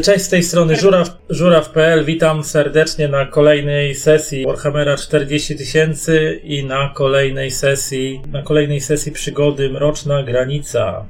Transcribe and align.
Cześć 0.00 0.24
z 0.24 0.28
tej 0.28 0.42
strony 0.42 0.76
Żuraw, 0.76 1.08
Żuraw.pl. 1.28 2.04
Witam 2.04 2.44
serdecznie 2.44 3.08
na 3.08 3.26
kolejnej 3.26 3.94
sesji 3.94 4.46
Warhammera 4.46 4.96
40 4.96 5.56
tysięcy 5.56 6.40
i 6.44 6.64
na 6.64 6.88
kolejnej 6.88 7.50
sesji, 7.50 8.22
na 8.32 8.42
kolejnej 8.42 8.80
sesji 8.80 9.12
przygody 9.12 9.70
Mroczna 9.70 10.22
Granica. 10.22 11.06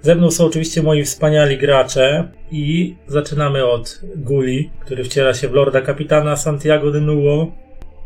Ze 0.00 0.14
mną 0.14 0.30
są 0.30 0.46
oczywiście 0.46 0.82
moi 0.82 1.04
wspaniali 1.04 1.58
gracze 1.58 2.28
i 2.50 2.96
zaczynamy 3.06 3.66
od 3.66 4.00
Guli, 4.16 4.70
który 4.80 5.04
wciela 5.04 5.34
się 5.34 5.48
w 5.48 5.52
Lorda 5.52 5.80
Kapitana 5.80 6.36
Santiago 6.36 6.90
de 6.90 7.00
Nuo. 7.00 7.52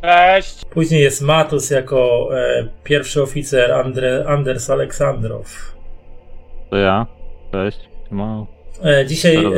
Cześć! 0.02 0.64
Później 0.64 1.02
jest 1.02 1.22
Matus 1.22 1.70
jako 1.70 2.28
e, 2.38 2.68
pierwszy 2.84 3.22
oficer 3.22 3.72
Andre, 3.72 4.24
Anders 4.26 4.70
Aleksandrow. 4.70 5.76
To 6.70 6.76
ja. 6.76 7.06
Cześć. 7.52 7.88
Ma. 8.10 8.61
E, 8.84 9.06
Dzisiaj 9.06 9.36
e. 9.36 9.50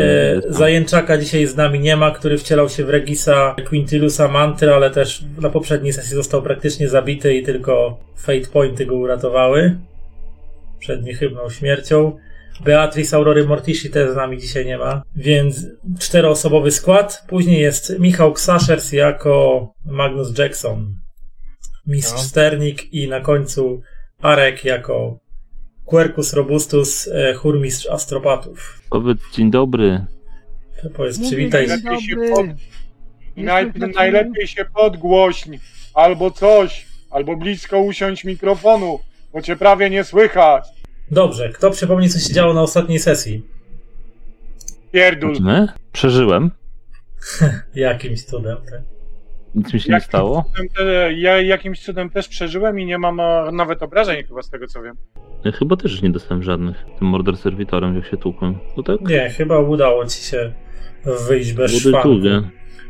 Zajęczaka 0.49 1.19
dzisiaj 1.19 1.47
z 1.47 1.57
nami 1.57 1.81
nie 1.81 1.97
ma, 1.97 2.11
który 2.11 2.39
wcielał 2.39 2.69
się 2.69 2.85
w 2.85 2.91
Regisa 2.91 3.57
Quintilusa 3.69 4.29
Mantry, 4.29 4.75
ale 4.75 4.91
też 4.91 5.25
na 5.41 5.51
poprzedniej 5.51 5.93
sesji 5.93 6.15
został 6.15 6.43
praktycznie 6.43 6.89
zabity 6.89 7.35
i 7.35 7.43
tylko 7.43 7.99
Fate 8.17 8.47
Pointy 8.53 8.87
go 8.87 8.97
uratowały 8.97 9.77
przed 10.79 11.03
niechybną 11.03 11.51
śmiercią. 11.51 12.17
Beatrice 12.65 13.17
Aurory 13.17 13.45
Mortici 13.45 13.91
też 13.91 14.11
z 14.11 14.17
nami 14.17 14.39
dzisiaj 14.39 14.67
nie 14.67 14.79
ma, 14.79 15.03
więc 15.17 15.67
czteroosobowy 15.99 16.71
skład. 16.71 17.25
Później 17.29 17.61
jest 17.61 17.99
Michał 17.99 18.33
Ksaszers 18.33 18.93
jako 18.93 19.69
Magnus 19.87 20.39
Jackson, 20.39 20.95
Mistrz 21.87 22.13
No. 22.13 22.19
Sternik 22.19 22.93
i 22.93 23.09
na 23.09 23.21
końcu 23.21 23.83
Arek 24.23 24.65
jako 24.65 25.19
Quercus 25.87 26.33
Robustus, 26.33 27.09
e, 27.09 27.35
chórmistrz 27.35 27.87
Astropatów. 27.87 28.81
Powiedz 28.91 29.19
dzień 29.33 29.51
dobry. 29.51 30.07
To 30.83 30.91
powiedz, 30.91 31.17
Mówię, 31.19 31.29
przywitaj. 31.29 31.69
dzień 31.69 31.77
Lepiej 31.85 32.01
się 32.01 32.17
pod- 32.35 32.47
Naj, 33.37 33.73
najlepiej 33.95 34.47
się 34.47 34.65
podgłośń, 34.75 35.57
albo 35.95 36.31
coś, 36.31 36.87
albo 37.11 37.37
blisko 37.37 37.79
usiąść 37.81 38.25
mikrofonu, 38.25 38.99
bo 39.33 39.43
cię 39.43 39.57
prawie 39.57 39.91
nie 39.91 40.05
słychać. 40.05 40.65
Dobrze, 41.11 41.49
kto 41.49 41.71
przypomni, 41.71 42.09
co 42.09 42.19
się 42.19 42.35
działo 42.35 42.55
na 42.55 42.63
ostatniej 42.63 42.99
sesji? 42.99 43.43
Pierdul. 44.93 45.37
Przeżyłem. 45.93 46.51
Jakimś 47.75 48.25
cudem, 48.25 48.57
tak? 48.71 48.83
Nic 49.55 49.75
mi 49.75 49.81
się 49.81 49.93
nie 49.93 50.01
stało. 50.01 50.45
cudem 50.57 50.67
Ja 51.17 51.41
jakimś 51.41 51.81
cudem 51.81 52.11
też 52.11 52.29
przeżyłem 52.29 52.81
i 52.81 52.87
nie 52.87 52.99
mam 52.99 53.21
e, 53.21 53.53
nawet 53.53 53.83
obrażeń 53.83 54.25
chyba 54.25 54.43
z 54.43 54.51
tego 54.51 54.67
co 54.67 54.83
wiem. 54.83 54.95
Ja 55.45 55.53
chyba 55.53 55.77
też 55.77 56.03
nie 56.03 56.11
dostałem 56.11 56.43
żadnych. 56.43 56.85
Tym 56.99 57.09
morder 57.09 57.37
serwitorem, 57.37 57.95
jak 57.97 58.07
się 58.07 58.17
tłukłem. 58.17 58.59
To 58.77 58.83
tak? 58.83 59.01
Nie, 59.01 59.31
chyba 59.31 59.59
udało 59.59 60.07
ci 60.07 60.23
się 60.25 60.53
wyjść 61.29 61.53
bez 61.53 61.73
szwanku. 61.79 62.09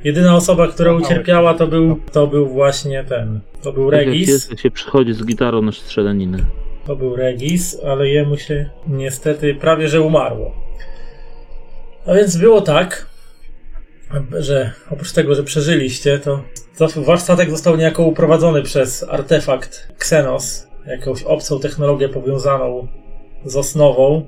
Jedyna 0.04 0.36
osoba, 0.36 0.68
która 0.68 0.92
ucierpiała, 0.92 1.54
to 1.54 1.66
był, 1.66 2.00
to 2.12 2.26
był 2.26 2.48
właśnie 2.48 3.04
ten. 3.04 3.40
To 3.62 3.72
był 3.72 3.90
Tak 3.90 3.98
jak 4.00 4.08
Regis. 4.08 4.28
jest, 4.28 4.50
jak 4.50 4.60
się 4.60 4.70
przychodzi 4.70 5.12
z 5.12 5.24
gitarą 5.24 5.62
na 5.62 5.72
strzelaninę. 5.72 6.38
To 6.86 6.96
był 6.96 7.16
Regis, 7.16 7.80
ale 7.86 8.08
jemu 8.08 8.36
się 8.36 8.70
niestety 8.86 9.54
prawie 9.54 9.88
że 9.88 10.00
umarło. 10.02 10.54
A 12.06 12.14
więc 12.14 12.36
było 12.36 12.60
tak, 12.60 13.06
że 14.38 14.72
oprócz 14.90 15.12
tego, 15.12 15.34
że 15.34 15.42
przeżyliście, 15.42 16.18
to, 16.18 16.42
wasz 16.96 17.20
statek 17.20 17.50
został 17.50 17.76
niejako 17.76 18.02
uprowadzony 18.02 18.62
przez 18.62 19.02
artefakt 19.08 19.88
Xenos, 19.96 20.68
jakąś 20.86 21.22
obcą 21.22 21.60
technologię 21.60 22.08
powiązaną 22.08 22.88
z 23.44 23.56
osnową. 23.56 24.26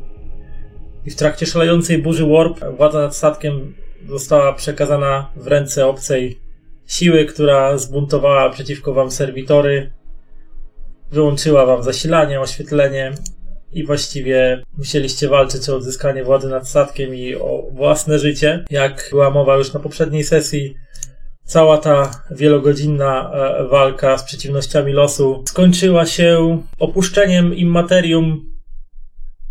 I 1.04 1.10
w 1.10 1.16
trakcie 1.16 1.46
szalejącej 1.46 1.98
burzy 1.98 2.26
Warp 2.26 2.76
władza 2.76 3.00
nad 3.00 3.16
statkiem 3.16 3.74
została 4.08 4.52
przekazana 4.52 5.30
w 5.36 5.46
ręce 5.46 5.86
obcej 5.86 6.40
siły, 6.86 7.24
która 7.24 7.78
zbuntowała 7.78 8.50
przeciwko 8.50 8.94
wam 8.94 9.10
serwitory, 9.10 9.92
wyłączyła 11.10 11.66
wam 11.66 11.82
zasilanie, 11.82 12.40
oświetlenie 12.40 13.12
i 13.76 13.84
właściwie 13.84 14.62
musieliście 14.78 15.28
walczyć 15.28 15.68
o 15.68 15.76
odzyskanie 15.76 16.24
władzy 16.24 16.48
nad 16.48 16.68
statkiem 16.68 17.14
i 17.14 17.34
o 17.34 17.62
własne 17.72 18.18
życie. 18.18 18.64
Jak 18.70 19.08
była 19.10 19.30
mowa 19.30 19.56
już 19.56 19.72
na 19.72 19.80
poprzedniej 19.80 20.24
sesji, 20.24 20.74
cała 21.44 21.78
ta 21.78 22.22
wielogodzinna 22.30 23.30
e, 23.32 23.68
walka 23.68 24.18
z 24.18 24.24
przeciwnościami 24.24 24.92
losu 24.92 25.44
skończyła 25.48 26.06
się 26.06 26.62
opuszczeniem 26.78 27.54
immaterium 27.54 28.50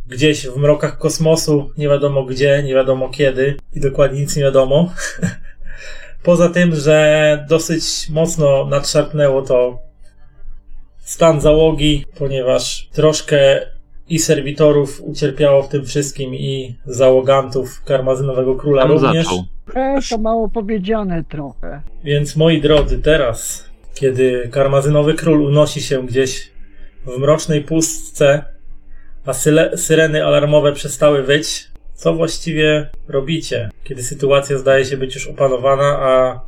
gdzieś 0.05 0.47
w 0.47 0.57
mrokach 0.57 0.97
kosmosu, 0.97 1.69
nie 1.77 1.89
wiadomo 1.89 2.23
gdzie, 2.23 2.63
nie 2.63 2.73
wiadomo 2.73 3.09
kiedy 3.09 3.57
i 3.73 3.79
dokładnie 3.79 4.19
nic 4.19 4.35
nie 4.35 4.43
wiadomo. 4.43 4.93
Poza 6.23 6.49
tym, 6.49 6.75
że 6.75 7.45
dosyć 7.49 7.83
mocno 8.09 8.65
nadszarpnęło 8.65 9.41
to 9.41 9.79
stan 10.99 11.41
załogi, 11.41 12.05
ponieważ 12.17 12.89
troszkę 12.93 13.67
i 14.09 14.19
serwitorów 14.19 15.01
ucierpiało 15.01 15.63
w 15.63 15.69
tym 15.69 15.85
wszystkim 15.85 16.35
i 16.35 16.75
załogantów 16.85 17.83
karmazynowego 17.83 18.55
króla 18.55 18.81
Tam 18.81 18.91
również. 18.91 19.25
zaczął. 19.25 19.43
E, 19.75 19.99
to 20.09 20.17
mało 20.17 20.49
powiedziane 20.49 21.23
trochę. 21.29 21.81
Więc 22.03 22.35
moi 22.35 22.61
drodzy, 22.61 22.99
teraz, 22.99 23.69
kiedy 23.95 24.49
karmazynowy 24.51 25.13
król 25.13 25.41
unosi 25.41 25.81
się 25.81 26.05
gdzieś 26.05 26.51
w 27.05 27.17
mrocznej 27.17 27.61
pustce, 27.61 28.43
a 29.25 29.33
syle, 29.33 29.77
syreny 29.77 30.25
alarmowe 30.25 30.73
przestały 30.73 31.23
wyć, 31.23 31.67
co 31.93 32.13
właściwie 32.13 32.89
robicie, 33.07 33.69
kiedy 33.83 34.03
sytuacja 34.03 34.57
zdaje 34.57 34.85
się 34.85 34.97
być 34.97 35.15
już 35.15 35.27
opanowana, 35.27 35.99
a 35.99 36.41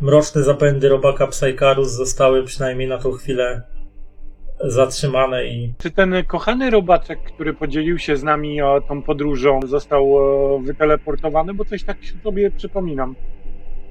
mroczne 0.00 0.42
zapędy 0.42 0.88
robaka 0.88 1.26
Psykarus 1.26 1.90
zostały 1.92 2.44
przynajmniej 2.44 2.88
na 2.88 2.98
tą 2.98 3.12
chwilę 3.12 3.62
zatrzymane 4.60 5.46
i 5.46 5.72
Czy 5.78 5.90
ten 5.90 6.14
kochany 6.26 6.70
robaczek, 6.70 7.18
który 7.22 7.54
podzielił 7.54 7.98
się 7.98 8.16
z 8.16 8.22
nami 8.22 8.62
o 8.62 8.80
tą 8.80 9.02
podróżą, 9.02 9.60
został 9.66 10.04
e, 10.56 10.62
wyteleportowany? 10.62 11.54
Bo 11.54 11.64
coś 11.64 11.84
tak 11.84 11.96
sobie 12.22 12.50
przypominam. 12.50 13.14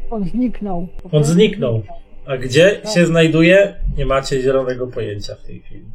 On 0.10 0.24
zniknął. 0.24 0.88
On 1.12 1.24
zniknął. 1.24 1.82
A 2.26 2.38
gdzie 2.38 2.82
się 2.94 3.06
znajduje? 3.06 3.76
Nie 3.98 4.06
macie 4.06 4.42
zielonego 4.42 4.88
pojęcia 4.88 5.36
w 5.36 5.44
tej 5.44 5.60
chwili. 5.60 5.86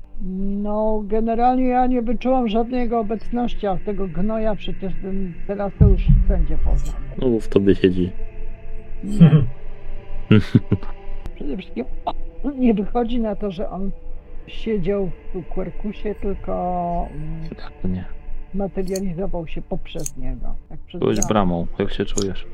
No, 0.63 1.03
generalnie 1.07 1.69
ja 1.69 1.87
nie 1.87 2.03
wyczułam 2.03 2.49
żadnej 2.49 2.81
jego 2.81 3.01
obecności, 3.01 3.67
a 3.67 3.77
tego 3.77 4.09
gnoja 4.09 4.55
przecież 4.55 4.95
bym 4.95 5.35
teraz 5.47 5.73
to 5.79 5.89
już 5.89 6.03
wszędzie 6.25 6.59
poznał. 6.65 6.95
No, 7.19 7.41
w 7.41 7.49
tobie 7.49 7.75
siedzi. 7.75 8.11
Nie. 9.05 9.31
Przede 11.35 11.57
wszystkim 11.57 11.85
nie 12.55 12.75
wychodzi 12.75 13.21
na 13.21 13.37
to, 13.37 13.51
że 13.51 13.71
on 13.71 13.91
siedział 14.47 15.11
w 15.35 15.55
Quercusie, 15.55 16.15
tylko 16.15 17.07
mm, 17.15 17.49
Tak, 17.49 17.73
nie. 17.85 18.05
materializował 18.55 19.47
się 19.47 19.63
poprzez 19.63 20.17
niego. 20.17 20.55
Jak 20.71 20.81
przez 20.81 21.01
Byłeś 21.01 21.17
bramę. 21.17 21.29
bramą. 21.29 21.67
Jak 21.79 21.93
się 21.93 22.05
czujesz? 22.05 22.47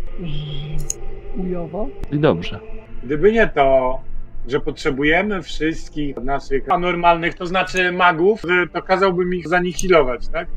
Ujowo. 1.36 1.88
I 2.12 2.18
dobrze. 2.18 2.60
Gdyby 3.04 3.32
nie 3.32 3.48
to, 3.48 3.98
że 4.48 4.60
potrzebujemy 4.60 5.42
wszystkich 5.42 6.16
naszych 6.16 6.72
anormalnych, 6.72 7.34
to 7.34 7.46
znaczy 7.46 7.92
magów, 7.92 8.42
to 8.72 8.82
kazałbym 8.82 9.34
ich 9.34 9.48
zanihilować, 9.48 10.28
tak? 10.28 10.48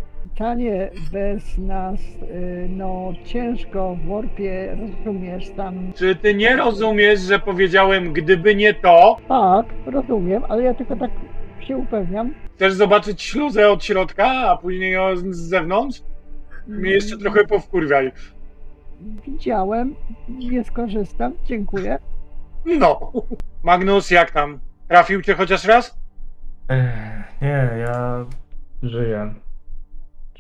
Pytanie 0.42 0.90
bez 1.12 1.58
nas, 1.58 2.00
y, 2.02 2.68
no 2.70 3.14
ciężko 3.26 3.96
w 3.96 4.08
warpie, 4.08 4.78
rozumiesz, 4.80 5.50
tam... 5.50 5.94
Czy 5.96 6.16
ty 6.16 6.34
nie 6.36 6.56
rozumiesz, 6.56 7.20
że 7.20 7.40
powiedziałem, 7.40 8.14
gdyby 8.14 8.56
nie 8.56 8.74
to, 8.74 9.18
Tak, 9.28 9.66
rozumiem, 9.86 10.44
ale 10.50 10.64
ja 10.64 10.74
tylko 10.74 10.96
tak 10.96 11.12
się 11.60 11.78
upewniam. 11.78 12.34
chcesz 12.56 12.74
zobaczyć 12.74 13.22
śluzę 13.22 13.70
od 13.72 13.84
środka, 13.86 14.28
a 14.28 14.58
później 14.58 14.92
ją 14.94 15.16
z 15.18 15.36
z 15.36 15.50
zewnątrz? 15.50 16.02
Mnie 16.68 16.92
jeszcze 16.92 17.18
trochę 17.18 17.44
powkurwiaj. 17.46 18.12
Widziałem, 19.28 19.96
nie 20.30 20.64
skorzystam, 20.64 21.34
dziękuję. 21.46 21.98
No. 22.66 23.12
Magnus, 23.64 24.12
jak 24.12 24.32
tam? 24.32 24.60
Trafił 24.88 25.22
cię 25.22 25.34
chociaż 25.34 25.66
raz? 25.66 26.00
Ech, 26.70 27.42
Nie, 27.42 27.70
ja 27.80 28.26
żyję. 28.84 29.34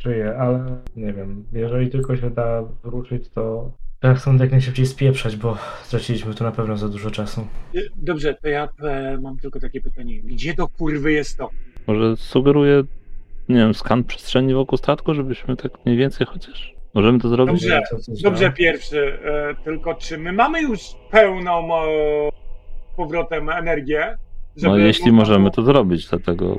Żyję, 0.03 0.36
ale 0.39 0.65
nie 0.95 1.13
wiem. 1.13 1.45
Jeżeli 1.53 1.89
tylko 1.89 2.18
się 2.18 2.30
da 2.30 2.63
wrócić, 2.83 3.30
to 3.30 3.71
ja 4.03 4.13
chcę 4.13 4.36
jak 4.39 4.51
najszybciej 4.51 4.86
spieprzać, 4.86 5.36
bo 5.36 5.57
straciliśmy 5.83 6.33
tu 6.33 6.44
na 6.44 6.51
pewno 6.51 6.77
za 6.77 6.89
dużo 6.89 7.12
czasu. 7.12 7.48
Dobrze, 7.95 8.33
to 8.33 8.48
ja 8.48 8.69
e, 8.83 9.18
mam 9.21 9.38
tylko 9.39 9.59
takie 9.59 9.81
pytanie. 9.81 10.21
Gdzie 10.21 10.53
do 10.53 10.68
kurwy 10.68 11.12
jest 11.12 11.38
to? 11.38 11.50
Może 11.88 12.18
sugeruję, 12.18 12.83
nie 13.50 13.56
wiem, 13.56 13.74
skan 13.74 14.03
przestrzeni 14.03 14.53
wokół 14.53 14.77
statku, 14.77 15.13
żebyśmy 15.13 15.56
tak 15.56 15.71
mniej 15.86 15.98
więcej 15.98 16.27
chociaż... 16.27 16.74
Możemy 16.94 17.19
to 17.19 17.30
zrobić? 17.30 17.54
Dobrze. 17.54 17.81
Dobrze, 18.24 18.45
tam. 18.45 18.54
pierwszy. 18.54 19.19
E, 19.25 19.56
tylko 19.63 19.95
czy 19.95 20.18
my 20.18 20.33
mamy 20.33 20.62
już 20.62 20.80
pełną 21.12 21.75
e, 21.75 22.30
powrotem 22.97 23.50
energię? 23.50 24.18
No 24.62 24.77
jeśli 24.77 25.12
możemy 25.12 25.51
to 25.51 25.62
zrobić, 25.62 26.07
dlatego 26.09 26.57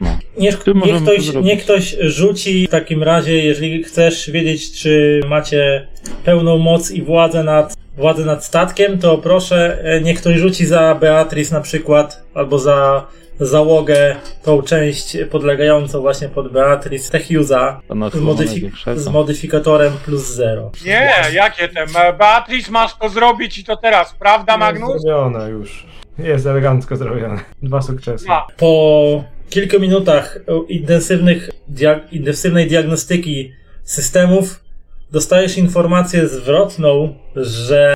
No. 0.00 0.18
Niech, 0.38 0.58
niech, 0.86 1.02
ktoś, 1.02 1.16
niech 1.42 1.62
ktoś 1.64 1.96
rzuci 2.00 2.66
w 2.66 2.70
takim 2.70 3.02
razie, 3.02 3.38
jeżeli 3.44 3.84
chcesz 3.84 4.30
wiedzieć, 4.30 4.72
czy 4.72 5.20
macie 5.28 5.86
pełną 6.24 6.58
moc 6.58 6.90
i 6.90 7.02
władzę 7.02 7.44
nad, 7.44 7.76
władzę 7.96 8.24
nad 8.24 8.44
statkiem, 8.44 8.98
to 8.98 9.18
proszę, 9.18 9.78
e, 9.84 10.00
niech 10.00 10.20
ktoś 10.20 10.36
rzuci 10.36 10.66
za 10.66 10.94
Beatrice 10.94 11.54
na 11.54 11.60
przykład, 11.60 12.22
albo 12.34 12.58
za 12.58 13.06
załogę, 13.40 14.16
tą 14.42 14.62
część 14.62 15.16
podlegającą 15.30 16.00
właśnie 16.00 16.28
pod 16.28 16.52
Beatrice, 16.52 17.12
Techiusa, 17.12 17.80
modyfi- 18.20 18.70
z 18.96 19.08
modyfikatorem 19.08 19.92
plus 20.04 20.26
zero. 20.26 20.70
Nie, 20.84 21.10
jakie 21.32 21.68
te? 21.68 21.86
Beatrice, 22.18 22.70
masz 22.70 22.98
to 22.98 23.08
zrobić 23.08 23.58
i 23.58 23.64
to 23.64 23.76
teraz, 23.76 24.14
prawda, 24.18 24.56
Magnus? 24.56 25.02
Zrobione 25.02 25.50
już. 25.50 25.86
Jest 26.22 26.46
elegancko 26.46 26.96
zrobione. 26.96 27.40
Dwa 27.62 27.82
sukcesy. 27.82 28.26
Po 28.56 29.24
kilku 29.50 29.80
minutach 29.80 30.38
intensywnych 30.68 31.50
dia- 31.74 32.00
intensywnej 32.12 32.68
diagnostyki 32.68 33.52
systemów 33.84 34.64
dostajesz 35.12 35.58
informację 35.58 36.28
zwrotną, 36.28 37.14
że 37.36 37.94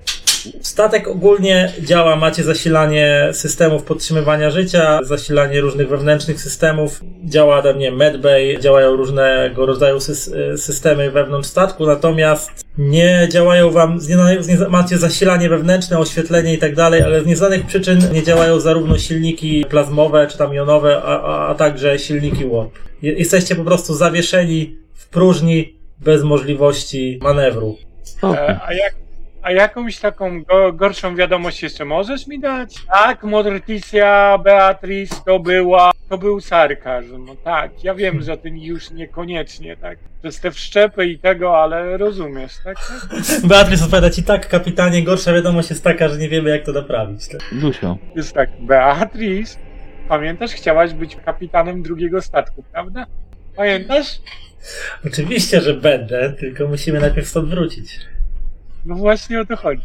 statek 0.61 1.08
ogólnie 1.08 1.73
działa, 1.81 2.17
macie 2.17 2.43
zasilanie 2.43 3.29
systemów 3.32 3.82
podtrzymywania 3.82 4.50
życia, 4.50 5.00
zasilanie 5.02 5.61
różnych 5.61 5.88
wewnętrznych 5.88 6.41
systemów, 6.41 7.00
działa 7.25 7.62
tam, 7.62 7.79
nie 7.79 7.93
medbay, 7.93 8.58
działają 8.61 8.96
różnego 8.96 9.67
rodzaju 9.67 9.96
sys- 9.99 10.56
systemy 10.56 11.11
wewnątrz 11.11 11.49
statku, 11.49 11.87
natomiast 11.87 12.50
nie 12.79 13.29
działają 13.31 13.70
wam, 13.70 14.00
z 14.00 14.08
nie, 14.08 14.17
z 14.43 14.49
nie, 14.49 14.56
macie 14.69 14.99
zasilanie 14.99 15.49
wewnętrzne, 15.49 15.99
oświetlenie 15.99 16.55
i 16.55 16.58
tak 16.58 16.75
dalej, 16.75 17.02
ale 17.02 17.23
z 17.23 17.26
nieznanych 17.26 17.67
przyczyn 17.67 17.99
nie 18.12 18.23
działają 18.23 18.61
zarówno 18.61 18.99
silniki 18.99 19.64
plazmowe 19.70 20.26
czy 20.26 20.38
tam 20.38 20.55
jonowe, 20.55 21.02
a, 21.05 21.20
a, 21.23 21.49
a 21.49 21.55
także 21.55 21.99
silniki 21.99 22.44
warp. 22.44 22.70
Je- 23.02 23.12
Jesteście 23.12 23.55
po 23.56 23.64
prostu 23.64 23.94
zawieszeni 23.94 24.76
w 24.94 25.08
próżni 25.08 25.79
bez 26.00 26.23
możliwości 26.23 27.19
manewru. 27.23 27.76
E, 28.23 28.61
a, 28.67 28.73
jak, 28.73 28.94
a 29.44 29.52
jakąś 29.52 29.99
taką 29.99 30.43
go, 30.43 30.73
gorszą 30.73 31.17
wiadomość 31.17 31.62
jeszcze 31.62 31.85
możesz 31.85 32.26
mi 32.26 32.41
dać? 32.41 32.75
Tak, 32.93 33.23
Morticia 33.23 34.38
Beatrice 34.38 35.17
to 35.26 35.38
była, 35.38 35.91
to 36.08 36.19
był 36.19 36.41
sarkazm. 36.41 37.25
No 37.25 37.37
tak, 37.44 37.85
ja 37.85 37.94
wiem, 37.94 38.23
że 38.23 38.37
ty 38.37 38.49
już 38.49 38.91
niekoniecznie, 38.91 39.76
tak? 39.76 39.99
Przez 40.20 40.41
te 40.41 40.50
wszczepy 40.50 41.06
i 41.06 41.19
tego, 41.19 41.62
ale 41.62 41.96
rozumiesz, 41.96 42.52
tak? 42.64 42.76
Beatrice 43.49 43.85
odpowiada 43.85 44.11
ci 44.11 44.23
tak, 44.23 44.49
kapitanie, 44.49 45.02
gorsza 45.02 45.32
wiadomość 45.32 45.70
jest 45.70 45.85
taka, 45.85 46.08
że 46.08 46.19
nie 46.19 46.29
wiemy 46.29 46.50
jak 46.50 46.64
to 46.64 46.73
naprawić. 46.73 47.29
Tak? 47.29 47.40
Jest 48.17 48.35
tak, 48.35 48.50
Beatrice, 48.61 49.58
pamiętasz, 50.08 50.50
chciałaś 50.50 50.93
być 50.93 51.17
kapitanem 51.17 51.82
drugiego 51.82 52.23
statku, 52.23 52.64
prawda? 52.73 53.06
Pamiętasz? 53.56 54.06
Oczywiście, 55.06 55.61
że 55.61 55.75
będę, 55.75 56.32
tylko 56.32 56.69
musimy 56.69 57.00
najpierw 57.00 57.29
stąd 57.29 57.49
wrócić. 57.49 58.13
No 58.86 58.94
właśnie 58.94 59.40
o 59.40 59.44
to 59.44 59.56
chodzi. 59.56 59.82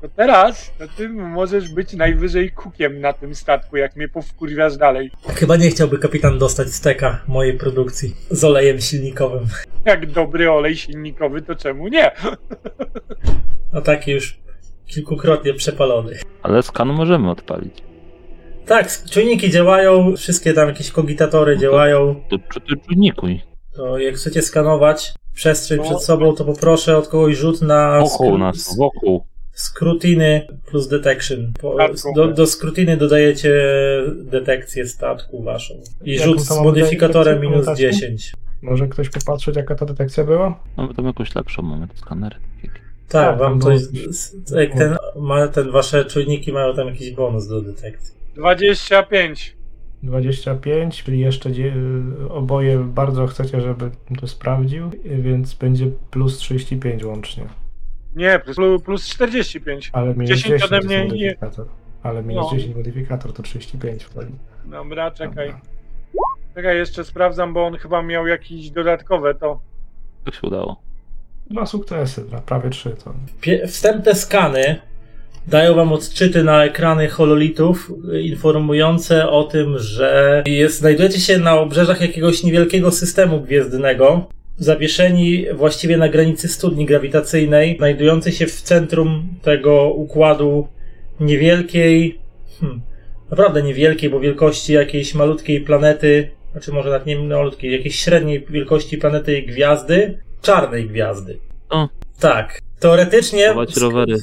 To 0.00 0.08
teraz, 0.08 0.72
to 0.78 0.84
ty 0.96 1.08
możesz 1.08 1.68
być 1.68 1.92
najwyżej 1.92 2.50
kukiem 2.50 3.00
na 3.00 3.12
tym 3.12 3.34
statku, 3.34 3.76
jak 3.76 3.96
mnie 3.96 4.08
powkurwiasz 4.08 4.76
dalej. 4.76 5.10
Chyba 5.28 5.56
nie 5.56 5.70
chciałby 5.70 5.98
kapitan 5.98 6.38
dostać 6.38 6.68
steka 6.68 7.22
mojej 7.28 7.58
produkcji 7.58 8.14
z 8.30 8.44
olejem 8.44 8.80
silnikowym. 8.80 9.46
Jak 9.84 10.06
dobry 10.10 10.50
olej 10.52 10.76
silnikowy, 10.76 11.42
to 11.42 11.54
czemu 11.54 11.88
nie? 11.88 12.10
A 13.74 13.80
taki 13.80 14.10
już 14.10 14.38
kilkukrotnie 14.86 15.54
przepalony. 15.54 16.18
ale 16.42 16.62
skan 16.62 16.88
możemy 16.88 17.30
odpalić. 17.30 17.74
Tak, 18.66 18.88
czujniki 19.10 19.50
działają, 19.50 20.16
wszystkie 20.16 20.52
tam 20.52 20.68
jakieś 20.68 20.90
kogitatory 20.90 21.58
działają. 21.58 22.22
To, 22.30 22.38
to, 22.38 22.60
to 22.60 22.76
czujnikuj. 22.86 23.40
To 23.76 23.98
jak 23.98 24.14
chcecie 24.14 24.42
skanować 24.42 25.12
przestrzeń 25.34 25.78
No. 25.78 25.84
przed 25.84 26.02
sobą, 26.02 26.34
to 26.34 26.44
poproszę 26.44 26.96
od 26.96 27.08
kogoś 27.08 27.36
rzut 27.36 27.62
na 27.62 28.00
Wokół 28.00 28.38
nas, 28.38 28.76
wokół. 28.76 29.24
scrutiny 29.54 30.46
plus 30.66 30.88
detection. 30.88 31.52
Po, 31.60 31.74
Statku. 31.74 32.12
do, 32.14 32.28
do 32.28 32.46
scrutiny 32.46 32.96
dodajecie 32.96 33.54
detekcję 34.14 34.88
statku 34.88 35.42
waszą. 35.42 35.74
I 36.04 36.12
Jaką 36.14 36.24
rzut 36.24 36.40
z 36.40 36.50
modyfikatorem 36.50 37.40
minus 37.40 37.64
pamiętacie? 37.66 37.90
10. 37.92 38.32
Może 38.62 38.88
ktoś 38.88 39.08
popatrzeć, 39.08 39.56
jaka 39.56 39.74
ta 39.74 39.86
detekcja 39.86 40.24
była? 40.24 40.60
Mamy 40.76 40.94
tam 40.94 41.06
jakąś 41.06 41.34
lepszą, 41.34 41.62
mamy 41.62 41.88
te 41.88 41.96
skanery. 41.96 42.36
Tak, 42.62 43.28
Tak, 43.28 43.38
wam 43.38 43.60
coś. 43.60 43.80
Jak 44.56 44.72
ten, 44.74 44.96
ma 45.16 45.48
ten 45.48 45.70
wasze 45.70 46.04
czujniki 46.04 46.52
mają 46.52 46.74
tam 46.74 46.88
jakiś 46.88 47.10
bonus 47.10 47.48
do 47.48 47.60
detekcji. 47.62 48.14
25. 48.36 49.56
25, 50.02 51.02
czyli 51.04 51.18
jeszcze 51.20 51.50
oboje 52.30 52.78
bardzo 52.78 53.26
chcecie, 53.26 53.60
żeby 53.60 53.90
to 54.20 54.26
sprawdził, 54.26 54.90
więc 55.04 55.54
będzie 55.54 55.86
plus 56.10 56.38
35 56.38 57.04
łącznie. 57.04 57.44
Nie, 58.16 58.38
plus, 58.38 58.82
plus 58.84 59.08
45. 59.08 59.90
Ale 59.92 60.14
minus 60.14 60.28
10 60.28 60.42
10, 60.60 60.62
ode 60.62 60.80
mnie 60.86 60.96
nie- 60.98 61.04
modyfikator. 61.04 61.66
Ale 62.02 62.22
minus 62.22 62.44
No. 62.52 62.58
10 62.58 62.76
modyfikator 62.76 63.32
to 63.32 63.42
35 63.42 64.04
wtedy. 64.04 64.30
Dobra, 64.64 65.10
czekaj. 65.10 65.46
Dobra. 65.46 65.60
Czekaj, 66.54 66.76
jeszcze 66.76 67.04
sprawdzam, 67.04 67.52
bo 67.54 67.66
on 67.66 67.76
chyba 67.76 68.02
miał 68.02 68.26
jakieś 68.26 68.70
dodatkowe 68.70 69.34
to. 69.34 69.60
To 70.24 70.32
się 70.32 70.40
udało. 70.42 70.80
Dwa 71.50 71.66
sukcesy, 71.66 72.24
prawie 72.46 72.70
trzy 72.70 72.90
to. 73.04 73.14
Pie- 73.40 73.66
Wstępne 73.66 74.14
skany 74.14 74.80
dają 75.46 75.74
wam 75.74 75.92
odczyty 75.92 76.44
na 76.44 76.64
ekrany 76.64 77.08
hololitów 77.08 77.92
y, 78.14 78.22
informujące 78.22 79.30
o 79.30 79.44
tym, 79.44 79.78
że 79.78 80.42
jest, 80.46 80.78
znajdujecie 80.78 81.20
się 81.20 81.38
na 81.38 81.58
obrzeżach 81.60 82.00
jakiegoś 82.00 82.42
niewielkiego 82.42 82.90
systemu 82.90 83.40
gwiezdnego, 83.40 84.28
zawieszeni 84.56 85.46
właściwie 85.54 85.96
na 85.96 86.08
granicy 86.08 86.48
studni 86.48 86.86
grawitacyjnej, 86.86 87.76
znajdującej 87.76 88.32
się 88.32 88.46
w 88.46 88.62
centrum 88.62 89.28
tego 89.42 89.90
układu 89.90 90.68
niewielkiej, 91.20 92.18
hmm, 92.60 92.80
naprawdę 93.30 93.62
niewielkiej, 93.62 94.10
bo 94.10 94.20
wielkości 94.20 94.72
jakiejś 94.72 95.14
malutkiej 95.14 95.60
planety, 95.60 96.30
znaczy 96.52 96.72
może 96.72 96.90
nawet 96.90 97.06
nie 97.06 97.18
malutkiej, 97.18 97.72
jakiejś 97.72 97.98
średniej 97.98 98.46
wielkości 98.50 98.98
planety 98.98 99.42
gwiazdy, 99.42 100.18
czarnej 100.42 100.88
gwiazdy. 100.88 101.38
O. 101.70 101.88
Tak. 102.20 102.60
Teoretycznie 102.80 103.48
Chować 103.48 103.76
rowery. 103.76 104.16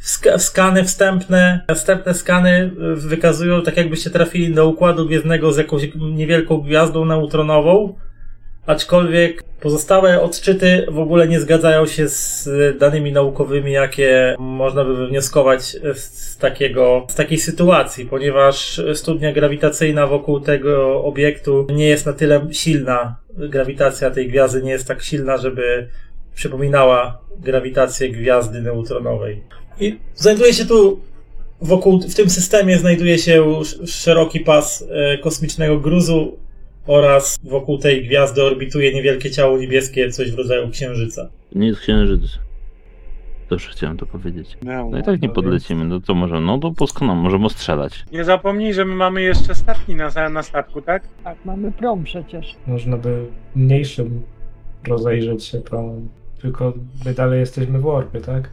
Sk- 0.00 0.38
skany 0.38 0.84
wstępne, 0.84 1.64
wstępne 1.74 2.14
skany 2.14 2.70
y, 2.92 2.96
wykazują 2.96 3.62
tak 3.62 3.76
jakbyście 3.76 4.10
trafili 4.10 4.54
do 4.54 4.68
układu 4.68 5.06
gwiezdnego 5.06 5.52
z 5.52 5.56
jakąś 5.56 5.82
niewielką 5.94 6.60
gwiazdą 6.60 7.04
neutronową, 7.04 7.94
aczkolwiek 8.66 9.42
pozostałe 9.60 10.20
odczyty 10.20 10.86
w 10.90 10.98
ogóle 10.98 11.28
nie 11.28 11.40
zgadzają 11.40 11.86
się 11.86 12.08
z 12.08 12.46
y, 12.46 12.74
danymi 12.78 13.12
naukowymi, 13.12 13.72
jakie 13.72 14.36
można 14.38 14.84
by 14.84 14.96
wywnioskować 14.96 15.62
z 15.94 16.38
takiego, 16.38 17.06
z 17.08 17.14
takiej 17.14 17.38
sytuacji, 17.38 18.06
ponieważ 18.06 18.80
studnia 18.94 19.32
grawitacyjna 19.32 20.06
wokół 20.06 20.40
tego 20.40 21.04
obiektu 21.04 21.66
nie 21.74 21.88
jest 21.88 22.06
na 22.06 22.12
tyle 22.12 22.46
silna, 22.52 23.16
grawitacja 23.30 24.10
tej 24.10 24.28
gwiazdy 24.28 24.62
nie 24.62 24.70
jest 24.70 24.88
tak 24.88 25.02
silna, 25.02 25.36
żeby 25.36 25.88
przypominała 26.34 27.18
grawitację 27.38 28.10
gwiazdy 28.10 28.62
neutronowej. 28.62 29.42
I 29.80 29.98
znajduje 30.14 30.54
się 30.54 30.64
tu 30.64 31.00
wokół, 31.60 32.00
w 32.00 32.14
tym 32.14 32.30
systemie 32.30 32.78
znajduje 32.78 33.18
się 33.18 33.44
sz- 33.60 33.90
szeroki 33.90 34.40
pas 34.40 34.84
e, 34.90 35.18
kosmicznego 35.18 35.78
gruzu 35.80 36.36
oraz 36.86 37.38
wokół 37.42 37.78
tej 37.78 38.04
gwiazdy 38.06 38.42
orbituje 38.44 38.94
niewielkie 38.94 39.30
ciało 39.30 39.58
niebieskie, 39.58 40.10
coś 40.10 40.32
w 40.32 40.38
rodzaju 40.38 40.70
księżyca. 40.70 41.28
Nie 41.54 41.66
jest 41.66 41.80
księżyc. 41.80 42.20
Dobrze 43.50 43.68
chciałem 43.70 43.96
to 43.96 44.06
powiedzieć. 44.06 44.58
No 44.90 44.98
i 44.98 45.02
tak 45.02 45.22
nie 45.22 45.28
No 45.28 45.34
podlecimy, 45.34 45.84
no 45.84 46.00
to 46.00 46.14
może, 46.14 46.40
no 46.40 46.58
to 46.58 46.70
poskoną, 46.70 47.14
możemy 47.14 47.50
strzelać. 47.50 48.04
Nie 48.12 48.24
zapomnij, 48.24 48.74
że 48.74 48.84
my 48.84 48.94
mamy 48.94 49.22
jeszcze 49.22 49.54
statki 49.54 49.94
na, 49.94 50.28
na 50.28 50.42
statku, 50.42 50.82
tak? 50.82 51.02
Tak, 51.24 51.38
mamy 51.44 51.72
prom 51.72 52.04
przecież. 52.04 52.56
Można 52.66 52.96
by 52.96 53.26
mniejszym 53.56 54.22
rozejrzeć 54.88 55.44
się 55.44 55.60
promem. 55.60 56.08
Tylko 56.42 56.72
my 57.04 57.14
dalej 57.14 57.40
jesteśmy 57.40 57.78
w 57.78 57.82
warpie, 57.82 58.20
tak? 58.20 58.50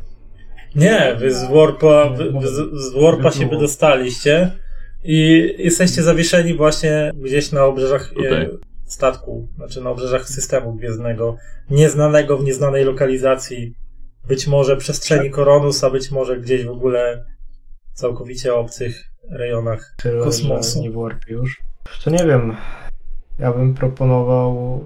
Nie, 0.75 1.15
wy 1.19 1.33
z 1.33 1.51
Warpa, 1.51 2.09
wy, 2.09 2.31
wy 2.31 2.47
z, 2.47 2.81
z 2.81 2.93
Warpa 3.01 3.31
się 3.31 3.47
wydostaliście 3.47 4.51
i 5.03 5.53
jesteście 5.57 6.03
zawieszeni 6.03 6.53
właśnie 6.53 7.12
gdzieś 7.15 7.51
na 7.51 7.65
obrzeżach 7.65 8.12
e, 8.12 8.15
Tutaj. 8.15 8.50
statku, 8.86 9.47
znaczy 9.55 9.81
na 9.81 9.89
obrzeżach 9.89 10.29
systemu 10.29 10.74
gwiezdnego, 10.74 11.38
nieznanego 11.69 12.38
w 12.38 12.43
nieznanej 12.43 12.86
lokalizacji, 12.86 13.74
być 14.27 14.47
może 14.47 14.77
przestrzeni 14.77 15.29
Koronus, 15.29 15.83
a 15.83 15.89
być 15.89 16.12
może 16.12 16.38
gdzieś 16.38 16.65
w 16.65 16.71
ogóle 16.71 17.25
całkowicie 17.93 18.55
obcych 18.55 19.03
rejonach. 19.31 19.95
Tyle, 19.97 20.24
Kosmosu. 20.24 20.81
nie 20.81 20.91
w 20.91 20.93
warpie 20.93 21.33
już. 21.33 21.62
To 22.03 22.09
nie 22.09 22.25
wiem. 22.25 22.55
Ja 23.39 23.53
bym 23.53 23.74
proponował 23.74 24.83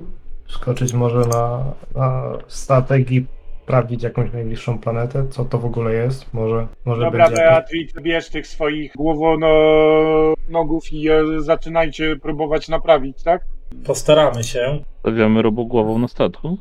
skoczyć 0.48 0.94
może 0.94 1.20
na, 1.20 1.74
na 1.96 2.38
statek 2.48 3.12
i 3.12 3.28
sprawdzić 3.64 4.04
jakąś 4.04 4.34
najbliższą 4.34 4.80
planetę, 4.80 5.28
co 5.30 5.46
to 5.46 5.58
w 5.58 5.66
ogóle 5.66 5.94
jest. 5.94 6.34
Może, 6.34 6.68
może 6.86 7.02
Dobra, 7.02 7.30
będzie 7.30 7.42
jakaś... 7.42 7.56
Beatrice, 7.56 8.02
bierz 8.02 8.30
tych 8.30 8.48
swoich 8.48 8.94
głowonogów 8.96 10.94
i 10.94 11.10
e, 11.10 11.24
zaczynajcie 11.38 12.16
próbować 12.16 12.70
naprawić, 12.70 13.24
tak? 13.24 13.42
Postaramy 13.86 14.44
się. 14.44 14.80
Stawiamy 15.00 15.42
robogłową 15.42 16.00
na 16.00 16.08
statku? 16.08 16.58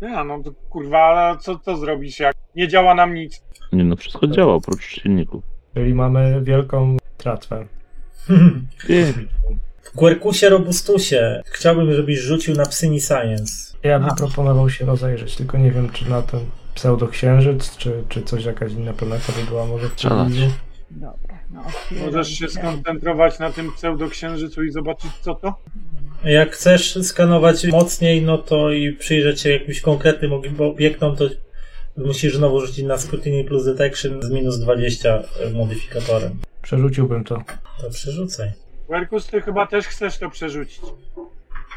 Ja, 0.00 0.24
no 0.24 0.42
to 0.42 0.50
kurwa, 0.70 1.36
co, 1.40 1.58
co 1.58 1.76
zrobisz 1.76 2.20
jak 2.20 2.36
nie 2.56 2.68
działa 2.68 2.94
nam 2.94 3.14
nic? 3.14 3.42
Nie 3.72 3.84
no, 3.84 3.96
wszystko 3.96 4.26
działa 4.26 4.54
oprócz 4.54 4.84
silników. 4.84 5.44
Czyli 5.74 5.94
mamy 5.94 6.40
wielką 6.42 6.96
tratwę. 7.16 7.66
W 9.82 9.98
Quercusie 9.98 10.48
Robustusie 10.48 11.42
chciałbym, 11.46 11.92
żebyś 11.92 12.18
rzucił 12.18 12.54
na 12.54 12.66
Psyni 12.66 13.00
Science. 13.00 13.67
Ja 13.82 13.98
bym 13.98 14.16
proponował 14.16 14.70
się 14.70 14.86
rozejrzeć, 14.86 15.36
tylko 15.36 15.58
nie 15.58 15.70
wiem, 15.70 15.90
czy 15.90 16.10
na 16.10 16.22
ten 16.22 16.40
pseudoksiężyc, 16.74 17.76
czy, 17.76 18.04
czy 18.08 18.22
coś, 18.22 18.44
jakaś 18.44 18.72
inna 18.72 18.92
planeta 18.92 19.32
by 19.32 19.50
była 19.50 19.66
może 19.66 19.88
w 19.88 20.02
pobliżu. 20.02 20.50
Dobra, 20.90 21.38
no 21.50 21.62
Możesz 22.06 22.28
się 22.28 22.48
skoncentrować 22.48 23.38
na 23.38 23.52
tym 23.52 23.72
pseudoksiężycu 23.72 24.64
i 24.64 24.70
zobaczyć 24.72 25.10
co 25.20 25.34
to? 25.34 25.54
Jak 26.24 26.52
chcesz 26.52 26.98
skanować 27.02 27.66
mocniej, 27.66 28.22
no 28.22 28.38
to 28.38 28.72
i 28.72 28.92
przyjrzeć 28.92 29.40
się 29.40 29.50
jakimś 29.50 29.80
konkretnym 29.80 30.32
ob- 30.32 30.60
obiektom, 30.60 31.16
to 31.16 31.24
musisz 31.96 32.36
znowu 32.36 32.60
rzucić 32.60 32.84
na 32.84 32.98
Scrutiny 32.98 33.44
plus 33.44 33.64
Detection 33.64 34.22
z 34.22 34.30
minus 34.30 34.58
20 34.58 35.22
modyfikatorem. 35.54 36.38
Przerzuciłbym 36.62 37.24
to. 37.24 37.42
To 37.80 37.90
przerzucaj. 37.90 38.52
Werkus, 38.88 39.26
ty 39.26 39.40
chyba 39.40 39.66
też 39.66 39.86
chcesz 39.86 40.18
to 40.18 40.30
przerzucić. 40.30 40.80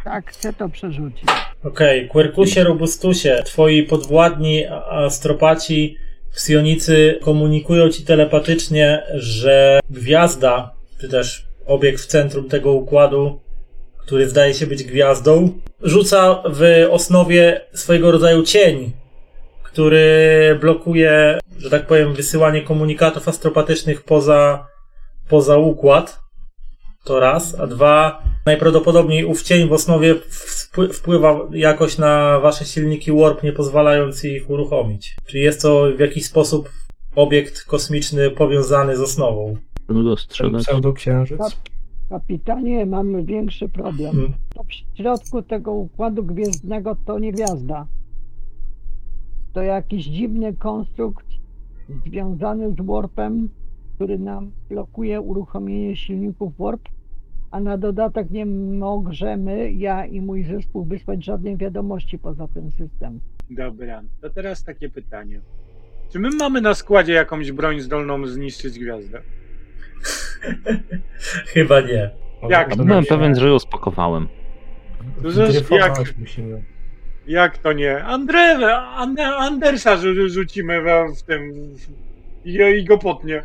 Tak, 0.04 0.32
chcę 0.32 0.54
to 0.54 0.70
przerzucić. 0.70 1.24
Okej, 1.64 2.10
Quercusie 2.10 2.64
Robustusie, 2.64 3.42
twoi 3.46 3.84
podwładni 3.84 4.66
astropaci 4.90 5.98
psionicy 6.36 7.20
komunikują 7.22 7.90
ci 7.90 8.06
telepatycznie, 8.06 9.04
że 9.14 9.80
gwiazda, 9.90 10.72
czy 11.02 11.10
też 11.10 11.48
obiekt 11.66 12.02
w 12.02 12.06
centrum 12.06 12.50
tego 12.50 12.72
układu, 12.72 13.40
który 13.98 14.30
zdaje 14.30 14.54
się 14.54 14.68
być 14.68 14.84
gwiazdą, 14.84 15.60
rzuca 15.82 16.44
w 16.50 16.88
osnowie 16.90 17.62
swojego 17.74 18.12
rodzaju 18.12 18.44
cień, 18.44 18.92
który 19.64 20.58
blokuje, 20.62 21.40
że 21.58 21.70
tak 21.70 21.88
powiem, 21.88 22.14
wysyłanie 22.14 22.62
komunikatów 22.62 23.28
astropatycznych 23.28 24.04
poza, 24.04 24.68
poza 25.30 25.58
układ. 25.58 26.21
To 27.04 27.20
raz, 27.20 27.60
a 27.60 27.68
dwa, 27.68 28.24
najprawdopodobniej 28.46 29.26
ów 29.26 29.42
cień 29.44 29.68
w 29.68 29.74
osnowie 29.74 30.16
wpły- 30.16 30.94
wpływa 30.94 31.40
jakoś 31.52 31.98
na 31.98 32.40
wasze 32.40 32.66
silniki 32.66 33.12
warp, 33.12 33.44
nie 33.44 33.54
pozwalając 33.54 34.26
ich 34.26 34.50
uruchomić. 34.50 35.16
Czyli 35.26 35.44
jest 35.44 35.62
to 35.62 35.88
w 35.98 36.00
jakiś 36.00 36.26
sposób 36.26 36.70
obiekt 37.16 37.64
kosmiczny 37.64 38.32
powiązany 38.32 38.98
z 38.98 39.02
osnową. 39.02 39.56
Pseudoksiężyc. 40.60 41.40
Kapitanie, 42.10 42.86
mamy 42.86 43.24
większy 43.24 43.70
problem. 43.70 44.16
Mm. 44.16 44.34
To 44.56 44.64
w 44.64 44.98
środku 44.98 45.42
tego 45.42 45.72
układu 45.72 46.24
gwiezdnego 46.24 46.96
to 47.06 47.20
nie 47.20 47.32
gwiazda. 47.32 47.88
To 49.54 49.62
jakiś 49.64 50.06
dziwny 50.06 50.54
konstrukt 50.54 51.26
związany 52.06 52.72
z 52.72 52.86
warpem, 52.86 53.50
który 54.02 54.20
nam 54.20 54.52
blokuje 54.70 55.22
uruchomienie 55.22 55.96
silników 55.96 56.58
warp, 56.58 56.82
a 57.52 57.60
na 57.60 57.78
dodatek 57.78 58.32
nie 58.32 58.46
możemy, 58.46 59.72
ja 59.72 60.06
i 60.06 60.22
mój 60.22 60.44
zespół, 60.44 60.86
wysłać 60.86 61.26
żadnej 61.26 61.58
wiadomości 61.58 62.20
poza 62.20 62.48
ten 62.48 62.72
system. 62.72 63.20
Dobra, 63.50 64.02
to 64.22 64.30
teraz 64.30 64.64
takie 64.64 64.90
pytanie. 64.90 65.42
Czy 66.12 66.20
my 66.20 66.30
mamy 66.40 66.62
na 66.62 66.74
składzie 66.74 67.14
jakąś 67.14 67.52
broń 67.52 67.80
zdolną 67.80 68.28
zniszczyć 68.28 68.80
gwiazdę? 68.80 69.22
Chyba 71.54 71.82
nie. 71.82 72.10
Jak? 72.50 72.76
to 72.76 72.84
Byłem 72.84 73.04
się 73.04 73.10
pewien, 73.10 73.36
że 73.36 73.48
ją 73.48 73.60
spakowałem. 73.60 74.28
Dryfować 75.22 75.98
jak- 75.98 76.18
musimy. 76.18 76.64
Jak 77.28 77.58
to 77.58 77.74
nie? 77.74 78.04
Andre, 78.04 78.78
An- 78.78 79.20
Andersa 79.20 79.96
rzu- 79.96 80.30
rzucimy 80.30 80.82
w, 80.82 81.20
w 81.20 81.24
tym 81.24 81.52
i 82.46 82.86
go 82.86 82.98
potnie. 82.98 83.44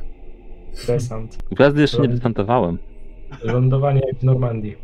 Desant. 0.86 1.38
Gwiazdy 1.50 1.80
jeszcze 1.80 2.02
nie 2.02 2.08
desantowałem. 2.08 2.78
Lądowanie 3.42 4.00
jak 4.06 4.18
w 4.18 4.22
Normandii. 4.22 4.76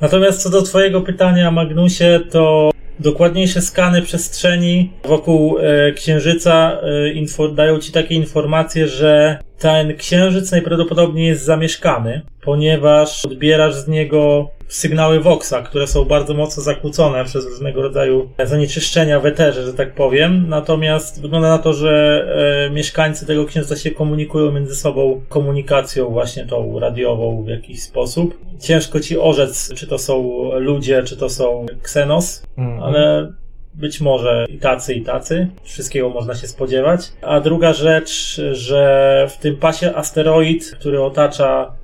Natomiast 0.00 0.42
co 0.42 0.50
do 0.50 0.62
Twojego 0.62 1.00
pytania, 1.00 1.50
Magnusie, 1.50 2.20
to 2.30 2.70
dokładniejsze 3.00 3.60
skany 3.60 4.02
przestrzeni 4.02 4.90
wokół 5.04 5.58
e, 5.58 5.92
Księżyca 5.92 6.80
e, 6.82 7.12
info, 7.12 7.48
dają 7.48 7.78
Ci 7.78 7.92
takie 7.92 8.14
informacje, 8.14 8.88
że 8.88 9.38
ten 9.62 9.96
Księżyc 9.96 10.52
najprawdopodobniej 10.52 11.26
jest 11.26 11.44
zamieszkany, 11.44 12.22
ponieważ 12.44 13.24
odbierasz 13.24 13.74
z 13.74 13.88
niego 13.88 14.50
sygnały 14.68 15.20
Voxa, 15.20 15.54
które 15.64 15.86
są 15.86 16.04
bardzo 16.04 16.34
mocno 16.34 16.62
zakłócone 16.62 17.24
przez 17.24 17.46
różnego 17.46 17.82
rodzaju 17.82 18.28
zanieczyszczenia 18.44 19.20
w 19.20 19.26
eterze, 19.26 19.62
że 19.66 19.72
tak 19.74 19.94
powiem. 19.94 20.48
Natomiast 20.48 21.22
wygląda 21.22 21.48
na 21.48 21.58
to, 21.58 21.72
że 21.72 22.24
e, 22.66 22.70
mieszkańcy 22.70 23.26
tego 23.26 23.44
Księżyca 23.44 23.76
się 23.76 23.90
komunikują 23.90 24.52
między 24.52 24.76
sobą 24.76 25.20
komunikacją 25.28 26.10
właśnie 26.10 26.46
tą 26.46 26.78
radiową 26.78 27.44
w 27.44 27.48
jakiś 27.48 27.82
sposób. 27.82 28.38
Ciężko 28.60 29.00
Ci 29.00 29.18
orzec, 29.18 29.74
czy 29.74 29.86
to 29.86 29.98
są 29.98 30.32
ludzie, 30.54 31.02
czy 31.02 31.16
to 31.16 31.28
są 31.28 31.66
Xenos, 31.82 32.42
Mhm. 32.58 32.82
ale 32.82 33.32
być 33.74 34.00
może 34.00 34.46
i 34.48 34.58
tacy, 34.58 34.94
i 34.94 35.02
tacy. 35.02 35.48
Wszystkiego 35.62 36.08
można 36.08 36.34
się 36.34 36.46
spodziewać. 36.46 37.12
A 37.22 37.40
druga 37.40 37.72
rzecz, 37.72 38.40
że 38.52 39.26
w 39.30 39.36
tym 39.36 39.56
pasie 39.56 39.94
asteroid, 39.94 40.70
który 40.80 41.02
otacza 41.02 41.74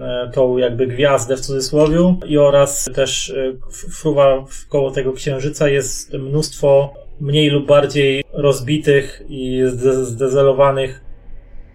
e, 0.00 0.30
tą 0.34 0.56
jakby 0.56 0.86
gwiazdę 0.86 1.36
w 1.36 1.40
cudzysłowie 1.40 2.14
i 2.26 2.38
oraz 2.38 2.90
też 2.94 3.30
e, 3.30 3.52
fruwa 3.90 4.44
koło 4.68 4.90
tego 4.90 5.12
księżyca 5.12 5.68
jest 5.68 6.12
mnóstwo 6.12 6.94
mniej 7.20 7.50
lub 7.50 7.66
bardziej 7.66 8.24
rozbitych 8.32 9.22
i 9.28 9.62
zde- 9.66 10.04
zdezelowanych 10.04 11.04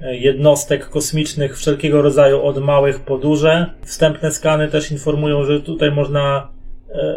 e, 0.01 0.17
jednostek 0.17 0.89
kosmicznych 0.89 1.57
wszelkiego 1.57 2.01
rodzaju 2.01 2.41
od 2.41 2.57
małych 2.63 2.99
po 2.99 3.17
duże. 3.17 3.73
Wstępne 3.85 4.31
skany 4.31 4.67
też 4.67 4.91
informują, 4.91 5.43
że 5.43 5.61
tutaj 5.61 5.91
można 5.91 6.47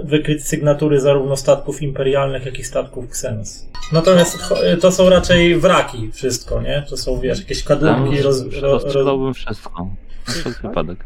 wykryć 0.04 0.46
sygnatury 0.46 1.00
zarówno 1.00 1.36
statków 1.36 1.82
imperialnych, 1.82 2.46
jak 2.46 2.58
i 2.58 2.64
statków 2.64 3.04
Xenos. 3.04 3.68
Natomiast 3.92 4.38
cho- 4.38 4.76
to 4.80 4.92
są 4.92 5.10
raczej 5.10 5.56
wraki 5.56 6.12
wszystko, 6.12 6.62
nie? 6.62 6.84
To 6.90 6.96
są, 6.96 7.20
wiesz, 7.20 7.40
jakieś 7.40 7.64
kadłubki 7.64 8.22
roz, 8.22 8.44
ro, 8.62 8.78
roz, 8.94 9.36
wszystko. 9.36 9.88
Na 10.28 10.32
wszelki 10.32 10.62
wypadek. 10.62 11.04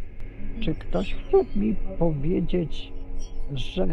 Czy 0.60 0.74
ktoś 0.74 1.14
chce 1.14 1.58
mi 1.58 1.76
powiedzieć, 1.98 2.90
że 3.54 3.86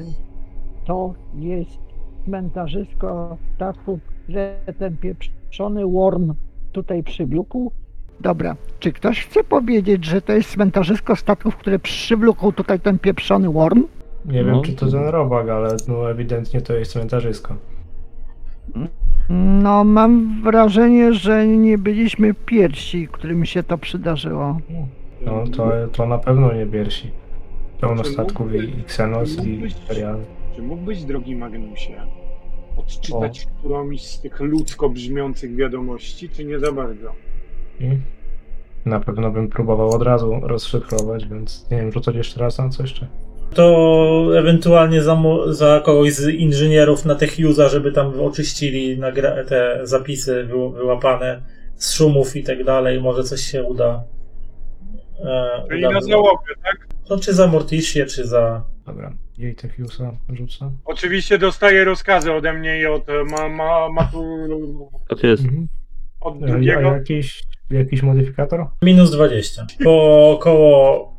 to 0.87 1.03
jest 1.37 1.71
cmentarzysko 2.25 3.37
statków, 3.55 3.99
że 4.29 4.55
ten 4.79 4.97
pieprzony 4.97 5.85
worm 5.85 6.33
tutaj 6.71 7.03
przywlókł? 7.03 7.71
Dobra, 8.19 8.55
czy 8.79 8.91
ktoś 8.91 9.25
chce 9.25 9.43
powiedzieć, 9.43 10.05
że 10.05 10.21
to 10.21 10.33
jest 10.33 10.51
cmentarzysko 10.51 11.15
statków, 11.15 11.57
które 11.57 11.79
przywlókł 11.79 12.51
tutaj 12.51 12.79
ten 12.79 12.99
pieprzony 12.99 13.49
worm? 13.49 13.83
Nie 14.25 14.43
wiem, 14.43 14.55
No. 14.55 14.61
czy 14.61 14.73
to 14.73 14.91
ten 14.91 15.07
robak, 15.07 15.49
ale 15.49 15.75
no 15.87 16.11
ewidentnie 16.11 16.61
to 16.61 16.73
jest 16.73 16.91
cmentarzysko. 16.91 17.55
No, 19.29 19.83
mam 19.83 20.41
wrażenie, 20.43 21.13
że 21.13 21.47
nie 21.47 21.77
byliśmy 21.77 22.33
pierwsi, 22.33 23.07
którym 23.11 23.45
się 23.45 23.63
to 23.63 23.77
przydarzyło. 23.77 24.57
No 25.25 25.43
to, 25.55 25.71
to 25.91 26.05
na 26.05 26.17
pewno 26.17 26.53
nie 26.53 26.65
piersi. 26.65 27.11
Pełno 27.81 28.03
statków 28.03 28.53
i, 28.53 28.79
Xenos 28.81 29.35
czy 29.35 29.49
i 29.49 29.53
mógłbyś- 29.57 29.79
Imperial. 29.81 30.17
Czy 30.55 30.61
mógłbyś, 30.61 31.03
drogi 31.03 31.35
Magnusie, 31.35 31.93
odczytać 32.77 33.45
którąś 33.59 34.01
z 34.01 34.21
tych 34.21 34.39
ludzko 34.39 34.89
brzmiących 34.89 35.55
wiadomości, 35.55 36.29
czy 36.29 36.45
nie 36.45 36.59
za 36.59 36.71
bardzo? 36.71 37.11
I 37.79 37.89
na 38.85 38.99
pewno 38.99 39.31
bym 39.31 39.47
próbował 39.47 39.89
od 39.89 40.01
razu 40.01 40.39
rozszyfrować, 40.43 41.27
więc 41.27 41.67
nie 41.71 41.77
wiem, 41.77 41.91
rzucać 41.91 42.15
jeszcze 42.15 42.39
raz 42.39 42.57
na 42.57 42.69
co 42.69 42.83
jeszcze? 42.83 43.07
To 43.53 44.39
ewentualnie 44.39 45.01
za, 45.01 45.17
za 45.47 45.81
kogoś 45.85 46.13
z 46.13 46.27
inżynierów 46.29 47.05
na 47.05 47.15
TechUse'a, 47.15 47.69
żeby 47.69 47.91
tam 47.91 48.19
oczyścili 48.21 48.97
nagra- 48.99 49.45
te 49.47 49.79
zapisy 49.83 50.43
wy- 50.43 50.71
wyłapane 50.77 51.41
z 51.75 51.93
szumów 51.93 52.35
i 52.35 52.43
tak 52.43 52.63
dalej. 52.63 53.01
Może 53.01 53.23
coś 53.23 53.41
się 53.41 53.63
uda. 53.63 54.03
E, 55.25 55.63
Czyli 55.69 55.79
uda 55.85 55.91
na 55.93 56.01
załogę, 56.01 56.53
tak? 56.63 56.87
To 57.07 57.19
czy 57.19 57.33
za 57.33 57.47
Morticie, 57.47 58.05
czy 58.05 58.27
za. 58.27 58.63
Dobra, 58.85 59.13
jej 59.37 59.55
Techiusa 59.55 60.11
rzucę. 60.33 60.71
Oczywiście 60.85 61.37
dostaje 61.37 61.83
rozkazy 61.83 62.33
ode 62.33 62.53
mnie 62.53 62.79
i 62.79 62.85
od, 62.85 63.09
e, 63.09 63.23
ma, 63.23 63.49
ma, 63.49 63.89
ma 63.89 64.03
tu, 64.03 64.23
Tak 65.09 65.23
jest. 65.23 65.43
Mhm. 65.43 65.67
od 66.21 66.33
A, 66.33 66.45
a 66.45 66.47
drugiego. 66.49 66.81
jakiś, 66.81 67.43
jakiś 67.69 68.01
modyfikator? 68.03 68.67
Minus 68.81 69.11
20. 69.11 69.65
Po 69.83 70.29
około 70.31 71.13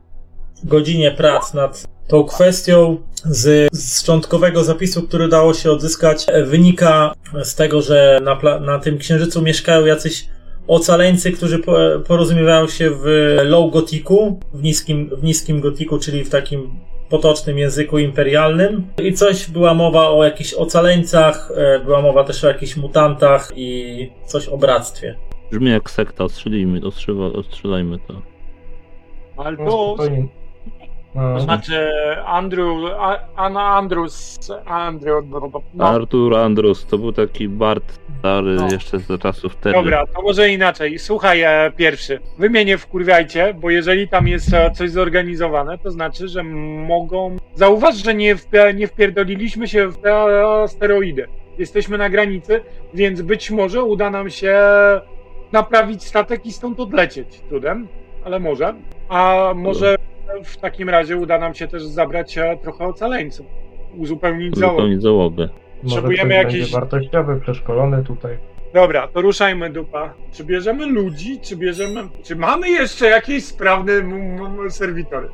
godzinie 0.65 1.11
prac 1.11 1.55
nad 1.55 1.87
tą 2.09 2.25
kwestią 2.25 2.97
z, 3.25 3.69
z 3.73 4.01
szczątkowego 4.01 4.65
zapisu, 4.65 5.03
który 5.03 5.29
dało 5.29 5.55
się 5.55 5.71
odzyskać, 5.71 6.27
e, 6.29 6.43
wynika 6.45 7.13
z 7.43 7.55
tego, 7.55 7.83
że 7.83 8.21
na, 8.23 8.37
pla- 8.37 8.61
na 8.61 8.79
tym 8.79 8.99
księżycu 8.99 9.43
mieszkają 9.43 9.87
jacyś 9.87 10.29
ocaleńcy, 10.69 11.33
którzy 11.33 11.59
po, 11.59 11.77
porozumiewają 12.07 12.69
się 12.69 12.91
w 12.91 13.37
low 13.45 13.73
gotiku, 13.73 14.41
w 14.55 14.63
niskim, 14.63 15.11
w 15.17 15.25
niskim 15.25 15.61
gotiku, 15.61 15.99
czyli 15.99 16.25
w 16.25 16.31
takim 16.31 16.71
potocznym 17.11 17.59
języku 17.59 17.99
imperialnym. 17.99 18.87
I 19.03 19.13
coś 19.13 19.51
była 19.51 19.75
mowa 19.75 20.09
o 20.09 20.25
jakichś 20.25 20.55
ocaleńcach, 20.55 21.53
e, 21.57 21.81
była 21.85 22.03
mowa 22.03 22.25
też 22.25 22.45
o 22.45 22.49
jakichś 22.49 22.77
mutantach 22.77 23.53
i 23.57 24.11
coś 24.27 24.49
o 24.49 24.59
bractwie. 24.59 25.17
Brzmi 25.51 25.71
jak 25.71 25.91
sekta, 25.91 26.25
ostrzelimy, 26.25 26.87
ostrzywa, 26.87 27.27
ostrzelajmy 27.27 27.99
to. 28.09 28.23
Albo. 29.37 29.65
No, 29.65 30.05
to 31.17 31.41
znaczy 31.41 31.91
Andrew, 32.27 32.67
A- 32.99 33.19
Anna 33.37 33.67
Andrews, 33.77 34.39
Andrew, 34.67 35.25
no, 35.75 35.89
Artur 35.89 36.37
Andrus, 36.37 36.87
to 36.87 36.99
był 36.99 37.13
taki 37.13 37.49
Bart 37.49 37.99
stary 38.19 38.55
No. 38.55 38.69
jeszcze 38.73 38.99
z 38.99 39.21
czasów 39.23 39.57
Terry. 39.57 39.75
Dobra, 39.77 40.07
to 40.07 40.23
może 40.23 40.49
inaczej. 40.51 40.99
Słuchaj, 40.99 41.43
e, 41.43 41.73
pierwszy. 41.77 42.21
Wy 42.39 42.51
mnie 42.51 42.65
nie 42.65 42.79
wkurwiajcie, 42.79 43.55
bo 43.55 43.71
jeżeli 43.71 44.09
tam 44.09 44.29
jest 44.29 44.55
e, 44.55 44.71
coś 44.71 44.91
zorganizowane, 44.91 45.79
to 45.79 45.91
znaczy, 45.91 46.29
że 46.29 46.43
mogą. 46.43 47.37
Zauważ, 47.55 47.95
że 48.05 48.15
nie, 48.15 48.37
wpie- 48.37 48.75
nie 48.75 48.87
wpierdoliliśmy 48.87 49.69
się 49.69 49.89
w 49.89 49.99
te 49.99 50.15
asteroidy. 50.63 51.27
Jesteśmy 51.59 51.99
na 51.99 52.11
granicy, 52.11 52.61
więc 52.95 53.23
być 53.23 53.51
może 53.51 53.83
uda 53.83 54.11
nam 54.11 54.31
się 54.31 54.59
naprawić 55.53 56.05
statek 56.05 56.47
i 56.47 56.53
stąd 56.53 56.81
odlecieć 56.81 57.41
cudem, 57.51 57.89
ale 58.25 58.39
może. 58.41 58.75
A 59.09 59.53
może 59.55 59.97
w 60.45 60.57
takim 60.57 60.91
razie 60.91 61.17
uda 61.17 61.39
nam 61.39 61.55
się 61.55 61.69
też 61.69 61.85
zabrać 61.85 62.39
e, 62.39 62.59
trochę 62.63 62.85
ocaleńców. 62.87 63.47
Uzupełnić 63.97 64.57
załogę. 64.59 64.77
Zupełnić 64.77 65.03
załogę. 65.03 65.49
potrzebujemy 65.83 66.35
będzie 66.35 66.67
wartościowy, 66.67 67.41
przeszkolony 67.41 68.05
tutaj. 68.05 68.39
Dobra, 68.75 69.09
to 69.09 69.21
ruszajmy 69.21 69.71
dupa. 69.71 70.15
Czy 70.33 70.45
bierzemy 70.45 70.87
ludzi, 70.87 71.41
czy 71.41 71.57
bierzemy... 71.57 72.03
Czy 72.25 72.37
mamy 72.37 72.71
jeszcze 72.71 73.07
jakieś 73.07 73.45
sprawne 73.45 73.93
m- 73.93 74.37
m- 74.61 74.71
serwitory? 74.71 75.29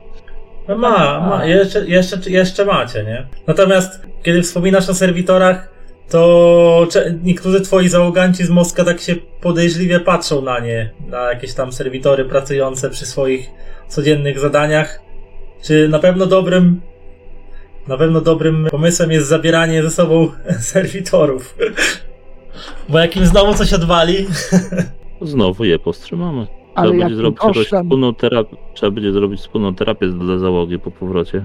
No 0.68 0.78
ma, 0.78 1.20
ma 1.20 1.44
jeszcze, 1.44 1.86
jeszcze, 1.86 2.30
jeszcze 2.30 2.64
macie, 2.64 3.04
nie? 3.04 3.26
Natomiast 3.46 4.06
kiedy 4.22 4.42
wspominasz 4.42 4.88
o 4.88 4.94
serwitorach, 4.94 5.72
to 6.10 6.86
niektórzy 7.22 7.60
twoi 7.60 7.88
załoganci 7.88 8.44
z 8.44 8.50
Moska 8.50 8.84
tak 8.84 9.00
się 9.00 9.14
podejrzliwie 9.40 10.00
patrzą 10.00 10.42
na 10.42 10.58
nie, 10.60 10.90
na 11.08 11.32
jakieś 11.32 11.54
tam 11.54 11.72
serwitory 11.72 12.24
pracujące 12.24 12.90
przy 12.90 13.06
swoich 13.06 13.50
codziennych 13.94 14.38
zadaniach. 14.38 15.02
Czy 15.62 15.88
na 15.88 15.98
pewno 15.98 16.26
dobrym, 16.26 16.80
na 17.88 17.96
pewno 17.96 18.20
dobrym 18.20 18.66
pomysłem 18.70 19.10
jest 19.12 19.28
zabieranie 19.28 19.82
ze 19.82 19.90
sobą 19.90 20.28
serwitorów? 20.72 21.56
Bo 22.88 22.98
jak 22.98 23.16
im 23.16 23.26
znowu 23.26 23.54
coś 23.54 23.72
odwali, 23.72 24.26
Znowu 25.22 25.64
je 25.64 25.78
powstrzymamy. 25.78 26.46
Trzeba 26.46 26.60
Ale 26.74 26.88
będzie 26.88 27.02
jakim 27.02 27.16
zrobić 27.16 27.68
wspólną 27.68 28.14
terapię. 28.14 28.56
Trzeba 28.74 28.90
będzie 28.90 29.12
zrobić 29.12 29.40
wspólną 29.40 29.74
terapię 29.74 30.08
dla 30.08 30.38
załogi 30.38 30.78
po 30.78 30.90
powrocie. 30.90 31.44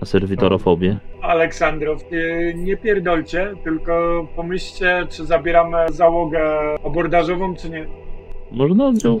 A 0.00 0.04
serwitorofobię. 0.04 0.96
Aleksandrow, 1.22 2.10
nie, 2.12 2.54
nie 2.54 2.76
pierdolcie, 2.76 3.54
tylko 3.64 4.26
pomyślcie, 4.36 5.06
czy 5.10 5.26
zabieramy 5.26 5.76
załogę 5.92 6.40
abordażową, 6.84 7.54
czy 7.56 7.70
nie. 7.70 7.86
Można 8.52 8.86
oddział 8.86 9.20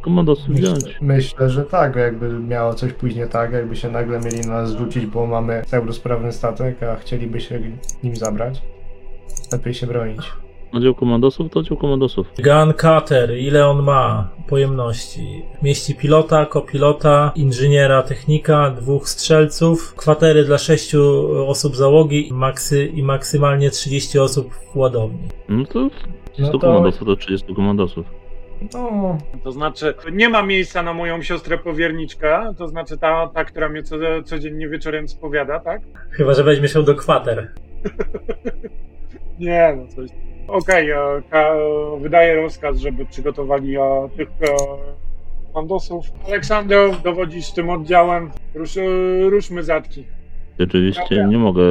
komandosów 0.00 0.48
Myślę, 0.48 0.68
wziąć. 0.74 0.96
myślę, 1.00 1.50
że 1.50 1.62
tak, 1.64 1.96
jakby 1.96 2.28
miało 2.28 2.74
coś 2.74 2.92
później 2.92 3.28
tak, 3.28 3.52
jakby 3.52 3.76
się 3.76 3.90
nagle 3.90 4.20
mieli 4.20 4.40
na 4.40 4.52
nas 4.62 4.70
rzucić, 4.76 5.06
bo 5.06 5.26
mamy 5.26 5.62
pseudosprawny 5.66 6.32
statek, 6.32 6.82
a 6.82 6.96
chcieliby 6.96 7.40
się 7.40 7.60
nim 8.02 8.16
zabrać. 8.16 8.62
Lepiej 9.52 9.74
się 9.74 9.86
bronić. 9.86 10.20
Oddział 10.72 10.94
komandosów 10.94 11.50
to 11.52 11.60
oddział 11.60 11.76
komandosów. 11.76 12.26
Gun 12.44 12.72
Cutter, 12.74 13.38
ile 13.38 13.66
on 13.68 13.82
ma 13.82 14.28
pojemności? 14.48 15.42
Mieści 15.62 15.94
pilota, 15.94 16.46
kopilota, 16.46 17.32
inżyniera, 17.36 18.02
technika, 18.02 18.70
dwóch 18.70 19.08
strzelców, 19.08 19.94
kwatery 19.94 20.44
dla 20.44 20.58
sześciu 20.58 21.28
osób 21.46 21.76
załogi 21.76 22.28
i, 22.28 22.32
maksy, 22.32 22.86
i 22.86 23.02
maksymalnie 23.02 23.70
30 23.70 24.18
osób 24.18 24.54
w 24.54 24.76
ładowni. 24.76 25.28
No 25.48 25.64
to 25.64 25.88
100 26.32 26.42
No 26.42 26.48
to- 26.52 26.58
komandosów 26.58 27.06
to 27.08 27.16
30 27.16 27.54
komandosów. 27.54 28.06
No, 28.74 29.18
To 29.44 29.52
znaczy, 29.52 29.94
nie 30.12 30.28
ma 30.28 30.42
miejsca 30.42 30.82
na 30.82 30.94
moją 30.94 31.22
siostrę 31.22 31.58
powierniczkę, 31.58 32.54
to 32.58 32.68
znaczy 32.68 32.98
ta, 32.98 33.28
ta 33.34 33.44
która 33.44 33.68
mnie 33.68 33.82
co, 33.82 33.96
codziennie 34.24 34.68
wieczorem 34.68 35.08
spowiada, 35.08 35.60
tak? 35.60 35.82
Chyba, 36.10 36.34
że 36.34 36.44
weźmie 36.44 36.68
się 36.68 36.82
do 36.82 36.94
kwater. 36.94 37.48
Nie, 39.40 39.74
no 39.76 39.86
coś. 39.86 40.10
Okej, 40.48 40.90
e, 40.90 40.96
ka- 41.30 41.54
wydaję 42.00 42.34
rozkaz, 42.36 42.78
żeby 42.78 43.06
przygotowali 43.06 43.76
e, 43.76 44.08
tych 44.16 44.28
e, 44.28 44.46
komandosów. 45.52 46.06
Aleksandrow, 46.26 47.02
dowodzisz 47.02 47.50
tym 47.52 47.70
oddziałem. 47.70 48.30
Rusz, 48.54 48.76
e, 48.76 48.82
ruszmy 49.30 49.62
zatki. 49.62 50.06
Rzeczywiście 50.58 51.02
Dobra. 51.10 51.26
nie 51.26 51.38
mogę 51.38 51.62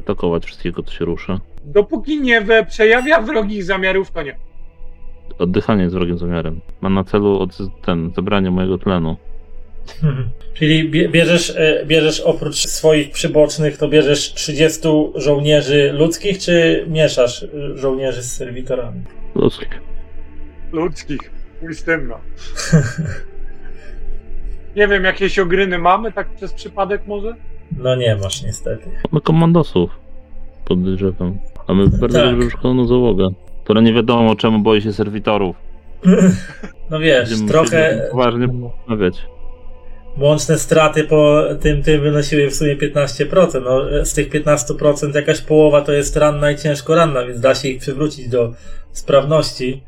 atakować 0.00 0.44
wszystkiego, 0.44 0.82
co 0.82 0.92
się 0.92 1.04
rusza. 1.04 1.40
Dopóki 1.64 2.20
nie 2.20 2.40
we- 2.40 2.64
przejawia 2.64 3.20
wrogich 3.20 3.64
zamiarów, 3.64 4.10
to 4.10 4.22
nie. 4.22 4.36
Oddychanie 5.38 5.90
z 5.90 5.94
wrogim 5.94 6.18
zamiarem. 6.18 6.60
Mam 6.80 6.94
na 6.94 7.04
celu 7.04 7.38
od, 7.38 7.58
ten, 7.82 8.12
zebranie 8.16 8.50
mojego 8.50 8.78
tlenu. 8.78 9.16
Mhm. 10.02 10.30
Czyli 10.54 10.90
bie- 10.90 11.08
bierzesz, 11.08 11.52
e, 11.56 11.86
bierzesz 11.86 12.20
oprócz 12.20 12.56
swoich 12.56 13.10
przybocznych, 13.10 13.78
to 13.78 13.88
bierzesz 13.88 14.34
30 14.34 14.80
żołnierzy 15.14 15.92
ludzkich, 15.92 16.38
czy 16.38 16.84
mieszasz 16.88 17.42
e, 17.42 17.48
żołnierzy 17.78 18.22
z 18.22 18.32
serwitorami? 18.36 19.00
Ludzkich. 19.34 19.80
Ludzkich. 20.72 21.30
No. 22.08 22.18
Nie 24.76 24.88
wiem, 24.88 25.04
jakieś 25.04 25.38
ogryny 25.38 25.78
mamy, 25.78 26.12
tak 26.12 26.34
przez 26.36 26.52
przypadek 26.52 27.06
może? 27.06 27.34
No 27.78 27.96
nie 27.96 28.16
masz 28.16 28.42
niestety. 28.42 28.90
Mamy 29.12 29.20
komandosów. 29.20 29.90
Podejrzewam. 30.64 31.38
Mamy 31.68 31.88
bardzo 31.88 32.18
Tak. 32.18 32.30
dobrze 32.30 32.88
załogę, 32.88 33.28
która 33.64 33.80
nie 33.80 33.92
wiadomo 33.92 34.36
czemu 34.36 34.58
boi 34.58 34.82
się 34.82 34.92
serwitorów. 34.92 35.56
No 36.90 36.98
wiesz, 36.98 37.28
Będziemy 37.28 37.50
trochę 37.50 38.08
Poważnie 38.10 38.46
rozmawiać. 38.46 39.22
łączne 40.18 40.58
straty 40.58 41.04
po 41.04 41.42
tym, 41.60 41.82
tym 41.82 42.00
wynosiły 42.00 42.50
w 42.50 42.54
sumie 42.54 42.76
15%. 42.76 43.62
No, 43.64 44.04
z 44.04 44.14
tych 44.14 44.30
15% 44.30 45.14
jakaś 45.14 45.40
połowa 45.40 45.80
to 45.82 45.92
jest 45.92 46.16
ranna 46.16 46.50
i 46.50 46.56
ciężko 46.58 46.94
ranna, 46.94 47.26
więc 47.26 47.40
da 47.40 47.54
się 47.54 47.68
ich 47.68 47.80
przywrócić 47.80 48.28
do 48.28 48.52
sprawności. 48.92 49.82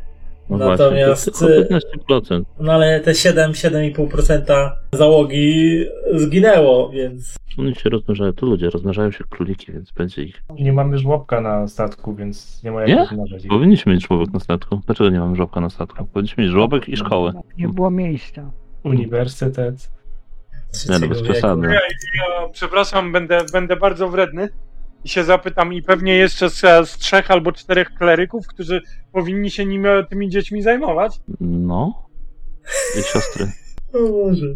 No 0.48 0.57
Natomiast, 0.59 1.30
właśnie, 1.30 1.48
to 1.48 1.66
tylko 1.68 2.20
15%. 2.20 2.42
No 2.61 2.72
ale 2.72 3.00
te 3.00 3.11
7-7,5% 3.12 4.70
załogi 4.92 5.85
zginęło, 6.12 6.90
więc 6.90 7.37
Oni 7.59 7.74
się 7.74 7.90
rozmnażają, 7.90 8.33
to 8.33 8.46
ludzie 8.46 8.70
rozmnażają 8.70 9.11
się 9.11 9.24
króliki, 9.30 9.72
więc 9.72 9.92
będzie 9.92 10.22
ich. 10.22 10.42
nie 10.59 10.72
mamy 10.72 10.98
żłobka 10.98 11.40
na 11.40 11.68
statku, 11.68 12.14
więc 12.14 12.62
nie 12.62 12.72
ma 12.72 12.80
jak 12.80 12.88
Nie? 12.88 12.96
rozmnażać 12.96 13.44
ich. 13.44 13.50
Powinniśmy 13.50 13.92
mieć 13.92 14.07
żłobek 14.07 14.33
na 14.33 14.40
statku. 14.40 14.80
Dlaczego 14.87 15.11
nie 15.11 15.18
mamy 15.20 15.37
żłobka 15.37 15.61
na 15.61 15.70
statku? 15.70 16.04
Powinniśmy 16.07 16.42
mieć 16.44 16.52
żłobek 16.52 16.88
i 16.88 16.96
szkołę. 16.96 17.33
Nie 17.59 17.68
było 17.68 17.90
miejsca. 17.90 18.50
Uniwersytet. 18.85 19.90
Nie 20.90 20.98
no, 20.98 21.09
bez 21.09 21.22
przesady. 21.22 21.66
Ja, 21.66 21.72
ja, 21.72 22.48
przepraszam, 22.52 23.12
będę, 23.12 23.40
będę 23.52 23.76
bardzo 23.76 24.09
wredny 24.09 24.48
i 25.05 25.09
się 25.09 25.25
zapytam 25.25 25.73
i 25.73 25.83
pewnie 25.83 26.17
jeszcze 26.17 26.51
z, 26.51 26.61
z 26.88 26.99
trzech 26.99 27.31
albo 27.31 27.53
czterech 27.53 27.95
kleryków, 27.95 28.47
którzy 28.47 28.81
powinni 29.12 29.51
się 29.51 29.67
nim, 29.67 29.87
tymi 30.11 30.29
dziećmi 30.29 30.62
zajmować. 30.62 31.21
No. 31.40 32.09
I 32.99 33.03
siostry. 33.03 33.53
O 33.93 34.09
Boże. 34.09 34.47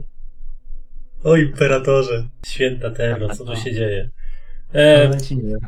O 1.24 1.36
imperatorze. 1.36 2.28
Święta 2.46 2.90
terror, 2.90 3.36
co 3.36 3.44
tu 3.44 3.56
się 3.56 3.72
dzieje? 3.72 4.10
E, 4.72 5.08
Lecimy. 5.08 5.58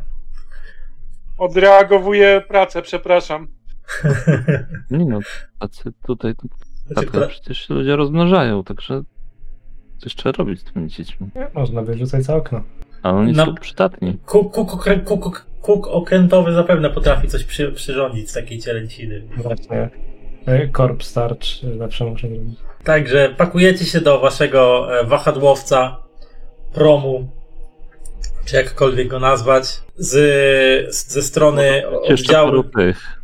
Odreagowuję 1.39 2.43
pracę, 2.49 2.83
przepraszam. 2.83 3.49
Nie 4.91 5.05
no, 5.05 5.19
tacy 5.59 5.93
tutaj 6.07 6.35
znaczy, 6.87 7.11
tak, 7.11 7.29
przecież 7.29 7.67
się 7.67 7.75
ludzie 7.75 7.97
rozmnażają, 7.97 8.65
także 8.65 9.03
coś 9.99 10.15
trzeba 10.15 10.33
robić 10.33 10.61
z 10.61 10.65
tymi 10.65 10.89
dziećmi. 10.89 11.31
Nie, 11.37 11.49
Można 11.55 11.83
wyrzucać 11.83 12.25
za 12.25 12.37
okno. 12.37 12.63
Ale 13.03 13.15
oni 13.19 13.33
No. 13.33 13.45
są 13.47 13.55
przydatni. 13.55 14.19
Kuk, 14.27 14.53
kuk, 14.55 14.71
kuk, 14.71 15.05
kuk, 15.05 15.47
kuk 15.63 15.87
okrętowy 15.87 16.53
zapewne 16.53 16.91
potrafi 16.91 17.29
coś 17.29 17.45
przy, 17.45 17.73
przyrządzić 17.73 18.31
z 18.31 18.35
takiej 18.35 18.59
cielęciny. 18.59 19.23
Właśnie. 19.37 19.91
e, 20.47 20.69
Korp 20.69 21.03
starcz 21.03 21.65
e, 21.65 21.79
zawsze 21.79 22.05
może 22.05 22.29
robić. 22.29 22.59
Także 22.85 23.35
pakujecie 23.37 23.85
się 23.85 24.01
do 24.01 24.21
waszego 24.21 24.89
e, 25.01 25.05
wahadłowca, 25.05 25.97
promu, 26.75 27.29
czy 28.45 28.57
jakkolwiek 28.57 29.09
go 29.09 29.21
nazwać, 29.21 29.65
z, 29.97 30.09
z, 30.95 31.09
ze 31.13 31.23
strony 31.23 31.83
paru 31.85 32.01
oddziału. 32.13 32.63
tych. 32.65 33.23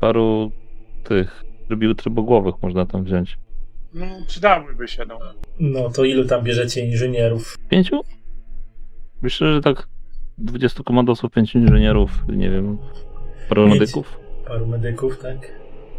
Paru 0.00 0.50
tych 1.04 1.44
rybił 1.70 1.94
trybogłowych 1.94 2.54
można 2.62 2.86
tam 2.86 3.04
wziąć. 3.04 3.38
No, 3.94 4.06
przydałyby 4.26 4.88
się, 4.88 5.04
no. 5.08 5.18
No 5.60 5.90
to 5.90 6.04
ilu 6.04 6.24
tam 6.24 6.42
bierzecie 6.44 6.86
inżynierów? 6.86 7.56
Pięciu? 7.70 8.00
Myślę, 9.22 9.54
że 9.54 9.60
tak 9.60 9.88
20 10.38 10.82
komandosów, 10.82 11.32
5 11.32 11.54
inżynierów, 11.54 12.10
nie 12.28 12.50
wiem, 12.50 12.78
paru 13.48 13.68
medyków. 13.68 14.18
Paru 14.46 14.66
medyków, 14.66 15.18
tak? 15.18 15.52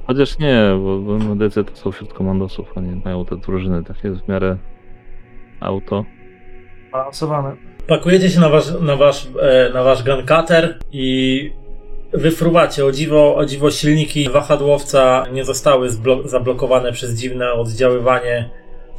Chociaż 0.07 0.39
nie, 0.39 0.63
bo, 0.83 0.99
bo 0.99 1.17
medycy 1.17 1.63
to 1.63 1.75
są 1.75 1.91
wśród 1.91 2.13
komandosów, 2.13 2.77
oni 2.77 3.01
mają 3.05 3.25
te 3.25 3.37
drużyny 3.37 3.83
takie 3.83 4.11
w 4.11 4.27
miarę 4.27 4.57
auto. 5.59 6.05
Balansowane. 6.91 7.55
Pakujecie 7.87 8.29
się 8.29 8.39
na 8.39 8.49
wasz, 8.49 8.73
na 8.81 8.95
wasz, 8.95 9.27
e, 9.41 9.73
na 9.73 9.83
wasz 9.83 10.03
guncutter 10.03 10.79
i 10.91 11.51
wyfruwacie. 12.13 12.85
O 12.85 12.91
dziwo, 12.91 13.35
o 13.35 13.45
dziwo 13.45 13.71
silniki 13.71 14.29
wahadłowca 14.29 15.25
nie 15.33 15.45
zostały 15.45 15.89
zablokowane 16.25 16.91
przez 16.91 17.19
dziwne 17.19 17.53
oddziaływanie 17.53 18.49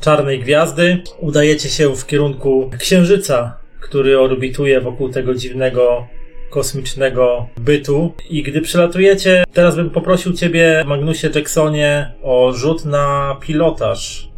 czarnej 0.00 0.40
gwiazdy. 0.40 1.02
Udajecie 1.20 1.68
się 1.68 1.96
w 1.96 2.06
kierunku 2.06 2.70
księżyca, 2.78 3.59
który 3.80 4.20
orbituje 4.20 4.80
wokół 4.80 5.08
tego 5.08 5.34
dziwnego 5.34 6.06
kosmicznego 6.50 7.46
bytu. 7.56 8.12
I 8.30 8.42
gdy 8.42 8.60
przylatujecie, 8.60 9.44
teraz 9.52 9.76
bym 9.76 9.90
poprosił 9.90 10.32
ciebie, 10.32 10.84
Magnusie 10.86 11.30
Jacksonie, 11.34 12.12
o 12.22 12.52
rzut 12.52 12.84
na 12.84 13.36
pilotaż. 13.40 14.30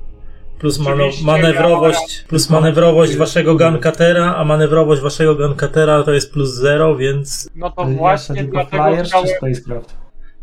Plus 0.59 0.79
manewrowość, 1.25 2.25
plus 2.29 2.51
manewrowość 2.51 3.17
waszego 3.17 3.57
gunkatera, 3.57 4.35
a 4.35 4.45
manewrowość 4.45 5.03
waszego 5.03 5.35
gunkatera 5.35 6.03
to 6.03 6.13
jest 6.13 6.33
plus 6.33 6.51
0, 6.51 6.97
więc 6.97 7.51
No 7.55 7.71
to 7.71 7.85
właśnie 7.85 8.37
tylko 8.37 8.53
dlatego 8.53 8.85
Flyers 8.85 9.11
czy 9.11 9.19
chciałem, 9.19 9.55
Spacecraft? 9.55 9.97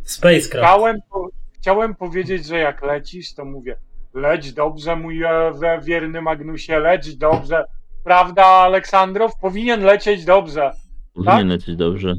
Spacecraft. 0.04 0.68
chciałem, 0.68 0.98
po, 1.12 1.30
chciałem 1.60 1.96
powiedzieć, 1.96 2.46
że 2.46 2.58
jak 2.58 2.84
lecisz, 2.84 3.34
to 3.34 3.46
mówię 3.46 3.76
leć 4.14 4.54
dobrze, 4.54 4.96
mój 4.96 5.24
e, 5.24 5.54
wierny 5.84 6.22
Magnusie, 6.22 6.80
leć 6.80 7.16
dobrze. 7.16 7.66
Prawda, 8.10 8.46
Aleksandrow? 8.46 9.32
Powinien 9.42 9.84
lecieć 9.84 10.26
dobrze. 10.26 10.72
Powinien 11.14 11.48
lecieć 11.48 11.76
dobrze. 11.76 12.14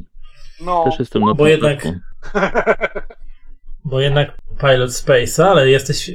No, 0.60 0.84
Też 0.84 0.98
jestem 0.98 1.22
na 1.22 1.34
Bo 1.34 1.46
jednak-. 1.46 1.88
Bo 3.84 4.00
jednak 4.00 4.36
pilot 4.60 4.94
space, 4.94 5.46
ale 5.46 5.70
jesteś 5.70 6.08
e, 6.10 6.14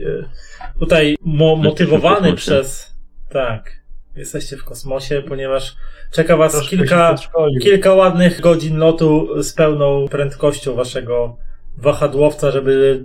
tutaj 0.79 1.15
mo- 1.21 1.55
motywowany 1.55 2.33
przez. 2.33 2.95
Tak. 3.29 3.71
Jesteście 4.15 4.57
w 4.57 4.63
kosmosie, 4.63 5.23
ponieważ 5.27 5.75
czeka 6.11 6.38
was 6.38 6.51
Troszkę 6.51 6.77
kilka, 6.77 7.15
kilka 7.61 7.93
ładnych 7.93 8.41
godzin 8.41 8.77
lotu 8.77 9.43
z 9.43 9.53
pełną 9.53 10.07
prędkością 10.07 10.75
waszego 10.75 11.38
wahadłowca, 11.77 12.51
żeby 12.51 13.03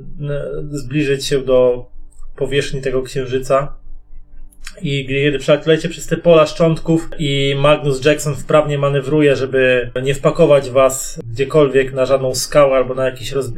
zbliżyć 0.70 1.26
się 1.26 1.38
do 1.42 1.86
powierzchni 2.36 2.82
tego 2.82 3.02
księżyca. 3.02 3.79
I 4.82 5.06
kiedy 5.06 5.38
przelatujecie 5.38 5.88
przez 5.88 6.06
te 6.06 6.16
pola 6.16 6.46
szczątków 6.46 7.08
i 7.18 7.54
Magnus 7.58 8.04
Jackson 8.04 8.36
wprawnie 8.36 8.78
manewruje, 8.78 9.36
żeby 9.36 9.90
nie 10.02 10.14
wpakować 10.14 10.70
was 10.70 11.20
gdziekolwiek 11.32 11.92
na 11.92 12.06
żadną 12.06 12.34
skałę 12.34 12.76
albo 12.76 12.94
na 12.94 13.04
jakiś 13.04 13.32
roz... 13.32 13.46
e, 13.46 13.50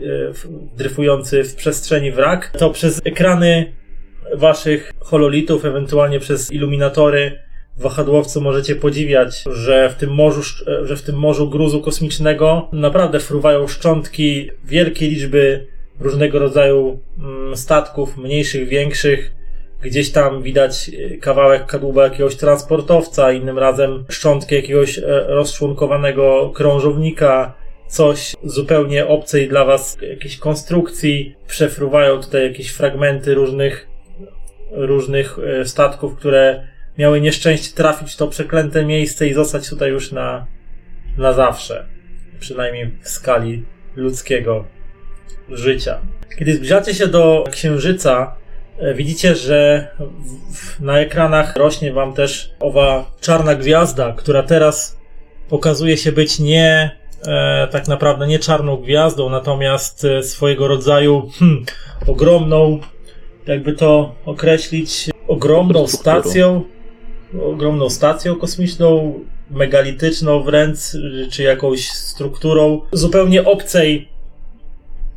dryfujący 0.76 1.44
w 1.44 1.54
przestrzeni 1.54 2.12
wrak, 2.12 2.52
to 2.58 2.70
przez 2.70 3.00
ekrany 3.04 3.72
waszych 4.34 4.92
hololitów, 5.00 5.64
ewentualnie 5.64 6.20
przez 6.20 6.52
iluminatory 6.52 7.38
wahadłowcu 7.76 8.40
możecie 8.40 8.76
podziwiać, 8.76 9.44
że 9.52 9.90
w 9.90 9.94
tym 9.94 10.10
morzu, 10.10 10.40
e, 10.66 10.86
że 10.86 10.96
w 10.96 11.02
tym 11.02 11.18
morzu 11.18 11.50
gruzu 11.50 11.80
kosmicznego 11.80 12.68
naprawdę 12.72 13.20
fruwają 13.20 13.68
szczątki 13.68 14.50
wielkiej 14.64 15.10
liczby 15.10 15.66
różnego 16.00 16.38
rodzaju 16.38 17.00
mm, 17.18 17.56
statków, 17.56 18.16
mniejszych, 18.16 18.68
większych. 18.68 19.32
Gdzieś 19.82 20.12
tam 20.12 20.42
widać 20.42 20.90
e, 21.14 21.16
kawałek 21.16 21.66
kadłuba 21.66 22.04
jakiegoś 22.04 22.36
transportowca, 22.36 23.32
innym 23.32 23.58
razem 23.58 24.04
szczątki 24.08 24.54
jakiegoś 24.54 24.98
e, 24.98 25.02
rozczłonkowanego 25.28 26.50
krążownika, 26.54 27.54
coś 27.88 28.34
zupełnie 28.44 29.06
obcej 29.06 29.48
dla 29.48 29.64
was, 29.64 29.98
jakiejś 30.10 30.36
konstrukcji. 30.36 31.34
Przefruwają 31.46 32.20
tutaj 32.20 32.42
jakieś 32.42 32.70
fragmenty 32.70 33.34
różnych, 33.34 33.88
różnych 34.70 35.38
e, 35.38 35.64
statków, 35.64 36.16
które 36.16 36.66
miały 36.98 37.20
nieszczęście 37.20 37.76
trafić 37.76 38.12
w 38.12 38.16
to 38.16 38.28
przeklęte 38.28 38.84
miejsce 38.84 39.28
i 39.28 39.34
zostać 39.34 39.70
tutaj 39.70 39.90
już 39.90 40.12
na, 40.12 40.46
na 41.18 41.32
zawsze. 41.32 41.86
Przynajmniej 42.40 42.90
w 43.02 43.08
skali 43.08 43.64
ludzkiego 43.96 44.64
życia. 45.48 46.00
Kiedy 46.38 46.54
zbliżacie 46.54 46.94
się 46.94 47.06
do 47.06 47.44
księżyca, 47.50 48.41
widzicie, 48.94 49.34
że 49.36 49.88
na 50.80 50.98
ekranach 50.98 51.56
rośnie 51.56 51.92
wam 51.92 52.12
też 52.12 52.54
owa 52.60 53.10
czarna 53.20 53.54
gwiazda, 53.54 54.12
która 54.12 54.42
teraz 54.42 54.96
okazuje 55.50 55.96
się 55.96 56.12
być 56.12 56.38
nie 56.38 56.90
e, 57.26 57.68
tak 57.70 57.88
naprawdę 57.88 58.26
nie 58.26 58.38
czarną 58.38 58.76
gwiazdą, 58.76 59.30
natomiast 59.30 60.04
e, 60.04 60.22
swojego 60.22 60.68
rodzaju 60.68 61.30
hmm, 61.38 61.64
ogromną, 62.06 62.80
jakby 63.46 63.72
to 63.72 64.14
określić, 64.24 65.10
ogromną 65.28 65.86
stacją, 65.86 66.62
ogromną 67.42 67.90
stacją 67.90 68.36
kosmiczną, 68.36 69.20
megalityczną 69.50 70.42
wręcz, 70.42 70.78
czy 71.30 71.42
jakąś 71.42 71.88
strukturą 71.88 72.80
zupełnie 72.92 73.44
obcej, 73.44 74.08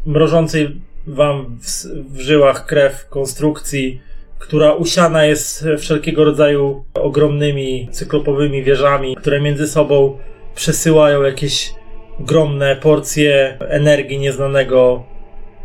mrożącej 0.06 0.82
wam 1.08 1.60
w, 1.62 1.86
w 2.14 2.20
żyłach 2.20 2.66
krew 2.66 3.10
konstrukcji, 3.10 4.02
która 4.40 4.74
usiana 4.74 5.26
jest 5.26 5.66
wszelkiego 5.78 6.24
rodzaju 6.24 6.86
ogromnymi 6.94 7.90
cyklopowymi 7.92 8.64
wieżami, 8.64 9.16
które 9.16 9.42
między 9.42 9.68
sobą 9.68 10.18
przesyłają 10.56 11.24
jakieś 11.24 11.74
ogromne 12.20 12.76
porcje 12.76 13.58
energii 13.60 14.20
nieznanego, 14.20 15.04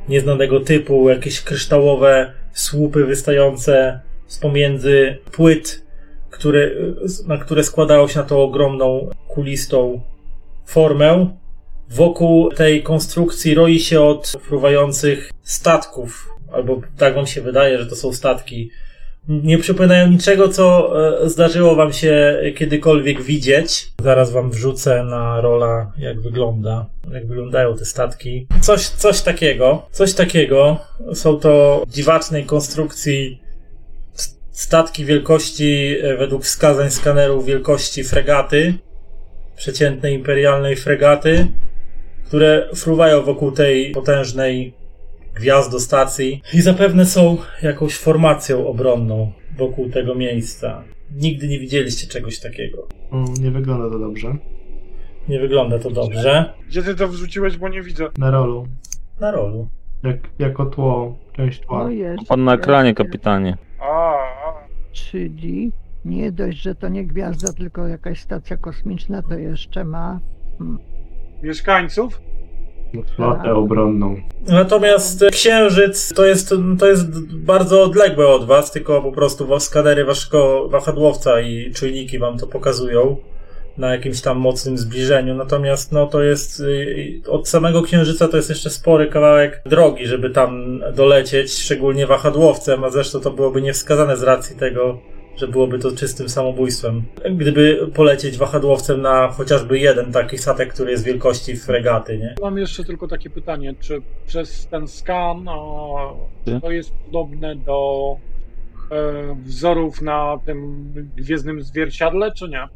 nieznanego 0.09 0.61
typu, 0.61 1.09
jakieś 1.09 1.40
kryształowe 1.40 2.33
słupy 2.53 3.05
wystające 3.05 4.00
z 4.26 4.38
pomiędzy 4.38 5.18
płyt, 5.33 5.85
które, 6.31 6.70
na 7.26 7.37
które 7.38 7.64
składają 7.64 8.09
się 8.09 8.18
na 8.18 8.24
tą 8.24 8.42
ogromną, 8.42 9.11
kulistą 9.29 10.00
formę. 10.66 11.29
Wokół 11.90 12.50
tej 12.50 12.83
konstrukcji 12.83 13.55
roi 13.55 13.81
się 13.81 14.00
od 14.00 14.29
fruwających 14.40 15.31
statków, 15.42 16.29
albo 16.53 16.81
tak 16.96 17.14
wam 17.14 17.26
się 17.26 17.42
wydaje, 17.42 17.79
że 17.79 17.87
to 17.87 17.96
są 17.96 18.12
statki. 18.12 18.70
Nie 19.29 19.59
przypominają 19.59 20.09
niczego, 20.11 20.48
co 20.48 20.92
e, 21.24 21.29
zdarzyło 21.29 21.74
wam 21.74 21.92
się 21.92 22.42
kiedykolwiek 22.57 23.22
widzieć. 23.22 23.88
Zaraz 24.03 24.33
wam 24.33 24.50
wrzucę 24.50 25.05
na 25.05 25.40
rola, 25.40 25.92
jak 25.98 26.20
wygląda, 26.20 26.87
jak 27.12 27.26
wyglądają 27.26 27.76
te 27.76 27.85
statki. 27.85 28.46
Coś, 28.61 28.88
coś 28.88 29.20
takiego, 29.20 29.87
coś 29.90 30.14
takiego. 30.14 30.76
Są 31.14 31.37
to 31.37 31.83
dziwacznej 31.88 32.44
konstrukcji 32.44 33.40
statki 34.50 35.05
wielkości, 35.05 35.96
e, 36.03 36.16
według 36.16 36.44
wskazań 36.44 36.90
skanerów, 36.90 37.46
wielkości 37.46 38.05
fregaty, 38.05 38.74
przeciętnej 39.57 40.14
imperialnej 40.14 40.76
fregaty, 40.76 41.46
które 42.31 42.69
fruwają 42.75 43.23
wokół 43.23 43.53
tej 43.53 43.90
potężnej 43.90 44.75
gwiazdostacji 45.35 46.43
i 46.55 46.61
zapewne 46.61 47.07
są 47.07 47.37
jakąś 47.62 47.97
formacją 47.97 48.66
obronną 48.66 49.33
wokół 49.59 49.88
tego 49.90 50.14
miejsca. 50.14 50.85
Nigdy 51.16 51.49
nie 51.49 51.59
widzieliście 51.59 52.07
czegoś 52.07 52.40
takiego. 52.40 52.88
Mm, 53.12 53.35
Nie 53.40 53.51
wygląda 53.51 53.90
to 53.90 53.99
dobrze. 53.99 54.37
Nie 55.29 55.40
wygląda 55.40 55.79
to 55.79 55.90
dobrze. 55.90 56.53
Gdzie 56.69 56.83
ty 56.83 56.95
to 56.95 57.09
wrzuciłeś, 57.09 57.57
bo 57.57 57.69
nie 57.69 57.83
widzę. 57.83 58.09
Na 58.19 58.31
rolu. 58.31 58.66
Na 59.21 59.31
rolu. 59.31 59.69
Jak, 60.03 60.16
jako 60.38 60.66
tło, 60.66 61.19
część 61.33 61.61
tła. 61.61 61.85
No 61.85 61.90
jest. 61.90 62.29
Pan 62.29 62.45
na 62.45 62.55
ekranie, 62.55 62.88
jest, 62.88 62.99
kapitanie. 62.99 63.57
A, 63.81 64.14
a. 64.14 64.69
Czyli 64.93 65.73
nie 66.05 66.33
dość, 66.33 66.59
że 66.59 66.75
to 66.75 66.88
nie 66.88 67.05
gwiazda, 67.07 67.53
tylko 67.53 67.88
jakaś 67.88 68.21
stacja 68.21 68.57
kosmiczna, 68.57 69.23
to 69.23 69.35
jeszcze 69.35 69.85
ma 69.85 70.21
Mieszkańców? 71.42 72.20
Flotę 73.16 73.55
obronną. 73.55 74.16
Natomiast 74.46 75.22
e, 75.22 75.31
księżyc 75.31 76.14
to 76.14 76.26
jest, 76.26 76.55
to 76.79 76.87
jest 76.87 77.26
bardzo 77.37 77.83
odległe 77.83 78.29
od 78.29 78.46
was, 78.46 78.72
tylko 78.72 79.03
po 79.03 79.12
prostu 79.12 79.61
skanery 79.61 80.05
waszego 80.05 80.68
wahadłowca 80.68 81.40
i 81.40 81.72
czujniki 81.74 82.18
wam 82.18 82.38
to 82.38 82.46
pokazują 82.46 83.16
na 83.79 83.92
jakimś 83.92 84.20
tam 84.20 84.38
mocnym 84.38 84.79
zbliżeniu. 84.79 85.35
Natomiast 85.35 85.92
no 85.92 86.07
to 86.07 86.22
jest 86.22 86.61
y, 86.61 87.22
od 87.29 87.48
samego 87.48 87.83
księżyca 87.83 88.29
to 88.29 88.37
jest 88.37 88.48
jeszcze 88.48 88.70
spory 88.70 89.07
kawałek 89.07 89.62
drogi, 89.66 90.07
żeby 90.07 90.31
tam 90.31 90.81
dolecieć, 90.94 91.53
szczególnie 91.53 92.07
wahadłowcem, 92.07 92.85
a 92.85 92.90
zresztą 92.90 93.20
to 93.20 93.31
byłoby 93.31 93.62
niewskazane 93.62 94.16
z 94.16 94.22
racji 94.22 94.57
tego, 94.57 94.98
że 95.40 95.48
byłoby 95.48 95.79
to 95.79 95.92
czystym 95.92 96.29
samobójstwem. 96.29 97.03
Gdyby 97.37 97.90
polecieć 97.94 98.38
wahadłowcem 98.38 99.03
na 99.03 99.29
chociażby 99.29 99.79
jeden 99.79 100.12
taki 100.12 100.38
statek, 100.38 100.74
który 100.74 100.90
jest 100.90 101.05
wielkości 101.05 101.57
fregaty, 101.57 102.18
nie? 102.18 102.35
Mam 102.42 102.59
jeszcze 102.59 102.85
tylko 102.85 103.09
takie 103.09 103.31
pytanie, 103.31 103.74
czy 103.81 104.03
przez 104.26 104.66
ten 104.66 104.88
skan 104.88 105.48
a, 105.48 105.57
to 106.61 106.70
jest 106.70 106.92
podobne 106.92 107.57
do 107.57 108.16
e, 108.90 109.37
wzorów 109.44 110.03
na 110.03 110.38
tym 110.46 110.85
gwiezdnym 111.16 111.62
zwierciadle, 111.62 112.33
czy 112.33 112.48
nie? 112.48 112.68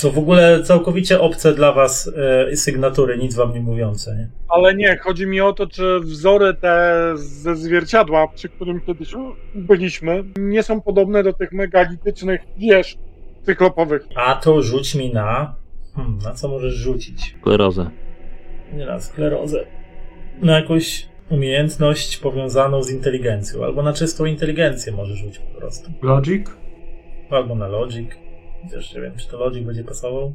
To 0.00 0.10
w 0.10 0.18
ogóle 0.18 0.62
całkowicie 0.62 1.20
obce 1.20 1.54
dla 1.54 1.72
was 1.72 2.10
e, 2.50 2.56
sygnatury, 2.56 3.18
nic 3.18 3.34
wam 3.34 3.54
nie 3.54 3.60
mówiące. 3.60 4.16
Nie? 4.16 4.28
Ale 4.48 4.74
nie, 4.74 4.98
chodzi 4.98 5.26
mi 5.26 5.40
o 5.40 5.52
to, 5.52 5.66
czy 5.66 6.00
wzory 6.00 6.54
te 6.54 7.12
ze 7.14 7.56
zwierciadła, 7.56 8.28
przy 8.28 8.48
którym 8.48 8.80
kiedyś 8.80 9.14
byliśmy, 9.54 10.24
nie 10.38 10.62
są 10.62 10.80
podobne 10.80 11.22
do 11.22 11.32
tych 11.32 11.52
megalitycznych 11.52 12.40
wież 12.58 12.98
cyklopowych. 13.42 14.06
A 14.14 14.34
to 14.34 14.62
rzuć 14.62 14.94
mi 14.94 15.12
na. 15.12 15.54
Hmm, 15.94 16.18
na 16.18 16.34
co 16.34 16.48
możesz 16.48 16.74
rzucić? 16.74 17.36
Sklerozę. 17.40 17.90
Nie 18.72 18.86
na 18.86 19.00
sklerozę. 19.00 19.66
Na 20.42 20.60
jakąś 20.60 21.08
umiejętność 21.30 22.16
powiązaną 22.16 22.82
z 22.82 22.90
inteligencją. 22.90 23.64
Albo 23.64 23.82
na 23.82 23.92
czystą 23.92 24.24
inteligencję 24.24 24.92
możesz 24.92 25.18
rzucić 25.18 25.38
po 25.38 25.60
prostu. 25.60 25.90
Logic? 26.02 26.46
Albo 27.30 27.54
na 27.54 27.68
logic. 27.68 28.10
Chociaż 28.62 28.94
nie 28.94 29.00
wiem, 29.00 29.12
czy 29.16 29.28
to 29.28 29.38
logic 29.38 29.66
będzie 29.66 29.84
pasował. 29.84 30.34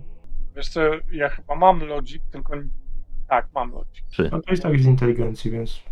Wiesz 0.55 0.69
co, 0.69 0.81
ja 1.11 1.29
chyba 1.29 1.55
mam 1.55 1.79
Logic, 1.79 2.21
tylko... 2.31 2.53
Tak, 3.29 3.47
mam. 3.55 3.73
Trzy. 4.11 4.29
No 4.31 4.41
to 4.41 4.51
jest 4.51 4.63
tak 4.63 4.79
z 4.79 4.85
inteligencji, 4.85 5.51
więc... 5.51 5.83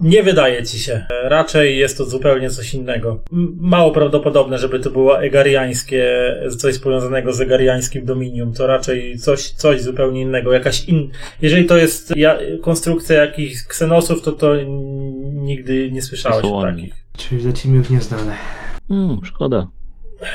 Nie 0.00 0.22
wydaje 0.22 0.62
ci 0.62 0.78
się. 0.78 1.06
Raczej 1.24 1.78
jest 1.78 1.98
to 1.98 2.04
zupełnie 2.04 2.50
coś 2.50 2.74
innego. 2.74 3.20
Mało 3.56 3.90
prawdopodobne, 3.92 4.58
żeby 4.58 4.80
to 4.80 4.90
było 4.90 5.22
egariańskie, 5.22 6.34
coś 6.58 6.78
powiązanego 6.78 7.32
z 7.32 7.40
egariańskim 7.40 8.04
dominium. 8.04 8.52
To 8.52 8.66
raczej 8.66 9.18
coś, 9.18 9.50
coś 9.50 9.82
zupełnie 9.82 10.20
innego. 10.20 10.52
Jakaś 10.52 10.88
in... 10.88 11.10
Jeżeli 11.42 11.64
to 11.64 11.76
jest 11.76 12.16
ja, 12.16 12.38
konstrukcja 12.62 13.24
jakichś 13.24 13.62
ksenosów, 13.62 14.22
to 14.22 14.32
to 14.32 14.54
nigdy 15.32 15.90
nie 15.92 16.02
słyszałeś 16.02 16.44
o 16.44 16.62
takich. 16.62 16.94
Czyli 17.16 17.44
lecimy 17.44 17.82
w 17.82 17.90
nieznane. 17.90 18.36
Hmm, 18.88 19.20
szkoda. 19.24 19.68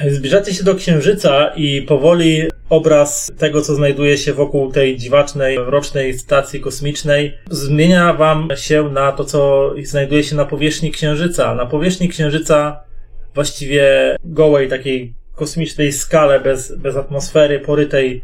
Zbliżacie 0.09 0.53
się 0.53 0.63
do 0.63 0.75
Księżyca 0.75 1.51
i 1.55 1.81
powoli 1.81 2.43
obraz 2.69 3.31
tego, 3.37 3.61
co 3.61 3.75
znajduje 3.75 4.17
się 4.17 4.33
wokół 4.33 4.71
tej 4.71 4.97
dziwacznej, 4.97 5.57
rocznej 5.57 6.13
stacji 6.13 6.59
kosmicznej, 6.59 7.37
zmienia 7.49 8.13
wam 8.13 8.49
się 8.55 8.83
na 8.83 9.11
to, 9.11 9.25
co 9.25 9.71
znajduje 9.83 10.23
się 10.23 10.35
na 10.35 10.45
powierzchni 10.45 10.91
Księżyca. 10.91 11.55
Na 11.55 11.65
powierzchni 11.65 12.09
Księżyca 12.09 12.83
właściwie 13.35 14.15
gołej, 14.23 14.69
takiej 14.69 15.13
kosmicznej 15.35 15.91
skale, 15.91 16.39
bez, 16.39 16.75
bez 16.75 16.95
atmosfery, 16.95 17.59
porytej 17.59 18.23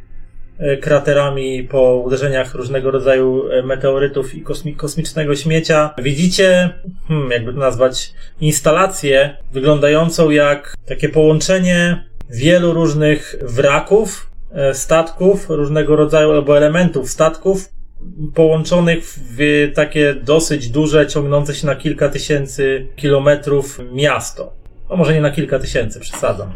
kraterami 0.82 1.64
po 1.64 1.96
uderzeniach 1.96 2.54
różnego 2.54 2.92
rodzaju 2.92 3.50
e, 3.50 3.64
meteorytów 3.64 4.36
i 4.36 4.44
kosmi- 4.44 4.76
kosmicznego 4.76 5.36
śmiecia. 5.36 5.94
Widzicie, 5.98 6.70
hmm, 7.08 7.32
jakby 7.32 7.54
to 7.54 7.60
nazwać, 7.60 8.14
instalację 8.42 9.38
wyglądającą 9.54 10.30
jak 10.30 10.76
takie 10.86 11.10
połączenie 11.10 12.04
wielu 12.30 12.74
różnych 12.74 13.36
wraków, 13.42 14.30
e, 14.52 14.74
statków, 14.74 15.50
różnego 15.50 15.96
rodzaju 15.96 16.32
albo 16.32 16.58
elementów 16.58 17.10
statków, 17.10 17.70
połączonych 18.34 19.04
w 19.38 19.72
takie 19.76 20.14
dosyć 20.14 20.70
duże, 20.70 21.08
ciągnące 21.08 21.56
się 21.56 21.68
na 21.68 21.76
kilka 21.76 22.10
tysięcy 22.10 22.88
kilometrów 22.96 23.80
miasto. 23.92 24.54
No 24.90 24.96
może 24.96 25.14
nie 25.14 25.22
na 25.22 25.32
kilka 25.32 25.60
tysięcy, 25.60 26.00
przesadzam, 26.00 26.54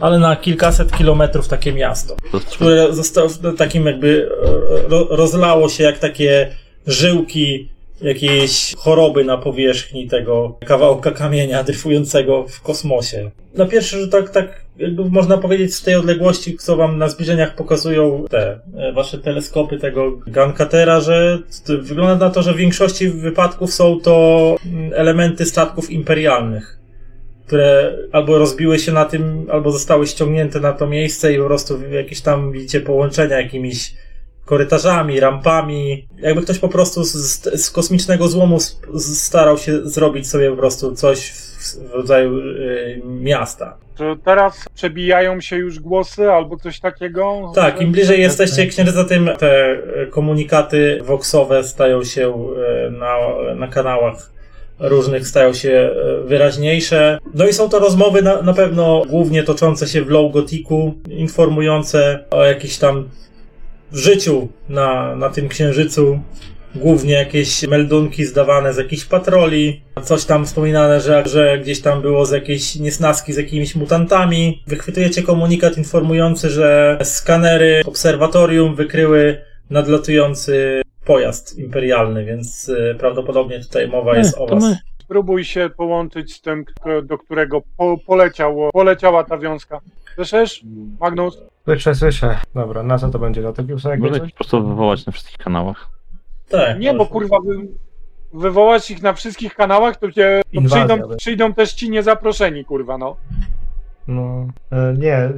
ale 0.00 0.18
na 0.18 0.36
kilkaset 0.36 0.92
kilometrów 0.92 1.48
takie 1.48 1.72
miasto 1.72 2.16
które 2.52 2.92
zostało 2.92 3.28
takim 3.58 3.86
jakby 3.86 4.30
e, 4.86 4.88
ro, 4.88 5.06
rozlało 5.10 5.68
się 5.68 5.84
jak 5.84 5.98
takie 5.98 6.50
żyłki 6.86 7.68
jakiejś 8.02 8.74
choroby 8.78 9.24
na 9.24 9.38
powierzchni 9.38 10.08
tego 10.08 10.58
kawałka 10.66 11.10
kamienia 11.10 11.64
dryfującego 11.64 12.46
w 12.48 12.62
kosmosie. 12.62 13.30
Na 13.54 13.66
pierwszy 13.66 14.00
rzut 14.00 14.10
tak, 14.10 14.30
tak 14.30 14.64
jakby 14.78 15.04
można 15.04 15.38
powiedzieć 15.38 15.74
z 15.74 15.82
tej 15.82 15.94
odległości, 15.94 16.56
co 16.56 16.76
wam 16.76 16.98
na 16.98 17.08
zbliżeniach 17.08 17.54
pokazują 17.54 18.24
te 18.30 18.60
e, 18.76 18.92
wasze 18.92 19.18
teleskopy 19.18 19.78
tego 19.78 20.12
Gankatera, 20.26 21.00
że 21.00 21.38
wygląda 21.68 22.26
na 22.26 22.30
to, 22.30 22.42
że 22.42 22.54
w 22.54 22.56
większości 22.56 23.08
wypadków 23.08 23.72
są 23.72 24.00
to 24.00 24.56
mm, 24.66 24.92
elementy 24.94 25.46
statków 25.46 25.90
imperialnych 25.90 26.78
które 27.48 27.96
albo 28.12 28.38
rozbiły 28.38 28.78
się 28.78 28.92
na 28.92 29.04
tym, 29.04 29.46
albo 29.52 29.70
zostały 29.70 30.06
ściągnięte 30.06 30.60
na 30.60 30.72
to 30.72 30.86
miejsce 30.86 31.32
i 31.32 31.38
po 31.38 31.44
prostu 31.44 31.90
jakieś 31.90 32.20
tam 32.20 32.52
widzicie 32.52 32.80
połączenia 32.80 33.40
jakimiś 33.40 33.94
korytarzami, 34.44 35.20
rampami. 35.20 36.08
Jakby 36.18 36.42
ktoś 36.42 36.58
po 36.58 36.68
prostu 36.68 37.04
z, 37.04 37.12
z, 37.12 37.62
z 37.64 37.70
kosmicznego 37.70 38.28
złomu 38.28 38.58
starał 39.00 39.58
się 39.58 39.88
zrobić 39.88 40.28
sobie 40.28 40.50
po 40.50 40.56
prostu 40.56 40.94
coś 40.94 41.30
w, 41.30 41.76
w 41.90 41.94
rodzaju 41.94 42.38
y, 42.38 43.02
miasta. 43.04 43.76
Czy 43.98 44.16
teraz 44.24 44.68
przebijają 44.74 45.40
się 45.40 45.56
już 45.56 45.80
głosy 45.80 46.30
albo 46.30 46.56
coś 46.56 46.80
takiego? 46.80 47.52
Tak, 47.54 47.80
im 47.80 47.92
bliżej 47.92 48.20
jesteście 48.20 48.62
tak. 48.62 48.68
księżyca, 48.68 49.04
tym 49.04 49.30
te 49.38 49.82
komunikaty 50.10 50.98
voxowe 51.02 51.64
stają 51.64 52.04
się 52.04 52.34
e, 52.86 52.90
na, 52.90 53.16
na 53.54 53.68
kanałach 53.68 54.37
różnych, 54.80 55.28
stają 55.28 55.52
się 55.52 55.70
e, 55.70 56.26
wyraźniejsze. 56.26 57.18
No 57.34 57.46
i 57.46 57.52
są 57.52 57.68
to 57.68 57.78
rozmowy 57.78 58.22
na, 58.22 58.42
na 58.42 58.54
pewno 58.54 59.02
głównie 59.08 59.42
toczące 59.42 59.88
się 59.88 60.02
w 60.04 60.10
low 60.10 60.32
gotiku, 60.32 60.94
informujące 61.10 62.24
o 62.30 62.44
jakichś 62.44 62.76
tam 62.76 63.08
życiu 63.92 64.48
na, 64.68 65.16
na 65.16 65.28
tym 65.28 65.48
księżycu. 65.48 66.20
Głównie 66.74 67.14
jakieś 67.14 67.68
meldunki 67.68 68.24
zdawane 68.24 68.72
z 68.72 68.76
jakichś 68.76 69.04
patroli, 69.04 69.80
coś 70.04 70.24
tam 70.24 70.46
wspominane, 70.46 71.00
że, 71.00 71.22
że 71.26 71.58
gdzieś 71.58 71.80
tam 71.80 72.02
było 72.02 72.26
z 72.26 72.30
jakiejś 72.30 72.76
niesnaski 72.76 73.32
z 73.32 73.36
jakimiś 73.36 73.74
mutantami. 73.74 74.62
Wychwytujecie 74.66 75.22
komunikat 75.22 75.78
informujący, 75.78 76.50
że 76.50 76.98
skanery 77.02 77.82
obserwatorium 77.86 78.74
wykryły 78.74 79.40
nadlatujący 79.70 80.82
pojazd 81.12 81.58
imperialny, 81.58 82.24
więc 82.24 82.68
y, 82.68 82.96
prawdopodobnie 82.98 83.60
tutaj 83.60 83.88
mowa 83.88 84.16
jest 84.16 84.36
E, 84.36 84.40
o 84.40 84.46
to 84.46 84.54
was. 84.54 84.64
my. 84.64 84.78
Spróbuj 85.02 85.44
się 85.44 85.70
połączyć 85.76 86.34
z 86.34 86.40
tym, 86.40 86.64
do 87.04 87.18
którego 87.18 87.62
po, 87.76 87.96
poleciał, 88.06 88.70
poleciała 88.72 89.24
ta 89.24 89.38
wiązka. 89.38 89.80
Słyszysz, 90.14 90.64
Magnus? 91.00 91.42
Słyszę, 91.64 91.94
słyszę. 91.94 92.38
Dobra, 92.54 92.82
na 92.82 92.98
co 92.98 93.08
to 93.10 93.18
będzie? 93.18 93.42
Do 93.42 93.52
Tepiusa 93.52 93.94
ich 93.94 94.00
po 94.02 94.36
prostu 94.36 94.68
wywołać 94.68 95.06
na 95.06 95.12
wszystkich 95.12 95.38
kanałach. 95.38 95.88
Tak, 96.48 96.78
Nie, 96.80 96.92
bo 96.92 96.98
może. 96.98 97.10
kurwa, 97.10 97.36
wy, 97.46 97.54
wywołać 98.32 98.90
ich 98.90 99.02
na 99.02 99.12
wszystkich 99.12 99.54
kanałach, 99.54 99.96
to, 99.96 100.12
cię, 100.12 100.42
to 100.44 100.60
Inwazja 100.60 100.86
przyjdą, 100.96 101.16
przyjdą 101.16 101.54
też 101.54 101.72
ci 101.72 101.90
niezaproszeni, 101.90 102.64
kurwa, 102.64 102.98
no. 102.98 103.16
No, 104.08 104.46
e, 104.72 104.94
nie, 104.98 105.30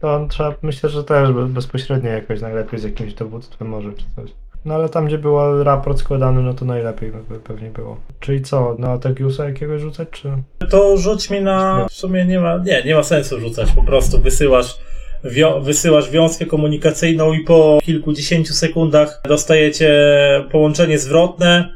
to- 0.00 0.14
on 0.14 0.28
trzeba, 0.28 0.54
myślę, 0.62 0.90
że 0.90 1.04
też 1.04 1.32
be- 1.32 1.46
bezpośrednio 1.46 2.10
jakoś 2.10 2.40
najlepiej 2.40 2.78
z 2.80 2.84
jakimś 2.84 3.14
dowództwem 3.14 3.68
może 3.68 3.92
czy 3.92 4.04
coś. 4.16 4.30
No 4.64 4.74
ale 4.74 4.88
tam, 4.88 5.06
gdzie 5.06 5.18
był 5.18 5.64
raport 5.64 5.98
składany, 5.98 6.42
no 6.42 6.54
to 6.54 6.64
najlepiej 6.64 7.12
by 7.28 7.40
pewnie 7.40 7.70
było. 7.70 8.00
Czyli 8.20 8.42
co, 8.42 8.76
na 8.78 8.98
Tepiusa 8.98 9.44
jakiegoś 9.44 9.80
rzucać, 9.80 10.08
czy? 10.10 10.28
To 10.70 10.96
rzuć 10.96 11.30
mi 11.30 11.40
na. 11.40 11.86
W 11.88 11.92
sumie 11.92 12.24
nie 12.24 12.40
ma. 12.40 12.56
Nie, 12.56 12.82
nie 12.84 12.94
ma 12.94 13.02
sensu 13.02 13.40
rzucać. 13.40 13.72
Po 13.72 13.82
prostu 13.82 14.20
wysyłasz, 14.20 14.78
wio, 15.24 15.60
wysyłasz 15.60 16.10
wiązkę 16.10 16.46
komunikacyjną 16.46 17.32
i 17.32 17.40
po 17.40 17.78
kilkudziesięciu 17.82 18.52
sekundach 18.52 19.20
dostajecie 19.28 19.90
połączenie 20.52 20.98
zwrotne. 20.98 21.74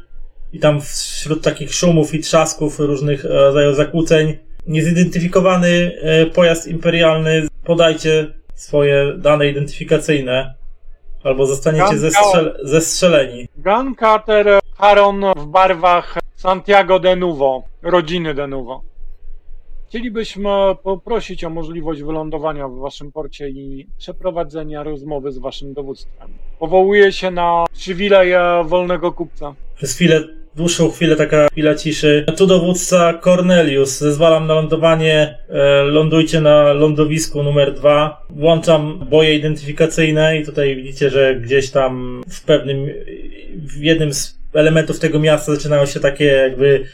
I 0.53 0.59
tam 0.59 0.81
wśród 0.81 1.43
takich 1.43 1.73
szumów 1.73 2.13
i 2.13 2.19
trzasków 2.19 2.79
różnych 2.79 3.25
e, 3.25 3.27
rodzajów 3.27 3.75
zakłóceń 3.75 4.37
niezidentyfikowany 4.67 5.91
e, 6.01 6.25
pojazd 6.25 6.67
imperialny. 6.67 7.47
Podajcie 7.63 8.27
swoje 8.55 9.13
dane 9.17 9.49
identyfikacyjne. 9.49 10.58
Albo 11.23 11.45
zostaniecie 11.45 11.85
Ganka- 11.95 12.09
zestrzel- 12.09 12.53
zestrzeleni. 12.63 13.47
Guncutter 13.57 14.59
Haron 14.77 15.21
w 15.37 15.45
barwach 15.45 16.17
Santiago 16.35 16.99
de 16.99 17.15
Nuvo, 17.15 17.63
rodziny 17.81 18.33
de 18.33 18.47
Nuvo. 18.47 18.81
Chcielibyśmy 19.87 20.49
poprosić 20.83 21.43
o 21.43 21.49
możliwość 21.49 22.01
wylądowania 22.01 22.67
w 22.67 22.77
waszym 22.77 23.11
porcie 23.11 23.49
i 23.49 23.87
przeprowadzenia 23.97 24.83
rozmowy 24.83 25.31
z 25.31 25.37
waszym 25.37 25.73
dowództwem. 25.73 26.29
Powołuje 26.59 27.11
się 27.11 27.31
na 27.31 27.65
przywilej 27.73 28.33
wolnego 28.65 29.11
kupca. 29.11 29.55
Przez 29.75 29.95
chwilę, 29.95 30.23
dłuższą 30.59 30.91
chwilę, 30.91 31.15
taka 31.15 31.47
chwila 31.47 31.75
ciszy. 31.75 32.25
Tu 32.37 32.47
dowódca 32.47 33.13
Cornelius. 33.13 33.99
Zezwalam 33.99 34.47
na 34.47 34.53
lądowanie. 34.53 35.37
E, 35.49 35.83
lądujcie 35.83 36.41
na 36.41 36.73
lądowisku 36.73 37.43
numer 37.43 37.73
dwa. 37.73 38.25
Włączam 38.29 38.99
boje 39.09 39.35
identyfikacyjne 39.35 40.37
i 40.37 40.45
tutaj 40.45 40.75
widzicie, 40.75 41.09
że 41.09 41.35
gdzieś 41.35 41.71
tam 41.71 42.21
w 42.29 42.41
pewnym, 42.41 42.89
w 43.55 43.81
jednym 43.81 44.13
z 44.13 44.39
elementów 44.53 44.99
tego 44.99 45.19
miasta 45.19 45.55
zaczynają 45.55 45.85
się 45.85 45.99
takie 45.99 46.25
jakby 46.25 46.85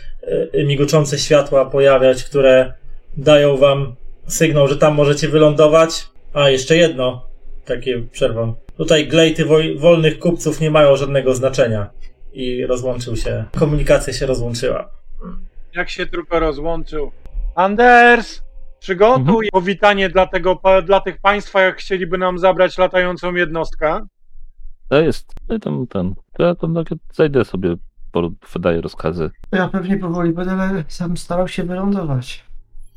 e, 0.53 0.63
migoczące 0.63 1.17
światła 1.17 1.65
pojawiać, 1.65 2.23
które 2.23 2.73
dają 3.17 3.57
wam 3.57 3.95
sygnał, 4.27 4.67
że 4.67 4.77
tam 4.77 4.95
możecie 4.95 5.27
wylądować. 5.27 6.07
A, 6.33 6.49
jeszcze 6.49 6.77
jedno. 6.77 7.25
Takie 7.65 8.03
przerwam. 8.11 8.55
Tutaj 8.77 9.07
glejty 9.07 9.45
wolnych 9.77 10.19
kupców 10.19 10.61
nie 10.61 10.71
mają 10.71 10.95
żadnego 10.95 11.35
znaczenia 11.35 11.89
i 12.35 12.65
rozłączył 12.65 13.15
się. 13.15 13.45
Komunikacja 13.59 14.13
się 14.13 14.25
rozłączyła. 14.25 14.89
Jak 15.75 15.89
się 15.89 16.05
tylko 16.05 16.39
rozłączył. 16.39 17.11
Anders, 17.55 18.41
przygotuj 18.79 19.21
Mhm. 19.21 19.49
powitanie 19.51 20.09
dla, 20.09 20.27
tego, 20.27 20.61
dla 20.85 20.99
tych 21.01 21.17
państwa, 21.21 21.61
jak 21.61 21.77
chcieliby 21.77 22.17
nam 22.17 22.39
zabrać 22.39 22.77
latającą 22.77 23.33
jednostkę. 23.35 23.99
To 24.89 25.01
jest. 25.01 25.33
I 25.55 25.59
tam 25.59 25.87
ten. 25.87 26.15
To 26.33 26.43
ja 26.43 26.55
tam 26.55 26.75
takie 26.75 26.95
zajdę 27.13 27.45
sobie, 27.45 27.75
po- 28.11 28.31
wydaję 28.53 28.81
rozkazy. 28.81 29.29
Ja 29.51 29.67
pewnie 29.67 29.97
powoli 29.97 30.33
będę 30.33 30.83
sam 30.87 31.17
starał 31.17 31.47
się 31.47 31.63
wylądować. 31.63 32.44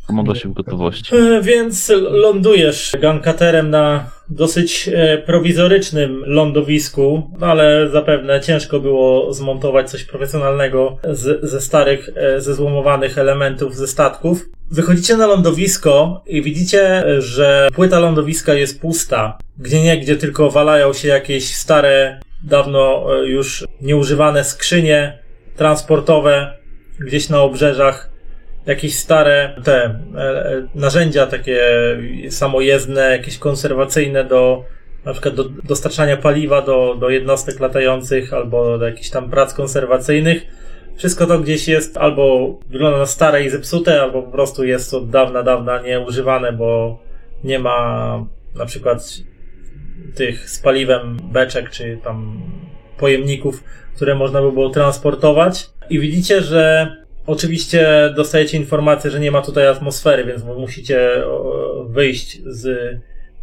Komanda 0.08 0.34
się 0.34 0.48
w 0.48 0.52
gotowości. 0.52 1.16
E, 1.16 1.42
Więc 1.42 1.92
lądujesz 2.10 2.92
gankaterem 3.00 3.70
na 3.70 4.10
dosyć 4.28 4.90
e, 4.92 5.18
prowizorycznym 5.18 6.22
lądowisku, 6.26 7.30
ale 7.40 7.88
zapewne 7.92 8.40
ciężko 8.40 8.80
było 8.80 9.34
zmontować 9.34 9.90
coś 9.90 10.04
profesjonalnego 10.04 10.98
z, 11.10 11.50
ze 11.50 11.60
starych, 11.60 12.10
e, 12.16 12.40
ze 12.40 12.54
złomowanych 12.54 13.18
elementów 13.18 13.76
ze 13.76 13.86
statków. 13.86 14.48
Wychodzicie 14.70 15.16
na 15.16 15.26
lądowisko 15.26 16.22
i 16.26 16.42
widzicie, 16.42 17.04
że 17.18 17.68
płyta 17.74 17.98
lądowiska 17.98 18.54
jest 18.54 18.80
pusta. 18.80 19.38
Gdzie 19.58 19.82
nie, 19.82 19.98
gdzie 19.98 20.16
tylko 20.16 20.50
walają 20.50 20.92
się 20.92 21.08
jakieś 21.08 21.54
stare, 21.54 22.20
dawno 22.44 23.06
już 23.24 23.66
nieużywane 23.80 24.44
skrzynie 24.44 25.18
transportowe 25.56 26.58
gdzieś 27.00 27.28
na 27.28 27.42
obrzeżach 27.42 28.17
jakieś 28.68 28.98
stare 28.98 29.54
te 29.64 29.84
e, 29.84 30.20
e, 30.20 30.68
narzędzia 30.74 31.26
takie 31.26 31.60
samojezdne, 32.30 33.00
jakieś 33.10 33.38
konserwacyjne 33.38 34.24
do 34.24 34.64
na 35.04 35.12
przykład 35.12 35.34
do 35.34 35.44
dostarczania 35.44 36.16
paliwa 36.16 36.62
do, 36.62 36.96
do 37.00 37.10
jednostek 37.10 37.60
latających 37.60 38.32
albo 38.34 38.78
do 38.78 38.86
jakichś 38.86 39.10
tam 39.10 39.30
prac 39.30 39.54
konserwacyjnych. 39.54 40.46
Wszystko 40.96 41.26
to 41.26 41.38
gdzieś 41.38 41.68
jest 41.68 41.96
albo 41.96 42.54
wygląda 42.70 42.98
na 42.98 43.06
stare 43.06 43.44
i 43.44 43.50
zepsute, 43.50 44.02
albo 44.02 44.22
po 44.22 44.32
prostu 44.32 44.64
jest 44.64 44.94
od 44.94 45.10
dawna, 45.10 45.42
dawna 45.42 45.82
nieużywane, 45.82 46.52
bo 46.52 46.98
nie 47.44 47.58
ma 47.58 48.24
na 48.54 48.66
przykład 48.66 49.14
tych 50.14 50.50
z 50.50 50.58
paliwem 50.58 51.16
beczek 51.32 51.70
czy 51.70 51.98
tam 52.04 52.42
pojemników, 52.98 53.64
które 53.96 54.14
można 54.14 54.42
by 54.42 54.52
było 54.52 54.70
transportować. 54.70 55.70
I 55.90 55.98
widzicie, 56.00 56.40
że 56.40 56.96
Oczywiście 57.28 58.12
dostajecie 58.16 58.56
informację, 58.56 59.10
że 59.10 59.20
nie 59.20 59.30
ma 59.30 59.42
tutaj 59.42 59.66
atmosfery, 59.66 60.24
więc 60.24 60.44
musicie 60.44 61.10
wyjść 61.86 62.40
z 62.46 62.96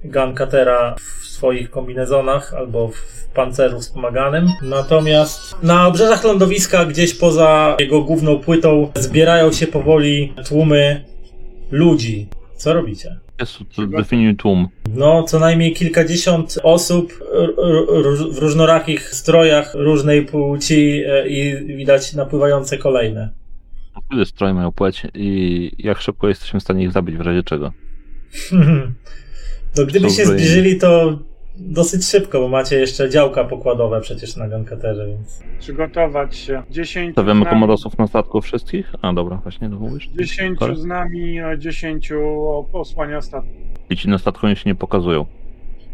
Guncatera 0.04 0.96
w 0.96 1.26
swoich 1.26 1.72
kombinezonach 1.72 2.54
albo 2.54 2.88
w 2.88 3.28
pancerzu 3.34 3.80
wspomaganym. 3.80 4.48
Natomiast 4.62 5.64
na 5.64 5.88
obrzeżach 5.88 6.24
lądowiska, 6.24 6.86
gdzieś 6.86 7.14
poza 7.14 7.78
jego 7.80 8.02
główną 8.02 8.40
płytą, 8.40 8.92
zbierają 8.96 9.52
się 9.52 9.68
powoli 9.68 10.34
tłumy 10.48 11.04
ludzi. 11.72 12.28
Co 12.56 12.74
robicie? 12.74 13.20
Jest 13.40 13.58
definiuj 13.98 14.36
tłum. 14.36 14.68
No, 14.96 15.24
co 15.24 15.40
najmniej 15.40 15.74
kilkadziesiąt 15.74 16.60
osób 16.64 17.14
w 18.32 18.38
różnorakich 18.38 19.16
strojach 19.16 19.74
różnej 19.74 20.26
płci 20.26 21.04
e, 21.08 21.28
i 21.28 21.66
widać 21.78 22.14
napływające 22.14 22.78
kolejne. 22.78 23.45
Ile 24.12 24.26
stroje 24.26 24.54
mają 24.54 24.72
płeć 24.72 25.08
i 25.14 25.72
jak 25.78 26.02
szybko 26.02 26.28
jesteśmy 26.28 26.60
w 26.60 26.64
stanie 26.64 26.84
ich 26.84 26.92
zabić 26.92 27.18
w 27.18 27.22
razie 27.22 27.44
czego? 27.44 27.72
No, 29.78 29.86
gdyby 29.86 30.10
się 30.10 30.26
zbliżyli, 30.26 30.78
to 30.78 31.20
dosyć 31.58 32.06
szybko, 32.06 32.40
bo 32.40 32.48
macie 32.48 32.80
jeszcze 32.80 33.10
działka 33.10 33.44
pokładowe 33.44 34.02
przecież 34.02 34.36
na 34.36 34.50
Guncaterze, 34.50 35.08
więc... 35.08 35.44
Przygotować 35.60 36.36
się. 36.36 36.64
10 36.70 37.12
Stawiamy 37.12 37.40
nami, 37.40 37.50
komodosów 37.50 37.98
na 37.98 38.08
statku 38.08 38.42
wszystkich? 38.42 38.94
A 39.02 39.14
dobra, 39.14 39.38
właśnie 39.38 39.70
to 39.70 39.76
mówisz. 39.76 40.10
10 40.20 40.60
Sorry. 40.60 40.76
z 40.76 40.86
nami, 40.86 41.40
a 41.40 41.58
10 41.58 42.14
posłania 42.72 43.22
statku. 43.22 43.50
I 43.90 43.98
ci 43.98 44.10
na 44.10 44.18
statku 44.18 44.48
się 44.48 44.64
nie 44.66 44.76
pokazują. 44.76 45.26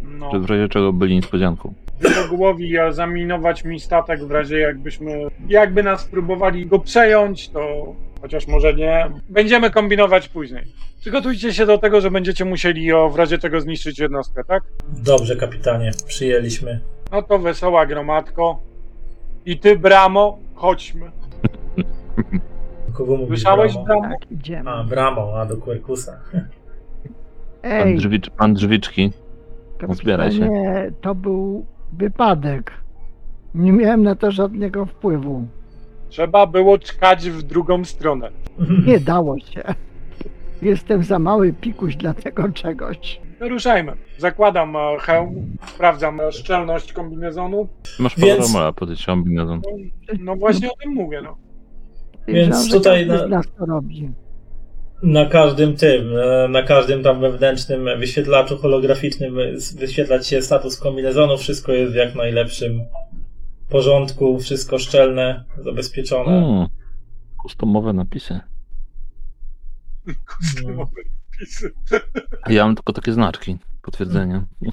No. 0.03 0.31
Czy 0.31 0.39
w 0.39 0.45
razie 0.45 0.69
czego 0.69 0.93
byli 0.93 1.15
niespodzianką. 1.15 1.73
Wrogołowi 2.01 2.77
a 2.79 2.91
zaminować 2.91 3.63
mi 3.65 3.79
statek 3.79 4.23
w 4.23 4.31
razie 4.31 4.59
jakbyśmy, 4.59 5.27
jakby 5.47 5.83
nas 5.83 6.05
próbowali 6.05 6.65
go 6.65 6.79
przejąć, 6.79 7.49
to 7.49 7.93
chociaż 8.21 8.47
może 8.47 8.73
nie, 8.73 9.11
będziemy 9.29 9.69
kombinować 9.71 10.29
później. 10.29 10.63
Przygotujcie 10.99 11.53
się 11.53 11.65
do 11.65 11.77
tego, 11.77 12.01
że 12.01 12.11
będziecie 12.11 12.45
musieli 12.45 12.93
o, 12.93 13.09
w 13.09 13.15
razie 13.15 13.37
czego 13.37 13.61
zniszczyć 13.61 13.99
jednostkę, 13.99 14.43
tak? 14.43 14.63
Dobrze, 14.87 15.35
kapitanie, 15.35 15.91
przyjęliśmy. 16.07 16.79
No 17.11 17.21
to 17.21 17.39
wesoła 17.39 17.85
gromadko. 17.85 18.59
I 19.45 19.59
ty, 19.59 19.79
Bramo, 19.79 20.37
chodźmy. 20.55 21.11
Kogo 22.93 23.17
mówisz, 23.17 23.29
Słyszałeś, 23.39 23.73
Bramo? 23.73 23.85
Bramo? 23.85 24.01
Tak, 24.19 24.31
idziemy. 24.31 24.69
A, 24.69 24.83
Bramo, 24.83 25.33
a 25.41 25.45
do 25.45 25.57
Quercusa. 25.57 26.19
Pan, 26.31 26.47
Ej, 27.71 27.95
drzwicz, 27.97 28.29
pan 28.29 28.53
drzwiczki. 28.53 29.11
zbieraj 29.89 30.31
się. 30.31 30.49
Nie, 30.49 30.91
to 31.01 31.15
był 31.15 31.65
wypadek. 31.93 32.71
Nie 33.55 33.71
miałem 33.71 34.03
na 34.03 34.15
to 34.15 34.31
żadnego 34.31 34.85
wpływu. 34.85 35.47
Trzeba 36.09 36.47
było 36.47 36.77
czkać 36.79 37.29
w 37.29 37.41
drugą 37.43 37.85
stronę. 37.85 38.31
Nie 38.87 38.99
dało 38.99 39.39
się. 39.39 39.63
Jestem 40.61 41.03
za 41.03 41.19
mały 41.19 41.53
pikuś 41.53 41.95
dla 41.95 42.13
tego 42.13 42.49
czegoś. 42.49 43.21
No 43.39 43.49
ruszajmy. 43.49 43.93
Zakładam 44.17 44.75
e, 44.75 44.79
hełm, 44.99 45.57
sprawdzam 45.67 46.19
e, 46.21 46.31
szczelność 46.31 46.93
kombinezonu. 46.93 47.67
Masz 47.99 48.15
Więc- 48.19 48.51
panorama, 48.53 48.73
podejść 48.73 49.05
kombinezon. 49.05 49.61
No 50.19 50.35
właśnie 50.35 50.71
o 50.71 50.75
tym 50.83 50.93
mówię, 50.93 51.21
no. 51.21 51.35
Więc 52.27 52.47
Wiedziałem, 52.47 52.67
że 52.67 52.77
tutaj 52.77 53.07
każdy 53.07 53.17
na- 53.21 53.27
z 53.27 53.29
nas 53.29 53.45
to 53.59 53.65
robi. 53.65 54.09
Na 55.03 55.25
każdym 55.25 55.75
tym, 55.75 56.17
e, 56.17 56.47
na 56.47 56.63
każdym 56.63 57.03
tam 57.03 57.21
wewnętrznym 57.21 57.99
wyświetlaczu 57.99 58.57
holograficznym 58.57 59.39
e, 59.39 59.43
wyświetlać 59.75 60.27
się 60.27 60.41
status 60.41 60.77
kombinezonu, 60.77 61.37
wszystko 61.37 61.71
jest 61.71 61.93
w 61.93 61.95
jak 61.95 62.15
najlepszym 62.15 62.81
porządku, 63.69 64.39
wszystko 64.39 64.79
szczelne, 64.79 65.43
zabezpieczone. 65.57 66.31
Mm, 66.31 66.67
kustomowe 67.37 67.93
napisy. 67.93 68.39
No. 70.77 70.89
Pisy. 71.39 71.73
Ja 72.49 72.65
mam 72.65 72.75
tylko 72.75 72.93
takie 72.93 73.13
znaczki, 73.13 73.57
potwierdzenia. 73.81 74.45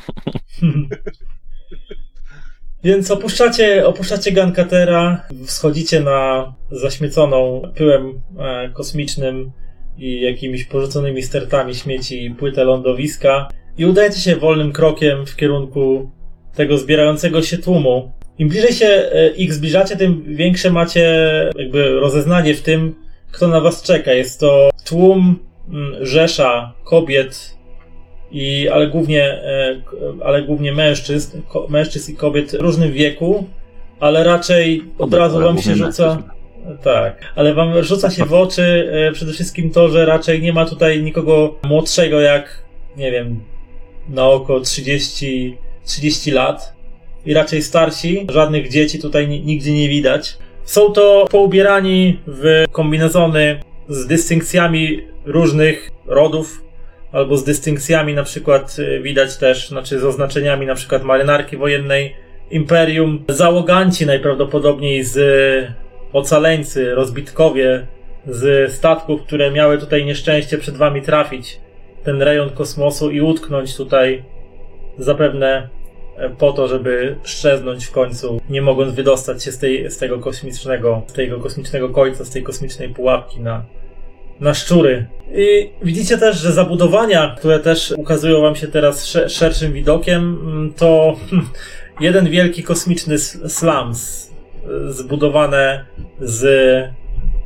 Więc 2.84 3.10
opuszczacie, 3.10 3.86
opuszczacie 3.86 4.32
Guncatera, 4.32 5.26
wschodzicie 5.46 6.00
na 6.00 6.52
zaśmieconą 6.70 7.62
pyłem 7.74 8.22
e, 8.38 8.70
kosmicznym 8.70 9.52
i 9.98 10.20
jakimiś 10.20 10.64
porzuconymi 10.64 11.22
stertami 11.22 11.74
śmieci 11.74 12.34
płytę 12.38 12.64
lądowiska 12.64 13.48
i 13.78 13.86
udajecie 13.86 14.20
się 14.20 14.36
wolnym 14.36 14.72
krokiem 14.72 15.26
w 15.26 15.36
kierunku 15.36 16.10
tego 16.54 16.78
zbierającego 16.78 17.42
się 17.42 17.58
tłumu. 17.58 18.12
Im 18.38 18.48
bliżej 18.48 18.72
się 18.72 18.86
e, 18.86 19.28
ich 19.28 19.54
zbliżacie, 19.54 19.96
tym 19.96 20.24
większe 20.26 20.70
macie 20.70 21.26
jakby 21.58 22.00
rozeznanie 22.00 22.54
w 22.54 22.62
tym, 22.62 22.94
kto 23.32 23.48
na 23.48 23.60
was 23.60 23.82
czeka. 23.82 24.12
Jest 24.12 24.40
to 24.40 24.70
tłum 24.84 25.38
mm, 25.68 26.06
rzesza 26.06 26.72
kobiet 26.84 27.56
i, 28.30 28.68
ale 28.68 28.86
głównie, 28.86 29.24
e, 29.24 29.82
ale 30.24 30.42
głównie 30.42 30.72
mężczyzn, 30.72 31.40
mężczyzn 31.68 32.12
i 32.12 32.16
kobiet 32.16 32.50
w 32.50 32.60
różnym 32.60 32.92
wieku, 32.92 33.46
ale 34.00 34.24
raczej 34.24 34.84
od 34.98 35.14
razu 35.14 35.40
wam 35.40 35.58
się 35.58 35.70
głównie 35.70 35.86
rzuca. 35.86 36.22
Tak, 36.82 37.32
ale 37.36 37.54
wam 37.54 37.82
rzuca 37.82 38.10
się 38.10 38.24
w 38.24 38.34
oczy 38.34 38.90
e, 38.92 39.12
przede 39.12 39.32
wszystkim 39.32 39.70
to, 39.70 39.88
że 39.88 40.06
raczej 40.06 40.42
nie 40.42 40.52
ma 40.52 40.64
tutaj 40.64 41.02
nikogo 41.02 41.54
młodszego 41.62 42.20
jak, 42.20 42.62
nie 42.96 43.12
wiem, 43.12 43.40
na 44.08 44.28
oko 44.28 44.60
30, 44.60 45.56
30 45.84 46.30
lat 46.30 46.72
i 47.26 47.34
raczej 47.34 47.62
starsi. 47.62 48.26
Żadnych 48.30 48.70
dzieci 48.70 48.98
tutaj 48.98 49.28
ni- 49.28 49.42
nigdzie 49.42 49.72
nie 49.72 49.88
widać. 49.88 50.38
Są 50.64 50.92
to 50.92 51.26
poubierani 51.30 52.20
w 52.26 52.64
kombinezony 52.72 53.60
z 53.88 54.06
dystynkcjami 54.06 55.00
różnych 55.24 55.90
rodów, 56.06 56.62
albo 57.12 57.36
z 57.36 57.44
dystynkcjami 57.44 58.14
na 58.14 58.22
przykład 58.22 58.76
y, 58.78 59.00
widać 59.02 59.36
też, 59.36 59.68
znaczy 59.68 60.00
z 60.00 60.04
oznaczeniami 60.04 60.66
na 60.66 60.74
przykład 60.74 61.02
marynarki 61.02 61.56
wojennej 61.56 62.14
Imperium. 62.50 63.24
Załoganci 63.28 64.06
najprawdopodobniej 64.06 65.04
z 65.04 65.18
ocaleńcy, 66.12 66.94
rozbitkowie 66.94 67.86
z 68.26 68.72
statków, 68.72 69.22
które 69.22 69.50
miały 69.50 69.78
tutaj 69.78 70.04
nieszczęście 70.04 70.58
przed 70.58 70.76
wami 70.76 71.02
trafić 71.02 71.60
ten 72.04 72.22
rejon 72.22 72.50
kosmosu 72.50 73.10
i 73.10 73.20
utknąć 73.20 73.76
tutaj 73.76 74.22
zapewne 74.98 75.68
e, 76.16 76.30
po 76.30 76.52
to, 76.52 76.68
żeby 76.68 77.16
szczeznąć 77.24 77.84
w 77.84 77.90
końcu, 77.90 78.40
nie 78.50 78.62
mogąc 78.62 78.94
wydostać 78.94 79.44
się 79.44 79.52
z, 79.52 79.58
tej, 79.58 79.90
z 79.90 79.98
tego 79.98 80.18
kosmicznego, 80.18 81.02
z 81.06 81.12
tego 81.12 81.40
kosmicznego 81.40 81.88
końca, 81.88 82.24
z 82.24 82.30
tej 82.30 82.42
kosmicznej 82.42 82.88
pułapki 82.88 83.40
na, 83.40 83.64
na 84.40 84.54
szczury. 84.54 85.06
I 85.34 85.70
widzicie 85.82 86.18
też, 86.18 86.36
że 86.36 86.52
zabudowania, 86.52 87.34
które 87.38 87.60
też 87.60 87.94
ukazują 87.96 88.40
wam 88.40 88.56
się 88.56 88.68
teraz 88.68 89.04
sze- 89.04 89.28
szerszym 89.28 89.72
widokiem, 89.72 90.38
mm, 90.42 90.72
to 90.74 91.16
hmm, 91.30 91.48
jeden 92.00 92.30
wielki 92.30 92.62
kosmiczny 92.62 93.18
slums, 93.18 94.27
zbudowane 94.88 95.84
z 96.20 96.44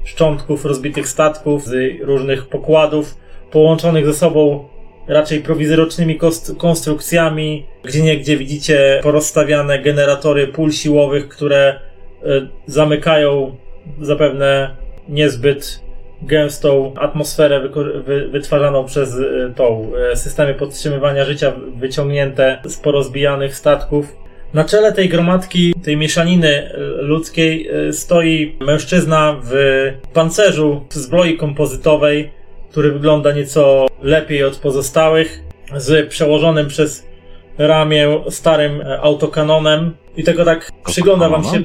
szczątków 0.04 0.64
rozbitych 0.64 1.08
statków, 1.08 1.66
z 1.66 2.00
różnych 2.02 2.48
pokładów, 2.48 3.16
połączonych 3.50 4.06
ze 4.06 4.14
sobą 4.14 4.68
raczej 5.08 5.40
prowizorycznymi 5.40 6.18
konstrukcjami. 6.58 7.66
Gdzie 7.84 8.02
niegdzie 8.02 8.36
widzicie 8.36 9.00
porozstawiane 9.02 9.78
generatory 9.78 10.46
pól 10.46 10.72
siłowych, 10.72 11.28
które 11.28 11.80
y, 12.22 12.48
zamykają 12.66 13.56
zapewne 14.00 14.76
niezbyt 15.08 15.82
gęstą 16.22 16.94
atmosferę 16.96 17.68
wytwarzaną 18.30 18.84
przez 18.84 19.14
y, 19.14 19.52
tą 19.56 19.92
y, 20.12 20.16
systemy 20.16 20.54
podtrzymywania 20.54 21.24
życia 21.24 21.52
wyciągnięte 21.76 22.58
z 22.64 22.76
porozbijanych 22.76 23.54
statków. 23.56 24.21
Na 24.54 24.64
czele 24.64 24.92
tej 24.92 25.08
gromadki, 25.08 25.74
tej 25.82 25.96
mieszaniny 25.96 26.48
y, 26.48 27.02
ludzkiej 27.02 27.86
y, 27.88 27.92
stoi 27.92 28.56
mężczyzna 28.60 29.36
w 29.42 29.52
pancerzu 30.12 30.84
w 30.90 30.94
zbroi 30.94 31.36
kompozytowej, 31.36 32.32
który 32.70 32.92
wygląda 32.92 33.32
nieco 33.32 33.86
lepiej 34.02 34.44
od 34.44 34.56
pozostałych, 34.56 35.42
z 35.76 36.08
przełożonym 36.08 36.68
przez 36.68 37.06
ramię 37.58 38.20
starym 38.30 38.80
e, 38.80 39.00
autokanonem 39.00 39.96
i 40.16 40.24
tego 40.24 40.44
tak 40.44 40.72
przygląda 40.86 41.28
wam 41.28 41.44
się 41.44 41.62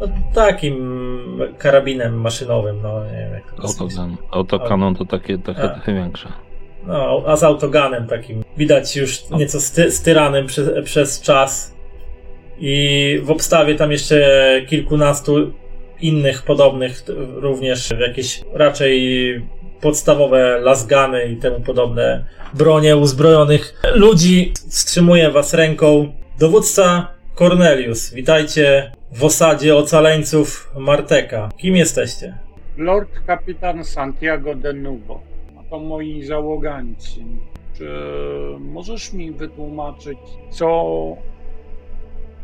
no, 0.00 0.06
takim 0.34 1.00
karabinem 1.58 2.20
maszynowym, 2.20 2.82
no 2.82 3.04
nie 3.04 3.18
wiem 3.18 3.32
jak 3.32 3.52
to 3.52 3.62
Autogun. 3.62 4.16
Autokanon 4.30 4.94
to 4.94 5.04
takie, 5.04 5.38
trochę 5.38 5.94
większe. 5.94 6.28
No, 6.86 7.22
a 7.26 7.36
z 7.36 7.42
autoganem 7.42 8.06
takim. 8.06 8.42
Widać 8.56 8.96
już 8.96 9.30
nieco 9.30 9.60
sty, 9.60 9.90
styranym 9.90 10.46
przez, 10.46 10.84
przez 10.84 11.20
czas. 11.20 11.74
I 12.60 13.20
w 13.22 13.30
obstawie 13.30 13.74
tam 13.74 13.92
jeszcze 13.92 14.60
kilkunastu 14.66 15.52
innych 16.00 16.42
podobnych, 16.42 17.04
również 17.34 17.90
jakieś 18.00 18.42
raczej 18.52 19.42
podstawowe 19.80 20.60
lasgany 20.60 21.24
i 21.24 21.36
temu 21.36 21.60
podobne 21.60 22.24
bronie 22.54 22.96
uzbrojonych 22.96 23.82
ludzi. 23.94 24.52
Wstrzymuje 24.70 25.30
was 25.30 25.54
ręką 25.54 26.12
dowódca 26.38 27.08
Cornelius. 27.34 28.14
Witajcie 28.14 28.92
w 29.12 29.24
osadzie 29.24 29.76
ocaleńców 29.76 30.70
Marteka. 30.76 31.48
Kim 31.56 31.76
jesteście? 31.76 32.34
Lord 32.76 33.10
kapitan 33.26 33.84
Santiago 33.84 34.54
de 34.54 34.72
Nubo. 34.72 35.20
A 35.58 35.70
to 35.70 35.78
moi 35.78 36.22
załoganci. 36.22 37.26
Czy 37.78 37.90
możesz 38.60 39.12
mi 39.12 39.30
wytłumaczyć, 39.30 40.18
co 40.50 40.92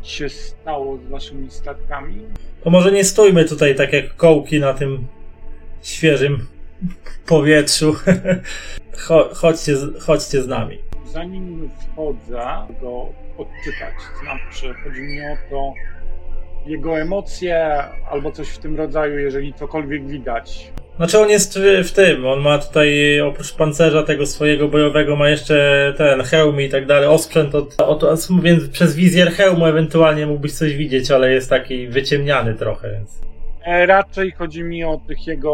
się 0.03 0.29
stało 0.29 0.97
z 0.97 1.09
waszymi 1.09 1.51
statkami? 1.51 2.21
To 2.63 2.69
może 2.69 2.91
nie 2.91 3.03
stójmy 3.03 3.45
tutaj 3.45 3.75
tak 3.75 3.93
jak 3.93 4.15
kołki 4.15 4.59
na 4.59 4.73
tym 4.73 5.07
świeżym 5.81 6.47
powietrzu. 7.27 7.95
Cho- 9.07 9.33
chodźcie, 9.35 9.77
z- 9.77 10.03
chodźcie 10.03 10.41
z 10.43 10.47
nami. 10.47 10.77
Zanim 11.05 11.69
wchodzę 11.93 12.45
go 12.81 13.09
odczytać, 13.37 13.93
znaczy 14.23 14.73
chodzi 14.83 15.01
mi 15.01 15.21
o 15.21 15.37
to, 15.49 15.73
jego 16.67 16.99
emocje 16.99 17.83
albo 18.11 18.31
coś 18.31 18.49
w 18.49 18.57
tym 18.57 18.77
rodzaju, 18.77 19.19
jeżeli 19.19 19.53
cokolwiek 19.53 20.07
widać. 20.07 20.71
Znaczy 20.97 21.19
on 21.19 21.29
jest 21.29 21.59
w, 21.83 21.91
tym, 21.91 22.25
on 22.25 22.39
ma 22.39 22.57
tutaj 22.57 23.21
oprócz 23.21 23.53
pancerza 23.53 24.03
tego 24.03 24.25
swojego 24.25 24.67
bojowego 24.67 25.15
ma 25.15 25.29
jeszcze 25.29 25.93
ten 25.97 26.21
hełm 26.21 26.61
i 26.61 26.69
tak 26.69 26.85
dalej, 26.85 27.07
osprzęt 27.09 27.55
od, 27.55 27.81
od, 27.81 28.03
od 28.03 28.27
więc 28.41 28.69
przez 28.69 28.95
wizjer 28.95 29.31
hełmu 29.31 29.65
ewentualnie 29.65 30.27
mógłbyś 30.27 30.53
coś 30.53 30.75
widzieć, 30.75 31.11
ale 31.11 31.31
jest 31.31 31.49
taki 31.49 31.87
wyciemniany 31.87 32.55
trochę, 32.55 32.91
więc... 32.91 33.21
E, 33.65 33.85
Raczej 33.85 34.31
chodzi 34.31 34.63
mi 34.63 34.83
o 34.83 35.01
tych 35.07 35.27
jego 35.27 35.53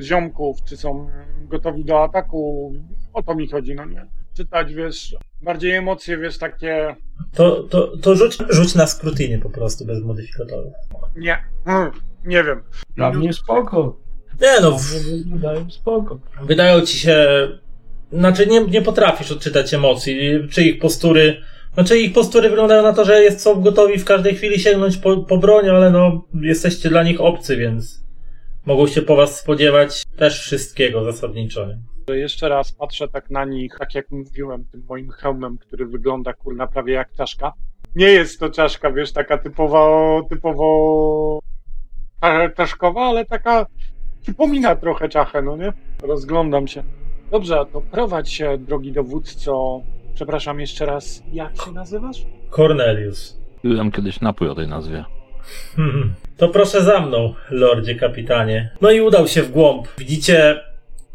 ziomków, 0.00 0.56
czy 0.64 0.76
są 0.76 1.08
gotowi 1.48 1.84
do 1.84 2.04
ataku. 2.04 2.72
O 3.12 3.22
to 3.22 3.34
mi 3.34 3.48
chodzi, 3.48 3.74
no 3.74 3.84
nie? 3.84 4.06
Czytać, 4.36 4.74
wiesz, 4.74 5.16
bardziej 5.42 5.72
emocje, 5.72 6.18
wiesz, 6.18 6.38
takie... 6.38 6.96
To, 7.34 7.62
to, 7.62 7.96
to 7.96 8.14
rzuć, 8.14 8.38
rzuć 8.50 8.74
na 8.74 8.86
skrutyny 8.86 9.38
po 9.38 9.50
prostu, 9.50 9.84
bez 9.84 10.02
modyfikatorów. 10.02 10.72
Nie, 11.16 11.44
hmm, 11.64 11.90
nie 12.24 12.44
wiem. 12.44 12.62
Dla 12.96 13.12
mnie 13.12 13.32
spoko. 13.32 13.96
Nie 14.40 14.60
no, 14.62 14.78
w, 14.78 14.82
Wydaje 15.30 15.66
spoko. 15.70 16.18
wydają 16.42 16.80
ci 16.80 16.98
się. 16.98 17.26
Znaczy, 18.12 18.46
nie, 18.46 18.60
nie 18.64 18.82
potrafisz 18.82 19.32
odczytać 19.32 19.74
emocji, 19.74 20.18
czy 20.50 20.62
ich 20.62 20.78
postury. 20.78 21.36
Znaczy, 21.74 21.98
ich 21.98 22.12
postury 22.12 22.48
wyglądają 22.48 22.82
na 22.82 22.92
to, 22.92 23.04
że 23.04 23.22
jest, 23.22 23.40
są 23.40 23.60
gotowi 23.60 23.98
w 23.98 24.04
każdej 24.04 24.34
chwili 24.34 24.60
sięgnąć 24.60 24.96
po, 24.96 25.16
po 25.16 25.38
broń, 25.38 25.68
ale 25.68 25.90
no, 25.90 26.24
jesteście 26.40 26.88
dla 26.88 27.02
nich 27.02 27.20
obcy, 27.20 27.56
więc 27.56 28.04
mogą 28.66 28.86
się 28.86 29.02
po 29.02 29.16
was 29.16 29.40
spodziewać 29.40 30.02
też 30.16 30.40
wszystkiego 30.40 31.04
zasadniczo. 31.04 31.66
Że 32.08 32.18
Jeszcze 32.18 32.48
raz 32.48 32.72
patrzę 32.72 33.08
tak 33.08 33.30
na 33.30 33.44
nich, 33.44 33.76
tak 33.78 33.94
jak 33.94 34.10
mówiłem, 34.10 34.64
tym 34.64 34.84
moim 34.88 35.10
hełmem, 35.10 35.58
który 35.58 35.86
wygląda 35.86 36.32
kurna 36.32 36.66
prawie 36.66 36.92
jak 36.92 37.12
czaszka. 37.12 37.52
Nie 37.94 38.06
jest 38.06 38.40
to 38.40 38.50
czaszka, 38.50 38.92
wiesz, 38.92 39.12
taka 39.12 39.38
typowo, 39.38 40.22
typowo 40.30 41.38
czaszkowa, 42.56 43.02
ale 43.02 43.24
taka 43.24 43.66
przypomina 44.22 44.76
trochę 44.76 45.08
czachę, 45.08 45.42
no 45.42 45.56
nie? 45.56 45.72
Rozglądam 46.02 46.68
się. 46.68 46.82
Dobrze, 47.30 47.64
to 47.72 47.80
prowadź 47.80 48.32
się, 48.32 48.58
drogi 48.58 48.92
dowódco. 48.92 49.80
Przepraszam 50.14 50.60
jeszcze 50.60 50.86
raz, 50.86 51.22
jak 51.32 51.56
się 51.64 51.72
nazywasz? 51.72 52.26
Cornelius. 52.50 53.38
Piłem 53.62 53.92
kiedyś 53.92 54.20
napój 54.20 54.48
o 54.48 54.54
tej 54.54 54.68
nazwie. 54.68 55.04
Hmm. 55.76 56.14
To 56.36 56.48
proszę 56.48 56.82
za 56.82 57.00
mną, 57.00 57.34
lordzie 57.50 57.94
kapitanie. 57.94 58.70
No 58.80 58.90
i 58.90 59.00
udał 59.00 59.28
się 59.28 59.42
w 59.42 59.50
głąb. 59.50 59.88
Widzicie, 59.98 60.60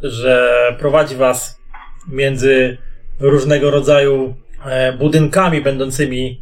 że 0.04 0.60
prowadzi 0.80 1.16
was 1.16 1.60
między 2.08 2.78
różnego 3.20 3.72
rodzaju 3.72 4.36
e, 4.66 4.94
budynkami 4.94 5.62
będącymi 5.62 6.42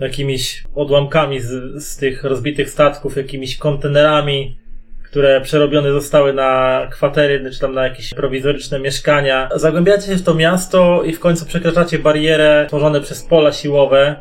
jakimiś 0.00 0.64
odłamkami 0.74 1.40
z, 1.40 1.84
z 1.84 1.96
tych 1.96 2.24
rozbitych 2.24 2.70
statków, 2.70 3.16
jakimiś 3.16 3.56
kontenerami, 3.56 4.58
które 5.04 5.40
przerobione 5.40 5.92
zostały 5.92 6.32
na 6.32 6.80
kwatery, 6.90 7.50
czy 7.52 7.60
tam 7.60 7.74
na 7.74 7.84
jakieś 7.84 8.14
prowizoryczne 8.14 8.78
mieszkania. 8.78 9.48
Zagłębiacie 9.54 10.06
się 10.06 10.16
w 10.16 10.22
to 10.22 10.34
miasto 10.34 11.02
i 11.02 11.12
w 11.12 11.20
końcu 11.20 11.46
przekraczacie 11.46 11.98
barierę 11.98 12.64
tworzone 12.68 13.00
przez 13.00 13.22
pola 13.22 13.52
siłowe. 13.52 14.16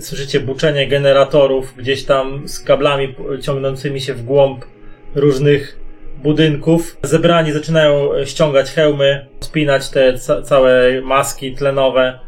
Słyszycie 0.00 0.40
buczenie 0.40 0.88
generatorów 0.88 1.74
gdzieś 1.76 2.04
tam 2.04 2.48
z 2.48 2.60
kablami 2.60 3.14
ciągnącymi 3.42 4.00
się 4.00 4.14
w 4.14 4.24
głąb 4.24 4.64
różnych 5.14 5.78
budynków. 6.22 6.96
Zebrani 7.02 7.52
zaczynają 7.52 8.10
ściągać 8.24 8.70
hełmy, 8.70 9.26
spinać 9.40 9.88
te 9.90 10.18
ca- 10.18 10.42
całe 10.42 11.00
maski 11.00 11.52
tlenowe, 11.52 12.18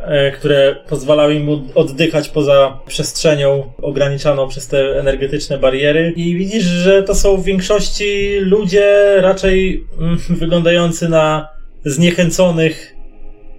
e, 0.00 0.30
które 0.30 0.76
pozwalały 0.88 1.34
im 1.34 1.48
oddychać 1.74 2.28
poza 2.28 2.78
przestrzenią 2.86 3.72
ograniczaną 3.82 4.48
przez 4.48 4.68
te 4.68 5.00
energetyczne 5.00 5.58
bariery. 5.58 6.12
I 6.16 6.34
widzisz, 6.36 6.64
że 6.64 7.02
to 7.02 7.14
są 7.14 7.36
w 7.36 7.44
większości 7.44 8.38
ludzie 8.40 9.14
raczej 9.20 9.84
mm, 10.00 10.18
wyglądający 10.30 11.08
na 11.08 11.48
zniechęconych 11.84 12.94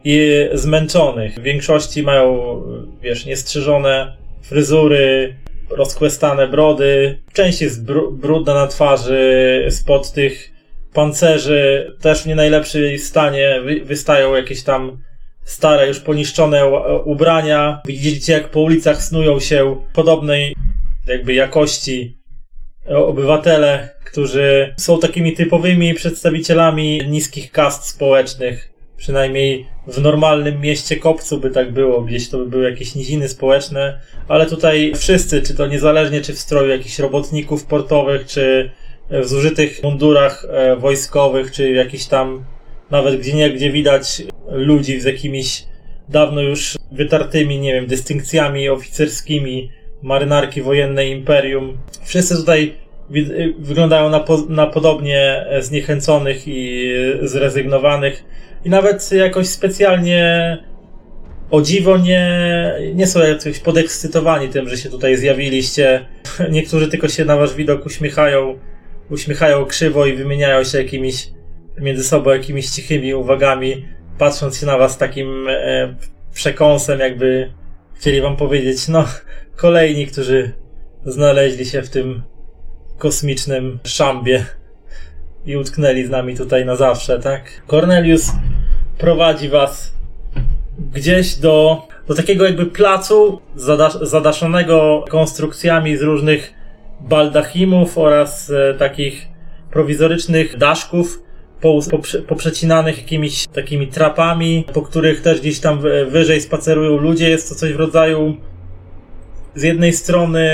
i 0.03 0.47
zmęczonych. 0.53 1.35
W 1.35 1.41
większości 1.41 2.03
mają, 2.03 2.61
wiesz, 3.01 3.25
niestrzyżone 3.25 4.17
fryzury, 4.41 5.35
rozkłestane 5.77 6.47
brody. 6.47 7.21
Część 7.33 7.61
jest 7.61 7.85
bru- 7.85 8.13
brudna 8.13 8.53
na 8.53 8.67
twarzy, 8.67 9.67
spod 9.69 10.11
tych 10.13 10.51
pancerzy 10.93 11.91
też 12.01 12.23
w 12.23 12.27
nie 12.27 12.35
najlepszym 12.35 12.99
stanie 12.99 13.61
wy- 13.63 13.85
wystają 13.85 14.35
jakieś 14.35 14.63
tam 14.63 14.97
stare, 15.43 15.87
już 15.87 15.99
poniszczone 15.99 16.65
ubrania. 17.05 17.81
Widzicie, 17.85 18.33
jak 18.33 18.49
po 18.49 18.61
ulicach 18.61 19.03
snują 19.03 19.39
się 19.39 19.75
podobnej 19.93 20.55
jakby 21.07 21.33
jakości 21.33 22.17
obywatele, 22.87 23.89
którzy 24.05 24.73
są 24.77 24.99
takimi 24.99 25.33
typowymi 25.33 25.93
przedstawicielami 25.93 27.01
niskich 27.07 27.51
kast 27.51 27.87
społecznych. 27.87 28.70
Przynajmniej 29.01 29.65
w 29.87 30.01
normalnym 30.01 30.61
mieście 30.61 30.95
Kopcu 30.95 31.37
by 31.37 31.49
tak 31.49 31.71
było, 31.71 32.01
gdzieś 32.01 32.29
to 32.29 32.37
by 32.37 32.45
były 32.45 32.69
jakieś 32.69 32.95
niziny 32.95 33.29
społeczne, 33.29 33.99
ale 34.27 34.45
tutaj 34.45 34.93
wszyscy, 34.95 35.41
czy 35.41 35.55
to 35.55 35.67
niezależnie 35.67 36.21
czy 36.21 36.33
w 36.33 36.39
stroju 36.39 36.69
jakichś 36.69 36.99
robotników 36.99 37.65
portowych, 37.65 38.25
czy 38.25 38.71
w 39.09 39.25
zużytych 39.25 39.83
mundurach 39.83 40.45
e, 40.49 40.75
wojskowych, 40.75 41.51
czy 41.51 41.71
jakichś 41.71 42.05
tam, 42.05 42.45
nawet 42.91 43.19
gdzie 43.19 43.33
nie, 43.33 43.49
gdzie 43.49 43.71
widać 43.71 44.23
ludzi 44.51 45.01
z 45.01 45.05
jakimiś 45.05 45.65
dawno 46.09 46.41
już 46.41 46.77
wytartymi, 46.91 47.59
nie 47.59 47.73
wiem, 47.73 47.87
dystynkcjami 47.87 48.69
oficerskimi 48.69 49.71
marynarki 50.01 50.61
wojennej 50.61 51.11
Imperium. 51.11 51.77
Wszyscy 52.03 52.35
tutaj 52.35 52.73
wyglądają 53.59 54.09
na, 54.09 54.19
po, 54.19 54.37
na 54.37 54.67
podobnie 54.67 55.45
e, 55.49 55.61
zniechęconych 55.61 56.47
i 56.47 56.91
e, 57.23 57.27
zrezygnowanych 57.27 58.23
i 58.65 58.69
nawet 58.69 59.11
jakoś 59.11 59.47
specjalnie 59.47 60.57
o 61.51 61.61
dziwo 61.61 61.97
nie, 61.97 62.51
nie 62.93 63.07
są 63.07 63.19
jakoś 63.19 63.59
podekscytowani 63.59 64.49
tym, 64.49 64.69
że 64.69 64.77
się 64.77 64.89
tutaj 64.89 65.17
zjawiliście. 65.17 66.05
Niektórzy 66.51 66.87
tylko 66.87 67.07
się 67.07 67.25
na 67.25 67.37
wasz 67.37 67.55
widok 67.55 67.85
uśmiechają, 67.85 68.59
uśmiechają 69.09 69.65
krzywo 69.65 70.05
i 70.05 70.13
wymieniają 70.13 70.63
się 70.63 70.77
jakimiś 70.77 71.27
między 71.77 72.03
sobą 72.03 72.31
jakimiś 72.31 72.69
cichymi 72.69 73.13
uwagami, 73.13 73.85
patrząc 74.17 74.59
się 74.59 74.65
na 74.65 74.77
was 74.77 74.97
takim 74.97 75.47
e, 75.49 75.95
przekąsem, 76.33 76.99
jakby 76.99 77.51
chcieli 77.93 78.21
wam 78.21 78.37
powiedzieć, 78.37 78.87
no, 78.87 79.05
kolejni, 79.55 80.07
którzy 80.07 80.51
znaleźli 81.05 81.65
się 81.65 81.81
w 81.81 81.89
tym 81.89 82.23
kosmicznym 82.97 83.79
szambie 83.83 84.45
i 85.45 85.57
utknęli 85.57 86.05
z 86.05 86.09
nami 86.09 86.37
tutaj 86.37 86.65
na 86.65 86.75
zawsze, 86.75 87.19
tak? 87.19 87.61
Cornelius 87.67 88.31
prowadzi 89.01 89.49
was 89.49 89.93
gdzieś 90.93 91.35
do, 91.35 91.87
do 92.07 92.15
takiego 92.15 92.45
jakby 92.45 92.65
placu 92.65 93.41
zadasz, 93.55 93.93
zadaszonego 93.93 95.05
konstrukcjami 95.09 95.97
z 95.97 96.01
różnych 96.01 96.53
baldachimów 96.99 97.97
oraz 97.97 98.49
e, 98.49 98.73
takich 98.73 99.27
prowizorycznych 99.71 100.57
daszków 100.57 101.23
po, 101.61 101.79
poprzecinanych 102.27 102.97
jakimiś 102.97 103.47
takimi 103.47 103.87
trapami, 103.87 104.65
po 104.73 104.81
których 104.81 105.21
też 105.21 105.41
gdzieś 105.41 105.59
tam 105.59 105.79
wyżej 106.09 106.41
spacerują 106.41 106.97
ludzie. 106.97 107.29
Jest 107.29 107.49
to 107.49 107.55
coś 107.55 107.73
w 107.73 107.79
rodzaju 107.79 108.37
z 109.55 109.63
jednej 109.63 109.93
strony 109.93 110.49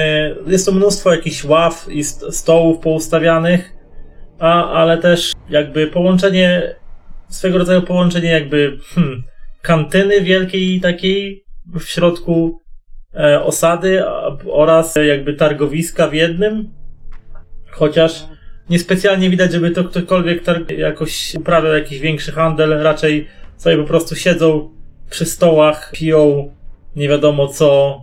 jest 0.47 0.65
to 0.65 0.71
mnóstwo 0.71 1.11
jakichś 1.11 1.43
ław 1.43 1.87
i 1.89 2.03
stołów 2.03 2.79
poustawianych, 2.79 3.73
a, 4.39 4.71
ale 4.71 4.97
też 4.97 5.31
jakby 5.49 5.87
połączenie, 5.87 6.75
swego 7.29 7.57
rodzaju 7.57 7.81
połączenie 7.81 8.31
jakby 8.31 8.77
hmm, 8.95 9.23
kantyny 9.61 10.21
wielkiej 10.21 10.81
takiej 10.81 11.43
w 11.79 11.83
środku 11.83 12.61
e, 13.15 13.43
osady 13.43 14.03
a, 14.07 14.37
oraz 14.51 14.95
jakby 15.07 15.33
targowiska 15.33 16.07
w 16.07 16.13
jednym. 16.13 16.69
Chociaż 17.71 18.23
niespecjalnie 18.69 19.29
widać, 19.29 19.51
żeby 19.51 19.71
to 19.71 19.83
ktokolwiek 19.83 20.43
jakoś 20.77 21.35
uprawiał 21.35 21.73
jakiś 21.73 21.99
większy 21.99 22.31
handel, 22.31 22.83
raczej 22.83 23.27
sobie 23.57 23.77
po 23.77 23.83
prostu 23.83 24.15
siedzą 24.15 24.69
przy 25.09 25.25
stołach, 25.25 25.91
piją 25.93 26.51
nie 26.95 27.09
wiadomo 27.09 27.47
co, 27.47 28.01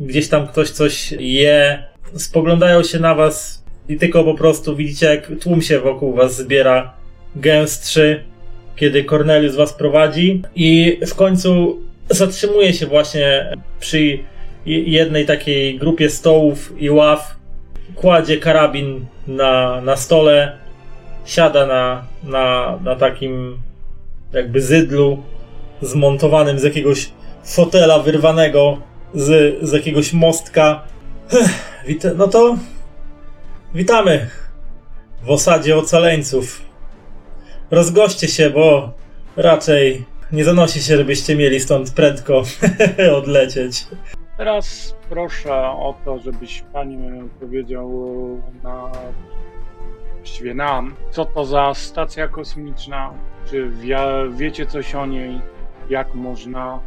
gdzieś 0.00 0.28
tam 0.28 0.46
ktoś 0.46 0.70
coś 0.70 1.12
je, 1.12 1.84
spoglądają 2.14 2.82
się 2.82 2.98
na 2.98 3.14
was 3.14 3.64
i 3.88 3.96
tylko 3.96 4.24
po 4.24 4.34
prostu 4.34 4.76
widzicie, 4.76 5.06
jak 5.06 5.30
tłum 5.40 5.62
się 5.62 5.80
wokół 5.80 6.14
was 6.14 6.36
zbiera 6.36 6.94
gęstszy, 7.36 8.24
kiedy 8.76 9.04
Cornelius 9.04 9.56
was 9.56 9.72
prowadzi 9.72 10.42
i 10.54 11.00
w 11.06 11.14
końcu 11.14 11.80
zatrzymuje 12.10 12.72
się 12.72 12.86
właśnie 12.86 13.56
przy 13.80 14.18
jednej 14.66 15.26
takiej 15.26 15.78
grupie 15.78 16.10
stołów 16.10 16.72
i 16.78 16.90
ław, 16.90 17.36
kładzie 17.94 18.36
karabin 18.36 19.06
na, 19.26 19.80
na 19.80 19.96
stole, 19.96 20.58
siada 21.24 21.66
na, 21.66 22.04
na, 22.24 22.78
na 22.84 22.96
takim 22.96 23.58
jakby 24.32 24.60
zydlu 24.62 25.22
zmontowanym 25.82 26.58
z 26.58 26.62
jakiegoś 26.62 27.10
fotela 27.44 27.98
wyrwanego 27.98 28.78
z, 29.14 29.58
z 29.68 29.72
jakiegoś 29.72 30.12
mostka. 30.12 30.82
No 32.16 32.28
to 32.28 32.56
witamy 33.74 34.30
w 35.22 35.30
osadzie 35.30 35.76
ocaleńców. 35.76 36.69
Rozgoście 37.70 38.28
się, 38.28 38.50
bo 38.50 38.92
raczej 39.36 40.04
nie 40.32 40.44
zanosi 40.44 40.82
się, 40.82 40.96
żebyście 40.96 41.36
mieli 41.36 41.60
stąd 41.60 41.90
prędko 41.90 42.42
odlecieć. 43.18 43.86
Teraz 44.36 44.96
proszę 45.08 45.54
o 45.54 45.94
to, 46.04 46.18
żebyś 46.18 46.64
pani 46.72 46.98
powiedział 47.40 47.90
na 48.62 48.92
właściwie 50.16 50.54
nam, 50.54 50.94
co 51.10 51.24
to 51.24 51.44
za 51.44 51.74
stacja 51.74 52.28
kosmiczna, 52.28 53.12
czy 53.50 53.68
wie, 53.68 53.98
wiecie 54.30 54.66
coś 54.66 54.94
o 54.94 55.06
niej, 55.06 55.40
jak 55.90 56.14
można 56.14 56.80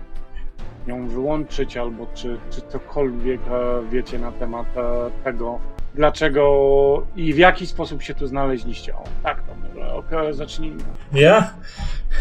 ją 0.88 1.08
wyłączyć, 1.08 1.78
albo 1.78 2.08
czy, 2.14 2.38
czy 2.50 2.62
cokolwiek 2.62 3.42
e, 3.48 3.90
wiecie 3.90 4.20
na 4.20 4.32
temat 4.32 4.78
e, 4.78 5.12
tego, 5.24 5.60
dlaczego 5.96 7.06
i 7.16 7.34
w 7.34 7.38
jaki 7.38 7.68
sposób 7.68 8.02
się 8.02 8.14
tu 8.14 8.28
znaleźliście. 8.28 8.96
O, 8.96 9.04
tak, 9.24 9.44
to 9.44 9.56
może 9.56 9.73
okay, 9.92 10.34
zacznijmy. 10.34 10.84
Ja? 11.14 11.54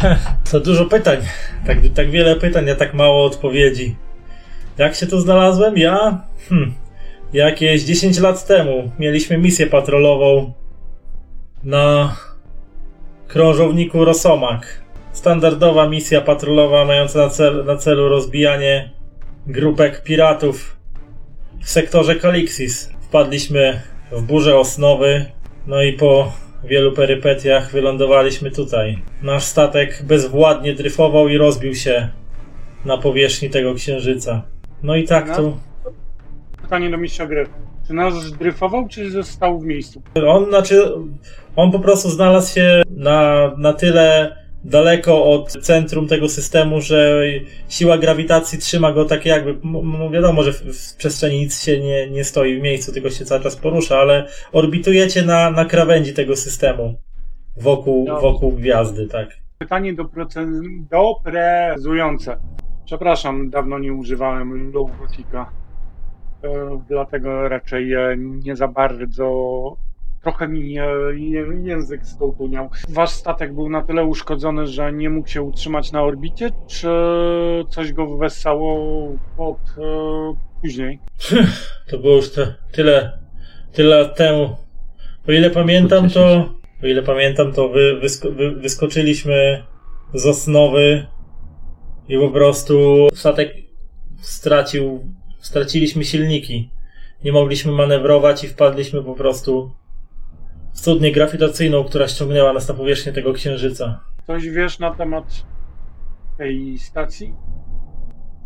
To 0.50 0.60
dużo 0.60 0.84
pytań. 0.84 1.18
Tak, 1.66 1.78
tak 1.94 2.10
wiele 2.10 2.36
pytań, 2.36 2.70
a 2.70 2.74
tak 2.74 2.94
mało 2.94 3.24
odpowiedzi. 3.24 3.96
Jak 4.78 4.94
się 4.94 5.06
tu 5.06 5.20
znalazłem? 5.20 5.78
Ja? 5.78 6.24
Hm. 6.48 6.74
Jakieś 7.32 7.82
10 7.82 8.18
lat 8.18 8.46
temu 8.46 8.90
mieliśmy 8.98 9.38
misję 9.38 9.66
patrolową 9.66 10.52
na 11.64 12.16
krążowniku 13.28 14.04
Rosomak 14.04 14.82
standardowa 15.12 15.88
misja 15.88 16.20
patrolowa 16.20 16.84
mająca 16.84 17.18
na, 17.18 17.28
cel, 17.28 17.64
na 17.64 17.76
celu 17.76 18.08
rozbijanie 18.08 18.90
grupek 19.46 20.02
piratów 20.02 20.76
w 21.60 21.68
sektorze 21.70 22.16
Kalixis. 22.16 22.92
Wpadliśmy 23.00 23.82
w 24.12 24.22
burzę 24.22 24.56
osnowy, 24.56 25.24
no 25.66 25.82
i 25.82 25.92
po 25.92 26.32
wielu 26.64 26.92
perypetiach 26.92 27.72
wylądowaliśmy 27.72 28.50
tutaj. 28.50 28.98
Nasz 29.22 29.44
statek 29.44 30.02
bezwładnie 30.04 30.74
dryfował 30.74 31.28
i 31.28 31.38
rozbił 31.38 31.74
się 31.74 32.08
na 32.84 32.98
powierzchni 32.98 33.50
tego 33.50 33.74
księżyca. 33.74 34.42
No 34.82 34.96
i 34.96 35.04
tak 35.04 35.36
tu. 35.36 35.56
Pytanie 36.62 36.90
do 36.90 36.96
mistrza 36.96 37.26
gry. 37.26 37.46
Czy 37.86 37.94
nas 37.94 38.32
dryfował, 38.32 38.88
czy 38.88 39.10
został 39.10 39.60
w 39.60 39.64
miejscu? 39.64 40.02
On, 40.26 40.48
znaczy, 40.48 40.92
on 41.56 41.72
po 41.72 41.78
prostu 41.78 42.10
znalazł 42.10 42.54
się 42.54 42.82
na, 42.90 43.50
na 43.58 43.72
tyle 43.72 44.36
daleko 44.64 45.24
od 45.24 45.52
centrum 45.52 46.08
tego 46.08 46.28
systemu, 46.28 46.80
że 46.80 47.22
siła 47.68 47.98
grawitacji 47.98 48.58
trzyma 48.58 48.92
go 48.92 49.04
tak 49.04 49.26
jakby, 49.26 49.58
no 49.64 50.10
wiadomo, 50.10 50.42
że 50.42 50.52
w, 50.52 50.60
w, 50.60 50.96
przestrzeni 50.96 51.38
nic 51.38 51.62
się 51.62 51.80
nie, 51.80 52.10
nie 52.10 52.24
stoi 52.24 52.58
w 52.58 52.62
miejscu, 52.62 52.92
tylko 52.92 53.10
się 53.10 53.24
cały 53.24 53.42
czas 53.42 53.56
porusza, 53.56 53.98
ale 53.98 54.28
orbitujecie 54.52 55.22
na, 55.22 55.50
na 55.50 55.64
krawędzi 55.64 56.14
tego 56.14 56.36
systemu 56.36 56.94
wokół, 57.56 58.06
wokół 58.20 58.52
gwiazdy, 58.52 59.06
tak. 59.06 59.28
Pytanie 59.58 59.94
do 59.94 60.08
doprezujące. 60.90 62.36
Przepraszam, 62.84 63.50
dawno 63.50 63.78
nie 63.78 63.92
używałem 63.92 64.72
logotika, 64.72 65.50
e, 66.44 66.48
dlatego 66.88 67.48
raczej 67.48 67.92
e, 67.92 68.16
nie 68.18 68.56
za 68.56 68.68
bardzo 68.68 69.26
trochę 70.22 70.48
mi 70.48 70.74
język 71.62 72.06
stołtuniał. 72.06 72.70
Wasz 72.88 73.10
statek 73.10 73.54
był 73.54 73.68
na 73.68 73.82
tyle 73.82 74.04
uszkodzony, 74.04 74.66
że 74.66 74.92
nie 74.92 75.10
mógł 75.10 75.28
się 75.28 75.42
utrzymać 75.42 75.92
na 75.92 76.02
orbicie, 76.02 76.50
czy 76.66 76.88
coś 77.68 77.92
go 77.92 78.16
wessało 78.16 79.08
pod 79.36 79.58
e, 79.78 79.82
później? 80.60 80.98
To 81.90 81.98
było 81.98 82.16
już 82.16 82.30
te, 82.32 82.54
tyle, 82.72 83.18
tyle 83.72 83.98
lat 83.98 84.16
temu. 84.16 84.56
O 85.28 85.32
ile 85.32 85.50
pamiętam, 85.50 86.10
to 86.10 86.54
o 86.82 86.86
ile 86.86 87.02
pamiętam, 87.02 87.52
to 87.52 87.68
wy, 87.68 88.00
wysko, 88.00 88.30
wy, 88.30 88.50
wyskoczyliśmy 88.50 89.62
z 90.14 90.26
osnowy 90.26 91.06
i 92.08 92.18
po 92.18 92.30
prostu 92.30 93.08
statek 93.14 93.54
stracił, 94.20 95.14
straciliśmy 95.40 96.04
silniki. 96.04 96.70
Nie 97.24 97.32
mogliśmy 97.32 97.72
manewrować 97.72 98.44
i 98.44 98.48
wpadliśmy 98.48 99.02
po 99.02 99.14
prostu 99.14 99.70
studnię 100.72 101.12
grawitacyjną, 101.12 101.84
która 101.84 102.08
ściągnęła 102.08 102.52
nas 102.52 102.68
na 102.68 102.74
powierzchnię 102.74 103.12
tego 103.12 103.32
księżyca. 103.32 104.00
Coś 104.26 104.48
wiesz 104.48 104.78
na 104.78 104.94
temat 104.94 105.24
tej 106.38 106.78
stacji? 106.78 107.34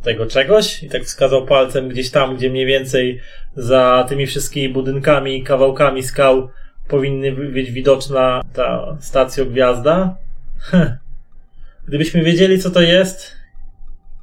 Tego 0.02 0.26
czegoś? 0.26 0.82
I 0.82 0.88
tak 0.88 1.04
wskazał 1.04 1.46
palcem 1.46 1.88
gdzieś 1.88 2.10
tam, 2.10 2.36
gdzie 2.36 2.50
mniej 2.50 2.66
więcej 2.66 3.20
za 3.56 4.06
tymi 4.08 4.26
wszystkimi 4.26 4.68
budynkami, 4.68 5.42
kawałkami 5.42 6.02
skał 6.02 6.48
powinny 6.88 7.32
być 7.32 7.70
widoczna 7.70 8.42
ta 8.52 8.96
stacja 9.00 9.44
gwiazda. 9.44 10.16
Gdybyśmy 11.88 12.22
wiedzieli, 12.22 12.58
co 12.58 12.70
to 12.70 12.80
jest, 12.80 13.32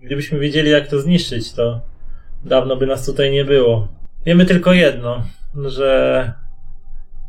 gdybyśmy 0.02 0.40
wiedzieli, 0.40 0.70
jak 0.72 0.88
to 0.88 1.00
zniszczyć, 1.00 1.54
to 1.54 1.82
dawno 2.46 2.76
by 2.76 2.88
nas 2.88 3.06
tutaj 3.06 3.32
nie 3.32 3.46
było. 3.46 3.88
Wiemy 4.26 4.46
tylko 4.46 4.74
jedno, 4.74 5.24
że 5.66 6.34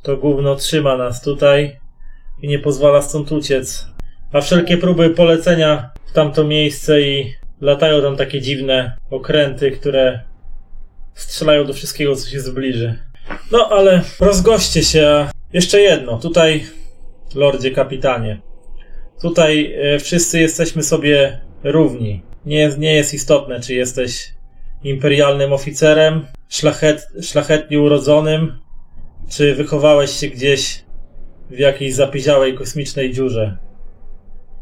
to 0.04 0.16
gówno 0.16 0.56
trzyma 0.56 0.96
nas 0.96 1.22
tutaj 1.22 1.78
i 2.42 2.48
nie 2.48 2.58
pozwala 2.58 3.02
stąd 3.02 3.32
uciec. 3.32 3.86
A 4.32 4.40
wszelkie 4.40 4.76
próby 4.76 5.10
polecenia 5.10 5.90
w 6.06 6.12
tamto 6.12 6.44
miejsce 6.44 7.00
i 7.00 7.34
latają 7.60 8.02
tam 8.02 8.16
takie 8.16 8.40
dziwne 8.40 8.96
okręty, 9.10 9.70
które 9.70 10.20
strzelają 11.14 11.64
do 11.66 11.72
wszystkiego, 11.72 12.16
co 12.16 12.28
się 12.28 12.40
zbliży. 12.40 12.98
No 13.52 13.68
ale 13.70 14.02
rozgoście 14.20 14.82
się. 14.82 15.28
Jeszcze 15.52 15.80
jedno, 15.80 16.18
tutaj, 16.18 16.64
lordzie 17.34 17.70
kapitanie. 17.70 18.40
Tutaj 19.22 19.74
e, 19.74 19.98
wszyscy 19.98 20.40
jesteśmy 20.40 20.82
sobie 20.82 21.40
równi. 21.62 22.22
nie 22.46 22.70
nie 22.78 22.94
jest 22.94 23.14
istotne, 23.14 23.60
czy 23.60 23.74
jesteś 23.74 24.34
imperialnym 24.84 25.52
oficerem, 25.52 26.26
szlachet, 26.48 27.08
szlachetnie 27.22 27.80
urodzonym, 27.80 28.63
czy 29.28 29.54
wychowałeś 29.54 30.10
się 30.10 30.28
gdzieś 30.28 30.84
w 31.50 31.58
jakiejś 31.58 31.94
zapieziałej 31.94 32.54
kosmicznej 32.54 33.12
dziurze. 33.12 33.58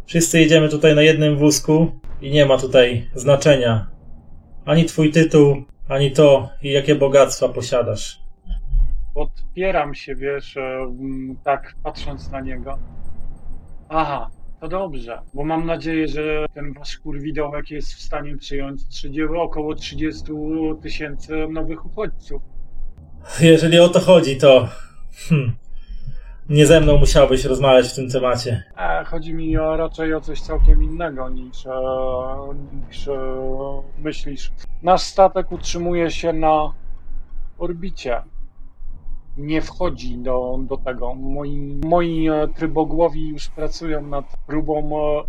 Wszyscy 0.06 0.40
jedziemy 0.40 0.68
tutaj 0.68 0.94
na 0.94 1.02
jednym 1.02 1.36
wózku 1.36 1.92
i 2.20 2.30
nie 2.30 2.46
ma 2.46 2.58
tutaj 2.58 3.08
znaczenia 3.14 3.92
ani 4.64 4.84
twój 4.84 5.10
tytuł, 5.10 5.56
ani 5.88 6.10
to, 6.10 6.48
jakie 6.62 6.94
bogactwa 6.94 7.48
posiadasz. 7.48 8.22
Podpieram 9.14 9.94
się, 9.94 10.14
wiesz, 10.14 10.56
e, 10.56 10.86
tak 11.44 11.74
patrząc 11.82 12.30
na 12.30 12.40
niego. 12.40 12.78
Aha, 13.88 14.30
to 14.60 14.68
dobrze, 14.68 15.18
bo 15.34 15.44
mam 15.44 15.66
nadzieję, 15.66 16.08
że 16.08 16.46
ten 16.54 16.72
wasz 16.72 16.98
kurwidołek 16.98 17.70
jest 17.70 17.94
w 17.94 18.02
stanie 18.02 18.36
przyjąć 18.36 18.88
30, 18.88 19.22
około 19.36 19.74
30 19.74 20.24
tysięcy 20.82 21.48
nowych 21.50 21.86
uchodźców. 21.86 22.42
Jeżeli 23.40 23.78
o 23.78 23.88
to 23.88 24.00
chodzi, 24.00 24.36
to 24.36 24.68
hmm, 25.28 25.52
nie 26.48 26.66
ze 26.66 26.80
mną 26.80 26.98
musiałbyś 26.98 27.44
rozmawiać 27.44 27.88
w 27.88 27.94
tym 27.94 28.10
temacie. 28.10 28.62
A 28.76 29.04
chodzi 29.04 29.34
mi 29.34 29.58
o, 29.58 29.76
raczej 29.76 30.14
o 30.14 30.20
coś 30.20 30.40
całkiem 30.40 30.82
innego 30.82 31.28
niż, 31.28 31.66
e, 31.66 31.70
niż 32.88 33.08
e, 33.08 33.12
myślisz. 33.98 34.52
Nasz 34.82 35.02
statek 35.02 35.52
utrzymuje 35.52 36.10
się 36.10 36.32
na 36.32 36.72
orbicie. 37.58 38.22
Nie 39.36 39.62
wchodzi 39.62 40.18
do, 40.18 40.58
do 40.68 40.76
tego. 40.76 41.14
Moi, 41.14 41.80
moi 41.84 42.28
e, 42.28 42.48
trybogłowi 42.48 43.28
już 43.28 43.48
pracują 43.48 44.02
nad 44.02 44.24
próbą 44.46 44.90
e, 44.96 45.22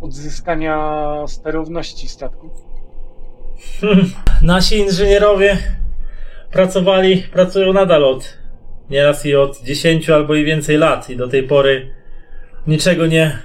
odzyskania 0.00 1.04
sterowności 1.26 2.08
statku. 2.08 2.50
Nasi 4.42 4.78
inżynierowie 4.78 5.58
pracowali, 6.52 7.22
pracują 7.32 7.72
nadal 7.72 8.04
od 8.04 8.38
nieraz 8.90 9.26
i 9.26 9.36
od 9.36 9.62
10 9.62 10.10
albo 10.10 10.34
i 10.34 10.44
więcej 10.44 10.76
lat 10.76 11.10
i 11.10 11.16
do 11.16 11.28
tej 11.28 11.42
pory 11.42 11.90
niczego 12.66 13.06
nie, 13.06 13.38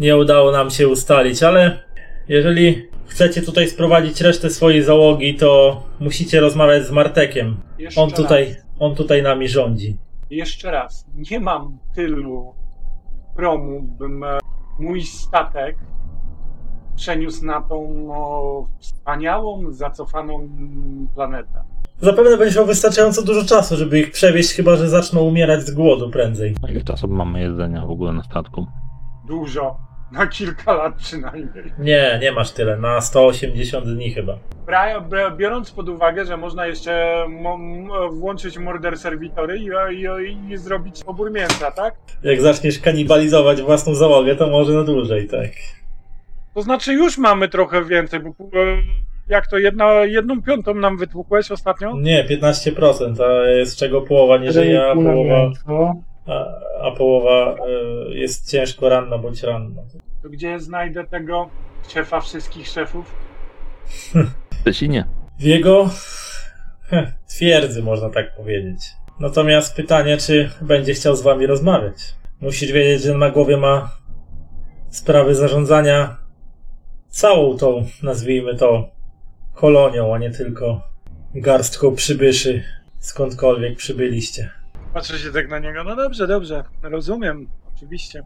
nie 0.00 0.16
udało 0.16 0.52
nam 0.52 0.70
się 0.70 0.88
ustalić, 0.88 1.42
ale 1.42 1.78
jeżeli 2.28 2.88
chcecie 3.06 3.42
tutaj 3.42 3.68
sprowadzić 3.68 4.20
resztę 4.20 4.50
swojej 4.50 4.82
załogi, 4.82 5.34
to 5.34 5.82
musicie 6.00 6.40
rozmawiać 6.40 6.86
z 6.86 6.90
Martekiem. 6.90 7.56
Jeszcze 7.78 8.00
On 8.02 8.10
tutaj, 8.10 8.44
raz. 8.44 8.64
on 8.78 8.94
tutaj 8.94 9.22
nami 9.22 9.48
rządzi. 9.48 9.96
Jeszcze 10.30 10.70
raz, 10.70 11.06
nie 11.14 11.40
mam 11.40 11.78
tylu 11.94 12.54
promu, 13.36 13.82
bym 13.82 14.24
e, 14.24 14.38
mój 14.78 15.02
statek 15.02 15.76
przeniósł 16.96 17.44
na 17.44 17.60
tą 17.62 18.08
o, 18.12 18.66
wspaniałą, 18.78 19.72
zacofaną 19.72 20.48
planetę. 21.14 21.64
Zapewne 22.00 22.36
będziesz 22.36 22.56
miał 22.56 22.66
wystarczająco 22.66 23.22
dużo 23.22 23.44
czasu, 23.44 23.76
żeby 23.76 23.98
ich 24.00 24.10
przewieźć, 24.10 24.54
chyba 24.54 24.76
że 24.76 24.88
zaczną 24.88 25.20
umierać 25.20 25.60
z 25.62 25.70
głodu 25.70 26.10
prędzej. 26.10 26.54
A 26.68 26.70
ile 26.70 26.80
czasu 26.84 27.08
mamy 27.08 27.40
jedzenia 27.40 27.86
w 27.86 27.90
ogóle 27.90 28.12
na 28.12 28.22
statku? 28.22 28.66
Dużo, 29.28 29.76
na 30.12 30.26
kilka 30.26 30.72
lat 30.72 30.94
przynajmniej. 30.94 31.48
Nie, 31.78 32.18
nie 32.22 32.32
masz 32.32 32.50
tyle, 32.50 32.76
na 32.76 33.00
180 33.00 33.86
dni 33.86 34.10
chyba. 34.10 34.38
Bra- 34.66 35.36
Biorąc 35.36 35.70
pod 35.70 35.88
uwagę, 35.88 36.24
że 36.24 36.36
można 36.36 36.66
jeszcze 36.66 37.22
m- 37.24 37.88
włączyć 38.12 38.58
morder 38.58 38.98
serwitory 38.98 39.58
i, 39.58 39.68
i, 39.96 40.52
i 40.52 40.56
zrobić 40.56 41.04
pobór 41.04 41.30
mięsa, 41.32 41.70
tak? 41.70 41.94
Jak 42.22 42.40
zaczniesz 42.40 42.78
kanibalizować 42.78 43.62
własną 43.62 43.94
załogę, 43.94 44.36
to 44.36 44.46
może 44.46 44.72
na 44.72 44.82
dłużej, 44.84 45.28
tak. 45.28 45.50
To 46.54 46.62
znaczy 46.62 46.92
już 46.92 47.18
mamy 47.18 47.48
trochę 47.48 47.84
więcej, 47.84 48.20
bo 48.20 48.28
e, 48.28 48.32
jak 49.28 49.46
to 49.46 49.58
jedna, 49.58 50.04
jedną 50.04 50.42
piątą 50.42 50.74
nam 50.74 50.96
wytłukłeś 50.96 51.50
ostatnio? 51.50 51.96
Nie, 51.96 52.24
15%, 52.24 53.22
a 53.22 53.64
z 53.64 53.76
czego 53.76 54.02
połowa 54.02 54.38
nie 54.38 54.52
żyje, 54.52 54.86
a 54.86 54.94
połowa, 54.94 55.52
a, 56.26 56.44
a 56.82 56.90
połowa 56.90 57.54
y, 58.10 58.18
jest 58.18 58.50
ciężko 58.50 58.88
ranna 58.88 59.18
bądź 59.18 59.42
ranna. 59.42 59.82
To 60.22 60.28
gdzie 60.28 60.60
znajdę 60.60 61.04
tego 61.04 61.48
szefa 61.88 62.20
wszystkich 62.20 62.68
szefów? 62.68 63.14
W 64.50 64.60
Szczecinie. 64.60 65.04
W 65.38 65.42
jego 65.42 65.90
twierdzy, 67.28 67.82
można 67.82 68.10
tak 68.10 68.36
powiedzieć. 68.36 68.78
Natomiast 69.20 69.76
pytanie, 69.76 70.16
czy 70.16 70.50
będzie 70.60 70.94
chciał 70.94 71.16
z 71.16 71.22
wami 71.22 71.46
rozmawiać. 71.46 71.94
Musisz 72.40 72.72
wiedzieć, 72.72 73.02
że 73.02 73.14
na 73.14 73.30
głowie 73.30 73.56
ma 73.56 73.90
sprawy 74.90 75.34
zarządzania 75.34 76.16
całą 77.08 77.56
tą, 77.56 77.86
nazwijmy 78.02 78.56
to, 78.56 78.95
kolonią, 79.56 80.14
a 80.14 80.18
nie 80.18 80.30
tylko 80.30 80.80
garstką 81.34 81.94
przybyszy, 81.94 82.64
skądkolwiek 82.98 83.76
przybyliście. 83.76 84.50
Patrzę 84.94 85.18
się 85.18 85.32
tak 85.32 85.48
na 85.48 85.58
niego. 85.58 85.84
No 85.84 85.96
dobrze, 85.96 86.26
dobrze, 86.26 86.64
rozumiem, 86.82 87.46
oczywiście. 87.76 88.22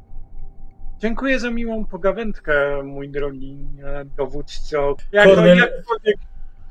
Dziękuję 0.99 1.41
za 1.41 1.51
miłą 1.51 1.85
pogawędkę, 1.85 2.83
mój 2.83 3.09
drogi 3.09 3.57
dowódco. 4.17 4.97
Jak, 5.13 5.29
Kornel- 5.29 5.57
jakkolwiek, 5.57 6.17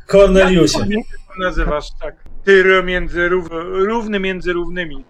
Korneliusie, 0.07 0.79
jakkolwiek 0.79 1.05
to 1.27 1.43
nazywasz, 1.43 1.85
tak. 2.01 2.15
Ty 2.43 2.83
między 2.83 3.29
rów, 3.29 3.47
równy 3.87 4.19
między 4.19 4.53
równymi. 4.53 5.05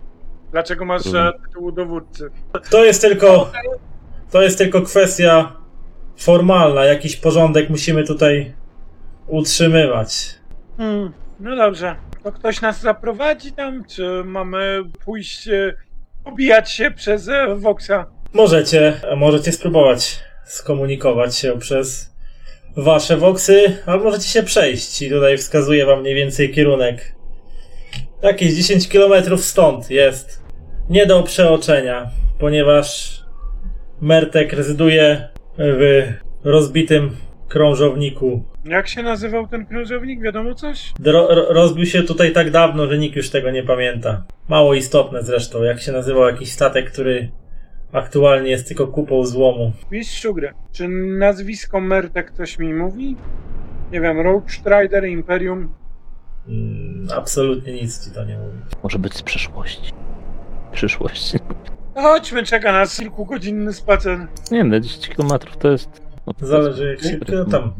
Dlaczego 0.52 0.86
masz 0.86 1.14
e, 1.14 1.32
tytuł 1.48 1.72
dowódcy? 1.72 2.30
to 2.72 2.86
jest 2.86 3.02
tylko, 3.02 3.52
to 4.32 4.42
jest 4.42 4.58
tylko 4.58 4.82
kwestia 4.82 5.56
formalna. 6.18 6.86
Jakiś 6.86 7.16
porządek 7.16 7.70
musimy 7.70 8.04
tutaj 8.04 8.54
utrzymywać. 9.30 10.36
Hmm, 10.78 11.14
no 11.40 11.56
dobrze. 11.56 11.96
To 12.24 12.32
ktoś 12.32 12.62
nas 12.62 12.82
zaprowadzi 12.82 13.52
tam, 13.52 13.86
czy 13.86 14.24
mamy 14.26 14.82
pójść, 15.06 15.48
e, 15.48 15.74
obijać 16.26 16.72
się 16.72 16.92
przez 16.92 17.28
e, 17.28 17.56
Voxa? 17.56 18.06
Możecie, 18.34 18.94
możecie 19.18 19.52
spróbować 19.52 20.20
skomunikować 20.50 21.36
się 21.36 21.60
przez 21.60 22.14
wasze 22.78 23.18
voxy, 23.18 23.78
albo 23.86 24.04
możecie 24.04 24.28
się 24.28 24.44
przejść 24.44 25.02
i 25.02 25.10
tutaj 25.10 25.38
wskazuję 25.38 25.86
wam 25.86 26.02
mniej 26.02 26.16
więcej 26.16 26.52
kierunek. 26.52 27.16
Jakieś 28.22 28.54
10 28.54 28.88
km 28.88 29.38
stąd 29.38 29.90
jest 29.90 30.44
nie 30.90 31.06
do 31.06 31.24
przeoczenia, 31.24 32.10
ponieważ 32.40 33.20
Mertek 34.02 34.54
rezyduje 34.54 35.28
w 35.58 36.08
rozbitym 36.44 37.16
krążowniku. 37.50 38.44
Jak 38.66 38.88
się 38.88 39.04
nazywał 39.04 39.48
ten 39.48 39.66
krążownik? 39.66 40.22
Wiadomo 40.22 40.56
coś? 40.56 40.94
Ro- 41.06 41.54
rozbił 41.54 41.86
się 41.86 42.04
tutaj 42.04 42.32
tak 42.34 42.52
dawno, 42.52 42.88
że 42.88 42.98
nikt 42.98 43.16
już 43.16 43.30
tego 43.30 43.52
nie 43.52 43.64
pamięta. 43.64 44.24
Mało 44.48 44.74
istotne 44.74 45.24
zresztą, 45.24 45.64
jak 45.64 45.82
się 45.82 45.92
nazywał 45.92 46.24
jakiś 46.28 46.52
statek, 46.52 46.92
który 46.92 47.32
aktualnie 47.92 48.50
jest 48.52 48.68
tylko 48.68 48.88
kupą 48.88 49.26
złomu. 49.26 49.72
Mistrzu 49.92 50.34
gry. 50.34 50.54
Czy 50.72 50.88
nazwisko 51.18 51.80
Mertek 51.82 52.32
ktoś 52.32 52.60
mi 52.60 52.74
mówi? 52.74 53.16
Nie 53.92 54.02
wiem, 54.02 54.20
Rogue 54.20 54.50
Strider, 54.50 55.08
Imperium. 55.08 55.74
Mm, 56.48 57.08
absolutnie 57.18 57.74
nic 57.74 58.06
ci 58.06 58.12
to 58.16 58.26
nie 58.26 58.38
mówi. 58.38 58.58
Może 58.84 59.00
być 59.00 59.14
z 59.14 59.22
przeszłości. 59.22 59.94
Przyszłość. 60.72 61.34
No 61.96 62.02
Chodźmy, 62.02 62.44
czeka 62.44 62.72
nas 62.72 62.98
kilkugodzinny 62.98 63.74
spacer. 63.74 64.28
Nie 64.52 64.58
wiem, 64.58 64.70
na 64.70 64.80
10 64.80 65.10
km 65.10 65.30
to 65.60 65.72
jest... 65.72 66.02
No, 66.42 66.48
Zależy 66.48 66.90
jak 66.90 67.02
szybko 67.02 67.32
no 67.36 67.46
tam 67.46 67.74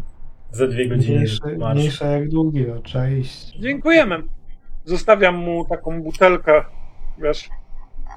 ze 0.52 0.68
dwie 0.68 0.88
godziny 0.90 1.18
Mniejsze, 1.18 1.42
mniejsze 1.74 2.06
jak 2.06 2.30
długi, 2.30 2.66
no, 2.68 2.82
trzeba 2.82 3.10
iść. 3.10 3.58
Dziękujemy. 3.60 4.24
Zostawiam 4.86 5.36
mu 5.36 5.66
taką 5.66 6.02
butelkę, 6.04 6.64
wiesz, 7.24 7.50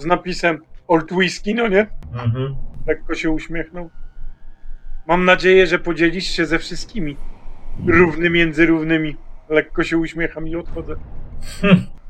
z 0.01 0.05
napisem 0.05 0.59
Old 0.89 1.13
Whisky, 1.13 1.55
no 1.55 1.69
nie? 1.69 1.87
Mhm. 2.13 2.57
Lekko 2.87 3.15
się 3.15 3.31
uśmiechnął. 3.31 3.91
Mam 5.09 5.25
nadzieję, 5.25 5.67
że 5.67 5.79
podzielisz 5.79 6.25
się 6.25 6.47
ze 6.47 6.59
wszystkimi. 6.59 7.17
Równy 7.87 8.31
między 8.31 8.67
równymi. 8.67 9.17
Lekko 9.49 9.85
się 9.85 9.99
uśmiecham 9.99 10.49
i 10.49 10.57
odchodzę. 10.57 10.95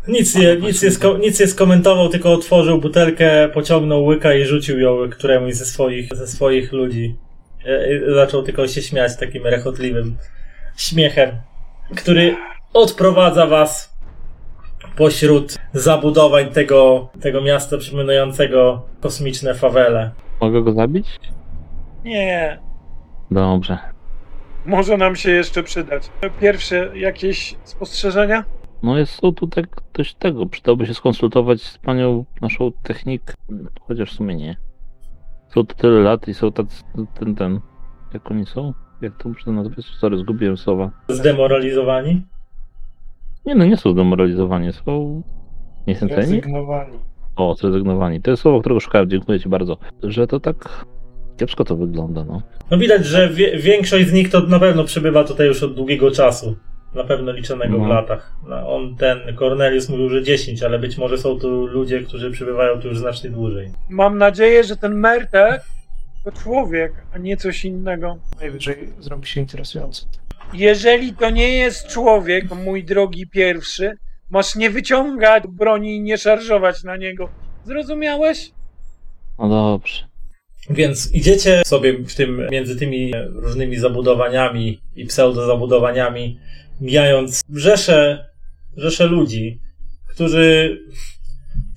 Nic, 0.09 0.35
nie, 0.37 0.57
nic, 0.57 0.83
nie 0.83 0.91
sko- 0.91 1.18
nic 1.18 1.41
nie 1.41 1.47
skomentował, 1.47 2.09
tylko 2.09 2.33
otworzył 2.33 2.81
butelkę, 2.81 3.49
pociągnął 3.49 4.05
łyka 4.05 4.35
i 4.35 4.45
rzucił 4.45 4.79
ją 4.79 5.11
któremuś 5.11 5.55
ze 5.55 5.64
swoich, 5.64 6.09
ze 6.14 6.27
swoich 6.27 6.73
ludzi. 6.73 7.16
E, 7.67 8.15
Zaczął 8.15 8.43
tylko 8.43 8.67
się 8.69 8.83
śmiać 8.83 9.17
takim 9.17 9.47
rechotliwym 9.47 10.17
śmiechem, 10.77 11.31
który 11.97 12.37
odprowadza 12.75 13.47
was 13.47 13.97
pośród 14.97 15.59
zabudowań 15.73 16.51
tego, 16.51 17.09
tego 17.21 17.41
miasta 17.41 17.79
przypominającego 17.79 18.83
kosmiczne 19.01 19.55
fawele. 19.55 20.11
Mogę 20.41 20.63
go 20.63 20.73
zabić? 20.73 21.07
Nie, 22.05 22.59
Dobrze. 23.31 23.79
może 24.67 24.97
nam 24.97 25.17
się 25.17 25.31
jeszcze 25.31 25.63
przydać. 25.63 26.03
Pierwsze 26.41 26.91
jakieś 26.99 27.55
spostrzeżenia? 27.65 28.45
No 28.83 28.99
jest 28.99 29.21
tu 29.37 29.47
tak 29.47 29.67
dość 29.95 30.15
tego. 30.15 30.47
Przydałoby 30.47 30.87
się 30.87 30.95
skonsultować 30.95 31.63
z 31.63 31.79
panią 31.79 32.25
naszą 32.41 32.73
technik. 32.83 33.35
Chociaż 33.81 34.11
w 34.13 34.17
sumie 34.17 34.35
nie. 34.35 34.57
Są 35.55 35.67
tu 35.67 35.77
tyle 35.77 36.01
lat 36.01 36.29
i 36.29 36.35
są 36.35 36.53
tacy 36.53 36.83
ten 37.21 37.35
ten. 37.35 37.61
Jak 38.15 38.31
oni 38.31 38.47
są? 38.47 38.73
Jak 39.03 39.17
to 39.17 39.29
można 39.29 39.53
nazwać? 39.53 39.85
Sorry, 39.85 40.19
zgubiłem 40.19 40.57
słowa. 40.57 40.91
Zdemoralizowani? 41.09 42.23
Nie 43.47 43.55
no, 43.55 43.65
nie 43.65 43.77
są 43.77 43.95
demoralizowani, 43.95 44.73
są 44.73 45.23
niechęceni. 45.87 46.23
Zrezygnowani. 46.23 46.99
O, 47.37 47.55
zrezygnowani. 47.55 48.23
To 48.23 48.31
jest 48.31 48.43
słowo, 48.43 48.61
którego 48.61 48.81
szukałem, 48.81 49.11
dziękuję 49.11 49.41
ci 49.41 49.49
bardzo. 49.49 49.77
Że 50.03 50.27
to 50.27 50.41
tak 50.41 50.87
kiepsko 51.37 51.65
to 51.65 51.77
wygląda, 51.77 52.25
no. 52.25 52.43
No 52.71 52.79
widać, 52.79 53.07
że 53.07 53.29
wie, 53.29 53.59
większość 53.59 54.09
z 54.09 54.13
nich 54.13 54.31
to 54.31 54.41
na 54.41 54.59
pewno 54.59 54.85
przebywa 54.85 55.25
tutaj 55.25 55.47
już 55.47 55.63
od 55.63 55.75
długiego 55.75 56.11
czasu. 56.11 56.57
Na 56.95 57.05
pewno 57.05 57.32
liczonego 57.32 57.76
w 57.78 57.80
No. 57.80 57.88
latach. 57.88 58.32
No, 58.49 58.74
On, 58.74 58.97
ten 58.97 59.36
Cornelius 59.38 59.88
mówił, 59.88 60.09
że 60.09 60.22
10, 60.22 60.62
ale 60.62 60.78
być 60.78 60.99
może 60.99 61.18
są 61.18 61.38
tu 61.38 61.66
ludzie, 61.66 62.01
którzy 62.01 62.30
przebywają 62.30 62.80
tu 62.80 62.88
już 62.88 62.99
znacznie 62.99 63.30
dłużej. 63.30 63.70
Mam 63.90 64.18
nadzieję, 64.18 64.64
że 64.64 64.76
ten 64.76 64.95
Mertek 64.95 65.62
to 66.24 66.32
człowiek, 66.32 66.93
a 67.14 67.18
nie 67.18 67.36
coś 67.36 67.64
innego. 67.64 68.16
Najwyżej 68.40 68.88
zrobi 69.01 69.26
się 69.26 69.40
interesujący. 69.40 70.07
Jeżeli 70.55 71.12
to 71.14 71.30
nie 71.30 71.57
jest 71.57 71.88
człowiek, 71.88 72.45
mój 72.64 72.84
drogi 72.84 73.26
pierwszy, 73.26 73.93
masz 74.30 74.57
nie 74.57 74.70
wyciągać 74.70 75.45
broni 75.49 75.97
i 75.97 76.01
nie 76.01 76.18
szarżować 76.18 76.84
na 76.84 76.97
niego. 76.97 77.28
Zrozumiałeś? 77.64 78.51
No 79.38 79.49
dobrze. 79.49 80.05
Więc 80.70 81.14
idziecie 81.14 81.62
sobie 81.66 81.93
w 81.99 82.14
tym, 82.14 82.47
między 82.51 82.76
tymi 82.78 83.12
różnymi 83.34 83.76
zabudowaniami 83.76 84.80
i 84.97 85.07
pseudozabudowaniami, 85.07 86.38
mijając 86.81 87.41
rzesze, 87.55 88.29
rzesze 88.77 89.07
ludzi, 89.07 89.61
którzy 90.09 90.79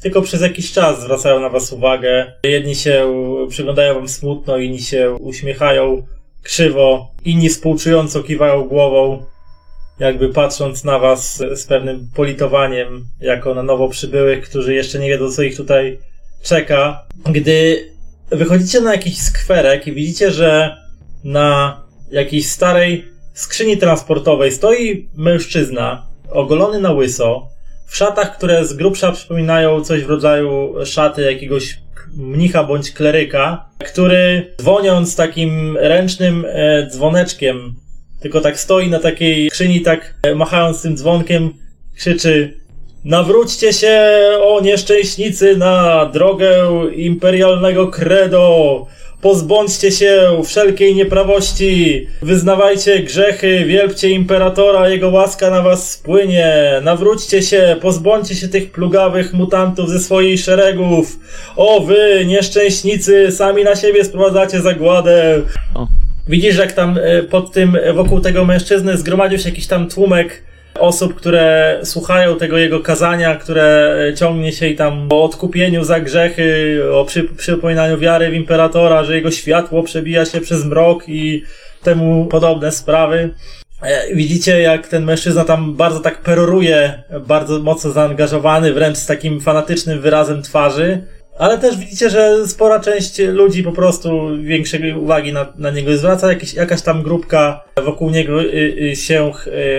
tylko 0.02 0.22
przez 0.22 0.41
jakiś 0.41 0.72
czas 0.72 1.02
zwracają 1.02 1.39
na 1.39 1.50
was 1.50 1.74
uwagę. 1.74 2.34
Jedni 2.43 2.76
się 2.76 3.14
przyglądają 3.50 3.93
wam 3.93 4.10
smutno, 4.10 4.58
inni 4.58 4.82
się 4.82 5.12
uśmiechają 5.12 6.06
krzywo, 6.43 7.12
inni 7.26 7.50
współczująco 7.50 8.24
kiwają 8.24 8.64
głową, 8.64 9.26
jakby 10.00 10.30
patrząc 10.30 10.84
na 10.84 11.00
was 11.00 11.38
z 11.56 11.66
pewnym 11.66 12.10
politowaniem, 12.16 13.06
jako 13.22 13.54
na 13.54 13.64
nowo 13.64 13.89
przybyłych, 13.89 14.50
którzy 14.50 14.74
jeszcze 14.74 15.00
nie 15.00 15.10
wiedzą, 15.10 15.32
co 15.32 15.41
ich 15.41 15.58
tutaj 15.58 16.00
czeka. 16.43 17.06
Gdy 17.32 17.89
wychodzicie 18.30 18.82
na 18.82 18.91
jakiś 18.91 19.18
skwerek 19.18 19.88
i 19.88 19.93
widzicie, 19.93 20.32
że 20.32 20.78
na 21.24 21.82
jakiejś 22.12 22.50
starej 22.50 23.06
skrzyni 23.36 23.78
transportowej 23.78 24.52
stoi 24.52 25.10
mężczyzna, 25.16 26.06
ogolony 26.30 26.80
na 26.80 26.92
łyso, 26.92 27.48
w 27.88 27.96
szatach, 27.96 28.38
które 28.38 28.66
z 28.66 28.74
grubsza 28.74 29.12
przypominają 29.12 29.84
coś 29.84 30.04
w 30.04 30.10
rodzaju 30.10 30.76
szaty 30.86 31.22
jakiegoś 31.22 31.78
mnicha 32.18 32.64
bądź 32.64 32.92
kleryka, 32.92 33.70
który 33.80 34.54
dzwoniąc 34.62 35.16
takim 35.16 35.78
ręcznym 35.78 36.46
e, 36.48 36.88
dzwoneczkiem, 36.88 37.76
tylko 38.22 38.42
tak 38.42 38.60
stoi 38.60 38.90
na 38.90 39.00
takiej 39.00 39.50
skrzyni, 39.50 39.82
tak 39.82 40.14
e, 40.24 40.36
machając 40.36 40.82
tym 40.82 40.98
dzwonkiem, 40.98 41.54
krzyczy 41.96 42.66
Nawróćcie 43.06 43.74
się, 43.74 44.12
o 44.42 44.62
nieszczęśnicy, 44.62 45.58
na 45.58 46.06
drogę 46.06 46.70
imperialnego 46.96 47.88
credo. 47.88 48.86
Pozbądźcie 49.26 49.92
się 49.92 50.42
wszelkiej 50.44 50.96
nieprawości. 50.96 52.08
Wyznawajcie 52.22 53.00
grzechy, 53.00 53.66
wielbcie 53.66 54.10
imperatora, 54.10 54.90
jego 54.90 55.10
łaska 55.10 55.50
na 55.50 55.62
was 55.62 55.92
spłynie. 55.92 56.54
Nawróćcie 56.84 57.42
się, 57.42 57.76
pozbądźcie 57.82 58.36
się 58.36 58.48
tych 58.48 58.72
plugawych 58.72 59.34
mutantów 59.34 59.90
ze 59.90 60.00
swoich 60.00 60.40
szeregów. 60.40 61.20
O 61.56 61.80
wy, 61.80 62.26
nieszczęśnicy, 62.26 63.32
sami 63.32 63.64
na 63.64 63.76
siebie 63.76 64.04
sprowadzacie 64.04 64.62
zagładę. 64.62 65.42
O. 65.74 65.88
Widzisz, 66.28 66.58
jak 66.58 66.72
tam 66.72 66.98
e, 67.02 67.24
pod 67.24 67.52
tym, 67.52 67.78
e, 67.82 67.94
wokół 67.94 68.20
tego 68.20 68.46
mężczyzny 68.46 68.98
zgromadził 68.98 69.40
się 69.40 69.50
jakiś 69.50 69.68
tam 69.68 69.90
tłumek 69.90 70.44
osób, 70.80 71.16
które 71.16 71.80
słuchają 71.84 72.38
tego 72.38 72.58
jego 72.58 72.80
kazania, 72.80 73.36
które 73.36 73.98
e, 74.10 74.14
ciągnie 74.14 74.52
się 74.52 74.68
i 74.68 74.76
tam 74.76 75.08
o 75.10 75.24
odkupieniu 75.24 75.84
za 75.84 76.00
grzechy, 76.00 76.80
o 76.94 77.06
przy, 77.06 77.24
przypominaniu 77.24 77.98
wiary 77.98 78.30
w 78.30 78.34
imperatora, 78.34 79.04
że 79.04 79.16
jego 79.16 79.32
światło 79.32 79.84
przebija 79.84 80.26
się 80.26 80.42
przez 80.42 80.66
mrok 80.66 81.04
i 81.10 81.44
temu 81.84 82.26
podobne 82.26 82.72
sprawy. 82.72 83.30
E, 83.82 84.16
Widzicie, 84.16 84.62
jak 84.62 84.88
ten 84.88 85.04
mężczyzna 85.04 85.46
tam 85.46 85.76
bardzo 85.76 86.00
tak 86.00 86.22
peroruje, 86.22 87.04
bardzo 87.28 87.60
mocno 87.60 87.92
zaangażowany, 87.92 88.74
wręcz 88.74 88.98
z 88.98 89.06
takim 89.06 89.42
fanatycznym 89.42 90.02
wyrazem 90.02 90.42
twarzy. 90.42 91.02
Ale 91.40 91.58
też 91.58 91.78
widzicie, 91.78 92.10
że 92.10 92.48
spora 92.48 92.80
część 92.80 93.20
ludzi 93.20 93.64
po 93.64 93.72
prostu 93.72 94.30
większej 94.42 94.94
uwagi 94.94 95.34
na, 95.34 95.54
na 95.58 95.72
niego 95.72 95.98
zwraca. 95.98 96.30
Jakiś, 96.30 96.54
jakaś 96.54 96.82
tam 96.82 97.04
grupka 97.04 97.64
wokół 97.86 98.10
niego 98.10 98.42
y, 98.42 98.76
y, 98.92 98.96
się 98.96 99.32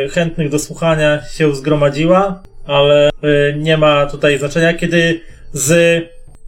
y, 0.05 0.09
chętnych 0.09 0.51
do 0.51 0.59
słuchania 0.59 1.23
się 1.33 1.55
zgromadziła, 1.55 2.43
ale 2.67 3.11
nie 3.57 3.77
ma 3.77 4.07
tutaj 4.07 4.39
znaczenia, 4.39 4.75
kiedy 4.75 5.21
z 5.53 6.03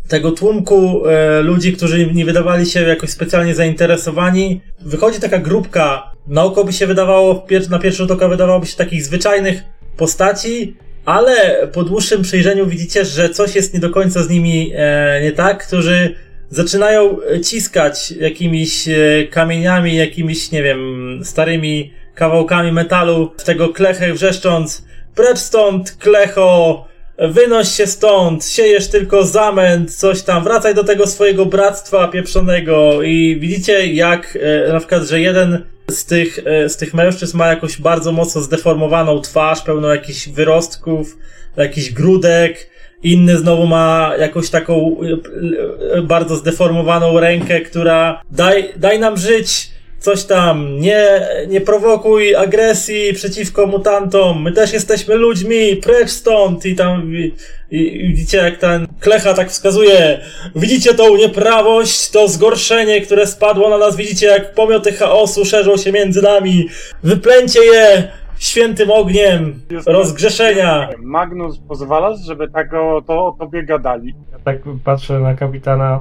tego 0.09 0.33
tłumku 0.33 1.03
ludzi, 1.43 1.73
którzy 1.73 2.07
nie 2.07 2.25
wydawali 2.25 2.67
się 2.67 2.83
jakoś 2.83 3.11
specjalnie 3.11 3.55
zainteresowani, 3.55 4.61
wychodzi 4.81 5.21
taka 5.21 5.39
grupka, 5.39 6.13
na 6.27 6.45
oko 6.45 6.65
by 6.65 6.73
się 6.73 6.87
wydawało, 6.87 7.47
na 7.71 7.79
pierwszy 7.79 7.99
rzut 7.99 8.11
oka 8.11 8.29
wydawałoby 8.29 8.67
się 8.67 8.77
takich 8.77 9.05
zwyczajnych 9.05 9.63
postaci, 9.97 10.77
ale 11.05 11.69
po 11.73 11.85
dłuższym 11.85 12.23
przejrzeniu 12.23 12.67
widzicie, 12.67 13.05
że 13.05 13.31
coś 13.31 13.55
jest 13.55 13.75
nie 13.75 13.81
do 13.81 13.91
końca 13.91 14.23
z 14.23 14.29
nimi 14.29 14.73
e, 14.75 15.21
nie 15.23 15.33
tak, 15.33 15.67
którzy 15.67 16.15
zaczynają 16.51 17.17
ciskać 17.45 18.11
jakimiś 18.11 18.89
e, 18.89 18.95
kamieniami, 19.31 19.97
jakimiś, 19.97 20.51
nie 20.51 20.63
wiem, 20.63 21.21
starymi 21.25 21.93
kawałkami 22.15 22.73
metalu 22.73 23.33
w 23.39 23.45
tego 23.45 23.69
klechę 23.69 24.13
wrzeszcząc 24.13 24.89
precz 25.15 25.39
stąd, 25.39 25.91
klecho, 25.91 26.85
wynoś 27.19 27.69
się 27.69 27.87
stąd, 27.87 28.47
siejesz 28.47 28.89
tylko 28.89 29.25
zamęt, 29.25 29.95
coś 29.95 30.23
tam, 30.23 30.45
wracaj 30.45 30.75
do 30.75 30.85
tego 30.85 31.07
swojego 31.07 31.47
bractwa 31.47 32.09
pieprzonego. 32.09 33.03
I 33.03 33.37
widzicie 33.41 33.87
jak 33.87 34.39
e, 34.41 34.73
na 34.73 34.79
przykład, 34.79 35.03
że 35.03 35.21
jeden 35.21 35.65
z 35.91 36.05
tych, 36.05 36.39
e, 36.45 36.69
z 36.69 36.77
tych 36.77 36.95
mężczyzn 36.95 37.39
ma 37.39 37.47
jakąś 37.47 37.81
bardzo 37.81 38.13
mocno 38.13 38.41
zdeformowaną 38.41 39.21
twarz, 39.21 39.63
pełną 39.63 39.89
jakichś 39.89 40.29
wyrostków, 40.29 41.19
jakichś 41.57 41.91
grudek, 41.91 42.71
inny 43.03 43.39
znowu 43.39 43.67
ma 43.67 44.13
jakąś 44.19 44.51
taką 44.51 44.97
e, 45.01 45.97
e, 45.97 46.03
bardzo 46.03 46.37
zdeformowaną 46.37 47.21
rękę, 47.21 47.61
która 47.61 48.23
daj, 48.31 48.73
daj 48.77 48.99
nam 48.99 49.17
żyć, 49.17 49.71
coś 49.99 50.25
tam, 50.25 50.81
nie, 50.81 51.29
nie 51.49 51.61
prowokuj 51.61 52.37
agresji 52.37 53.13
przeciwko 53.15 53.67
mutantom, 53.67 54.43
my 54.43 54.53
też 54.53 54.73
jesteśmy 54.73 55.15
ludźmi, 55.15 55.77
precz 55.77 56.11
stąd 56.11 56.67
i 56.67 56.77
tam 56.77 57.17
i, 57.17 57.35
i, 57.71 58.09
widzicie 58.09 58.39
jak 58.39 58.57
ten 58.57 58.87
klecha 59.01 59.35
tak 59.35 59.51
wskazuje, 59.51 60.21
widzicie 60.57 60.95
tą 60.95 61.17
nieprawość, 61.17 62.11
to 62.11 62.29
zgorszenie, 62.29 63.01
które 63.01 63.27
spadło 63.27 63.71
na 63.71 63.79
nas, 63.79 63.97
widzicie 63.97 64.27
jak 64.27 64.55
pomioty 64.55 64.93
chaosu 64.93 65.45
szerzą 65.45 65.77
się 65.77 65.93
między 65.93 66.23
nami, 66.23 66.69
wyplęcie 67.03 67.65
je 67.65 68.09
świętym 68.39 68.91
ogniem 68.91 69.61
rozgrzeszenia. 69.87 70.89
Magnus, 70.99 71.59
pozwalasz, 71.59 72.21
żeby 72.27 72.51
tak 72.51 72.75
o, 72.75 73.03
to 73.07 73.27
o 73.27 73.37
tobie 73.39 73.63
gadali? 73.63 74.15
Ja 74.33 74.39
tak 74.45 74.59
patrzę 74.85 75.21
na 75.21 75.35
kapitana. 75.35 76.01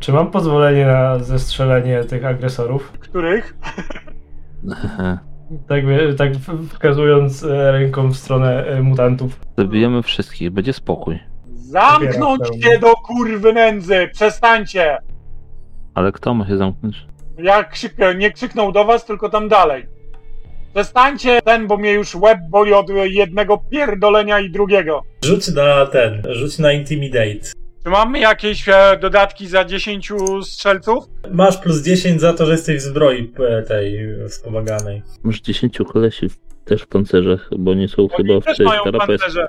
Czy 0.00 0.12
mam 0.12 0.30
pozwolenie 0.30 0.86
na 0.86 1.18
zestrzelenie 1.18 2.04
tych 2.04 2.24
agresorów? 2.24 2.92
Których? 2.92 3.56
Tak, 5.68 5.84
tak 6.16 6.32
wskazując 6.70 7.44
e, 7.44 7.72
ręką 7.72 8.08
w 8.08 8.16
stronę 8.16 8.66
e, 8.66 8.82
mutantów. 8.82 9.40
Zabijemy 9.58 10.02
wszystkich, 10.02 10.50
będzie 10.50 10.72
spokój. 10.72 11.18
Zamknąć 11.54 12.42
się 12.64 12.78
do 12.78 12.92
kurwy 12.92 13.52
nędzy! 13.52 14.08
Przestańcie! 14.12 14.98
Ale 15.94 16.12
kto 16.12 16.34
ma 16.34 16.46
się 16.46 16.56
zamknąć? 16.56 17.06
Ja 17.38 17.64
krzyk, 17.64 17.94
nie 18.18 18.30
krzyknął 18.30 18.72
do 18.72 18.84
was, 18.84 19.04
tylko 19.04 19.28
tam 19.28 19.48
dalej. 19.48 19.86
Przestańcie 20.74 21.42
ten, 21.42 21.66
bo 21.66 21.76
mnie 21.76 21.92
już 21.92 22.14
łeb 22.14 22.38
boli 22.50 22.72
od 22.72 22.86
jednego 23.04 23.58
pierdolenia 23.58 24.40
i 24.40 24.50
drugiego. 24.50 25.02
Rzuć 25.24 25.48
na 25.54 25.86
ten, 25.86 26.22
rzuć 26.28 26.58
na 26.58 26.72
intimidate. 26.72 27.61
Czy 27.84 27.90
mamy 27.90 28.18
jakieś 28.18 28.68
e, 28.68 28.98
dodatki 29.00 29.46
za 29.46 29.64
10 29.64 30.12
strzelców? 30.42 31.04
Masz 31.30 31.58
plus 31.58 31.82
10 31.82 32.20
za 32.20 32.32
to, 32.32 32.46
że 32.46 32.52
jesteś 32.52 32.76
w 32.76 32.80
zbroi 32.80 33.32
e, 33.48 33.62
tej 33.62 34.08
wspomaganej. 34.28 35.02
Masz 35.22 35.40
10 35.40 35.78
kolesi 35.92 36.26
też 36.64 36.82
w 36.82 36.86
pancerzach, 36.86 37.50
bo 37.58 37.74
nie 37.74 37.88
są 37.88 38.08
chyba 38.08 38.34
Oni 38.34 38.42
w 38.42 38.44
tych 38.44 38.66
pancerze. 38.98 39.46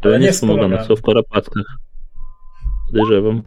Ale 0.00 0.12
Ale 0.12 0.18
nie 0.18 0.26
nie 0.26 0.32
wspomagane, 0.32 0.84
są 0.84 0.96
w 0.96 1.02
karapatkach. 1.02 1.64
Podejrzewam. 2.86 3.42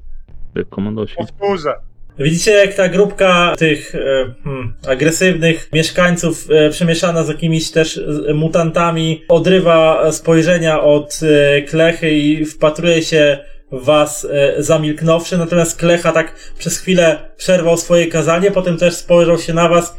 Jak 0.55 0.70
komandosi. 0.70 1.16
Powtórzę. 1.16 1.74
Widzicie, 2.20 2.51
jak 2.51 2.74
ta 2.74 2.89
grupka 2.89 3.53
tych 3.57 3.95
e, 3.95 3.99
hmm, 4.43 4.74
agresywnych 4.88 5.70
mieszkańców 5.74 6.47
e, 6.51 6.70
przemieszana 6.70 7.24
z 7.24 7.28
jakimiś 7.28 7.72
też 7.72 8.01
e, 8.28 8.34
mutantami 8.34 9.24
odrywa 9.28 10.12
spojrzenia 10.12 10.82
od 10.82 11.20
e, 11.24 11.62
Klechy 11.62 12.12
i 12.12 12.45
wpatruje 12.45 13.01
się 13.01 13.38
was 13.72 14.28
e, 14.32 14.63
zamilknąwszy, 14.63 15.38
natomiast 15.38 15.80
Klecha 15.80 16.11
tak 16.11 16.53
przez 16.57 16.78
chwilę 16.78 17.30
przerwał 17.38 17.78
swoje 17.78 18.07
kazanie, 18.07 18.51
potem 18.51 18.78
też 18.78 18.95
spojrzał 18.95 19.38
się 19.38 19.53
na 19.53 19.70
was 19.70 19.95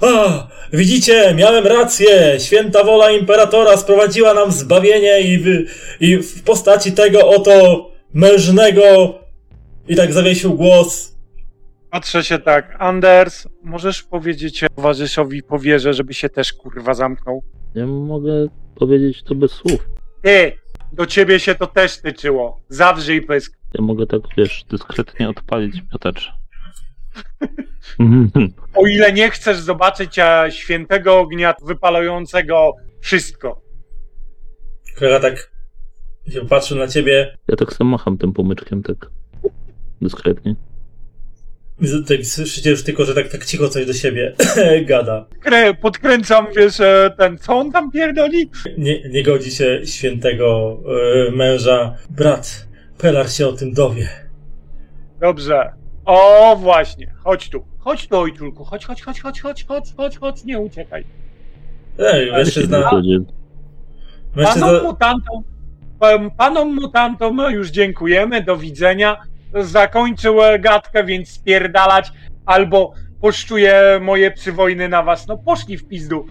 A, 0.00 0.48
widzicie, 0.72 1.34
miałem 1.34 1.66
rację. 1.66 2.36
Święta 2.40 2.84
wola 2.84 3.10
imperatora 3.10 3.76
sprowadziła 3.76 4.34
nam 4.34 4.52
zbawienie 4.52 5.20
i 5.20 5.38
w, 5.38 5.46
i 6.00 6.16
w 6.16 6.42
postaci 6.42 6.92
tego 6.92 7.28
oto 7.28 7.86
mężnego. 8.14 9.14
I 9.88 9.96
tak 9.96 10.12
zawiesił 10.12 10.54
głos. 10.54 11.16
Patrzę 11.90 12.24
się 12.24 12.38
tak. 12.38 12.76
Anders, 12.78 13.48
możesz 13.62 14.02
powiedzieć 14.02 14.64
towarzyszowi 14.76 15.42
powierze, 15.42 15.94
żeby 15.94 16.14
się 16.14 16.28
też 16.28 16.52
kurwa 16.52 16.94
zamknął? 16.94 17.42
Ja 17.74 17.86
mogę 17.86 18.46
powiedzieć 18.74 19.22
to 19.22 19.34
bez 19.34 19.52
słów. 19.52 19.88
Ty, 20.22 20.52
do 20.92 21.06
ciebie 21.06 21.40
się 21.40 21.54
to 21.54 21.66
też 21.66 22.00
tyczyło. 22.00 22.60
Zawrzyj 22.68 23.22
pysk. 23.22 23.58
Ja 23.74 23.84
mogę 23.84 24.06
tak, 24.06 24.20
wiesz, 24.36 24.64
dyskretnie 24.70 25.28
odpalić 25.28 25.82
miotacz. 25.92 26.32
O 28.74 28.86
ile 28.86 29.12
nie 29.12 29.30
chcesz 29.30 29.58
zobaczyć 29.58 30.18
a, 30.18 30.50
świętego 30.50 31.18
ognia 31.18 31.54
wypalającego 31.64 32.72
wszystko. 33.00 33.62
Klara 34.96 35.20
tak 35.20 35.50
się 36.28 36.46
patrzył 36.46 36.78
na 36.78 36.88
ciebie. 36.88 37.36
Ja 37.48 37.56
tak 37.56 37.72
sam 37.72 37.86
macham 37.86 38.18
tym 38.18 38.32
pomyczkiem, 38.32 38.82
tak 38.82 39.10
dyskretnie. 40.02 40.54
Tak 42.08 42.26
słyszycie 42.26 42.70
już 42.70 42.82
tylko, 42.82 43.04
że 43.04 43.14
tak, 43.14 43.28
tak 43.28 43.44
cicho 43.44 43.68
coś 43.68 43.86
do 43.86 43.92
siebie 43.92 44.34
gada. 44.86 45.26
Krę, 45.40 45.74
podkręcam, 45.74 46.46
wiesz, 46.56 46.80
e, 46.80 47.10
ten, 47.18 47.38
co 47.38 47.56
on 47.58 47.72
tam 47.72 47.90
pierdoli? 47.90 48.50
Nie, 48.78 49.08
nie 49.08 49.22
godzi 49.22 49.50
się 49.50 49.80
świętego 49.84 50.78
e, 51.28 51.30
męża. 51.30 51.94
Brat, 52.10 52.66
Pelar 52.98 53.30
się 53.30 53.46
o 53.48 53.52
tym 53.52 53.72
dowie. 53.72 54.08
Dobrze. 55.20 55.72
O, 56.04 56.56
właśnie. 56.60 57.14
Chodź 57.24 57.48
tu. 57.50 57.64
Chodź 57.78 58.08
tu, 58.08 58.16
ojczulku. 58.16 58.64
Chodź, 58.64 58.84
chodź, 58.84 59.02
chodź, 59.02 59.20
chodź, 59.20 59.40
chodź, 59.40 59.64
chodź, 59.66 59.94
chodź, 59.96 60.18
chodź, 60.18 60.44
nie 60.44 60.58
uciekaj. 60.58 61.04
Ej, 61.98 62.32
mężczyzna, 62.32 62.90
mężczyzna, 64.36 64.66
Panom 64.66 64.82
mutantom, 64.82 65.42
pan- 65.98 66.30
panom 66.30 66.74
mutantom 66.74 67.40
już 67.50 67.70
dziękujemy, 67.70 68.42
do 68.42 68.56
widzenia. 68.56 69.16
Zakończył 69.54 70.42
e, 70.42 70.58
gadkę, 70.58 71.04
więc 71.04 71.28
spierdalać 71.28 72.12
albo 72.46 72.92
poszczuję 73.20 73.98
moje 74.02 74.30
przywojny 74.30 74.88
na 74.88 75.02
was. 75.02 75.26
No 75.26 75.38
poszli 75.38 75.78
w 75.78 75.88
pizdu. 75.88 76.26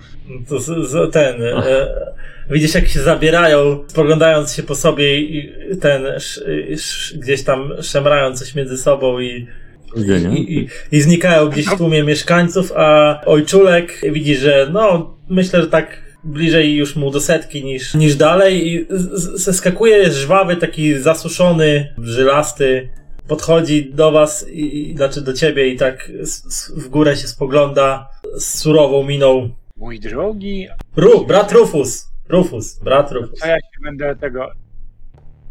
to 0.49 0.59
z, 0.59 0.89
z, 0.89 1.13
ten, 1.13 1.43
e, 1.43 1.87
widzisz 2.49 2.75
jak 2.75 2.87
się 2.87 2.99
zabierają, 2.99 3.83
spoglądając 3.87 4.53
się 4.53 4.63
po 4.63 4.75
sobie 4.75 5.19
i 5.19 5.51
ten, 5.81 6.05
sz, 6.05 6.43
sz, 6.71 7.17
gdzieś 7.17 7.43
tam 7.43 7.73
szemrają 7.81 8.35
coś 8.35 8.55
między 8.55 8.77
sobą 8.77 9.19
i, 9.19 9.47
i, 9.95 10.57
i, 10.57 10.67
i 10.91 11.01
znikają 11.01 11.49
gdzieś 11.49 11.65
w 11.65 11.77
tłumie 11.77 12.03
mieszkańców, 12.03 12.71
a 12.75 13.21
ojczulek 13.25 14.01
widzi, 14.11 14.35
że 14.35 14.69
no, 14.71 15.15
myślę, 15.29 15.61
że 15.61 15.67
tak 15.67 16.07
bliżej 16.23 16.75
już 16.75 16.95
mu 16.95 17.11
do 17.11 17.21
setki 17.21 17.65
niż, 17.65 17.93
niż 17.93 18.15
dalej 18.15 18.67
i 18.67 18.87
zeskakuje 19.33 20.11
żwawy, 20.11 20.55
taki 20.55 20.99
zasuszony, 20.99 21.93
żylasty, 21.97 22.89
podchodzi 23.27 23.93
do 23.93 24.11
was 24.11 24.49
i, 24.49 24.93
znaczy 24.97 25.21
do 25.21 25.33
ciebie 25.33 25.67
i 25.67 25.77
tak 25.77 26.11
w 26.75 26.89
górę 26.89 27.15
się 27.15 27.27
spogląda 27.27 28.09
z 28.37 28.59
surową 28.59 29.03
miną. 29.03 29.49
Mój 29.77 29.99
drogi, 29.99 30.67
Ru, 30.95 31.25
brat 31.25 31.51
Rufus! 31.51 32.07
Rufus, 32.29 32.79
brat 32.79 33.11
Rufus. 33.11 33.43
a 33.43 33.47
ja 33.47 33.55
się 33.55 33.81
będę 33.83 34.15
tego... 34.15 34.51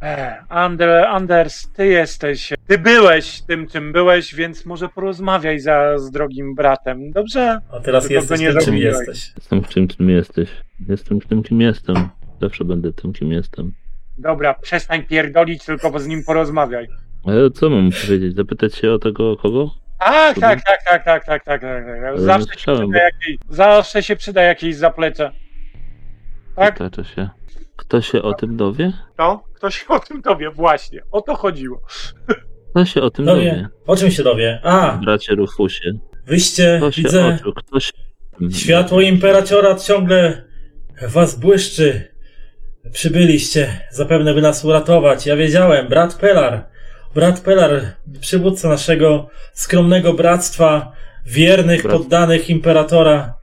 E, 0.03 0.37
Ander, 0.49 1.05
Anders, 1.05 1.69
ty 1.73 1.87
jesteś, 1.87 2.53
ty 2.67 2.79
byłeś 2.79 3.43
tym, 3.43 3.67
czym 3.67 3.93
byłeś, 3.93 4.35
więc 4.35 4.67
może 4.67 4.89
porozmawiaj 4.89 5.61
za, 5.61 5.99
z 5.99 6.11
drogim 6.11 6.55
bratem, 6.55 7.13
dobrze? 7.13 7.59
A 7.73 7.81
teraz 7.81 8.11
jesteś 8.11 8.41
tym, 8.41 8.59
czym 8.59 8.77
jesteś. 8.77 9.33
Jestem 9.37 9.63
w 9.63 9.75
tym, 9.75 9.89
kim 9.89 10.11
jesteś. 10.11 10.49
Jestem 10.89 11.21
w 11.21 11.27
tym, 11.27 11.43
kim 11.43 11.61
jestem. 11.61 12.09
Zawsze 12.41 12.65
będę 12.65 12.93
tym, 12.93 13.13
kim 13.13 13.33
jestem. 13.33 13.73
Dobra, 14.19 14.55
przestań 14.55 15.03
pierdolić, 15.03 15.65
tylko 15.65 15.99
z 15.99 16.07
nim 16.07 16.25
porozmawiaj. 16.25 16.89
Ale 17.27 17.51
co 17.51 17.71
mam 17.71 17.91
powiedzieć? 17.91 18.37
Zapytać 18.37 18.75
się 18.75 18.93
o 18.93 18.99
tego 18.99 19.37
kogo? 19.37 19.71
Tak, 20.01 20.39
tak, 20.41 20.63
tak, 20.65 20.85
tak, 20.85 21.05
tak, 21.05 21.25
tak, 21.25 21.45
tak, 21.45 21.61
tak. 21.63 21.63
nie 21.63 22.21
Zawsze 22.23 22.59
się, 22.59 22.75
przyda 22.75 22.99
jakieś, 22.99 23.37
zawsze 23.49 24.03
się 24.03 24.17
przyda 24.17 24.43
jakieś 24.43 24.77
zaplecze. 24.77 25.33
Tak? 26.57 26.79
Się. 27.15 27.29
Kto 27.77 28.01
się 28.03 28.23
o 28.23 28.35
tym 28.35 28.57
dowie? 28.57 28.93
To? 29.17 29.45
Ktoś 29.55 29.85
o 29.89 29.99
tym 30.01 30.21
dowie, 30.21 30.51
właśnie. 30.51 31.03
O 31.13 31.21
to 31.23 31.35
chodziło. 31.35 31.81
Kto 32.71 32.85
się 32.85 33.03
o 33.03 33.11
tym 33.11 33.25
Dowie. 33.25 33.51
dowie? 33.51 33.69
O 33.87 33.97
czym 33.97 34.11
się 34.11 34.23
dowie? 34.23 34.61
A, 34.65 34.93
Bracie 35.05 35.35
Rufusie. 35.35 35.93
wyście, 36.27 36.75
Kto 36.79 36.93
się 36.93 37.03
widzę, 37.03 37.27
oczu? 37.27 37.53
Kto 37.53 37.81
się... 37.81 37.93
światło 38.53 39.01
imperatora 39.01 39.75
ciągle 39.75 40.45
was 41.03 41.39
błyszczy. 41.41 42.17
Przybyliście, 42.93 43.81
zapewne 43.91 44.35
by 44.35 44.43
nas 44.43 44.65
uratować. 44.65 45.27
Ja 45.27 45.37
wiedziałem, 45.37 45.89
brat 45.89 46.15
Pelar, 46.15 46.65
brat 47.17 47.41
Pelar, 47.41 47.83
przywódca 48.21 48.69
naszego 48.69 49.29
skromnego 49.55 50.13
bractwa, 50.13 50.93
wiernych 51.27 51.83
Brat- 51.83 51.93
poddanych 51.93 52.51
imperatora, 52.51 53.35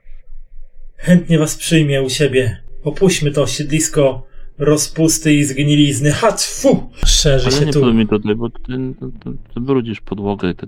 chętnie 0.96 1.38
was 1.38 1.56
przyjmie 1.56 2.02
u 2.02 2.10
siebie. 2.10 2.56
Opuśćmy 2.84 3.30
to 3.30 3.46
siedlisko 3.46 4.26
rozpusty 4.58 5.34
i 5.34 5.44
zgnilizny. 5.44 6.10
Ha, 6.10 6.32
fu! 6.38 6.90
Szerzy 7.06 7.46
Ale 7.46 7.56
się 7.58 7.66
nie 7.66 7.72
tu. 7.72 7.94
mi 7.94 8.06
tutaj, 8.08 8.34
bo 8.34 8.50
ty, 8.50 8.58
ty, 8.62 9.06
ty, 9.24 9.30
ty 9.54 9.60
brudzisz 9.60 10.00
podłogę 10.00 10.50
i 10.50 10.54
ty, 10.54 10.66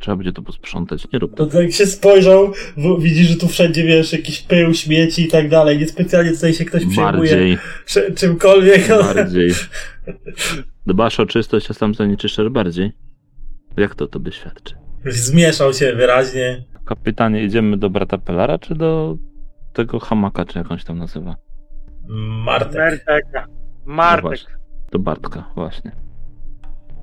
trzeba 0.00 0.16
będzie 0.16 0.32
to 0.32 0.42
posprzątać. 0.42 1.06
Nie 1.12 1.18
rób 1.18 1.34
To 1.36 1.46
tak 1.46 1.72
się 1.72 1.86
spojrzał, 1.86 2.52
bo 2.76 2.98
widzi, 2.98 3.24
że 3.24 3.36
tu 3.36 3.48
wszędzie, 3.48 3.84
wiesz, 3.84 4.12
jakiś 4.12 4.42
pył, 4.42 4.74
śmieci 4.74 5.22
i 5.22 5.28
tak 5.28 5.48
dalej. 5.48 5.78
Niespecjalnie 5.78 6.32
tutaj 6.32 6.54
się 6.54 6.64
ktoś 6.64 6.86
przejmuje 6.86 7.12
Bardziej, 7.30 7.58
czy- 7.86 8.12
czymkolwiek. 8.14 8.88
bardziej. 8.88 9.50
Dbasz 10.86 11.20
o 11.20 11.26
czystość, 11.26 11.70
a 11.70 11.74
sam 11.74 11.94
zanieczyszczasz 11.94 12.48
bardziej. 12.48 12.92
Jak 13.76 13.94
to 13.94 14.06
tobie 14.06 14.32
świadczy? 14.32 14.74
Zmieszał 15.06 15.72
się 15.74 15.92
wyraźnie. 15.92 16.64
Kapitanie, 16.84 17.44
idziemy 17.44 17.76
do 17.76 17.90
brata 17.90 18.18
Pelara, 18.18 18.58
czy 18.58 18.74
do 18.74 19.16
tego 19.72 19.98
hamaka, 20.00 20.44
czy 20.44 20.58
jakąś 20.58 20.84
tam 20.84 20.98
nazywa? 20.98 21.36
Martek. 22.08 22.74
Mertek. 22.74 23.24
No 23.34 23.42
Martek. 23.94 24.22
właśnie. 24.24 24.50
Do 24.92 24.98
Bartka, 24.98 25.44
właśnie. 25.54 25.90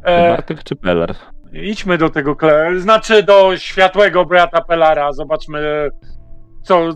To 0.04 0.10
E, 0.10 0.30
Bartek 0.30 0.64
czy 0.64 0.76
Pelar? 0.76 1.16
idźmy 1.54 1.98
do 1.98 2.10
tego, 2.10 2.34
kle- 2.36 2.80
znaczy 2.80 3.24
do 3.24 3.58
światłego 3.58 4.26
brata 4.26 4.62
Pelara. 4.62 5.14
Zobaczmy, 5.14 5.90
co, 6.64 6.90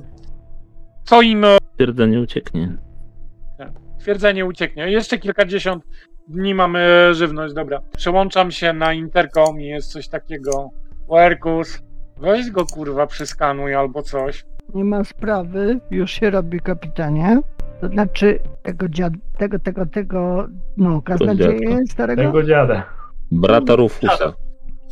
co 1.04 1.22
im 1.22 1.46
e, 1.46 1.58
Twierdzenie 1.76 2.20
ucieknie. 2.22 2.78
twierdzenie 4.00 4.46
ucieknie. 4.46 4.92
Jeszcze 4.92 5.18
kilkadziesiąt 5.18 5.84
dni 6.28 6.56
mamy 6.56 7.10
żywność, 7.14 7.54
dobra. 7.54 7.80
Przełączam 7.98 8.52
się 8.52 8.74
na 8.74 8.94
interkom 8.94 9.62
i 9.62 9.66
jest 9.66 9.92
coś 9.92 10.08
takiego. 10.08 10.70
Werkus, 11.10 11.82
weź 12.18 12.52
go 12.52 12.66
kurwa 12.66 13.08
przyskanuj 13.08 13.76
albo 13.76 14.02
coś. 14.02 14.46
Nie 14.74 14.84
ma 14.84 15.04
sprawy, 15.04 15.80
już 15.92 16.12
się 16.12 16.30
robi 16.30 16.60
kapitanie. 16.60 17.40
To 17.82 17.88
znaczy 17.88 18.40
tego 18.64 18.90
dziad, 18.90 19.14
tego, 19.38 19.60
tego, 19.60 19.86
tego, 19.86 20.48
no, 20.78 21.02
kaznodzieję 21.02 21.60
dziadka. 21.60 21.86
starego 21.90 22.22
Tego 22.22 22.44
dziada. 22.44 22.84
Brata 23.32 23.76
Rufusa. 23.76 24.34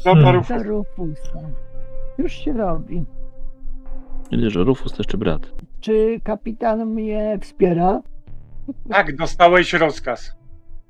Hmm. 0.04 0.24
torów. 0.24 0.48
za 0.48 0.64
Rufusa. 0.64 1.40
Już 2.18 2.34
się 2.34 2.54
robi. 2.54 3.06
Widzisz, 4.32 4.54
że 4.54 4.64
Rufus 4.64 4.92
to 4.92 4.98
jeszcze 4.98 5.18
brat. 5.18 5.52
Czy 5.80 6.20
kapitan 6.24 6.86
mnie 6.86 7.40
wspiera? 7.42 8.02
Tak, 8.90 9.16
dostałeś 9.16 9.74
rozkaz. 9.74 10.38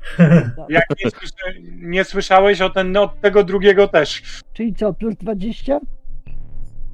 Jak 0.70 0.84
nie, 1.04 1.12
słyszę, 1.12 1.60
nie 1.82 2.04
słyszałeś 2.04 2.62
o 2.62 2.70
ten, 2.70 2.98
od 2.98 3.22
tego 3.22 3.44
drugiego 3.44 3.88
też. 3.88 4.42
Czyli 4.54 4.74
co, 4.74 4.94
plus 4.94 5.16
20? 5.16 5.80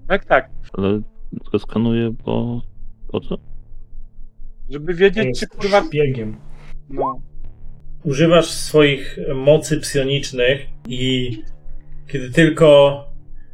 Tak, 0.08 0.26
tak. 0.26 0.50
Ale 0.74 1.02
tylko 1.44 1.60
skanuję, 1.60 2.12
bo... 2.26 2.62
Po 3.12 3.20
co? 3.20 3.38
Żeby 4.70 4.94
wiedzieć, 4.94 5.40
czy 5.40 5.48
kurwa. 5.48 5.84
szpiegiem. 5.84 6.38
No. 6.90 7.22
Używasz 8.04 8.46
swoich 8.46 9.20
mocy 9.36 9.80
psionicznych 9.80 10.62
i 10.88 11.32
kiedy 12.08 12.32
tylko 12.32 13.00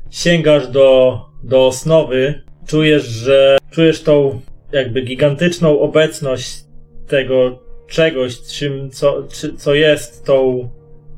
sięgasz 0.10 0.68
do, 0.68 1.20
do 1.44 1.68
osnowy, 1.68 2.44
czujesz, 2.68 3.06
że 3.06 3.58
czujesz 3.72 4.04
tą 4.04 4.42
jakby 4.72 5.02
gigantyczną 5.02 5.80
obecność 5.80 6.64
tego 7.08 7.60
czegoś, 7.88 8.42
czym, 8.42 8.90
co, 8.90 9.24
czy, 9.24 9.54
co 9.54 9.74
jest 9.74 10.26
tą 10.26 10.70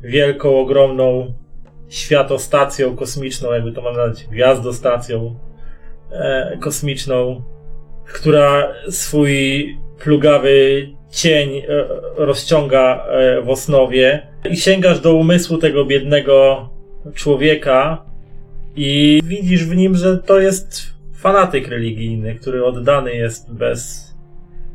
wielką, 0.03 0.59
ogromną 0.59 1.33
światostacją 1.89 2.95
kosmiczną, 2.95 3.53
jakby 3.53 3.71
to 3.71 3.81
mam 3.81 3.95
nazwać, 3.95 4.27
gwiazdostacją 4.27 5.35
e, 6.11 6.57
kosmiczną, 6.61 7.43
która 8.13 8.73
swój 8.89 9.77
plugawy 10.03 10.87
cień 11.09 11.57
e, 11.57 11.63
rozciąga 12.15 13.05
e, 13.07 13.41
w 13.41 13.49
osnowie 13.49 14.27
i 14.49 14.57
sięgasz 14.57 14.99
do 14.99 15.15
umysłu 15.15 15.57
tego 15.57 15.85
biednego 15.85 16.69
człowieka 17.13 18.05
i 18.75 19.19
widzisz 19.23 19.65
w 19.65 19.75
nim, 19.75 19.95
że 19.95 20.17
to 20.17 20.39
jest 20.39 20.81
fanatyk 21.13 21.67
religijny, 21.67 22.35
który 22.35 22.65
oddany 22.65 23.15
jest 23.15 23.53
bez 23.53 24.11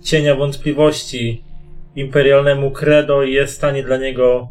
cienia 0.03 0.35
wątpliwości 0.35 1.45
imperialnemu 1.97 2.71
credo 2.71 3.23
i 3.23 3.33
jest 3.33 3.53
w 3.55 3.57
stanie 3.57 3.83
dla 3.83 3.97
niego 3.97 4.49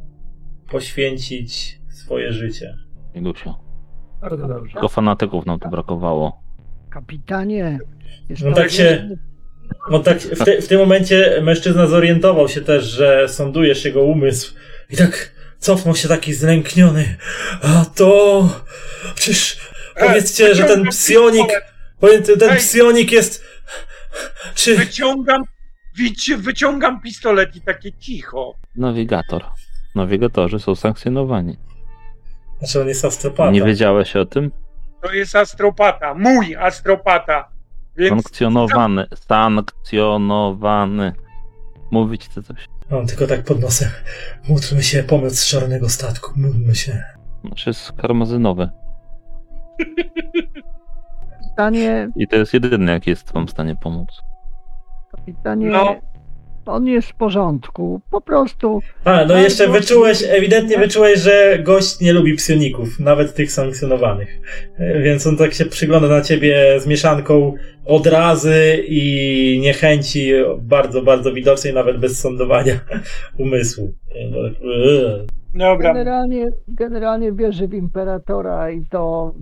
poświęcić 0.71 1.79
swoje 1.89 2.33
życie. 2.33 2.75
Ilusiu. 3.13 3.53
Bardzo 4.21 4.47
dobrze. 4.47 4.73
Tylko 4.73 4.87
fanatyków 4.87 5.45
nam 5.45 5.59
tu 5.59 5.69
brakowało. 5.69 6.41
Kapitanie, 6.89 7.79
No 8.43 8.51
tak 8.55 8.71
się- 8.71 9.09
No 9.91 9.99
tak, 9.99 10.17
w, 10.19 10.43
te, 10.45 10.61
w 10.61 10.67
tym 10.67 10.79
momencie 10.79 11.41
mężczyzna 11.43 11.87
zorientował 11.87 12.49
się 12.49 12.61
też, 12.61 12.83
że 12.83 13.29
sądujesz 13.29 13.85
jego 13.85 14.03
umysł 14.03 14.53
i 14.89 14.97
tak 14.97 15.31
cofnął 15.59 15.95
się 15.95 16.07
taki 16.07 16.33
zlękniony. 16.33 17.15
A 17.61 17.85
to... 17.95 18.49
Przecież 19.15 19.57
powiedzcie, 19.99 20.55
że 20.55 20.63
ten 20.63 20.89
psionik... 20.89 21.47
Powiedzcie, 21.99 22.37
ten 22.37 22.49
Ej! 22.49 22.57
psionik 22.57 23.11
jest... 23.11 23.43
Czy... 24.55 24.77
Wyciągam, 24.77 25.43
widzicie, 25.97 26.37
wyciągam 26.37 27.01
pistolet 27.01 27.55
i 27.55 27.61
takie 27.61 27.91
cicho. 27.91 28.53
Nawigator. 28.75 29.43
Nawigatorzy 29.95 30.59
są 30.59 30.75
sankcjonowani. 30.75 31.57
Znaczy 32.59 32.81
on 32.81 32.87
jest 32.87 33.05
astropata. 33.05 33.51
Nie 33.51 33.63
wiedziałeś 33.63 34.15
o 34.15 34.25
tym? 34.25 34.51
To 35.03 35.13
jest 35.13 35.35
astropata, 35.35 36.13
mój 36.13 36.55
astropata. 36.55 37.54
Więc 37.97 38.09
Sankcjonowany. 38.23 39.05
Sankcjonowany. 39.27 41.13
Mówić 41.91 42.25
chce 42.25 42.43
coś. 42.43 42.65
On 42.91 43.07
tylko 43.07 43.27
tak 43.27 43.43
pod 43.43 43.61
nosem. 43.61 43.89
Módlmy 44.49 44.83
się, 44.83 45.03
pomoc 45.03 45.33
z 45.39 45.47
czarnego 45.47 45.89
statku. 45.89 46.31
Módlmy 46.35 46.75
się. 46.75 47.03
Znaczy 47.45 47.69
jest 47.69 47.91
karmazynowy. 47.91 48.69
kapitanie, 51.41 52.09
I 52.15 52.27
to 52.27 52.35
jest 52.35 52.53
jedyny, 52.53 52.91
jaki 52.91 53.09
jest 53.09 53.33
wam 53.33 53.47
w 53.47 53.51
stanie 53.51 53.75
pomóc. 53.75 54.21
kapitanie, 55.15 55.69
No. 55.69 55.95
On 56.65 56.87
jest 56.87 57.07
w 57.09 57.15
porządku. 57.15 58.01
Po 58.11 58.21
prostu 58.21 58.81
A, 59.03 59.25
no 59.25 59.37
jeszcze 59.37 59.67
wyczułeś, 59.67 60.23
ewidentnie 60.29 60.77
wyczułeś, 60.77 61.19
że 61.19 61.59
gość 61.63 61.99
nie 61.99 62.13
lubi 62.13 62.35
psioników, 62.35 62.99
nawet 62.99 63.35
tych 63.35 63.51
sankcjonowanych. 63.51 64.41
E, 64.77 65.01
Więc 65.01 65.27
on 65.27 65.37
tak 65.37 65.53
się 65.53 65.65
przygląda 65.65 66.07
na 66.07 66.21
ciebie 66.21 66.79
z 66.79 66.87
mieszanką 66.87 67.53
odrazy 67.85 68.83
i 68.87 69.59
niechęci 69.61 70.31
bardzo, 70.61 71.01
bardzo 71.01 71.33
widocznej, 71.33 71.73
nawet 71.73 71.97
bez 71.97 72.19
sądowania 72.19 72.79
umysłu. 73.37 73.93
E, 74.15 74.29
no, 74.29 74.47
eee. 74.47 75.27
dobra, 75.53 75.93
generalnie, 75.93 76.47
generalnie 76.67 77.31
wierzy 77.31 77.67
w 77.67 77.73
imperatora 77.73 78.71
i 78.71 78.85
to, 78.89 79.33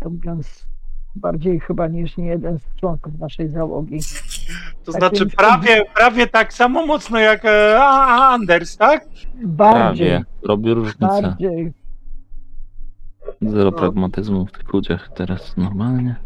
to 0.00 0.10
mówiąc 0.10 0.68
bardziej 1.16 1.60
chyba 1.60 1.88
niż 1.88 2.16
nie 2.16 2.26
jeden 2.26 2.58
z 2.58 2.80
członków 2.80 3.18
naszej 3.18 3.48
załogi. 3.48 3.98
To 4.92 4.92
tak 4.92 5.00
znaczy 5.00 5.24
więc- 5.24 5.34
prawie, 5.34 5.84
prawie 5.96 6.26
tak 6.26 6.52
samo 6.52 6.86
mocno 6.86 7.18
jak 7.18 7.44
e, 7.44 7.76
a, 7.80 8.06
a 8.06 8.28
Anders, 8.34 8.76
tak? 8.76 9.06
Bardziej, 9.44 10.08
Prawie. 10.08 10.24
Robi 10.42 10.74
różnicę. 10.74 11.22
bardziej. 11.22 11.72
Zero 13.42 13.72
pragmatyzmu 13.72 14.46
w 14.46 14.52
tych 14.52 14.72
ludziach 14.72 15.08
teraz 15.14 15.56
normalnie. 15.56 16.16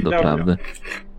Dobra. 0.00 0.18
Doprawdy. 0.18 0.56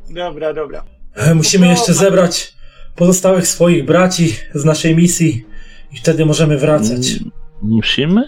Dobra, 0.10 0.54
dobra. 0.54 0.84
E, 1.16 1.36
Musimy 1.36 1.68
jeszcze 1.68 1.94
zebrać 1.94 2.54
pozostałych 2.96 3.48
swoich 3.48 3.86
braci 3.86 4.36
z 4.54 4.66
naszej 4.66 4.96
misji 4.96 5.46
i 5.92 5.98
wtedy 5.98 6.26
możemy 6.26 6.58
wracać. 6.58 7.12
Mm, 7.12 7.32
Musimy? 7.62 8.24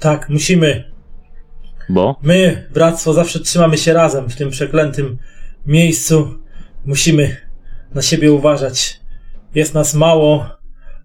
Tak, 0.00 0.28
musimy. 0.28 0.92
Bo? 1.88 2.16
My, 2.22 2.68
bractwo, 2.74 3.12
zawsze 3.12 3.40
trzymamy 3.40 3.78
się 3.78 3.92
razem 3.92 4.28
w 4.30 4.36
tym 4.36 4.50
przeklętym 4.50 5.18
miejscu. 5.66 6.38
Musimy 6.86 7.36
na 7.94 8.02
siebie 8.02 8.32
uważać. 8.32 9.00
Jest 9.54 9.74
nas 9.74 9.94
mało, 9.94 10.46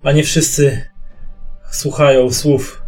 a 0.03 0.11
nie 0.11 0.23
wszyscy 0.23 0.81
słuchają 1.71 2.31
słów 2.31 2.83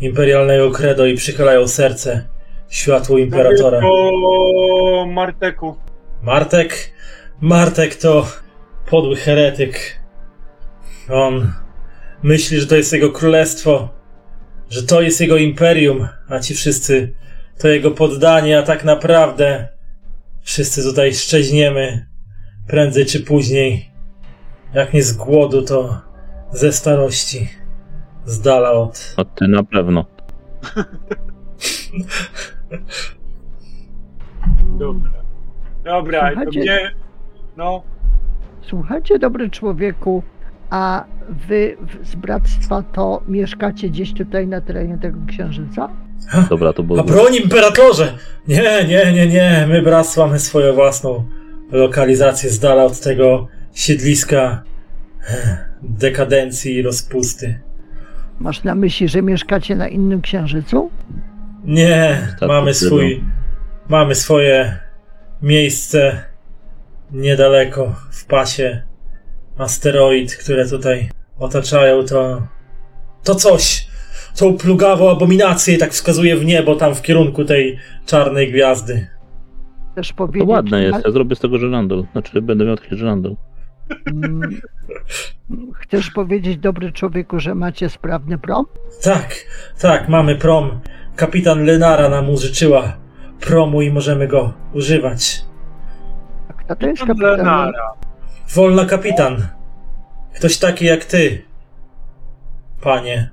imperialnego 0.00 0.70
credo 0.70 1.06
i 1.06 1.14
przychylają 1.14 1.68
serce 1.68 2.28
światłu 2.68 3.18
imperatora. 3.18 3.80
O 3.84 5.06
Marteku. 5.06 5.76
Martek? 6.22 6.92
Martek 7.40 7.94
to 7.94 8.26
podły 8.90 9.16
heretyk. 9.16 10.00
On 11.10 11.52
myśli, 12.22 12.60
że 12.60 12.66
to 12.66 12.76
jest 12.76 12.92
jego 12.92 13.10
królestwo, 13.10 13.88
że 14.70 14.82
to 14.82 15.02
jest 15.02 15.20
jego 15.20 15.36
imperium, 15.36 16.08
a 16.28 16.38
ci 16.38 16.54
wszyscy 16.54 17.14
to 17.58 17.68
jego 17.68 17.90
poddani, 17.90 18.54
a 18.54 18.62
tak 18.62 18.84
naprawdę 18.84 19.68
wszyscy 20.42 20.82
tutaj 20.82 21.14
szczeźniemy 21.14 22.06
prędzej 22.66 23.06
czy 23.06 23.20
później. 23.20 23.90
Jak 24.74 24.92
nie 24.94 25.02
z 25.02 25.12
głodu, 25.12 25.62
to 25.62 26.00
ze 26.52 26.72
starości. 26.72 27.48
Z 28.24 28.40
dala 28.40 28.72
od. 28.72 29.14
O 29.16 29.24
ty 29.24 29.48
na 29.48 29.62
pewno. 29.62 30.04
Dobra. 34.78 35.10
Dobra, 35.84 36.20
to 36.20 36.26
Słuchajcie. 36.34 36.60
mnie... 36.60 36.90
No, 37.56 37.82
Słuchajcie, 38.62 39.18
dobry 39.18 39.50
człowieku, 39.50 40.22
a 40.70 41.04
wy 41.48 41.76
z 42.02 42.14
bractwa 42.14 42.82
to 42.82 43.22
mieszkacie 43.28 43.88
gdzieś 43.88 44.14
tutaj 44.14 44.46
na 44.46 44.60
terenie 44.60 44.98
tego 44.98 45.18
księżyca? 45.28 45.88
Dobra, 46.50 46.72
to 46.72 46.82
było. 46.82 47.00
A 47.00 47.02
broń 47.02 47.34
imperatorze! 47.34 48.18
Nie, 48.48 48.84
nie, 48.88 49.12
nie, 49.12 49.26
nie. 49.26 49.66
My 49.68 49.82
bractwo 49.82 50.26
mamy 50.26 50.38
swoją 50.38 50.74
własną 50.74 51.24
lokalizację 51.72 52.50
z 52.50 52.58
dala 52.58 52.84
od 52.84 53.00
tego 53.00 53.48
siedliska 53.74 54.62
eh, 55.28 55.58
dekadencji 55.82 56.74
i 56.74 56.82
rozpusty. 56.82 57.60
Masz 58.40 58.64
na 58.64 58.74
myśli, 58.74 59.08
że 59.08 59.22
mieszkacie 59.22 59.76
na 59.76 59.88
innym 59.88 60.20
księżycu? 60.22 60.90
Nie, 61.64 62.28
mamy 62.48 62.74
swój, 62.74 63.24
mamy 63.88 64.14
swoje 64.14 64.78
miejsce 65.42 66.24
niedaleko 67.10 67.94
w 68.10 68.24
pasie 68.24 68.82
asteroid, 69.58 70.36
które 70.36 70.68
tutaj 70.68 71.08
otaczają 71.38 72.04
to, 72.04 72.46
to 73.24 73.34
coś, 73.34 73.86
tą 74.36 74.56
plugawą 74.58 75.10
abominację 75.10 75.74
i 75.74 75.78
tak 75.78 75.92
wskazuje 75.92 76.36
w 76.36 76.44
niebo 76.44 76.76
tam 76.76 76.94
w 76.94 77.02
kierunku 77.02 77.44
tej 77.44 77.78
czarnej 78.06 78.52
gwiazdy. 78.52 79.06
Chcesz 79.92 80.08
To 80.08 80.14
powiedzieć, 80.14 80.48
ładne 80.48 80.82
jest, 80.82 80.92
Ma- 80.92 81.00
ja 81.04 81.10
zrobię 81.10 81.36
z 81.36 81.40
tego 81.40 81.58
żyrandol. 81.58 82.04
Znaczy, 82.12 82.42
będę 82.42 82.64
miał 82.64 82.76
taki 82.76 82.96
żyrandol. 82.96 83.36
Mm, 84.06 84.60
Chcesz 85.74 86.10
powiedzieć, 86.10 86.58
dobry 86.58 86.92
człowieku, 86.92 87.40
że 87.40 87.54
macie 87.54 87.88
sprawny 87.88 88.38
prom? 88.38 88.66
Tak, 89.02 89.34
tak, 89.80 90.08
mamy 90.08 90.36
prom. 90.36 90.80
Kapitan 91.16 91.64
Lenara 91.64 92.08
nam 92.08 92.30
użyczyła 92.30 92.96
promu 93.40 93.82
i 93.82 93.90
możemy 93.90 94.28
go 94.28 94.52
używać. 94.74 95.44
A 96.48 96.52
kto 96.52 96.76
to 96.76 96.86
jest 96.86 97.04
kapitan? 97.04 97.30
Lenara. 97.30 97.92
Wolna 98.54 98.84
kapitan. 98.84 99.46
Ktoś 100.36 100.58
taki 100.58 100.84
jak 100.84 101.04
ty, 101.04 101.42
panie. 102.80 103.30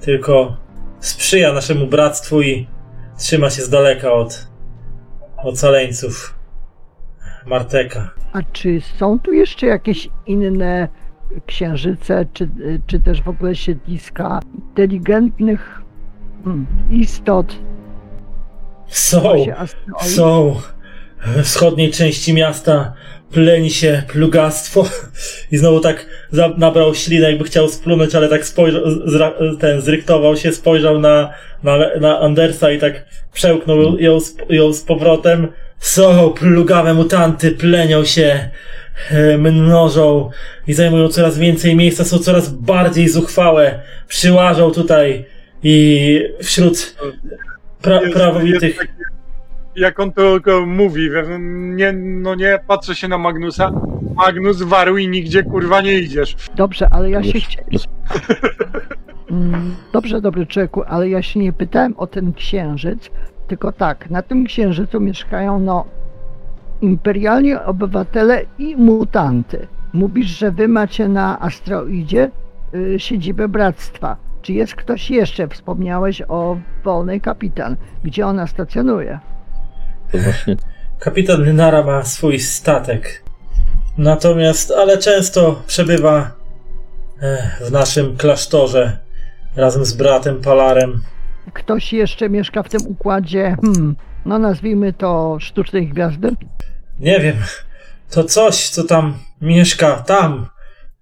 Tylko 0.00 0.56
sprzyja 1.00 1.52
naszemu 1.52 1.86
bractwu 1.86 2.42
i 2.42 2.66
trzyma 3.18 3.50
się 3.50 3.62
z 3.62 3.70
daleka 3.70 4.12
od 4.12 4.47
ocaleńców 5.42 6.34
Marteka. 7.46 8.10
A 8.32 8.42
czy 8.52 8.80
są 8.80 9.18
tu 9.18 9.32
jeszcze 9.32 9.66
jakieś 9.66 10.08
inne 10.26 10.88
księżyce, 11.46 12.26
czy, 12.32 12.48
czy 12.86 13.00
też 13.00 13.22
w 13.22 13.28
ogóle 13.28 13.54
siedliska 13.54 14.40
inteligentnych 14.54 15.82
hmm, 16.44 16.66
istot? 16.90 17.56
Są, 18.86 19.34
są. 20.00 20.56
We 21.26 21.42
wschodniej 21.42 21.90
części 21.90 22.34
miasta 22.34 22.92
pleni 23.32 23.70
się 23.70 24.02
plugastwo 24.08 24.88
i 25.52 25.58
znowu 25.58 25.80
tak 25.80 26.06
nabrał 26.56 26.94
ślinę, 26.94 27.28
jakby 27.30 27.44
chciał 27.44 27.68
splunąć, 27.68 28.14
ale 28.14 28.28
tak 28.28 28.44
spojrzał, 28.46 28.82
ten 29.60 29.80
zryktował 29.80 30.36
się, 30.36 30.52
spojrzał 30.52 31.00
na, 31.00 31.30
na, 31.62 31.78
na 32.00 32.20
Andersa 32.20 32.70
i 32.70 32.78
tak 32.78 33.04
przełknął 33.32 33.98
ją, 33.98 34.20
z- 34.20 34.36
ją 34.50 34.72
z 34.72 34.82
powrotem. 34.82 35.48
Są 35.78 36.30
plugawe 36.30 36.94
mutanty, 36.94 37.50
plenią 37.50 38.04
się, 38.04 38.48
mnożą 39.38 40.30
i 40.66 40.74
zajmują 40.74 41.08
coraz 41.08 41.38
więcej 41.38 41.76
miejsca, 41.76 42.04
są 42.04 42.18
coraz 42.18 42.48
bardziej 42.48 43.08
zuchwałe, 43.08 43.80
przyłażą 44.08 44.70
tutaj 44.70 45.24
i 45.62 46.20
wśród 46.42 46.94
pra- 47.82 48.12
prawowitych 48.12 48.78
Jak 49.78 50.00
on 50.00 50.12
to 50.12 50.40
mówi, 50.66 51.10
nie, 51.76 51.92
no 51.92 52.34
nie, 52.34 52.58
patrzę 52.66 52.94
się 52.94 53.08
na 53.08 53.18
Magnusa. 53.18 53.72
Magnus 54.14 54.62
waruj 54.62 55.04
i 55.04 55.08
nigdzie 55.08 55.42
kurwa 55.42 55.80
nie 55.80 55.98
idziesz. 55.98 56.36
Dobrze, 56.56 56.88
ale 56.90 57.10
ja 57.10 57.22
się 57.22 57.40
chciałem. 57.40 57.68
Mm, 59.30 59.74
Dobrze, 59.92 60.20
dobry 60.20 60.46
człowieku, 60.46 60.82
ale 60.86 61.08
ja 61.08 61.22
się 61.22 61.40
nie 61.40 61.52
pytałem 61.52 61.94
o 61.96 62.06
ten 62.06 62.32
księżyc, 62.32 63.10
Tylko 63.48 63.72
tak, 63.72 64.10
na 64.10 64.22
tym 64.22 64.44
księżycu 64.44 65.00
mieszkają 65.00 65.58
no 65.60 65.84
imperialni 66.80 67.54
obywatele 67.54 68.42
i 68.58 68.76
mutanty. 68.76 69.66
Mówisz, 69.92 70.26
że 70.38 70.50
wy 70.50 70.68
macie 70.68 71.08
na 71.08 71.40
asteroidzie 71.40 72.30
y, 72.74 73.00
siedzibę 73.00 73.48
bractwa. 73.48 74.16
Czy 74.42 74.52
jest 74.52 74.74
ktoś 74.74 75.10
jeszcze? 75.10 75.48
Wspomniałeś 75.48 76.22
o 76.28 76.56
wolnej 76.84 77.20
kapitan. 77.20 77.76
Gdzie 78.04 78.26
ona 78.26 78.46
stacjonuje? 78.46 79.18
To 80.12 80.18
właśnie 80.18 80.56
Kapitan 80.98 81.42
Lynara 81.42 81.82
ma 81.82 82.04
swój 82.04 82.38
statek. 82.38 83.22
Natomiast, 83.98 84.70
ale 84.70 84.98
często 84.98 85.62
przebywa 85.66 86.30
e, 87.22 87.50
w 87.60 87.72
naszym 87.72 88.16
klasztorze 88.16 88.98
razem 89.56 89.84
z 89.84 89.92
bratem 89.92 90.40
Palarem. 90.40 91.02
Ktoś 91.52 91.92
jeszcze 91.92 92.30
mieszka 92.30 92.62
w 92.62 92.68
tym 92.68 92.80
układzie, 92.86 93.56
hmm, 93.62 93.96
no 94.24 94.38
nazwijmy 94.38 94.92
to 94.92 95.36
sztucznej 95.40 95.88
gwiazdy? 95.88 96.30
Nie 97.00 97.20
wiem, 97.20 97.36
to 98.10 98.24
coś, 98.24 98.68
co 98.68 98.84
tam 98.84 99.18
mieszka, 99.40 99.96
tam, 99.96 100.46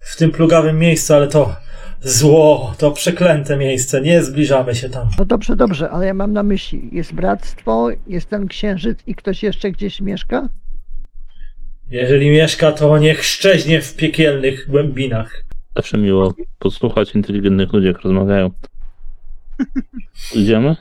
w 0.00 0.16
tym 0.16 0.30
plugawym 0.30 0.78
miejscu, 0.78 1.14
ale 1.14 1.28
to 1.28 1.56
zło, 2.02 2.74
to 2.78 2.90
przeklęte 2.90 3.56
miejsce, 3.56 4.00
nie 4.00 4.22
zbliżamy 4.22 4.74
się 4.74 4.88
tam. 4.88 5.08
No 5.18 5.24
dobrze, 5.24 5.56
dobrze, 5.56 5.90
ale 5.90 6.06
ja 6.06 6.14
mam 6.14 6.32
na 6.32 6.42
myśli, 6.42 6.88
jest 6.92 7.12
bractwo, 7.14 7.88
jest 8.06 8.30
ten 8.30 8.48
księżyc 8.48 8.98
i 9.06 9.14
ktoś 9.14 9.42
jeszcze 9.42 9.70
gdzieś 9.70 10.00
mieszka? 10.00 10.48
Jeżeli 11.90 12.30
mieszka, 12.30 12.72
to 12.72 12.98
niech 12.98 13.24
szczeźnie 13.24 13.80
w 13.82 13.96
piekielnych 13.96 14.70
głębinach. 14.70 15.42
zawsze 15.76 15.98
miło 15.98 16.34
posłuchać 16.58 17.14
inteligentnych 17.14 17.72
ludzi, 17.72 17.86
jak 17.86 18.00
rozmawiają. 18.00 18.50
Idziemy? 20.34 20.76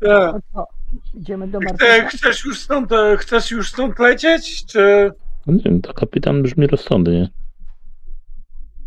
Tak. 0.00 0.36
No 0.54 0.66
idziemy 1.14 1.48
do 1.48 1.60
Martyna. 1.60 2.08
chcesz, 2.08 2.44
już 2.44 2.60
stąd, 2.60 2.92
e, 2.92 3.16
chcesz 3.16 3.50
już 3.50 3.70
stąd 3.70 3.98
lecieć, 3.98 4.66
czy 4.66 5.10
No 5.46 5.54
nie 5.54 5.62
wiem, 5.62 5.80
to 5.80 5.94
kapitan 5.94 6.42
brzmi 6.42 6.66
rozsądnie. 6.66 7.28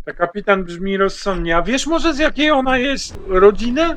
Ta 0.06 0.12
kapitan 0.12 0.64
brzmi 0.64 0.96
rozsądnie? 0.96 1.56
A 1.56 1.62
wiesz 1.62 1.86
może 1.86 2.14
z 2.14 2.18
jakiej 2.18 2.50
ona 2.50 2.78
jest 2.78 3.18
rodziny? 3.28 3.96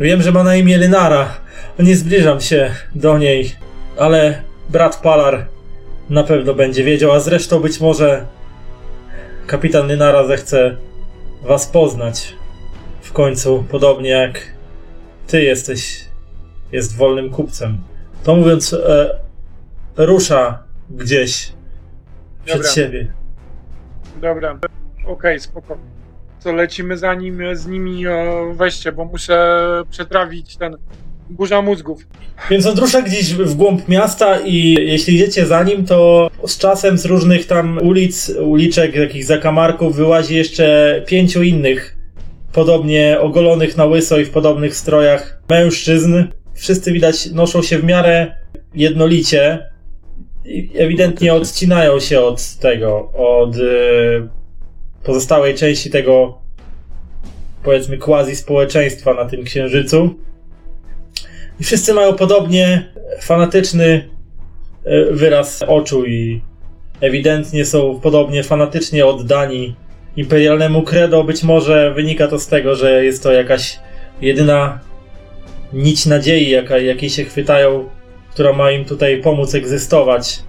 Wiem, 0.00 0.22
że 0.22 0.32
ma 0.32 0.44
na 0.44 0.56
imię 0.56 0.78
Lynara. 0.78 1.34
Nie 1.78 1.96
zbliżam 1.96 2.40
się 2.40 2.74
do 2.94 3.18
niej, 3.18 3.52
ale 3.98 4.42
brat 4.68 5.00
Palar 5.02 5.46
na 6.10 6.22
pewno 6.22 6.54
będzie 6.54 6.84
wiedział, 6.84 7.12
a 7.12 7.20
zresztą 7.20 7.60
być 7.60 7.80
może 7.80 8.26
kapitan 9.46 9.86
Lynara 9.86 10.26
zechce 10.26 10.76
was 11.42 11.66
poznać. 11.66 12.36
W 13.02 13.12
końcu, 13.12 13.64
podobnie 13.70 14.10
jak 14.10 14.40
ty 15.26 15.42
jesteś, 15.42 16.04
jest 16.72 16.96
wolnym 16.96 17.30
kupcem. 17.30 17.78
To 18.22 18.34
mówiąc, 18.34 18.72
e, 18.72 19.20
rusza 19.96 20.62
gdzieś 20.90 21.52
przed 22.44 22.56
Dobra. 22.56 22.72
siebie. 22.72 23.12
Dobra, 24.20 24.58
okej, 25.06 25.40
spoko. 25.40 25.78
Co, 26.38 26.52
lecimy 26.52 26.98
za 26.98 27.14
nim, 27.14 27.56
z 27.56 27.66
nimi 27.66 28.06
e, 28.06 28.12
weźcie, 28.54 28.92
bo 28.92 29.04
muszę 29.04 29.58
przetrawić 29.90 30.56
ten 30.56 30.76
burza 31.30 31.62
mózgów. 31.62 32.06
Więc 32.50 32.66
on 32.66 32.78
rusza 32.78 33.02
gdzieś 33.02 33.34
w 33.34 33.54
głąb 33.54 33.88
miasta 33.88 34.38
i 34.40 34.72
jeśli 34.72 35.14
idziecie 35.14 35.46
za 35.46 35.62
nim, 35.62 35.86
to 35.86 36.30
z 36.46 36.58
czasem 36.58 36.98
z 36.98 37.04
różnych 37.04 37.46
tam 37.46 37.78
ulic, 37.82 38.30
uliczek, 38.44 38.94
jakichś 38.94 39.24
zakamarków 39.24 39.96
wyłazi 39.96 40.36
jeszcze 40.36 41.02
pięciu 41.06 41.42
innych, 41.42 41.96
podobnie 42.52 43.18
ogolonych 43.20 43.76
na 43.76 43.84
łyso 43.84 44.18
i 44.18 44.24
w 44.24 44.30
podobnych 44.30 44.76
strojach 44.76 45.42
mężczyzn. 45.48 46.24
Wszyscy 46.54 46.92
widać 46.92 47.30
noszą 47.30 47.62
się 47.62 47.78
w 47.78 47.84
miarę 47.84 48.36
jednolicie 48.74 49.70
i 50.44 50.70
ewidentnie 50.74 51.34
odcinają 51.34 52.00
się 52.00 52.20
od 52.20 52.54
tego, 52.54 53.12
od 53.12 53.56
e, 53.56 53.60
pozostałej 55.04 55.54
części 55.54 55.90
tego 55.90 56.38
powiedzmy 57.64 57.98
quasi 57.98 58.36
społeczeństwa 58.36 59.14
na 59.14 59.24
tym 59.24 59.44
księżycu. 59.44 60.14
I 61.60 61.64
wszyscy 61.64 61.94
mają 61.94 62.14
podobnie 62.14 62.92
fanatyczny 63.20 64.08
e, 64.84 65.04
wyraz 65.12 65.62
oczu 65.62 66.06
i 66.06 66.40
ewidentnie 67.00 67.64
są 67.64 68.00
podobnie 68.00 68.42
fanatycznie 68.42 69.06
oddani 69.06 69.74
imperialnemu 70.16 70.82
credo. 70.82 71.24
Być 71.24 71.42
może 71.42 71.94
wynika 71.94 72.28
to 72.28 72.38
z 72.38 72.48
tego, 72.48 72.74
że 72.74 73.04
jest 73.04 73.22
to 73.22 73.32
jakaś 73.32 73.78
jedyna 74.20 74.80
nić 75.72 76.06
nadziei, 76.06 76.50
jaka, 76.50 76.78
jakiej 76.78 77.10
się 77.10 77.24
chwytają, 77.24 77.88
która 78.30 78.52
ma 78.52 78.70
im 78.70 78.84
tutaj 78.84 79.20
pomóc 79.22 79.54
egzystować 79.54 80.42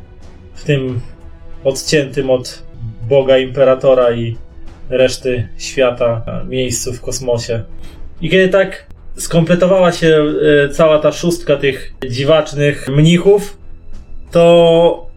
w 0.54 0.64
tym 0.64 1.02
odciętym 1.64 2.30
od 2.30 2.64
Boga 3.10 3.38
Imperatora 3.38 4.12
i 4.12 4.38
reszty 4.90 5.48
świata 5.58 6.22
miejscu 6.48 6.94
w 6.94 7.02
kosmosie. 7.02 7.64
I 8.22 8.30
kiedy 8.30 8.50
tak 8.50 8.86
skompletowała 9.18 9.92
się 9.92 10.24
e, 10.66 10.70
cała 10.70 11.00
ta 11.00 11.12
szóstka 11.12 11.58
tych 11.58 11.94
dziwacznych 12.10 12.88
mnichów, 12.90 13.58
to 14.32 15.08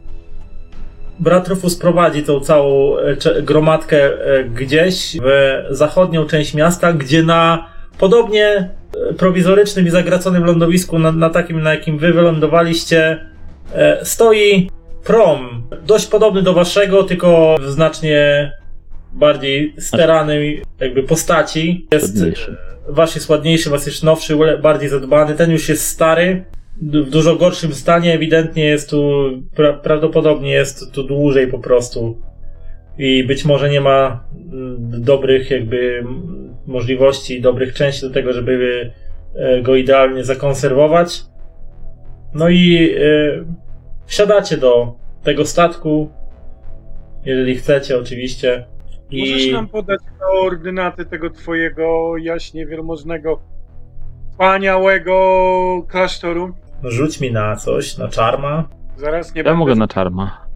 brat 1.20 1.48
Rufus 1.48 1.76
prowadzi 1.76 2.22
tą 2.22 2.40
całą 2.40 2.98
e, 2.98 3.42
gromadkę 3.42 4.04
e, 4.04 4.44
gdzieś 4.44 5.16
w 5.22 5.62
zachodnią 5.70 6.26
część 6.26 6.54
miasta, 6.54 6.92
gdzie 6.92 7.22
na 7.22 7.68
podobnie 7.98 8.70
prowizorycznym 9.18 9.86
i 9.86 9.90
zagraconym 9.90 10.44
lądowisku, 10.44 10.98
na, 10.98 11.12
na 11.12 11.30
takim, 11.30 11.62
na 11.62 11.70
jakim 11.74 11.98
wy 11.98 12.12
wylądowaliście, 12.12 13.26
stoi 14.02 14.70
prom. 15.04 15.62
Dość 15.86 16.06
podobny 16.06 16.42
do 16.42 16.54
waszego, 16.54 17.04
tylko 17.04 17.56
w 17.60 17.70
znacznie 17.70 18.52
bardziej 19.12 19.74
steranej 19.78 20.62
jakby 20.80 21.02
postaci. 21.02 21.86
Jest 21.92 22.16
Ładniejszy. 22.16 22.56
Wasz 22.88 23.14
jest 23.14 23.28
ładniejszy, 23.28 23.70
was 23.70 23.86
jest 23.86 24.02
nowszy, 24.02 24.36
bardziej 24.62 24.88
zadbany. 24.88 25.34
Ten 25.34 25.50
już 25.50 25.68
jest 25.68 25.86
stary, 25.86 26.44
w 26.82 27.10
dużo 27.10 27.36
gorszym 27.36 27.74
stanie. 27.74 28.14
Ewidentnie 28.14 28.64
jest 28.64 28.90
tu, 28.90 29.24
pra, 29.54 29.72
prawdopodobnie 29.72 30.50
jest 30.50 30.92
tu 30.92 31.02
dłużej 31.02 31.46
po 31.46 31.58
prostu. 31.58 32.18
I 32.98 33.24
być 33.24 33.44
może 33.44 33.70
nie 33.70 33.80
ma 33.80 34.24
mm, 34.52 34.76
dobrych 35.02 35.50
jakby 35.50 36.04
możliwości, 36.66 37.40
dobrych 37.40 37.74
części 37.74 38.00
do 38.00 38.10
tego, 38.10 38.32
żeby 38.32 38.90
e, 39.34 39.62
go 39.62 39.76
idealnie 39.76 40.24
zakonserwować. 40.24 41.22
No 42.34 42.48
i 42.48 42.94
e, 42.96 43.44
wsiadacie 44.06 44.56
do 44.56 44.94
tego 45.22 45.46
statku, 45.46 46.10
jeżeli 47.24 47.56
chcecie 47.56 47.98
oczywiście. 47.98 48.64
Możesz 49.12 49.46
I... 49.46 49.52
nam 49.52 49.68
podać 49.68 50.00
koordynaty 50.18 51.04
tego 51.04 51.30
twojego 51.30 52.16
jaśnie 52.16 52.66
wielmożnego, 52.66 53.40
wspaniałego 54.30 55.12
klasztoru? 55.88 56.54
Rzuć 56.82 57.20
mi 57.20 57.32
na 57.32 57.56
coś, 57.56 57.98
na 57.98 58.08
czarma. 58.08 58.68
Zaraz 58.96 59.34
nie 59.34 59.38
Ja 59.38 59.44
będę, 59.44 59.58
mogę 59.58 59.74
na 59.74 59.88
czarma. 59.88 60.46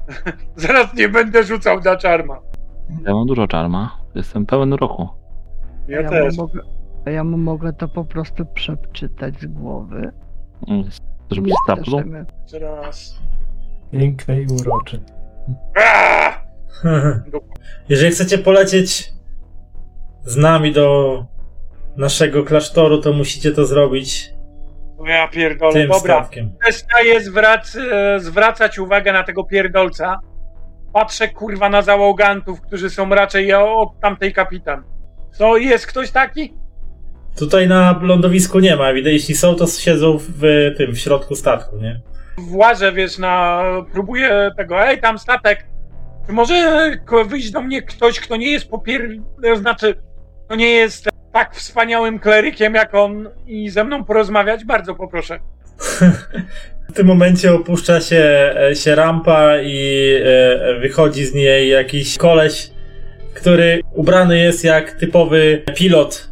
zaraz 0.56 0.94
nie 0.94 1.08
będę 1.08 1.44
rzucał 1.44 1.80
na 1.80 1.96
czarma. 1.96 2.40
Ja 3.06 3.14
mam 3.14 3.26
dużo 3.26 3.46
czarma. 3.46 3.98
Jestem 4.14 4.46
pełen 4.46 4.72
roku. 4.72 5.08
Ja, 5.88 6.02
mu 6.02 6.10
też. 6.10 6.36
Mogę, 6.36 6.60
a 7.06 7.10
ja 7.10 7.24
mu 7.24 7.36
mogę 7.36 7.72
to 7.72 7.88
po 7.88 8.04
prostu 8.04 8.46
przeczytać 8.46 9.40
z 9.40 9.46
głowy. 9.46 10.12
Żeby 11.30 11.50
staplu. 11.64 11.84
straszymy. 11.84 12.26
Teraz. 12.50 13.18
Piękny 13.90 14.42
i 14.42 14.46
uroczy. 14.46 15.00
Aaaa! 15.76 16.41
Jeżeli 17.88 18.10
chcecie 18.12 18.38
polecieć 18.38 19.12
z 20.24 20.36
nami 20.36 20.72
do 20.72 21.24
naszego 21.96 22.44
klasztoru, 22.44 22.98
to 23.00 23.12
musicie 23.12 23.52
to 23.52 23.66
zrobić 23.66 24.30
No 24.98 25.06
ja 25.06 25.28
pierdolę. 25.28 25.72
tym 25.72 25.88
Dobra, 25.88 26.14
statkiem. 26.14 26.50
przestaję 26.60 27.20
zwrac 27.20 27.76
zwracać 28.18 28.78
uwagę 28.78 29.12
na 29.12 29.22
tego 29.22 29.44
pierdolca. 29.44 30.18
Patrzę 30.92 31.28
kurwa 31.28 31.68
na 31.68 31.82
załogantów, 31.82 32.60
którzy 32.60 32.90
są 32.90 33.08
raczej 33.08 33.54
od 33.54 34.00
tamtej 34.00 34.32
kapitan. 34.32 34.84
Co, 35.32 35.56
jest 35.56 35.86
ktoś 35.86 36.10
taki? 36.10 36.54
Tutaj 37.38 37.68
na 37.68 37.98
lądowisku 38.02 38.60
nie 38.60 38.76
ma, 38.76 38.90
jeśli 38.90 39.34
są, 39.34 39.54
to 39.54 39.66
siedzą 39.66 40.18
w 40.18 40.40
tym, 40.76 40.92
w 40.92 40.98
środku 40.98 41.34
statku, 41.36 41.76
nie? 41.76 42.00
Włażę, 42.38 42.92
wiesz, 42.92 43.18
na... 43.18 43.62
próbuję 43.92 44.50
tego, 44.56 44.86
ej, 44.86 45.00
tam 45.00 45.18
statek. 45.18 45.66
Czy 46.26 46.32
może 46.32 46.90
ko- 47.04 47.24
wyjść 47.24 47.50
do 47.50 47.60
mnie 47.62 47.82
ktoś, 47.82 48.20
kto 48.20 48.36
nie 48.36 48.50
jest 48.52 48.68
popier... 48.70 49.08
znaczy, 49.54 49.94
kto 50.46 50.54
nie 50.56 50.70
jest 50.70 51.08
tak 51.32 51.54
wspaniałym 51.56 52.18
klerykiem 52.18 52.74
jak 52.74 52.94
on 52.94 53.28
i 53.46 53.70
ze 53.70 53.84
mną 53.84 54.04
porozmawiać? 54.04 54.64
Bardzo 54.64 54.94
poproszę. 54.94 55.38
W 56.88 56.94
tym 56.94 57.06
momencie 57.06 57.54
opuszcza 57.54 58.00
się, 58.00 58.54
e, 58.70 58.76
się 58.76 58.94
rampa 58.94 59.56
i 59.62 60.08
e, 60.24 60.80
wychodzi 60.80 61.24
z 61.24 61.34
niej 61.34 61.68
jakiś 61.68 62.18
koleś, 62.18 62.70
który 63.34 63.80
ubrany 63.94 64.38
jest 64.38 64.64
jak 64.64 64.92
typowy 64.92 65.62
pilot 65.76 66.30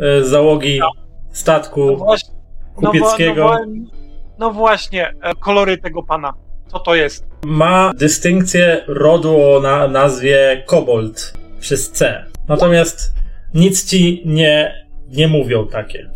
e, 0.00 0.24
z 0.24 0.28
załogi 0.28 0.78
No 0.80 0.90
statku. 1.30 1.96
właśnie, 1.96 2.34
kupieckiego. 2.74 3.44
No, 3.44 3.50
no, 3.50 3.58
wo- 3.58 3.90
no 4.38 4.50
właśnie, 4.52 5.08
e, 5.22 5.34
kolory 5.40 5.78
tego 5.78 6.02
pana. 6.02 6.32
Co 6.68 6.78
to 6.78 6.94
jest? 6.94 7.26
Ma 7.48 7.92
dystynkcję 7.94 8.84
rodu 8.86 9.42
o 9.42 9.60
na 9.60 9.88
nazwie 9.88 10.64
Kobold 10.66 11.32
przez 11.60 11.90
C. 11.90 12.24
Natomiast 12.48 13.14
nic 13.54 13.84
ci 13.84 14.22
nie, 14.24 14.86
nie 15.08 15.28
mówią 15.28 15.66
takie. 15.66 16.10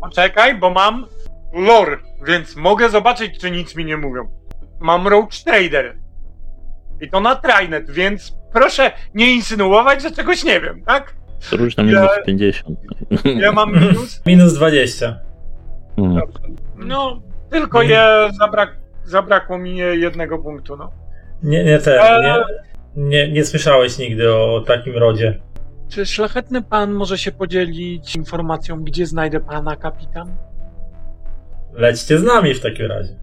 Poczekaj, 0.00 0.58
bo 0.58 0.70
mam 0.70 1.06
lore, 1.52 1.96
więc 2.26 2.56
mogę 2.56 2.88
zobaczyć, 2.88 3.38
czy 3.40 3.50
nic 3.50 3.76
mi 3.76 3.84
nie 3.84 3.96
mówią. 3.96 4.28
Mam 4.80 5.08
Roach 5.08 5.42
Trader. 5.44 5.96
I 7.00 7.10
to 7.10 7.20
na 7.20 7.36
Trinet, 7.36 7.90
więc 7.90 8.36
proszę 8.52 8.92
nie 9.14 9.34
insynuować, 9.34 10.02
że 10.02 10.10
czegoś 10.10 10.44
nie 10.44 10.60
wiem, 10.60 10.82
tak? 10.84 11.14
Róż 11.52 11.76
na 11.76 11.82
minus 11.82 12.08
50. 12.26 12.78
Ja 13.24 13.52
mam 13.52 13.72
minus. 13.72 14.22
Minus 14.26 14.54
20. 14.54 15.18
Mm. 15.96 16.20
No, 16.76 17.22
tylko 17.50 17.82
je 17.82 18.30
zabrak, 18.38 18.83
zabrakło 19.04 19.58
mi 19.58 19.76
jednego 19.76 20.38
punktu, 20.38 20.76
no. 20.76 20.90
Nie, 21.42 21.64
nie 21.64 21.78
ten. 21.78 21.98
Eee. 22.00 22.22
Nie, 22.96 23.04
nie, 23.08 23.32
nie 23.32 23.44
słyszałeś 23.44 23.98
nigdy 23.98 24.34
o 24.34 24.64
takim 24.66 24.96
rodzie. 24.96 25.40
Czy 25.88 26.06
szlachetny 26.06 26.62
pan 26.62 26.92
może 26.92 27.18
się 27.18 27.32
podzielić 27.32 28.16
informacją, 28.16 28.84
gdzie 28.84 29.06
znajdę 29.06 29.40
pana 29.40 29.76
kapitan? 29.76 30.36
Lećcie 31.72 32.18
z 32.18 32.22
nami 32.22 32.54
w 32.54 32.60
takim 32.60 32.86
razie. 32.86 33.14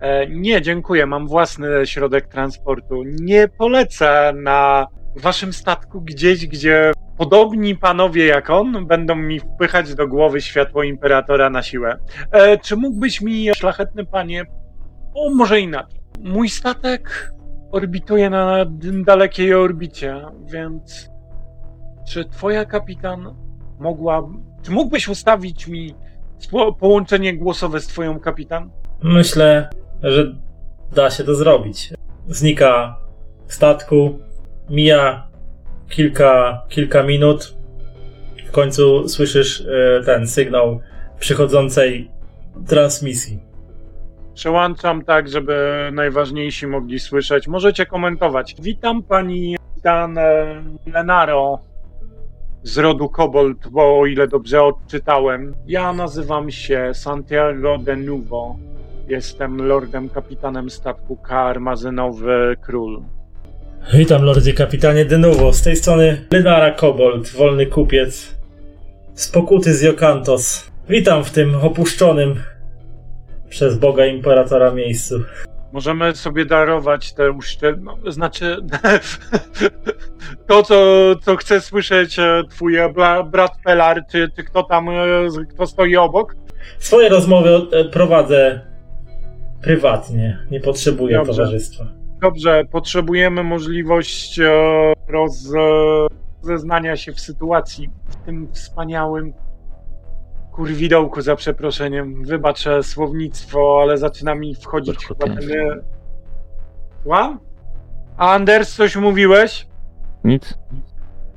E, 0.00 0.26
nie, 0.26 0.62
dziękuję. 0.62 1.06
Mam 1.06 1.28
własny 1.28 1.68
środek 1.86 2.28
transportu. 2.28 3.02
Nie 3.04 3.48
polecę 3.48 4.32
na 4.36 4.86
waszym 5.16 5.52
statku 5.52 6.00
gdzieś, 6.00 6.46
gdzie 6.46 6.92
podobni 7.18 7.76
panowie 7.76 8.26
jak 8.26 8.50
on 8.50 8.86
będą 8.86 9.16
mi 9.16 9.40
wpychać 9.40 9.94
do 9.94 10.08
głowy 10.08 10.40
światło 10.40 10.82
imperatora 10.82 11.50
na 11.50 11.62
siłę. 11.62 11.98
E, 12.32 12.58
czy 12.58 12.76
mógłbyś 12.76 13.20
mi, 13.20 13.54
szlachetny 13.54 14.04
panie, 14.06 14.44
o 15.16 15.34
może 15.34 15.60
inaczej. 15.60 16.00
Mój 16.20 16.48
statek 16.48 17.32
orbituje 17.72 18.30
na 18.30 18.66
dalekiej 19.04 19.54
orbicie, 19.54 20.20
więc 20.52 21.10
czy 22.08 22.24
twoja 22.24 22.64
kapitan 22.64 23.34
mogła. 23.78 24.28
Czy 24.62 24.70
mógłbyś 24.70 25.08
ustawić 25.08 25.68
mi 25.68 25.94
połączenie 26.80 27.36
głosowe 27.38 27.80
z 27.80 27.86
twoją 27.86 28.20
kapitan? 28.20 28.70
Myślę, 29.02 29.70
że 30.02 30.34
da 30.94 31.10
się 31.10 31.24
to 31.24 31.34
zrobić. 31.34 31.94
Znika 32.28 32.98
statku, 33.46 34.18
mija 34.70 35.28
kilka, 35.88 36.62
kilka 36.68 37.02
minut. 37.02 37.56
W 38.48 38.50
końcu 38.50 39.08
słyszysz 39.08 39.60
e, 39.60 40.02
ten 40.04 40.26
sygnał 40.26 40.80
przychodzącej 41.18 42.10
transmisji. 42.66 43.45
Przełączam 44.36 45.04
tak, 45.04 45.28
żeby 45.28 45.88
najważniejsi 45.92 46.66
mogli 46.66 46.98
słyszeć. 46.98 47.48
Możecie 47.48 47.86
komentować. 47.86 48.54
Witam 48.60 49.02
pani 49.02 49.56
Dan 49.82 50.18
e, 50.18 50.62
Lenaro 50.86 51.58
z 52.62 52.78
rodu 52.78 53.08
Kobold, 53.08 53.68
bo 53.68 54.00
o 54.00 54.06
ile 54.06 54.28
dobrze 54.28 54.62
odczytałem. 54.62 55.54
Ja 55.66 55.92
nazywam 55.92 56.50
się 56.50 56.90
Santiago 56.94 57.78
de 57.78 57.96
Nuvo. 57.96 58.56
Jestem 59.08 59.66
lordem 59.66 60.08
kapitanem 60.08 60.70
statku 60.70 61.16
Karmazynowy 61.16 62.56
Król. 62.60 63.02
Witam, 63.94 64.22
lordzie 64.22 64.52
kapitanie 64.52 65.04
Denuvo. 65.04 65.52
Z 65.52 65.62
tej 65.62 65.76
strony 65.76 66.26
Lynara 66.30 66.70
Kobold, 66.70 67.28
wolny 67.28 67.66
kupiec. 67.66 68.36
Z 69.14 69.28
pokuty 69.28 69.74
z 69.74 69.82
Jokantos. 69.82 70.70
Witam 70.88 71.24
w 71.24 71.30
tym 71.30 71.54
opuszczonym 71.54 72.34
przez 73.56 73.78
Boga 73.78 74.06
Imperatora 74.06 74.70
miejscu. 74.70 75.14
Możemy 75.72 76.14
sobie 76.14 76.44
darować 76.44 77.12
te 77.12 77.32
uszczel... 77.32 77.78
no, 77.82 78.12
Znaczy, 78.12 78.56
to 80.48 80.62
co, 80.62 80.76
co 81.22 81.36
chce 81.36 81.60
słyszeć 81.60 82.18
e, 82.18 82.42
twój 82.50 82.76
bra, 82.94 83.22
brat 83.22 83.52
Pelar, 83.64 84.02
czy, 84.10 84.30
czy 84.36 84.44
kto 84.44 84.62
tam, 84.62 84.88
e, 84.88 84.94
kto 85.54 85.66
stoi 85.66 85.96
obok? 85.96 86.36
Swoje 86.78 87.08
rozmowy 87.08 87.60
e, 87.72 87.84
prowadzę 87.84 88.60
prywatnie. 89.62 90.38
Nie 90.50 90.60
potrzebuję 90.60 91.16
Dobrze. 91.16 91.32
towarzystwa. 91.32 91.84
Dobrze, 92.20 92.64
potrzebujemy 92.70 93.42
możliwość 93.44 94.40
roz, 95.08 95.48
zeznania 96.42 96.96
się 96.96 97.12
w 97.12 97.20
sytuacji 97.20 97.90
w 98.08 98.16
tym 98.16 98.48
wspaniałym 98.52 99.32
kurwidołku 100.56 101.20
za 101.20 101.36
przeproszeniem. 101.36 102.24
Wybaczę 102.24 102.82
słownictwo, 102.82 103.78
ale 103.82 103.98
zaczyna 103.98 104.34
mi 104.34 104.54
wchodzić 104.54 105.06
chyba 105.06 105.26
ten... 105.26 105.38
e, 105.38 105.82
Słucham? 107.02 107.38
A 108.16 108.32
Anders, 108.32 108.74
coś 108.76 108.96
mówiłeś? 108.96 109.66
Nic? 110.24 110.58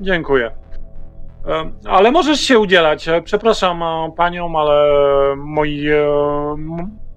Dziękuję. 0.02 0.52
E, 1.48 1.72
Ale 1.86 2.12
możesz 2.12 2.40
się 2.40 2.60
udzielać. 2.60 3.08
E, 3.08 3.22
Przepraszam 3.22 3.84
e, 3.84 4.12
panią, 4.18 4.60
ale 4.60 4.90
moi, 5.36 5.88
e, 5.90 6.06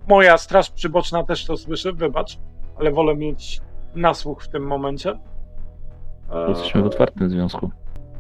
moja 0.08 0.38
straż 0.38 0.70
przyboczna 0.70 1.24
też 1.24 1.44
to 1.46 1.56
słyszy, 1.56 1.92
wybacz, 1.92 2.38
ale 2.78 2.90
wolę 2.90 3.16
mieć 3.16 3.60
nasłuch 3.94 4.42
w 4.42 4.48
tym 4.48 4.62
momencie. 4.66 5.18
E, 6.32 6.48
Jesteśmy 6.48 6.82
w 6.82 6.86
otwartym 6.86 7.30
związku. 7.30 7.70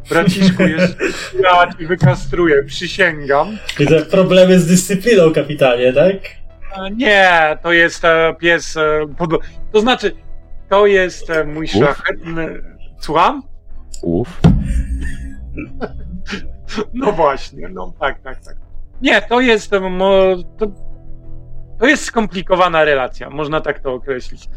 Braciszku, 0.08 0.62
jest, 0.62 0.96
ja 1.42 1.72
ci 1.78 1.86
wykastruję, 1.86 2.64
przysięgam. 2.64 3.58
Widzę 3.78 4.02
problemy 4.02 4.58
z 4.60 4.66
dyscypliną, 4.66 5.32
kapitanie, 5.32 5.92
tak? 5.92 6.16
Nie, 6.96 7.58
to 7.62 7.72
jest 7.72 8.04
e, 8.04 8.34
pies. 8.38 8.76
e, 8.76 9.06
To 9.72 9.80
znaczy, 9.80 10.12
to 10.68 10.86
jest 10.86 11.30
e, 11.30 11.44
mój 11.44 11.68
szlachetny. 11.68 12.62
Słucham? 12.98 13.42
Uf. 14.02 14.40
No 16.94 17.12
właśnie, 17.12 17.68
no 17.68 17.92
tak, 18.00 18.20
tak, 18.22 18.44
tak. 18.44 18.56
Nie, 19.02 19.22
to 19.22 19.40
jest. 19.40 19.70
To, 19.70 20.66
to 21.80 21.86
jest 21.86 22.04
skomplikowana 22.04 22.84
relacja, 22.84 23.30
można 23.30 23.60
tak 23.60 23.80
to 23.80 23.92
określić. 23.94 24.48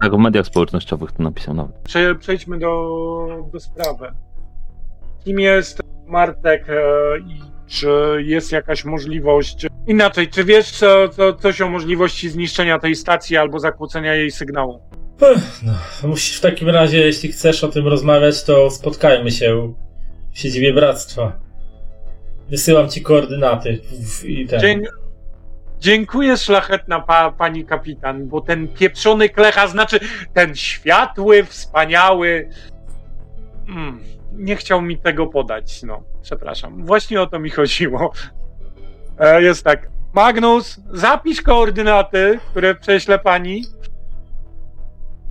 Tak, 0.00 0.14
w 0.14 0.18
mediach 0.18 0.46
społecznościowych 0.46 1.12
to 1.12 1.22
napisał 1.22 1.54
nawet. 1.54 1.76
Prze, 1.78 2.14
przejdźmy 2.14 2.58
do, 2.58 3.48
do 3.52 3.60
sprawy. 3.60 4.12
Kim 5.24 5.40
jest 5.40 5.80
Martek 6.06 6.66
e, 6.68 7.18
i 7.18 7.40
czy 7.70 7.88
jest 8.18 8.52
jakaś 8.52 8.84
możliwość. 8.84 9.66
Inaczej, 9.86 10.28
czy 10.28 10.44
wiesz 10.44 10.70
co, 10.70 11.08
co, 11.08 11.34
coś 11.34 11.60
o 11.60 11.68
możliwości 11.68 12.30
zniszczenia 12.30 12.78
tej 12.78 12.94
stacji 12.94 13.36
albo 13.36 13.58
zakłócenia 13.58 14.14
jej 14.14 14.30
sygnału? 14.30 14.80
Ech, 15.20 15.62
No, 15.62 16.08
musisz 16.08 16.38
w 16.38 16.40
takim 16.40 16.68
razie, 16.68 16.98
jeśli 16.98 17.32
chcesz 17.32 17.64
o 17.64 17.68
tym 17.68 17.88
rozmawiać, 17.88 18.44
to 18.44 18.70
spotkajmy 18.70 19.30
się 19.30 19.74
w 20.32 20.38
siedzibie 20.38 20.72
bractwa. 20.72 21.32
Wysyłam 22.50 22.88
ci 22.88 23.02
koordynaty 23.02 23.78
i 24.24 24.46
ten. 24.46 24.60
Dzień... 24.60 24.82
Dziękuję, 25.80 26.36
szlachetna 26.36 27.00
pa, 27.00 27.32
pani 27.32 27.64
kapitan, 27.64 28.28
bo 28.28 28.40
ten 28.40 28.68
pieprzony 28.68 29.28
klecha, 29.28 29.68
znaczy 29.68 30.00
ten 30.34 30.54
światły, 30.54 31.44
wspaniały. 31.44 32.48
Mm, 33.68 34.00
nie 34.40 34.56
chciał 34.56 34.82
mi 34.82 34.98
tego 34.98 35.26
podać, 35.26 35.82
no, 35.82 36.02
przepraszam. 36.22 36.86
Właśnie 36.86 37.20
o 37.22 37.26
to 37.26 37.38
mi 37.38 37.50
chodziło. 37.50 38.12
E, 39.18 39.42
jest 39.42 39.64
tak. 39.64 39.88
Magnus, 40.12 40.80
zapisz 40.90 41.42
koordynaty, 41.42 42.38
które 42.50 42.74
prześlę 42.74 43.18
pani. 43.18 43.64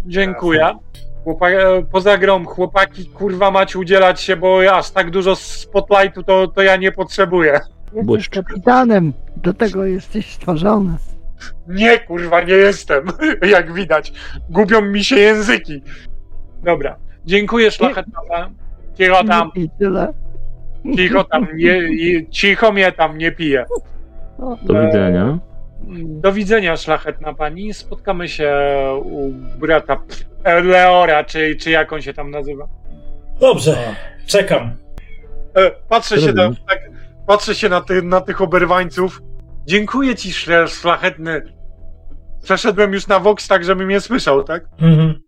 Dziękuję. 0.05 0.71
Chłopa, 1.23 1.49
e, 1.49 1.83
poza 1.91 2.17
grą, 2.17 2.45
chłopaki, 2.45 3.05
kurwa, 3.05 3.51
macie 3.51 3.79
udzielać 3.79 4.21
się, 4.21 4.35
bo 4.35 4.59
aż 4.73 4.91
tak 4.91 5.11
dużo 5.11 5.35
spotlightu 5.35 6.23
to, 6.23 6.47
to 6.47 6.61
ja 6.61 6.75
nie 6.75 6.91
potrzebuję. 6.91 7.59
Jesteś 7.93 8.29
kapitanem, 8.29 9.13
do 9.35 9.53
tego 9.53 9.85
jesteś 9.85 10.33
stworzony. 10.33 10.97
Nie, 11.67 11.99
kurwa, 11.99 12.41
nie 12.41 12.53
jestem. 12.53 13.05
Jak 13.55 13.73
widać. 13.73 14.13
Gubią 14.49 14.81
mi 14.81 15.03
się 15.03 15.15
języki. 15.15 15.83
Dobra. 16.63 16.95
Dziękuję, 17.25 17.71
szlachetna. 17.71 18.49
Cicho 18.97 19.23
tam, 19.23 19.51
I 19.55 19.69
tyle. 19.79 20.13
cicho 20.95 21.23
tam, 21.23 21.47
nie, 21.55 21.81
cicho 22.29 22.71
mnie 22.71 22.91
tam, 22.91 23.17
nie 23.17 23.31
piję. 23.31 23.65
Do 24.63 24.79
Eee, 24.79 24.85
widzenia. 24.87 25.39
Do 26.05 26.31
widzenia, 26.33 26.77
szlachetna 26.77 27.33
pani. 27.33 27.73
Spotkamy 27.73 28.27
się 28.27 28.53
u 29.03 29.31
brata 29.59 29.97
e, 30.43 30.61
Leora, 30.63 31.23
czy, 31.23 31.55
czy 31.55 31.71
jak 31.71 31.93
on 31.93 32.01
się 32.01 32.13
tam 32.13 32.31
nazywa. 32.31 32.67
Dobrze, 33.39 33.77
czekam. 34.25 34.71
E, 35.55 35.71
Patrzę 35.89 36.21
się, 36.21 36.33
na, 36.33 36.49
tak, 36.67 36.79
patrzę 37.27 37.55
się 37.55 37.69
na, 37.69 37.81
ty, 37.81 38.01
na 38.01 38.21
tych 38.21 38.41
oberwańców. 38.41 39.21
Dziękuję 39.65 40.15
ci, 40.15 40.31
szlachetny. 40.67 41.41
Przeszedłem 42.43 42.93
już 42.93 43.07
na 43.07 43.19
Vox 43.19 43.47
tak, 43.47 43.63
żeby 43.63 43.85
mnie 43.85 44.01
słyszał, 44.01 44.43
tak? 44.43 44.63
Mhm. 44.81 45.19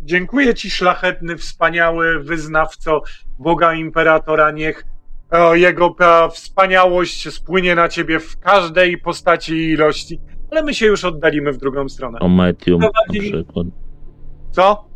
Dziękuję 0.00 0.54
ci, 0.54 0.70
szlachetny, 0.70 1.36
wspaniały 1.36 2.22
wyznawco 2.22 3.02
Boga 3.38 3.74
Imperatora. 3.74 4.50
Niech 4.50 4.84
o, 5.30 5.54
jego 5.54 5.90
ta 5.90 6.28
wspaniałość 6.28 7.32
spłynie 7.34 7.74
na 7.74 7.88
ciebie 7.88 8.20
w 8.20 8.38
każdej 8.38 8.98
postaci 8.98 9.54
i 9.54 9.70
ilości. 9.70 10.20
Ale 10.50 10.62
my 10.62 10.74
się 10.74 10.86
już 10.86 11.04
oddalimy 11.04 11.52
w 11.52 11.58
drugą 11.58 11.88
stronę. 11.88 12.18
Prometium 12.18 12.80
na 12.80 13.20
przykład. 13.20 13.66
Co? 14.50 14.88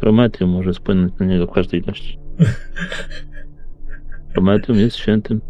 Prometium 0.00 0.50
może 0.50 0.74
spłynąć 0.74 1.12
na 1.18 1.26
niego 1.26 1.46
w 1.46 1.50
każdej 1.50 1.80
ilości. 1.80 2.18
Prometium 4.34 4.78
jest 4.78 4.96
świętym. 4.96 5.40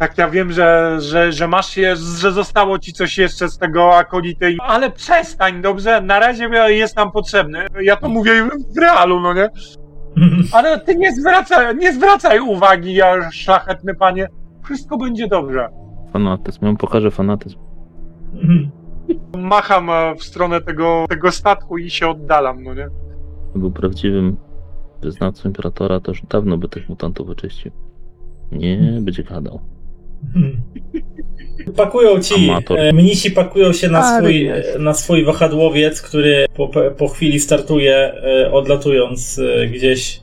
Tak, 0.00 0.18
ja 0.18 0.30
wiem, 0.30 0.52
że, 0.52 0.96
że, 1.00 1.32
że 1.32 1.48
masz 1.48 1.76
je, 1.76 1.96
że 1.96 2.32
zostało 2.32 2.78
ci 2.78 2.92
coś 2.92 3.18
jeszcze 3.18 3.48
z 3.48 3.58
tego 3.58 3.96
akolity, 3.96 4.56
ale 4.60 4.90
przestań, 4.90 5.62
dobrze? 5.62 6.00
Na 6.00 6.18
razie 6.18 6.48
jest 6.68 6.96
nam 6.96 7.12
potrzebny. 7.12 7.66
Ja 7.82 7.96
to 7.96 8.08
mówię 8.08 8.48
w 8.76 8.78
realu, 8.78 9.20
no 9.20 9.34
nie? 9.34 9.48
Ale 10.56 10.80
ty 10.80 10.96
nie 10.96 11.12
zwracaj, 11.12 11.76
nie 11.76 11.92
zwracaj 11.92 12.40
uwagi, 12.40 12.94
ja 12.94 13.30
szlachetny 13.30 13.94
panie. 13.94 14.28
Wszystko 14.64 14.96
będzie 14.96 15.28
dobrze. 15.28 15.68
Fanatyzm. 16.12 16.64
Ja 16.64 16.70
mu 16.70 16.76
pokażę 16.76 17.10
fanatyzm. 17.10 17.58
Macham 19.38 19.90
e, 19.90 20.14
w 20.14 20.22
stronę 20.24 20.60
tego, 20.60 21.04
tego 21.08 21.32
statku 21.32 21.78
i 21.78 21.90
się 21.90 22.08
oddalam, 22.08 22.62
no 22.62 22.74
nie? 22.74 22.88
był 23.54 23.70
prawdziwym 23.70 24.36
wyznawcą 25.02 25.48
imperatora, 25.48 26.00
to 26.00 26.10
już 26.10 26.22
dawno 26.22 26.58
by 26.58 26.68
tych 26.68 26.88
mutantów 26.88 27.26
wyczyścił. 27.26 27.72
Nie, 28.52 28.98
będzie 29.00 29.22
gadał. 29.22 29.60
Pakują 31.76 32.20
ci, 32.20 32.50
Amator. 32.50 32.78
e, 32.78 32.92
mnisi 32.92 33.30
pakują 33.30 33.72
się 33.72 33.88
na 33.88 34.18
swój, 34.18 34.44
jest. 34.44 34.78
na 34.78 34.94
swój 34.94 35.24
wahadłowiec, 35.24 36.02
który 36.02 36.46
po, 36.56 36.68
po 36.98 37.08
chwili 37.08 37.40
startuje, 37.40 37.94
e, 37.96 38.52
odlatując 38.52 39.38
e, 39.38 39.66
gdzieś 39.66 40.20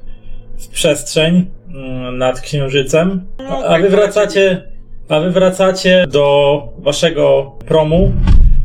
w 0.58 0.68
przestrzeń 0.68 1.46
mm, 1.70 2.18
nad 2.18 2.42
księżycem. 2.42 3.26
No, 3.40 3.58
A 3.58 3.68
tak, 3.68 3.82
wy 3.82 3.90
to 3.90 3.96
wracacie, 3.96 4.64
a 5.10 5.20
wy 5.20 5.32
wracacie 5.32 6.08
do 6.12 6.60
waszego 6.78 7.52
promu 7.68 8.12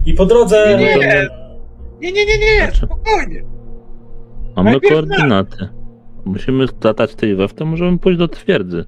i 0.07 0.15
po 0.15 0.27
drodze... 0.27 0.77
Nie, 0.79 0.97
nie. 0.97 1.29
Nie, 2.01 2.13
nie, 2.13 2.27
nie, 2.27 2.39
nie, 2.39 2.57
Znaczy? 2.65 2.87
spokojnie. 2.87 3.43
Mamy 4.57 4.81
koordynaty. 4.81 5.69
Musimy 6.25 6.67
latać 6.85 7.15
tej 7.15 7.35
weftę, 7.35 7.65
możemy 7.65 7.99
pójść 7.99 8.19
do 8.19 8.29
twierdzy. 8.29 8.85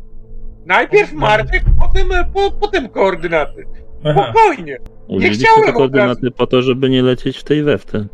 Najpierw 0.67 1.13
Martek, 1.13 1.65
potem, 1.81 2.13
e, 2.13 2.25
po, 2.25 2.51
potem 2.51 2.89
koordynaty. 2.89 3.65
Aha. 4.05 4.33
Spokojnie. 4.33 4.79
Użyliśmy 5.09 5.47
chciałem 5.47 5.75
koordynaty 5.77 6.31
po 6.31 6.47
to, 6.47 6.63
żeby 6.63 6.91
nie 6.91 7.03
lecieć 7.03 7.39
w 7.39 7.45
tej 7.45 7.63
weftę. 7.63 8.07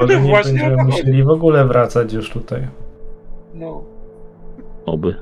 Może 0.00 0.20
nie 0.20 0.28
właśnie 0.30 0.52
będziemy 0.52 0.84
musieli 0.84 1.24
w 1.24 1.28
ogóle 1.28 1.66
wracać 1.66 2.12
już 2.12 2.30
tutaj. 2.30 2.68
No. 3.54 3.84
Oby. 4.86 5.14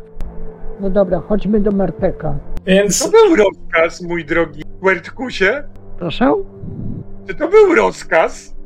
No 0.81 0.90
dobra, 0.90 1.20
chodźmy 1.20 1.61
do 1.61 1.73
Merteka. 1.73 2.39
Więc 2.66 3.05
To 3.05 3.11
był 3.11 3.36
rozkaz, 3.36 4.02
mój 4.02 4.24
drogi 4.24 4.62
Quertkusie. 4.82 5.62
Proszę? 5.98 6.35
Czy 7.27 7.35
to 7.35 7.48
był 7.48 7.74
rozkaz? 7.74 8.57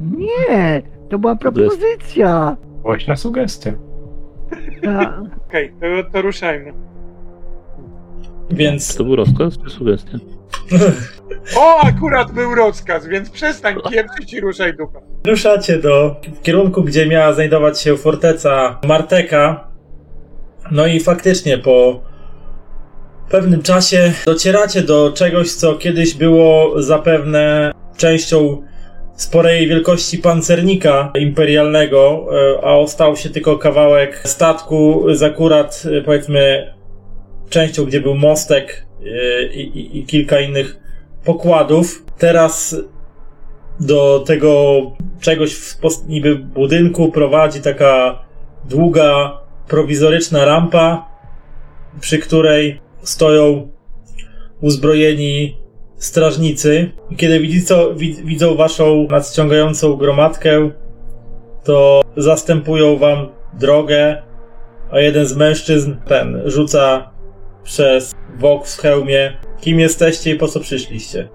Nie, 0.00 0.82
to 1.08 1.18
była 1.18 1.36
propozycja. 1.36 2.56
Właśnie 2.82 3.16
sugestia. 3.16 3.72
Ta, 4.82 5.22
Okej, 5.48 5.72
to, 5.80 6.10
to 6.12 6.22
ruszajmy. 6.22 6.72
Więc 8.50 8.96
To 8.96 9.04
był 9.04 9.16
rozkaz 9.16 9.54
czy 9.64 9.70
sugestia? 9.70 10.18
O, 11.56 11.80
akurat 11.80 12.32
był 12.32 12.54
rozkaz, 12.54 13.06
więc 13.06 13.30
przestań 13.30 13.76
pieprzyć 13.90 14.32
i 14.32 14.40
ruszaj 14.40 14.76
dupa. 14.76 15.00
ruszacie 15.26 15.78
do 15.78 16.16
w 16.38 16.42
kierunku, 16.42 16.82
gdzie 16.82 17.06
miała 17.06 17.32
znajdować 17.32 17.80
się 17.80 17.96
forteca 17.96 18.80
Marteka. 18.86 19.68
No 20.70 20.86
i 20.86 21.00
faktycznie 21.00 21.58
po 21.58 22.00
pewnym 23.30 23.62
czasie 23.62 24.12
docieracie 24.26 24.82
do 24.82 25.12
czegoś, 25.12 25.52
co 25.52 25.74
kiedyś 25.74 26.14
było 26.14 26.82
zapewne 26.82 27.72
częścią 27.96 28.62
sporej 29.16 29.68
wielkości 29.68 30.18
pancernika 30.18 31.12
imperialnego, 31.18 32.26
e, 32.32 32.64
a 32.64 32.72
ostał 32.72 33.16
się 33.16 33.30
tylko 33.30 33.58
kawałek 33.58 34.20
statku 34.24 35.04
z 35.14 35.22
akurat 35.22 35.82
e, 35.98 36.02
powiedzmy 36.02 36.72
częścią, 37.48 37.84
gdzie 37.84 38.00
był 38.00 38.14
mostek 38.14 38.86
e, 39.00 39.46
i, 39.46 39.78
i, 39.78 39.98
i 39.98 40.06
kilka 40.06 40.40
innych 40.40 40.76
pokładów. 41.24 42.04
Teraz 42.18 42.76
do 43.80 44.24
tego 44.26 44.80
czegoś 45.20 45.54
w 45.54 45.78
niby 46.08 46.36
budynku 46.36 47.12
prowadzi 47.12 47.60
taka 47.60 48.18
długa, 48.68 49.40
prowizoryczna 49.68 50.44
rampa, 50.44 51.08
przy 52.00 52.18
której 52.18 52.80
stoją 53.02 53.68
uzbrojeni 54.60 55.56
strażnicy. 55.96 56.90
Kiedy 57.16 57.40
widzico, 57.40 57.94
wid, 57.94 58.20
widzą 58.20 58.54
waszą 58.54 59.06
nadciągającą 59.10 59.96
gromadkę, 59.96 60.70
to 61.64 62.02
zastępują 62.16 62.96
wam 62.96 63.28
drogę, 63.58 64.22
a 64.90 65.00
jeden 65.00 65.26
z 65.26 65.36
mężczyzn, 65.36 65.94
ten, 66.08 66.42
rzuca 66.44 67.10
przez 67.66 68.14
wok 68.38 68.66
w 68.66 68.78
hełmie. 68.80 69.32
Kim 69.60 69.80
jesteście 69.80 70.34
i 70.34 70.38
po 70.38 70.48
co 70.48 70.60
przyszliście? 70.60 71.28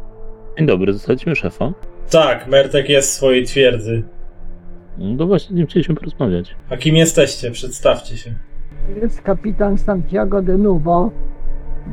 Dzień 0.57 0.67
dobry, 0.67 0.93
zostaliśmy 0.93 1.35
szefa. 1.35 1.73
Tak, 2.11 2.47
Mertek 2.47 2.89
jest 2.89 3.09
w 3.11 3.13
swojej 3.13 3.45
twierdzy. 3.45 4.03
No 4.97 5.17
to 5.17 5.27
właśnie 5.27 5.55
z 5.55 5.57
nim 5.57 5.67
chcieliśmy 5.67 5.95
porozmawiać. 5.95 6.55
A 6.69 6.77
kim 6.77 6.95
jesteście? 6.95 7.51
Przedstawcie 7.51 8.17
się. 8.17 8.31
jest 9.01 9.21
kapitan 9.21 9.77
Santiago 9.77 10.41
de 10.41 10.57
Nuvo, 10.57 11.11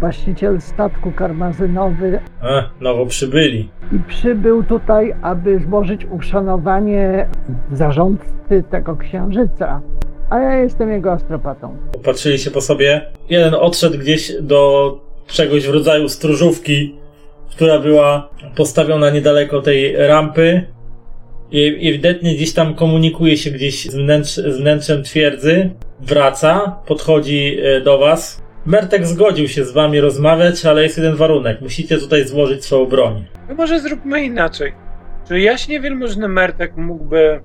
właściciel 0.00 0.60
statku 0.60 1.12
karmazynowy 1.12 2.20
A, 2.40 2.62
nowo 2.80 3.06
przybyli. 3.06 3.70
i 3.92 3.98
przybył 4.08 4.64
tutaj, 4.64 5.14
aby 5.22 5.60
złożyć 5.60 6.06
uszanowanie 6.10 7.28
zarządcy 7.72 8.64
tego 8.70 8.96
księżyca. 8.96 9.80
A 10.30 10.38
ja 10.38 10.54
jestem 10.54 10.90
jego 10.90 11.12
astropatą. 11.12 11.76
Popatrzyli 11.92 12.38
się 12.38 12.50
po 12.50 12.60
sobie. 12.60 13.06
Jeden 13.28 13.54
odszedł 13.54 13.98
gdzieś 13.98 14.32
do 14.40 14.92
czegoś 15.26 15.66
w 15.66 15.70
rodzaju 15.70 16.08
stróżówki, 16.08 16.94
która 17.50 17.78
była 17.78 18.30
postawiona 18.56 19.10
niedaleko 19.10 19.62
tej 19.62 19.96
rampy. 19.96 20.66
I 21.50 21.88
ewidentnie 21.88 22.34
gdzieś 22.34 22.52
tam 22.54 22.74
komunikuje 22.74 23.36
się 23.36 23.50
gdzieś 23.50 23.90
z, 23.90 23.94
wnętrz, 23.94 24.34
z 24.34 24.56
wnętrzem 24.56 25.02
twierdzy. 25.02 25.70
Wraca, 26.00 26.76
podchodzi 26.86 27.58
e, 27.62 27.80
do 27.80 27.98
was. 27.98 28.42
Mertek 28.66 29.06
zgodził 29.06 29.48
się 29.48 29.64
z 29.64 29.72
wami 29.72 30.00
rozmawiać, 30.00 30.66
ale 30.66 30.82
jest 30.82 30.96
jeden 30.96 31.16
warunek. 31.16 31.60
Musicie 31.60 31.98
tutaj 31.98 32.28
złożyć 32.28 32.64
swoją 32.64 32.86
broń. 32.86 33.24
No 33.48 33.54
może 33.54 33.80
zróbmy 33.80 34.24
inaczej. 34.24 34.72
Czy 35.28 35.40
jaśnie 35.40 35.80
wielmożny 35.80 36.28
Mertek 36.28 36.76
mógłby 36.76 37.40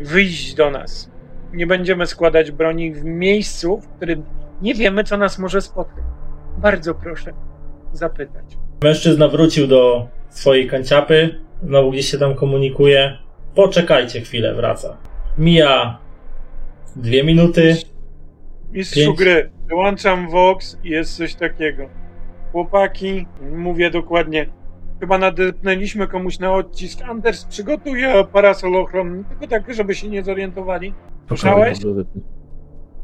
wyjść 0.00 0.54
do 0.54 0.70
nas? 0.70 1.10
Nie 1.52 1.66
będziemy 1.66 2.06
składać 2.06 2.50
broni 2.50 2.92
w 2.92 3.04
miejscu, 3.04 3.80
w 3.80 3.88
którym 3.88 4.24
nie 4.62 4.74
wiemy, 4.74 5.04
co 5.04 5.16
nas 5.16 5.38
może 5.38 5.60
spotkać. 5.60 6.04
Bardzo 6.58 6.94
proszę 6.94 7.32
zapytać. 7.92 8.44
Mężczyzna 8.82 9.28
wrócił 9.28 9.66
do 9.66 10.08
swojej 10.28 10.66
kanciapy, 10.68 11.40
znowu 11.62 11.90
gdzieś 11.90 12.10
się 12.10 12.18
tam 12.18 12.34
komunikuje. 12.34 13.18
Poczekajcie 13.54 14.20
chwilę, 14.20 14.54
wraca. 14.54 14.96
Mija 15.38 15.98
dwie 16.96 17.24
minuty. 17.24 17.76
Mistrzu 18.72 19.00
Pięć. 19.00 19.18
gry, 19.18 19.50
dołączam 19.68 20.30
Vox 20.30 20.78
i 20.84 20.88
jest 20.90 21.16
coś 21.16 21.34
takiego. 21.34 21.88
Chłopaki, 22.52 23.26
mówię 23.52 23.90
dokładnie, 23.90 24.46
chyba 25.00 25.18
nadepnęliśmy 25.18 26.06
komuś 26.06 26.38
na 26.38 26.52
odcisk. 26.52 27.02
Anders, 27.02 27.44
przygotuj 27.44 28.04
e, 28.04 28.24
parasol 28.24 28.76
ochronny, 28.76 29.24
tylko 29.24 29.46
tak, 29.46 29.74
żeby 29.74 29.94
się 29.94 30.08
nie 30.08 30.24
zorientowali. 30.24 30.94
Słyszałeś? 31.28 31.78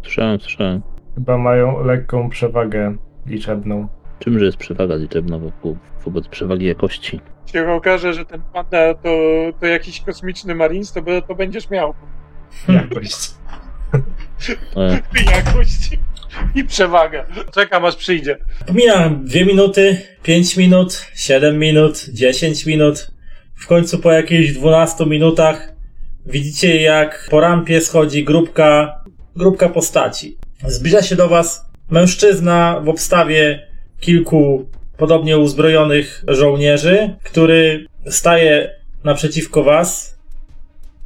Słyszałem, 0.03 0.41
słyszałem. 0.41 0.83
Chyba 1.15 1.39
mają 1.39 1.85
lekką 1.85 2.29
przewagę 2.29 2.97
liczebną. 3.27 3.89
Czymże 4.19 4.45
jest 4.45 4.57
przewaga 4.57 4.97
liczebna 4.97 5.39
wo- 5.39 5.77
wobec 6.05 6.29
przewagi 6.29 6.67
jakości? 6.67 7.21
się 7.55 7.73
okaże, 7.73 8.15
że 8.15 8.25
ten 8.25 8.43
panda 8.53 8.95
to, 8.95 9.09
to 9.61 9.67
jakiś 9.67 10.01
kosmiczny 10.01 10.55
marines, 10.55 10.93
to, 10.93 11.03
to 11.29 11.35
będziesz 11.35 11.71
miał 11.71 11.95
Jakość. 12.69 13.31
E, 14.77 15.01
jakość 15.37 15.99
i 16.55 16.65
przewagę. 16.65 17.25
Czekam 17.55 17.85
aż 17.85 17.97
przyjdzie. 17.97 18.37
Mija 18.73 19.11
dwie 19.23 19.45
minuty, 19.45 20.01
pięć 20.23 20.57
minut, 20.57 21.07
siedem 21.15 21.59
minut, 21.59 22.07
dziesięć 22.09 22.67
minut. 22.67 23.11
W 23.55 23.67
końcu 23.67 23.99
po 23.99 24.13
jakichś 24.13 24.53
12 24.53 25.07
minutach 25.07 25.73
widzicie 26.27 26.83
jak 26.83 27.29
po 27.31 27.41
rampie 27.41 27.81
schodzi 27.81 28.25
grupka, 28.25 29.01
grupka 29.37 29.69
postaci. 29.69 30.37
Zbliża 30.67 31.03
się 31.03 31.17
do 31.17 31.29
was 31.29 31.65
mężczyzna 31.91 32.81
w 32.85 32.89
obstawie 32.89 33.67
kilku 34.01 34.69
podobnie 34.97 35.39
uzbrojonych 35.39 36.25
żołnierzy, 36.29 37.17
który 37.23 37.87
staje 38.07 38.71
naprzeciwko 39.05 39.63
was. 39.63 40.19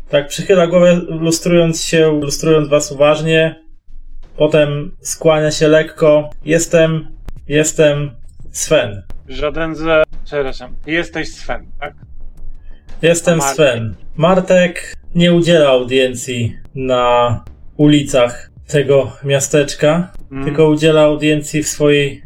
Tak, 0.09 0.29
przychyla 0.29 0.67
głowę, 0.67 1.01
lustrując 1.09 1.85
się, 1.85 2.21
lustrując 2.21 2.69
was 2.69 2.93
uważnie. 2.93 3.68
Potem 4.39 4.97
skłania 5.01 5.51
się 5.51 5.69
lekko. 5.69 6.31
Jestem, 6.45 7.09
jestem 7.49 8.11
Sven. 8.51 9.03
Żaden 9.29 9.75
ze... 9.75 10.03
Przepraszam, 10.25 10.75
jesteś 10.87 11.33
Sven, 11.35 11.67
tak? 11.81 11.95
Jestem 13.03 13.39
Martek? 13.39 13.57
Sven. 13.57 13.95
Martek 14.17 14.95
nie 15.15 15.35
udziela 15.35 15.69
audiencji 15.69 16.57
na 16.75 17.45
ulicach 17.77 18.51
tego 18.67 19.13
miasteczka, 19.25 20.13
Mm, 20.31 20.45
tylko 20.45 20.69
udziela 20.69 21.03
audiencji 21.03 21.63
w 21.63 21.69
swojej 21.69 22.23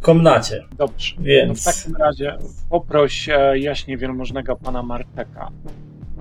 komnacie. 0.00 0.64
Dobrze. 0.78 1.14
No 1.16 1.22
w 1.22 1.24
Więc 1.24 1.64
takim 1.64 1.96
razie 1.96 2.36
poproś 2.70 3.28
e, 3.28 3.58
jaśnie 3.58 3.96
wielmożnego 3.96 4.56
pana 4.56 4.82
Marteka 4.82 5.48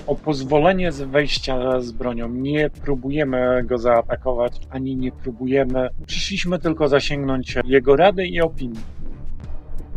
o 0.08 0.16
pozwolenie 0.16 0.92
z 0.92 1.02
wejścia 1.02 1.82
z 1.82 1.92
bronią. 1.92 2.30
Nie 2.30 2.70
próbujemy 2.70 3.64
go 3.64 3.78
zaatakować, 3.78 4.54
ani 4.70 4.96
nie 4.96 5.12
próbujemy. 5.12 5.90
Przyszliśmy 6.08 6.60
tylko 6.60 6.88
zasięgnąć 6.88 7.56
jego 7.66 7.96
rady 7.96 8.28
i 8.28 8.42
opinii. 8.42 8.80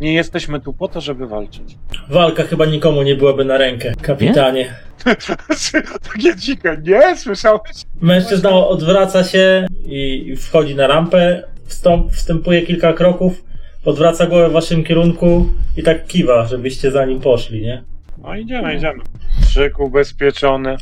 Nie 0.00 0.14
jesteśmy 0.14 0.60
tu 0.60 0.72
po 0.72 0.88
to, 0.88 1.00
żeby 1.00 1.26
walczyć. 1.26 1.76
walka 2.10 2.42
chyba 2.42 2.66
nikomu 2.66 3.02
nie 3.02 3.14
byłaby 3.14 3.44
na 3.44 3.58
rękę, 3.58 3.92
kapitanie. 4.02 4.74
Takie 6.12 6.36
dzike, 6.36 6.82
nie? 6.82 7.16
Słyszałeś? 7.16 7.70
Mężczyzna 8.00 8.50
odwraca 8.50 9.24
się 9.24 9.66
i 9.84 10.34
wchodzi 10.38 10.74
na 10.74 10.86
rampę, 10.86 11.42
wstąp, 11.64 12.12
wstępuje 12.12 12.62
kilka 12.62 12.92
kroków, 12.92 13.44
odwraca 13.84 14.26
głowę 14.26 14.48
w 14.48 14.52
waszym 14.52 14.84
kierunku 14.84 15.46
i 15.76 15.82
tak 15.82 16.06
kiwa, 16.06 16.46
żebyście 16.46 16.90
za 16.90 17.06
nim 17.06 17.20
poszli, 17.20 17.62
nie? 17.62 17.82
No 18.22 18.36
idziemy, 18.36 18.76
idziemy. 18.76 19.00
Szyk 19.48 19.80
ubezpieczony. 19.80 20.76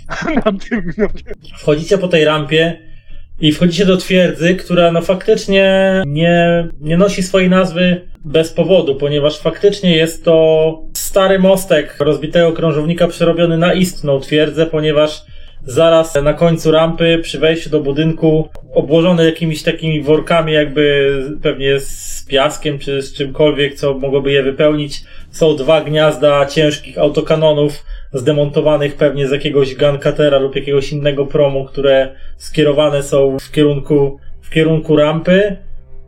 Wchodzicie 1.59 1.99
po 1.99 2.09
tej 2.09 2.25
rampie 2.25 2.79
i 3.41 3.53
wchodzicie 3.53 3.87
do 3.87 3.97
twierdzy, 3.97 4.55
która 4.55 4.93
no 4.93 5.03
faktycznie 5.03 6.03
nie, 6.07 6.69
nie 6.81 6.97
nosi 6.97 7.23
swojej 7.23 7.51
nazwy 7.51 8.01
bez 8.25 8.53
powodu, 8.53 8.95
ponieważ 8.95 9.41
faktycznie 9.41 9.97
jest 9.97 10.25
to 10.25 10.83
stary 10.93 11.39
mostek 11.39 11.97
rozbitego 12.01 12.53
krążownika 12.53 13.09
przerobiony 13.09 13.59
na 13.59 13.75
istną 13.75 14.21
twierdzę, 14.21 14.67
ponieważ 14.67 15.25
zaraz 15.65 16.15
na 16.23 16.35
końcu 16.35 16.71
rampy, 16.71 17.19
przy 17.23 17.39
wejściu 17.39 17.71
do 17.71 17.81
budynku, 17.81 18.49
obłożony 18.75 19.25
jakimiś 19.25 19.63
takimi 19.63 20.03
workami, 20.03 20.53
jakby 20.53 21.13
pewnie 21.43 21.81
z 21.81 22.25
piaskiem 22.29 22.79
czy 22.79 23.03
z 23.03 23.13
czymkolwiek, 23.13 23.75
co 23.75 23.95
mogłoby 23.95 24.33
je 24.33 24.43
wypełnić, 24.43 25.01
są 25.31 25.57
dwa 25.57 25.81
gniazda 25.81 26.47
ciężkich 26.47 26.99
autokanonów, 26.99 27.85
zdemontowanych 28.13 28.97
pewnie 28.97 29.29
z 29.29 29.31
jakiegoś 29.31 29.75
Guncatera 29.75 30.39
lub 30.39 30.57
jakiegoś 30.57 30.93
innego 30.93 31.27
promu, 31.27 31.65
które 31.65 32.15
skierowane 32.37 33.03
są 33.03 33.37
w 33.41 33.51
kierunku, 33.53 34.19
w 34.43 34.51
kierunku 34.51 34.97
rampy. 34.97 35.57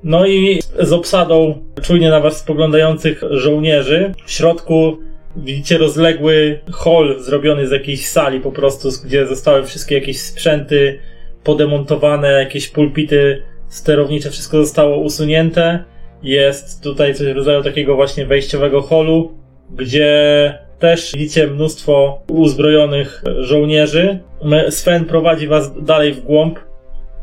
No 0.05 0.27
i 0.27 0.61
z 0.79 0.93
obsadą 0.93 1.59
czujnie 1.83 2.11
na 2.11 2.21
was 2.21 2.39
spoglądających 2.39 3.23
żołnierzy. 3.31 4.15
W 4.27 4.31
środku 4.31 4.99
widzicie 5.37 5.79
rozległy 5.79 6.61
hol 6.73 7.21
zrobiony 7.21 7.67
z 7.67 7.71
jakiejś 7.71 8.09
sali 8.09 8.41
po 8.41 8.53
prostu, 8.53 8.89
gdzie 9.05 9.27
zostały 9.27 9.67
wszystkie 9.67 9.95
jakieś 9.95 10.21
sprzęty 10.21 10.99
podemontowane, 11.45 12.33
jakieś 12.33 12.69
pulpity 12.69 13.43
sterownicze, 13.69 14.31
wszystko 14.31 14.57
zostało 14.57 14.97
usunięte. 14.97 15.85
Jest 16.23 16.83
tutaj 16.83 17.15
coś 17.15 17.27
rodzaju 17.27 17.63
takiego 17.63 17.95
właśnie 17.97 18.27
wejściowego 18.27 18.83
holu, 18.83 19.33
gdzie 19.71 20.59
też 20.79 21.13
widzicie 21.13 21.47
mnóstwo 21.47 22.23
uzbrojonych 22.29 23.23
żołnierzy. 23.39 24.19
Me- 24.45 24.71
Sven 24.71 25.05
prowadzi 25.05 25.47
was 25.47 25.85
dalej 25.85 26.13
w 26.13 26.21
głąb. 26.21 26.59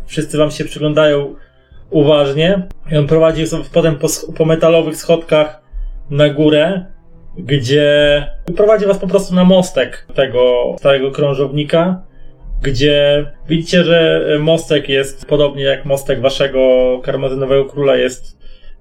Wszyscy 0.06 0.38
wam 0.38 0.52
się 0.52 0.66
przyglądają 0.66 1.36
uważnie. 1.90 2.68
On 2.98 3.08
prowadzi 3.08 3.44
potem 3.74 3.96
po, 3.96 4.08
po 4.38 4.46
metalowych 4.46 4.98
schodkach 4.98 5.62
na 6.10 6.30
górę, 6.30 6.86
gdzie 7.38 8.24
prowadzi 8.58 8.86
was 8.86 8.98
po 8.98 9.08
prostu 9.08 9.36
na 9.36 9.44
mostek 9.44 10.08
tego 10.16 10.76
starego 10.80 11.12
krążownika, 11.12 12.02
gdzie 12.64 13.26
widzicie, 13.50 13.84
że 13.84 14.22
mostek 14.40 14.90
jest 14.90 15.26
podobnie 15.26 15.64
jak 15.64 15.86
mostek 15.86 16.22
waszego 16.22 16.60
karmazynowego 17.04 17.66
króla 17.66 17.96
jest 17.96 18.37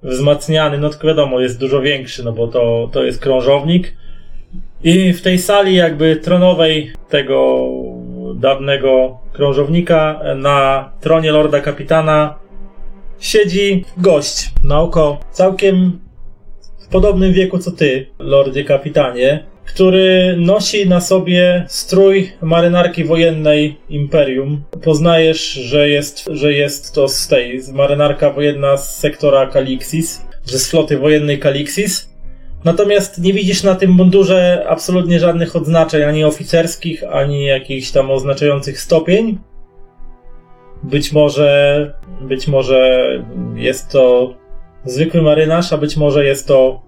wzmacniany, 0.07 0.79
no 0.79 0.91
tylko 0.91 1.07
wiadomo, 1.07 1.41
jest 1.41 1.61
dużo 1.61 1.81
większy, 1.81 2.25
no 2.25 2.33
bo 2.33 2.49
to, 2.49 2.89
to 2.93 3.05
jest 3.05 3.21
krążownik. 3.21 3.97
I 4.85 5.13
w 5.13 5.23
tej 5.23 5.39
sali 5.39 5.75
jakby 5.75 6.17
tronowej 6.17 6.93
tego 7.09 7.67
dawnego 8.35 9.19
krążownika 9.33 10.21
na 10.37 10.91
tronie 11.01 11.33
lorda 11.33 11.61
kapitana 11.61 12.35
siedzi 13.19 13.85
gość 13.97 14.51
na 14.65 14.81
oko 14.81 15.21
całkiem 15.31 15.99
w 16.87 16.89
podobnym 16.89 17.33
wieku 17.33 17.59
co 17.59 17.71
ty, 17.71 18.07
lordzie 18.19 18.65
kapitanie, 18.65 19.45
który 19.67 20.37
nosi 20.39 20.89
na 20.89 21.01
sobie 21.01 21.65
strój 21.69 22.33
marynarki 22.43 23.05
wojennej 23.05 23.77
Imperium. 23.89 24.63
Poznajesz, 24.85 25.53
że 25.53 25.89
jest, 25.89 26.29
że 26.31 26.53
jest 26.53 26.95
to 26.95 27.09
z 27.09 27.29
tej, 27.29 27.61
z 27.61 27.71
marynarka 27.71 28.31
wojenna 28.31 28.77
z 28.77 28.99
sektora 28.99 29.47
Kalixis, 29.47 30.23
że 30.47 30.59
z 30.59 30.71
floty 30.71 30.99
wojennej 30.99 31.39
Kalixis. 31.39 32.17
Natomiast 32.65 33.19
nie 33.19 33.33
widzisz 33.33 33.63
na 33.63 33.75
tym 33.75 33.91
mundurze 33.91 34.65
absolutnie 34.69 35.21
żadnych 35.21 35.57
odznaczeń, 35.57 36.03
ani 36.03 36.25
oficerskich, 36.25 37.05
ani 37.05 37.45
jakichś 37.45 37.91
tam 37.91 38.11
oznaczających 38.11 38.81
stopień. 38.81 39.39
Być 40.83 41.13
może, 41.13 41.95
być 42.21 42.49
może 42.49 43.09
jest 43.55 43.93
to 43.93 44.35
zwykły 44.85 45.23
marynarz, 45.23 45.73
a 45.73 45.79
być 45.79 45.97
może 45.97 46.25
jest 46.25 46.49
to 46.49 46.83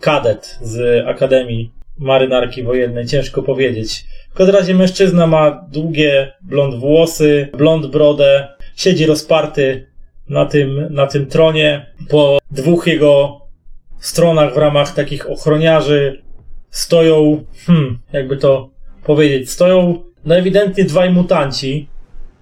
kadet 0.00 0.58
z 0.62 1.06
Akademii 1.06 1.77
Marynarki 1.98 2.62
Wojennej. 2.62 3.06
Ciężko 3.06 3.42
powiedzieć. 3.42 4.04
W 4.30 4.34
każdym 4.34 4.56
razie 4.56 4.74
mężczyzna 4.74 5.26
ma 5.26 5.66
długie 5.72 6.32
blond 6.42 6.74
włosy, 6.74 7.48
blond 7.58 7.86
brodę, 7.86 8.48
siedzi 8.76 9.06
rozparty 9.06 9.86
na 10.28 10.46
tym, 10.46 10.86
na 10.90 11.06
tym 11.06 11.26
tronie. 11.26 11.86
Po 12.08 12.38
dwóch 12.50 12.86
jego 12.86 13.40
stronach 13.98 14.54
w 14.54 14.56
ramach 14.56 14.94
takich 14.94 15.30
ochroniarzy 15.30 16.22
stoją, 16.70 17.44
hmm, 17.66 17.98
jakby 18.12 18.36
to 18.36 18.70
powiedzieć, 19.04 19.50
stoją 19.50 20.02
no 20.24 20.36
ewidentnie 20.36 20.84
dwaj 20.84 21.10
mutanci, 21.10 21.88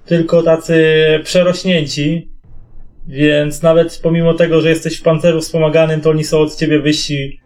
tylko 0.07 0.43
tacy 0.43 0.85
przerośnięci, 1.25 2.31
więc 3.09 3.63
nawet 3.63 4.01
pomimo 4.03 4.35
tego, 4.35 4.61
że 4.61 4.69
jesteś 4.69 4.99
w 4.99 5.03
pancerzu 5.03 5.41
wspomaganym, 5.41 6.01
to 6.01 6.11
oni 6.11 6.25
są 6.25 6.39
od 6.39 6.57
ciebie 6.57 6.79
wyżsi 6.79 7.41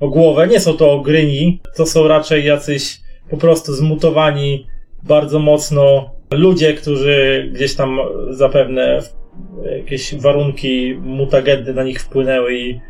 o 0.00 0.08
głowę. 0.08 0.46
Nie 0.46 0.60
są 0.60 0.76
to 0.76 0.92
ogryni, 0.92 1.60
to 1.76 1.86
są 1.86 2.08
raczej 2.08 2.44
jacyś 2.44 3.00
po 3.30 3.36
prostu 3.36 3.72
zmutowani 3.72 4.66
bardzo 5.02 5.38
mocno 5.38 6.10
ludzie, 6.30 6.74
którzy 6.74 7.48
gdzieś 7.54 7.74
tam 7.74 7.98
zapewne 8.30 9.02
jakieś 9.78 10.14
warunki 10.14 10.94
mutagedy 11.00 11.74
na 11.74 11.82
nich 11.82 12.00
wpłynęły 12.00 12.54
i 12.54 12.80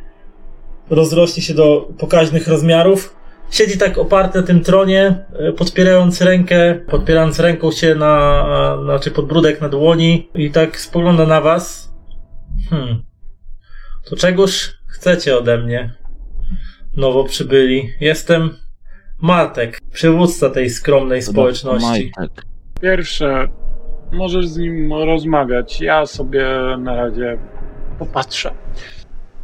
rozrośnie 0.90 1.42
się 1.42 1.54
do 1.54 1.88
pokaźnych 1.98 2.48
rozmiarów. 2.48 3.16
Siedzi 3.50 3.78
tak 3.78 3.98
oparty 3.98 4.40
na 4.40 4.46
tym 4.46 4.60
tronie, 4.60 5.24
e, 5.38 5.52
podpierając 5.52 6.22
rękę, 6.22 6.74
podpierając 6.74 7.40
ręką 7.40 7.72
się 7.72 7.94
na, 7.94 8.78
znaczy 8.84 9.10
podbródek 9.10 9.60
na 9.60 9.68
dłoni 9.68 10.28
i 10.34 10.50
tak 10.50 10.80
spogląda 10.80 11.26
na 11.26 11.40
was. 11.40 11.92
Hmm. 12.70 13.02
To 14.04 14.16
czegoż 14.16 14.74
chcecie 14.88 15.38
ode 15.38 15.58
mnie? 15.58 15.94
Nowo 16.96 17.24
przybyli. 17.24 17.90
Jestem 18.00 18.50
Martek, 19.22 19.78
przywódca 19.92 20.50
tej 20.50 20.70
skromnej 20.70 21.22
społeczności. 21.22 22.12
Majtek. 22.16 22.42
Pierwsze, 22.80 23.48
możesz 24.12 24.48
z 24.48 24.56
nim 24.58 24.92
rozmawiać. 24.92 25.80
Ja 25.80 26.06
sobie 26.06 26.46
na 26.78 26.96
razie 26.96 27.38
popatrzę. 27.98 28.50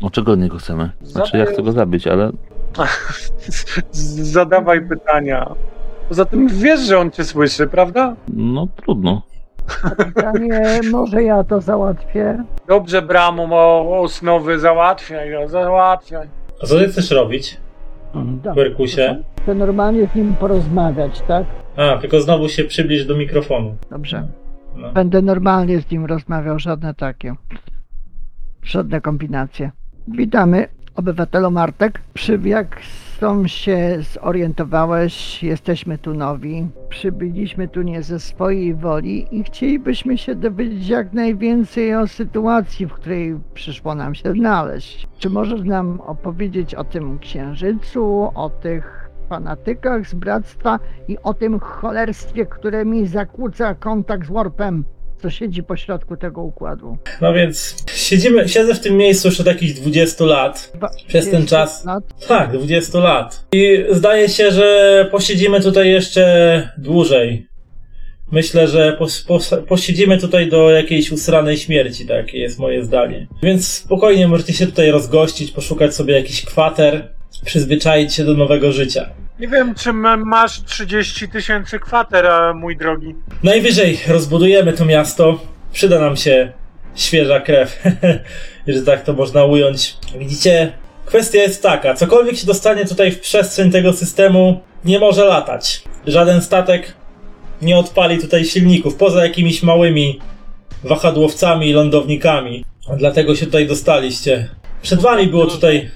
O 0.02 0.10
czego 0.10 0.32
od 0.32 0.38
niego 0.40 0.58
chcemy? 0.58 0.90
Znaczy, 1.02 1.36
ja 1.38 1.44
Zadaję- 1.44 1.52
chcę 1.52 1.62
go 1.62 1.72
zabić, 1.72 2.06
ale 2.06 2.30
Zadawaj 4.36 4.88
pytania. 4.88 5.54
Poza 6.08 6.24
tym 6.24 6.48
wiesz, 6.48 6.80
że 6.80 6.98
on 6.98 7.10
cię 7.10 7.24
słyszy, 7.24 7.66
prawda? 7.66 8.16
no 8.28 8.68
trudno. 8.76 9.22
Pytanie, 9.96 10.80
może 10.90 11.22
ja 11.22 11.44
to 11.44 11.60
załatwię? 11.60 12.44
Dobrze, 12.68 13.02
Bramu, 13.02 13.48
o 13.54 14.00
osnowy 14.00 14.58
załatwiaj, 14.58 15.30
no, 15.30 15.48
załatwiaj. 15.48 16.28
A 16.62 16.66
co 16.66 16.78
ty 16.78 16.88
chcesz 16.88 17.10
robić, 17.10 17.56
Dobrze. 18.14 18.54
Berkusie? 18.54 19.22
Chcę 19.42 19.54
normalnie 19.54 20.06
z 20.06 20.14
nim 20.14 20.34
porozmawiać, 20.34 21.20
tak? 21.20 21.46
A, 21.76 21.98
tylko 21.98 22.20
znowu 22.20 22.48
się 22.48 22.64
przybliż 22.64 23.06
do 23.06 23.16
mikrofonu. 23.16 23.76
Dobrze. 23.90 24.28
No. 24.76 24.92
Będę 24.92 25.22
normalnie 25.22 25.80
z 25.80 25.90
nim 25.90 26.06
rozmawiał, 26.06 26.58
żadne 26.58 26.94
takie. 26.94 27.34
Żadne 28.62 29.00
kombinacje. 29.00 29.70
Witamy. 30.08 30.68
Obywatelu 30.94 31.50
Martek, 31.50 32.00
przybieg 32.14 32.80
są 33.22 33.46
się 33.46 33.98
zorientowałeś, 34.00 35.42
jesteśmy 35.42 35.98
tu 35.98 36.14
nowi. 36.14 36.68
Przybyliśmy 36.88 37.68
tu 37.68 37.82
nie 37.82 38.02
ze 38.02 38.20
swojej 38.20 38.74
woli 38.74 39.26
i 39.30 39.44
chcielibyśmy 39.44 40.18
się 40.18 40.34
dowiedzieć 40.34 40.88
jak 40.88 41.12
najwięcej 41.12 41.94
o 41.94 42.06
sytuacji, 42.06 42.86
w 42.86 42.92
której 42.92 43.38
przyszło 43.54 43.94
nam 43.94 44.14
się 44.14 44.32
znaleźć. 44.32 45.08
Czy 45.18 45.30
możesz 45.30 45.62
nam 45.62 46.00
opowiedzieć 46.00 46.74
o 46.74 46.84
tym 46.84 47.18
księżycu, 47.18 48.30
o 48.34 48.50
tych 48.50 49.10
fanatykach 49.28 50.08
z 50.08 50.14
bractwa 50.14 50.78
i 51.08 51.18
o 51.22 51.34
tym 51.34 51.58
cholerstwie, 51.58 52.46
które 52.46 52.84
mi 52.84 53.06
zakłóca 53.06 53.74
kontakt 53.74 54.26
z 54.26 54.30
Warpem, 54.30 54.84
co 55.22 55.30
siedzi 55.30 55.62
po 55.62 55.76
środku 55.76 56.16
tego 56.16 56.42
układu? 56.42 56.98
No 57.20 57.32
więc 57.34 57.84
siedzimy, 57.94 58.48
siedzę 58.48 58.74
w 58.74 58.80
tym 58.80 58.96
miejscu 58.96 59.28
już 59.28 59.40
od 59.40 59.46
jakichś 59.46 59.72
20 59.72 60.24
lat. 60.24 60.72
Przez 61.06 61.24
ten 61.24 61.46
30 61.46 61.50
czas. 61.50 61.84
Lat. 61.84 62.04
Tak, 62.28 62.52
20 62.52 62.98
lat. 62.98 63.44
I 63.52 63.84
zdaje 63.90 64.28
się, 64.28 64.50
że 64.50 65.08
posiedzimy 65.10 65.60
tutaj 65.60 65.90
jeszcze 65.90 66.68
dłużej. 66.78 67.46
Myślę, 68.32 68.68
że 68.68 68.92
pos, 68.98 69.22
pos, 69.22 69.54
posiedzimy 69.68 70.18
tutaj 70.18 70.48
do 70.48 70.70
jakiejś 70.70 71.12
usranej 71.12 71.56
śmierci, 71.56 72.06
takie 72.06 72.38
jest 72.38 72.58
moje 72.58 72.84
zdanie. 72.84 73.26
Więc 73.42 73.68
spokojnie 73.68 74.28
możecie 74.28 74.52
się 74.52 74.66
tutaj 74.66 74.90
rozgościć, 74.90 75.50
poszukać 75.50 75.94
sobie 75.94 76.14
jakiś 76.14 76.44
kwater, 76.44 77.08
przyzwyczaić 77.44 78.14
się 78.14 78.24
do 78.24 78.34
nowego 78.34 78.72
życia. 78.72 79.10
Nie 79.38 79.48
wiem, 79.48 79.74
czy 79.74 79.92
masz 79.92 80.62
30 80.64 81.28
tysięcy 81.28 81.78
kwater, 81.78 82.26
mój 82.54 82.76
drogi. 82.76 83.14
Najwyżej 83.42 84.00
rozbudujemy 84.08 84.72
to 84.72 84.84
miasto. 84.84 85.40
Przyda 85.72 85.98
nam 85.98 86.16
się 86.16 86.52
świeża 86.94 87.40
krew, 87.40 87.82
że 88.66 88.82
tak 88.82 89.04
to 89.04 89.12
można 89.12 89.44
ująć. 89.44 89.96
Widzicie, 90.18 90.72
kwestia 91.06 91.38
jest 91.38 91.62
taka: 91.62 91.94
cokolwiek 91.94 92.36
się 92.36 92.46
dostanie 92.46 92.84
tutaj 92.86 93.12
w 93.12 93.20
przestrzeń 93.20 93.70
tego 93.70 93.92
systemu, 93.92 94.60
nie 94.84 94.98
może 94.98 95.24
latać. 95.24 95.82
Żaden 96.06 96.42
statek 96.42 96.94
nie 97.62 97.78
odpali 97.78 98.18
tutaj 98.18 98.44
silników, 98.44 98.94
poza 98.94 99.24
jakimiś 99.24 99.62
małymi 99.62 100.20
wahadłowcami 100.84 101.68
i 101.68 101.72
lądownikami. 101.72 102.64
Dlatego 102.96 103.36
się 103.36 103.46
tutaj 103.46 103.66
dostaliście. 103.66 104.48
Przed 104.82 105.00
wami 105.00 105.26
było 105.26 105.46
tutaj 105.46 105.90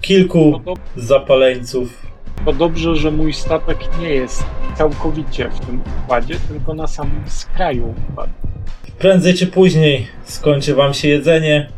kilku 0.00 0.60
zapaleńców. 0.96 2.11
To 2.44 2.52
dobrze, 2.52 2.96
że 2.96 3.10
mój 3.10 3.32
statek 3.32 3.78
nie 4.00 4.08
jest 4.08 4.44
całkowicie 4.78 5.50
w 5.50 5.66
tym 5.66 5.82
układzie, 6.04 6.34
tylko 6.48 6.74
na 6.74 6.86
samym 6.86 7.22
skraju 7.26 7.94
układu. 8.10 8.32
Prędzej 8.98 9.34
czy 9.34 9.46
później 9.46 10.06
skończy 10.24 10.74
wam 10.74 10.94
się 10.94 11.08
jedzenie, 11.08 11.68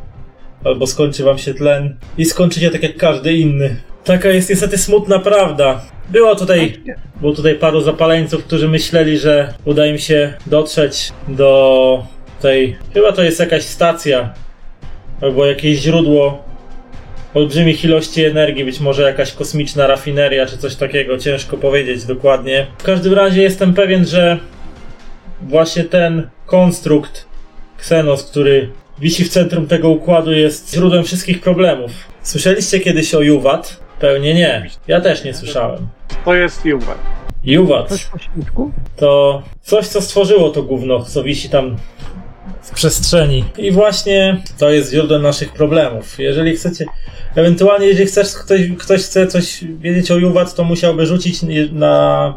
albo 0.64 0.86
skończy 0.86 1.24
wam 1.24 1.38
się 1.38 1.54
tlen 1.54 1.96
i 2.18 2.24
skończycie 2.24 2.70
tak 2.70 2.82
jak 2.82 2.96
każdy 2.96 3.34
inny. 3.34 3.76
Taka 4.04 4.28
jest 4.28 4.50
niestety 4.50 4.78
smutna 4.78 5.18
prawda. 5.18 5.82
Było 6.08 6.36
tutaj, 6.36 6.82
było 7.20 7.32
tutaj 7.32 7.54
paru 7.54 7.80
zapaleńców, 7.80 8.44
którzy 8.44 8.68
myśleli, 8.68 9.18
że 9.18 9.54
uda 9.64 9.86
im 9.86 9.98
się 9.98 10.34
dotrzeć 10.46 11.12
do 11.28 12.02
tej. 12.40 12.76
Chyba 12.94 13.12
to 13.12 13.22
jest 13.22 13.40
jakaś 13.40 13.62
stacja, 13.62 14.34
albo 15.20 15.46
jakieś 15.46 15.78
źródło 15.78 16.43
olbrzymich 17.34 17.84
ilości 17.84 18.24
energii, 18.24 18.64
być 18.64 18.80
może 18.80 19.02
jakaś 19.02 19.32
kosmiczna 19.32 19.86
rafineria, 19.86 20.46
czy 20.46 20.58
coś 20.58 20.76
takiego, 20.76 21.18
ciężko 21.18 21.56
powiedzieć 21.56 22.04
dokładnie. 22.04 22.66
W 22.78 22.82
każdym 22.82 23.12
razie 23.12 23.42
jestem 23.42 23.74
pewien, 23.74 24.06
że 24.06 24.38
właśnie 25.42 25.84
ten 25.84 26.28
konstrukt 26.46 27.26
Xenos, 27.78 28.24
który 28.30 28.68
wisi 28.98 29.24
w 29.24 29.28
centrum 29.28 29.66
tego 29.66 29.88
układu, 29.88 30.32
jest 30.32 30.74
źródłem 30.74 31.04
wszystkich 31.04 31.40
problemów. 31.40 31.90
Słyszeliście 32.22 32.80
kiedyś 32.80 33.14
o 33.14 33.20
Juwat? 33.20 33.80
Pewnie 34.00 34.34
nie. 34.34 34.70
Ja 34.88 35.00
też 35.00 35.24
nie 35.24 35.34
słyszałem. 35.34 35.88
To 36.24 36.34
jest 36.34 36.64
Juwat 37.44 37.88
po 37.88 37.96
środku? 37.96 38.72
to 38.96 39.42
coś, 39.62 39.86
co 39.86 40.00
stworzyło 40.00 40.50
to 40.50 40.62
gówno, 40.62 41.02
co 41.02 41.22
wisi 41.22 41.48
tam 41.48 41.76
w 42.64 42.70
przestrzeni. 42.70 43.44
I 43.58 43.72
właśnie 43.72 44.42
to 44.58 44.70
jest 44.70 44.92
źródłem 44.92 45.22
naszych 45.22 45.52
problemów. 45.52 46.18
Jeżeli 46.18 46.56
chcecie, 46.56 46.84
ewentualnie 47.34 47.86
jeżeli 47.86 48.06
chcesz, 48.06 48.34
ktoś, 48.34 48.60
ktoś 48.78 49.02
chce 49.02 49.26
coś 49.26 49.64
wiedzieć 49.64 50.10
o 50.10 50.16
Juwat, 50.16 50.54
to 50.54 50.64
musiałby 50.64 51.06
rzucić 51.06 51.40
na 51.72 52.34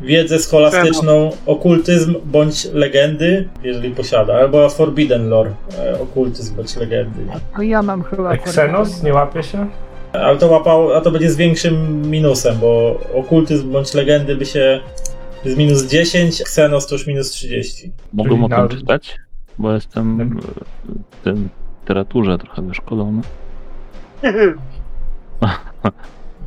wiedzę 0.00 0.38
scholastyczną, 0.38 1.30
okultyzm 1.46 2.14
bądź 2.24 2.64
legendy, 2.64 3.48
jeżeli 3.62 3.90
posiada, 3.90 4.34
albo 4.34 4.68
forbidden 4.68 5.28
lore, 5.28 5.54
e, 5.78 6.00
okultyzm 6.00 6.56
bądź 6.56 6.76
legendy. 6.76 7.20
To 7.56 7.62
ja 7.62 7.82
mam 7.82 8.02
chyba... 8.02 8.32
Xenos 8.32 9.02
nie 9.02 9.14
łapie 9.14 9.42
się? 9.42 9.68
Ale 10.12 10.38
to 10.38 10.48
łapał, 10.48 10.92
a 10.92 11.00
to 11.00 11.10
będzie 11.10 11.30
z 11.30 11.36
większym 11.36 12.02
minusem, 12.10 12.58
bo 12.58 13.00
okultyzm 13.14 13.72
bądź 13.72 13.94
legendy 13.94 14.36
by 14.36 14.46
się 14.46 14.80
z 15.44 15.56
minus 15.56 15.82
10, 15.82 16.40
Xenos 16.40 16.86
to 16.86 16.94
już 16.94 17.06
minus 17.06 17.30
30. 17.30 17.92
Mogłem 18.12 18.44
o 18.44 18.48
tym 18.48 18.78
czytać, 18.78 19.18
bo 19.58 19.72
jestem 19.72 20.38
w 21.10 21.16
tym 21.24 21.48
literaturze 21.80 22.38
trochę 22.38 22.62
wyszkolony. 22.62 23.22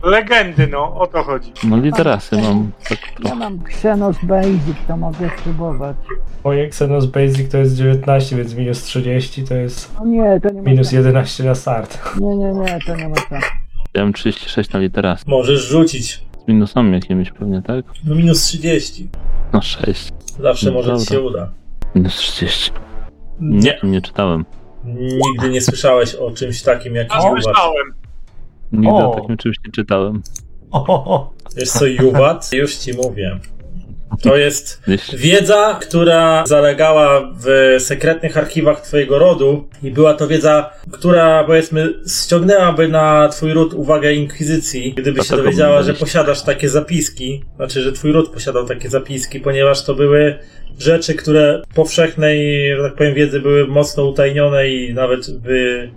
Legendy, 0.04 0.68
no, 0.68 0.96
o 1.00 1.08
to 1.08 1.24
chodzi. 1.24 1.52
No 1.64 1.78
literasy 1.78 2.36
mam 2.42 2.72
tak 2.90 3.00
Ja 3.26 3.36
mam 3.36 3.60
Xenos 3.66 4.18
Basic, 4.24 4.78
to 4.88 4.98
mogę 4.98 5.30
spróbować. 5.40 5.96
Moje 6.44 6.64
Xenos 6.64 7.06
Basic 7.06 7.52
to 7.52 7.58
jest 7.58 7.76
19, 7.76 8.36
więc 8.36 8.56
minus 8.56 8.84
30 8.84 9.44
to 9.44 9.54
jest 9.54 9.96
No 10.00 10.06
nie, 10.06 10.40
to 10.44 10.50
nie 10.50 10.62
ma 10.62 10.70
minus 10.70 10.88
sensu. 10.88 10.96
11 10.96 11.44
na 11.44 11.56
start. 11.56 12.16
Nie, 12.20 12.36
nie, 12.38 12.52
nie, 12.54 12.80
to 12.88 12.96
nie 12.96 13.10
ma 13.10 13.16
sensu. 13.16 13.48
Ja 13.94 14.04
mam 14.04 14.14
36 14.14 14.70
na 14.74 14.80
literasy. 14.80 15.24
Możesz 15.28 15.62
rzucić. 15.68 16.24
Z 16.46 16.48
minusami 16.48 16.94
jakimiś 16.94 17.32
pewnie, 17.32 17.62
tak? 17.62 17.86
No 18.04 18.16
minus 18.16 18.42
30. 18.42 19.10
No 19.54 19.62
6. 19.62 20.14
Zawsze 20.40 20.66
No 20.68 20.74
może 20.74 20.88
ci 20.98 20.98
dobra. 20.98 21.06
się 21.16 21.22
uda. 21.22 21.50
Minus 21.96 22.16
30. 22.16 22.72
Nie, 23.40 23.80
nie 23.84 24.02
czytałem. 24.02 24.46
Nigdy 24.96 25.50
nie 25.50 25.62
słyszałeś 25.62 26.16
o 26.16 26.32
czymś 26.32 26.62
takim 26.62 26.96
jak 26.96 27.08
Juwat. 27.16 27.44
słyszałem. 27.44 27.94
Nigdy 28.72 28.88
O. 28.90 29.12
o 29.12 29.16
takim 29.16 29.38
czymś 29.38 29.56
nie 29.66 29.72
czytałem. 29.72 30.22
O, 30.72 31.34
Wiesz 31.58 31.70
co, 31.70 31.86
Juwat? 31.86 32.50
Już 32.54 32.76
ci 32.76 32.94
mówię. 32.94 33.40
To 34.22 34.38
jest 34.38 34.82
wiedza, 35.14 35.80
która 35.82 36.44
zalegała 36.48 37.34
w 37.44 37.76
sekretnych 37.80 38.38
archiwach 38.38 38.82
twojego 38.82 39.20
rodu 39.20 39.70
i 39.84 39.92
była 39.92 40.14
to 40.14 40.28
wiedza, 40.28 40.70
która 40.92 41.44
powiedzmy 41.44 41.94
ściągnęłaby 42.24 42.88
na 42.88 43.30
twój 43.30 43.54
ród 43.54 43.74
uwagę 43.74 44.14
inkwizycji, 44.14 44.94
gdyby 44.98 45.24
się 45.24 45.36
dowiedziała, 45.38 45.82
że 45.84 45.94
posiadasz 45.94 46.42
takie 46.42 46.70
zapiski, 46.70 47.44
znaczy, 47.56 47.82
że 47.82 47.92
twój 47.92 48.12
ród 48.12 48.30
posiadał 48.30 48.66
takie 48.66 48.90
zapiski, 48.90 49.40
ponieważ 49.40 49.84
to 49.84 49.96
były 49.96 50.40
rzeczy, 50.80 51.14
które 51.14 51.62
powszechnej, 51.76 52.70
że 52.76 52.84
tak 52.84 52.96
powiem, 52.96 53.14
wiedzy 53.14 53.40
były 53.40 53.68
mocno 53.68 54.06
utajnione 54.06 54.70
i 54.70 54.94
nawet 54.94 55.40
wy, 55.42 55.92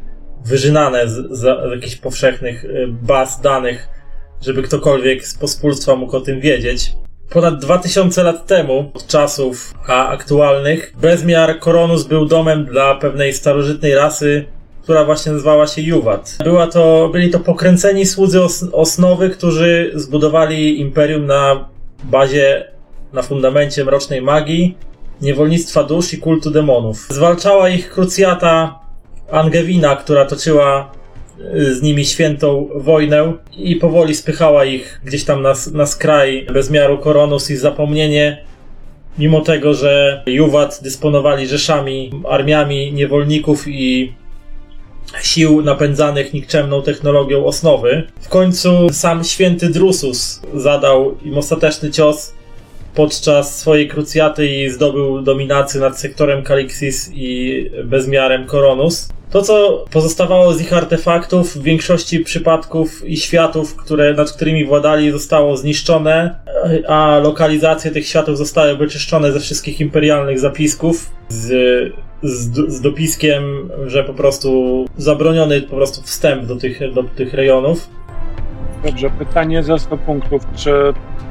wyżynane 0.46 1.08
z, 1.08 1.38
z 1.38 1.70
jakichś 1.70 1.96
powszechnych 1.96 2.64
y, 2.64 2.86
baz 3.02 3.40
danych, 3.40 3.88
żeby 4.46 4.62
ktokolwiek 4.62 5.26
z 5.26 5.38
pospólstwa 5.38 5.96
mógł 5.96 6.16
o 6.16 6.20
tym 6.20 6.40
wiedzieć. 6.40 6.92
Ponad 7.30 7.58
2000 7.58 8.22
lat 8.22 8.46
temu, 8.46 8.90
od 8.94 9.06
czasów 9.06 9.74
a, 9.86 10.08
aktualnych, 10.08 10.92
bezmiar 11.00 11.58
Koronus 11.58 12.04
był 12.04 12.26
domem 12.26 12.64
dla 12.64 12.94
pewnej 12.94 13.32
starożytnej 13.32 13.94
rasy, 13.94 14.44
która 14.82 15.04
właśnie 15.04 15.32
nazywała 15.32 15.66
się 15.66 15.82
Juwat. 15.82 16.38
Była 16.44 16.66
to, 16.66 17.08
byli 17.12 17.30
to 17.30 17.40
pokręceni 17.40 18.06
słudzy 18.06 18.42
os, 18.42 18.64
osnowy, 18.72 19.30
którzy 19.30 19.90
zbudowali 19.94 20.80
imperium 20.80 21.26
na 21.26 21.68
bazie, 22.04 22.64
na 23.12 23.22
fundamencie 23.22 23.84
mrocznej 23.84 24.22
magii, 24.22 24.76
niewolnictwa 25.22 25.84
dusz 25.84 26.12
i 26.12 26.18
kultu 26.18 26.50
demonów. 26.50 27.06
Zwalczała 27.10 27.68
ich 27.68 27.90
krucjata 27.90 28.78
Angewina, 29.30 29.96
która 29.96 30.24
toczyła 30.24 30.90
z 31.72 31.82
nimi 31.82 32.04
świętą 32.04 32.68
wojnę 32.74 33.32
i 33.56 33.76
powoli 33.76 34.14
spychała 34.14 34.64
ich 34.64 35.00
gdzieś 35.04 35.24
tam 35.24 35.42
na, 35.42 35.54
na 35.72 35.86
skraj 35.86 36.46
bezmiaru 36.52 36.98
Koronus 36.98 37.50
i 37.50 37.56
zapomnienie, 37.56 38.44
mimo 39.18 39.40
tego, 39.40 39.74
że 39.74 40.22
Juwat 40.26 40.80
dysponowali 40.82 41.46
rzeszami, 41.46 42.10
armiami 42.28 42.92
niewolników 42.92 43.68
i 43.68 44.12
sił 45.22 45.62
napędzanych 45.62 46.32
nikczemną 46.32 46.82
technologią 46.82 47.44
osnowy. 47.44 48.06
W 48.20 48.28
końcu 48.28 48.88
sam 48.92 49.24
święty 49.24 49.68
Drusus 49.68 50.42
zadał 50.54 51.16
im 51.24 51.38
ostateczny 51.38 51.90
cios 51.90 52.34
podczas 52.94 53.58
swojej 53.58 53.88
krucjaty 53.88 54.46
i 54.46 54.70
zdobył 54.70 55.22
dominację 55.22 55.80
nad 55.80 56.00
sektorem 56.00 56.42
Kalixis 56.42 57.10
i 57.14 57.70
bezmiarem 57.84 58.46
Koronus. 58.46 59.08
To, 59.30 59.42
co 59.42 59.84
pozostawało 59.90 60.52
z 60.52 60.60
ich 60.60 60.72
artefaktów, 60.72 61.56
w 61.56 61.62
większości 61.62 62.20
przypadków 62.20 63.08
i 63.08 63.16
światów, 63.16 63.76
które, 63.76 64.14
nad 64.14 64.32
którymi 64.32 64.64
władali, 64.64 65.10
zostało 65.10 65.56
zniszczone, 65.56 66.38
a 66.88 67.20
lokalizacje 67.22 67.90
tych 67.90 68.06
światów 68.06 68.38
zostały 68.38 68.76
wyczyszczone 68.76 69.32
ze 69.32 69.40
wszystkich 69.40 69.80
imperialnych 69.80 70.38
zapisków, 70.38 71.10
z 71.28 71.52
z, 72.22 72.72
z 72.72 72.80
dopiskiem, 72.80 73.70
że 73.86 74.04
po 74.04 74.14
prostu 74.14 74.84
zabroniony 74.96 75.62
po 75.62 75.76
prostu 75.76 76.02
wstęp 76.02 76.44
do 76.44 76.56
tych, 76.56 76.94
do 76.94 77.02
tych 77.02 77.34
rejonów. 77.34 77.88
Dobrze, 78.84 79.10
pytanie 79.10 79.62
za 79.62 79.78
100 79.78 79.96
punktów. 79.98 80.42
Czy 80.56 80.72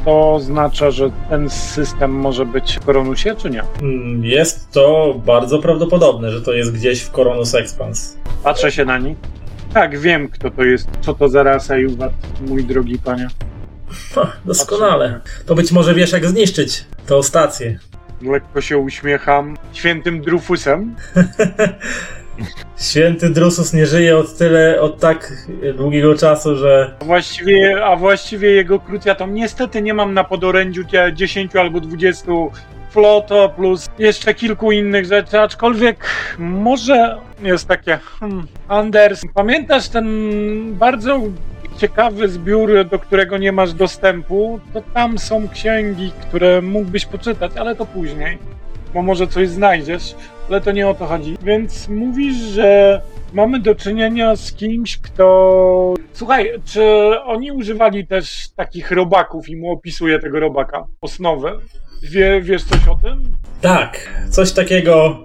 to 0.05 0.33
oznacza, 0.33 0.91
że 0.91 1.09
ten 1.29 1.49
system 1.49 2.11
może 2.11 2.45
być 2.45 2.79
w 2.81 2.85
Koronusie, 2.85 3.35
czy 3.35 3.49
nie? 3.49 3.63
Mm, 3.81 4.25
Jest 4.25 4.71
to 4.71 5.15
bardzo 5.25 5.59
prawdopodobne, 5.59 6.31
że 6.31 6.41
to 6.41 6.53
jest 6.53 6.73
gdzieś 6.73 7.01
w 7.01 7.11
Coronus 7.11 7.55
Expans. 7.55 8.17
Patrzę 8.43 8.71
się 8.71 8.85
na 8.85 8.97
nich. 8.97 9.17
Tak, 9.73 9.99
wiem, 9.99 10.27
kto 10.29 10.51
to 10.51 10.63
jest. 10.63 10.87
Co 11.01 11.13
to 11.13 11.29
za 11.29 11.43
rasa 11.43 11.77
Juwat, 11.77 12.11
mój 12.47 12.63
drogi 12.65 12.99
panie. 12.99 13.27
Ha, 14.15 14.31
doskonale. 14.45 15.19
To 15.45 15.55
być 15.55 15.71
może 15.71 15.93
wiesz, 15.93 16.11
jak 16.11 16.25
zniszczyć 16.25 16.85
tą 17.07 17.23
stację. 17.23 17.79
Lekko 18.21 18.61
się 18.61 18.77
uśmiecham. 18.77 19.57
Świętym 19.73 20.21
Drufusem. 20.21 20.95
Święty 22.77 23.29
Drusus 23.29 23.73
nie 23.73 23.85
żyje 23.85 24.17
od 24.17 24.37
tyle, 24.37 24.81
od 24.81 24.99
tak 24.99 25.33
długiego 25.77 26.15
czasu, 26.15 26.55
że 26.55 26.95
A 27.01 27.05
właściwie, 27.05 27.85
a 27.85 27.95
właściwie 27.95 28.49
jego 28.51 28.79
krucjatą 28.79 29.27
niestety 29.27 29.81
nie 29.81 29.93
mam 29.93 30.13
na 30.13 30.23
podorędziu 30.23 30.83
cie- 30.83 31.13
10 31.13 31.55
albo 31.55 31.79
20 31.79 32.25
floto 32.91 33.49
plus 33.49 33.89
jeszcze 33.99 34.33
kilku 34.33 34.71
innych 34.71 35.05
rzeczy, 35.05 35.39
aczkolwiek 35.39 36.05
może 36.37 37.17
jest 37.43 37.67
takie 37.67 37.99
hmm, 38.19 38.47
Anders, 38.67 39.21
pamiętasz 39.33 39.89
ten 39.89 40.07
bardzo 40.75 41.19
ciekawy 41.77 42.27
zbiór, 42.29 42.85
do 42.91 42.99
którego 42.99 43.37
nie 43.37 43.51
masz 43.51 43.73
dostępu, 43.73 44.59
to 44.73 44.81
tam 44.93 45.17
są 45.17 45.49
księgi, 45.49 46.11
które 46.21 46.61
mógłbyś 46.61 47.05
poczytać, 47.05 47.51
ale 47.57 47.75
to 47.75 47.85
później, 47.85 48.37
bo 48.93 49.01
może 49.01 49.27
coś 49.27 49.49
znajdziesz, 49.49 50.15
ale 50.49 50.61
to 50.61 50.71
nie 50.71 50.87
o 50.87 50.93
to 50.93 51.05
chodzi. 51.05 51.37
Więc 51.43 51.89
mówisz, 51.89 52.35
że 52.35 53.01
mamy 53.33 53.59
do 53.59 53.75
czynienia 53.75 54.35
z 54.35 54.53
kimś, 54.53 54.97
kto. 54.97 55.93
Słuchaj, 56.13 56.51
czy 56.65 56.83
oni 57.23 57.51
używali 57.51 58.07
też 58.07 58.49
takich 58.55 58.91
robaków 58.91 59.49
i 59.49 59.55
mu 59.55 59.71
opisuje 59.71 60.19
tego 60.19 60.39
robaka? 60.39 60.85
Osnowy. 61.01 61.51
Wie, 62.03 62.41
wiesz 62.41 62.63
coś 62.63 62.87
o 62.87 62.95
tym? 62.95 63.23
tak, 63.61 64.09
coś 64.29 64.51
takiego 64.51 65.17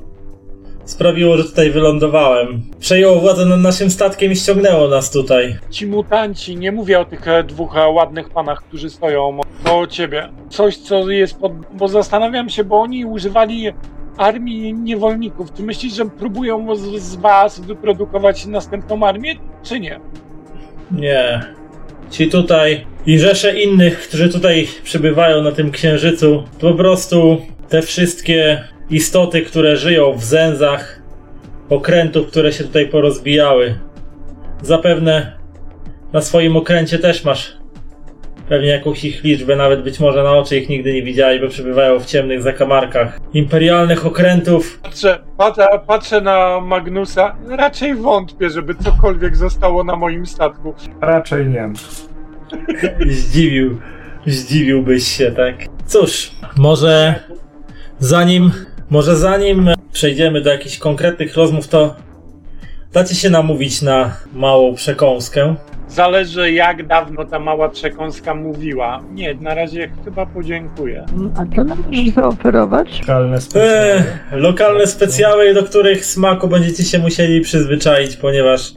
sprawiło, 0.85 1.37
że 1.37 1.45
tutaj 1.45 1.71
wylądowałem. 1.71 2.63
Przejęło 2.81 3.21
władzę 3.21 3.47
nad 3.47 3.61
naszym 3.61 3.91
statkiem 3.91 4.33
i 4.33 4.37
ściągnęło 4.37 4.89
nas 4.89 5.11
tutaj. 5.11 5.59
Ci 5.71 5.87
mutanci, 5.87 6.57
nie 6.57 6.73
mówię 6.73 7.01
o 7.01 7.05
tych 7.05 7.29
e, 7.29 7.45
dwóch 7.45 7.77
e, 7.77 7.89
ładnych 7.89 8.31
panach, 8.31 8.63
którzy 8.63 8.91
stoją 8.91 9.41
o 9.71 9.87
ciebie. 9.87 10.29
Coś, 10.51 10.77
co 10.77 11.11
jest 11.11 11.39
pod. 11.39 11.53
Bo 11.75 11.89
zastanawiam 11.89 12.49
się, 12.49 12.65
bo 12.65 12.81
oni 12.81 13.05
używali 13.05 13.73
armii 14.17 14.75
niewolników. 14.75 15.53
Czy 15.55 15.63
myślisz, 15.63 15.95
że 15.95 16.05
próbują 16.05 16.77
z, 16.77 17.03
z 17.03 17.17
was 17.17 17.61
wyprodukować 17.61 18.47
następną 18.47 19.07
armię, 19.07 19.35
czy 19.63 19.81
nie? 19.81 20.01
Nie. 20.91 21.41
Ci 22.11 22.29
tutaj 22.29 22.87
i 23.07 23.19
rzesze 23.19 23.61
innych, 23.61 23.99
którzy 24.01 24.29
tutaj 24.29 24.69
przybywają 24.85 25.43
na 25.43 25.53
tym 25.53 25.71
księżycu, 25.71 26.43
po 26.61 26.75
prostu 26.75 27.43
te 27.69 27.83
wszystkie 27.83 28.65
istoty, 28.91 29.43
które 29.43 29.77
żyją 29.77 30.13
w 30.13 30.25
zęzach 30.25 31.03
okrętów, 31.71 32.27
które 32.27 32.53
się 32.53 32.65
tutaj 32.65 32.89
porozbijały. 32.89 33.79
Zapewne 34.63 35.37
na 36.13 36.21
swoim 36.21 36.57
okręcie 36.57 36.99
też 36.99 37.25
masz 37.25 37.62
pewnie 38.49 38.69
jakąś 38.69 39.05
ich 39.05 39.25
liczbę, 39.25 39.57
nawet 39.57 39.83
być 39.83 40.01
może 40.01 40.23
na 40.23 40.33
oczy 40.33 40.57
ich 40.59 40.69
nigdy 40.69 40.93
nie 40.93 41.03
widziałeś, 41.03 41.41
bo 41.41 41.49
przebywają 41.49 42.01
w 42.01 42.07
ciemnych 42.07 42.43
zakamarkach 42.43 43.21
imperialnych 43.35 44.07
okrętów. 44.07 44.81
Patrzę, 44.83 45.19
patrzę, 45.37 45.67
patrzę 45.87 46.21
na 46.21 46.61
Magnusa. 46.61 47.37
Raczej 47.49 47.95
wątpię, 47.95 48.51
żeby 48.51 48.75
cokolwiek 48.75 49.37
zostało 49.37 49.85
na 49.85 49.97
moim 49.97 50.27
statku. 50.27 50.75
Raczej 51.01 51.47
nie. 51.47 51.73
Zdziwił, 53.07 53.79
zdziwiłbyś 54.27 55.09
się, 55.09 55.31
tak? 55.31 55.55
Cóż, 55.87 56.31
może 56.57 57.15
zanim, 57.99 58.51
może 58.91 59.17
zanim 59.17 59.71
przejdziemy 59.93 60.41
do 60.41 60.51
jakichś 60.51 60.79
konkretnych 60.79 61.37
rozmów, 61.37 61.69
to 61.69 61.97
dacie 62.93 63.15
się 63.15 63.31
namówić 63.31 63.83
na 63.83 64.17
małą 64.33 64.75
przekąskę. 64.75 65.55
Zależy 65.93 66.53
jak 66.53 66.87
dawno 66.87 67.25
ta 67.25 67.39
mała 67.39 67.69
przekąska 67.69 68.35
mówiła. 68.35 69.01
Nie, 69.15 69.35
na 69.35 69.55
razie 69.55 69.91
chyba 70.05 70.27
podziękuję. 70.27 71.05
Mm, 71.13 71.33
A 71.37 71.57
co 71.57 71.65
nam 71.65 71.79
możesz 71.91 72.15
zaoferować? 72.15 73.01
Lokalne 73.01 73.35
Eee, 73.37 73.41
specjały. 73.43 74.05
lokalne 74.33 74.87
specjały, 74.87 75.55
do 75.55 75.63
których 75.63 76.07
smaku 76.07 76.49
będziecie 76.49 76.85
się 76.85 76.99
musieli 76.99 77.41
przyzwyczaić, 77.41 78.17
ponieważ 78.17 78.75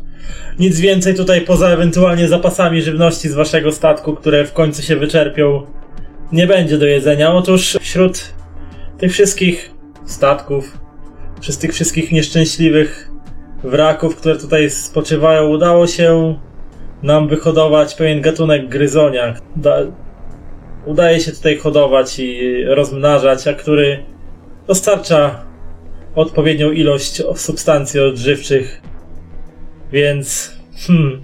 nic 0.60 0.80
więcej 0.80 1.16
tutaj 1.16 1.42
poza 1.42 1.68
ewentualnie 1.70 2.28
zapasami 2.28 2.82
żywności 2.82 3.30
z 3.30 3.34
waszego 3.34 3.72
statku, 3.72 4.14
które 4.16 4.46
w 4.46 4.54
końcu 4.54 4.82
się 4.82 4.96
wyczerpią, 4.96 5.62
nie 6.32 6.48
będzie 6.48 6.78
do 6.78 6.86
jedzenia. 6.86 7.34
Otóż 7.34 7.78
wśród 7.82 8.34
tych 8.98 9.12
wszystkich 9.12 9.72
statków, 10.06 10.78
przez 11.40 11.58
tych 11.58 11.74
wszystkich 11.74 12.12
nieszczęśliwych 12.12 13.12
wraków, 13.64 14.16
które 14.16 14.36
tutaj 14.38 14.70
spoczywają, 14.70 15.48
udało 15.48 15.88
się 15.88 16.36
nam 17.06 17.28
wyhodować 17.28 17.96
pewien 17.96 18.22
gatunek 18.22 18.70
gryzonia. 18.70 19.34
Da, 19.56 19.78
udaje 20.86 21.20
się 21.20 21.32
tutaj 21.32 21.58
hodować 21.58 22.20
i 22.20 22.64
rozmnażać, 22.66 23.48
a 23.48 23.54
który 23.54 24.04
dostarcza 24.68 25.46
odpowiednią 26.16 26.72
ilość 26.72 27.22
substancji 27.36 28.00
odżywczych. 28.00 28.82
Więc, 29.92 30.56
hmm, 30.88 31.22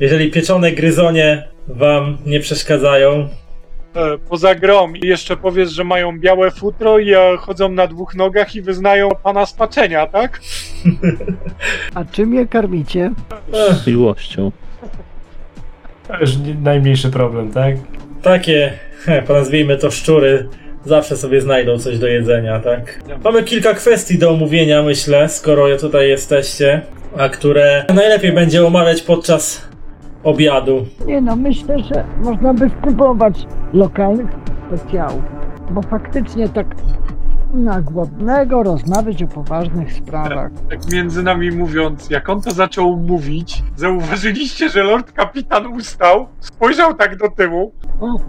jeżeli 0.00 0.30
pieczone 0.30 0.72
gryzonie 0.72 1.48
wam 1.68 2.18
nie 2.26 2.40
przeszkadzają, 2.40 3.28
E, 3.94 4.18
poza 4.18 4.54
grom 4.54 4.96
i 4.96 5.06
jeszcze 5.06 5.36
powiesz, 5.36 5.70
że 5.70 5.84
mają 5.84 6.20
białe 6.20 6.50
futro 6.50 6.98
i 6.98 7.12
e, 7.14 7.36
chodzą 7.38 7.68
na 7.68 7.86
dwóch 7.86 8.14
nogach 8.14 8.54
i 8.54 8.62
wyznają 8.62 9.08
pana 9.22 9.46
spaczenia, 9.46 10.06
tak? 10.06 10.40
A 11.94 12.04
czym 12.04 12.34
je 12.34 12.46
karmicie? 12.46 13.12
ech, 13.52 13.86
Miłością. 13.86 14.52
To 16.12 16.20
już 16.20 16.36
nie- 16.36 16.54
najmniejszy 16.54 17.10
problem, 17.10 17.52
tak? 17.52 17.74
takie, 18.22 18.72
he, 19.04 19.22
nazwijmy 19.28 19.76
to 19.76 19.90
szczury, 19.90 20.48
zawsze 20.84 21.16
sobie 21.16 21.40
znajdą 21.40 21.78
coś 21.78 21.98
do 21.98 22.06
jedzenia, 22.06 22.60
tak? 22.60 23.00
Mamy 23.24 23.42
kilka 23.42 23.74
kwestii 23.74 24.18
do 24.18 24.30
omówienia, 24.30 24.82
myślę, 24.82 25.28
skoro 25.28 25.76
tutaj 25.76 26.08
jesteście, 26.08 26.80
a 27.16 27.28
które 27.28 27.84
najlepiej 27.94 28.32
będzie 28.32 28.66
omawiać 28.66 29.02
podczas 29.02 29.68
obiadu. 30.24 30.86
Nie 31.06 31.20
no, 31.20 31.36
myślę, 31.36 31.78
że 31.78 32.04
można 32.22 32.54
by 32.54 32.68
spróbować 32.78 33.34
lokalnych 33.72 34.26
specjałów. 34.66 35.22
Bo 35.70 35.82
faktycznie 35.82 36.48
tak 36.48 36.66
na 37.54 37.80
głodnego 37.80 38.62
rozmawiać 38.62 39.22
o 39.22 39.26
poważnych 39.26 39.92
sprawach. 39.92 40.50
Tak 40.70 40.92
między 40.92 41.22
nami 41.22 41.50
mówiąc, 41.50 42.10
jak 42.10 42.28
on 42.28 42.42
to 42.42 42.50
zaczął 42.50 42.96
mówić, 42.96 43.62
zauważyliście, 43.76 44.68
że 44.68 44.82
lord 44.82 45.12
kapitan 45.12 45.66
ustał, 45.66 46.26
spojrzał 46.40 46.94
tak 46.94 47.16
do 47.16 47.28
tyłu. 47.28 47.72
O, 48.00 48.20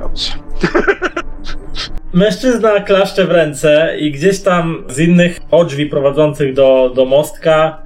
Dobrze. 0.00 0.32
Mężczyzna 2.12 2.80
klaszcze 2.80 3.26
w 3.26 3.30
ręce 3.30 3.96
i 3.98 4.12
gdzieś 4.12 4.40
tam 4.40 4.84
z 4.88 4.98
innych 4.98 5.40
odrzwi 5.50 5.86
prowadzących 5.86 6.54
do, 6.54 6.92
do 6.94 7.04
mostka 7.04 7.82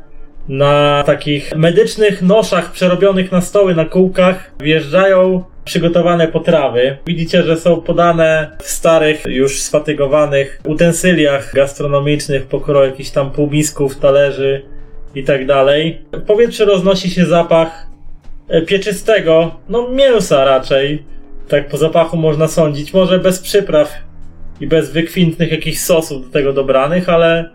na 0.48 1.02
takich 1.06 1.56
medycznych 1.56 2.22
noszach 2.22 2.72
przerobionych 2.72 3.32
na 3.32 3.40
stoły 3.40 3.74
na 3.74 3.84
kółkach 3.84 4.52
wjeżdżają 4.60 5.44
przygotowane 5.64 6.28
potrawy. 6.28 6.96
Widzicie, 7.06 7.42
że 7.42 7.56
są 7.56 7.80
podane 7.80 8.56
w 8.62 8.70
starych, 8.70 9.24
już 9.26 9.62
sfatygowanych 9.62 10.60
utensyliach 10.64 11.54
gastronomicznych, 11.54 12.46
pokroju 12.46 12.90
jakichś 12.90 13.10
tam 13.10 13.30
półmisków, 13.30 13.98
talerzy 13.98 14.62
i 15.14 15.24
tak 15.24 15.46
dalej. 15.46 16.02
W 16.12 16.22
powietrzu 16.22 16.64
roznosi 16.64 17.10
się 17.10 17.26
zapach 17.26 17.86
e, 18.48 18.62
pieczystego, 18.62 19.54
no 19.68 19.88
mięsa 19.88 20.44
raczej. 20.44 21.02
Tak 21.48 21.68
po 21.68 21.76
zapachu 21.76 22.16
można 22.16 22.48
sądzić, 22.48 22.94
może 22.94 23.18
bez 23.18 23.38
przypraw 23.38 23.92
i 24.60 24.66
bez 24.66 24.92
wykwintnych 24.92 25.52
jakichś 25.52 25.78
sosów 25.78 26.26
do 26.26 26.32
tego 26.32 26.52
dobranych, 26.52 27.08
ale 27.08 27.50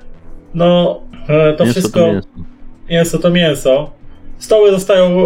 no 0.53 1.01
e, 1.27 1.53
to 1.53 1.63
Mięso 1.63 1.79
wszystko 1.79 1.99
to 1.99 2.50
mięso. 2.91 3.19
to 3.19 3.29
mięso. 3.29 3.91
Stoły 4.37 4.71
zostają 4.71 5.25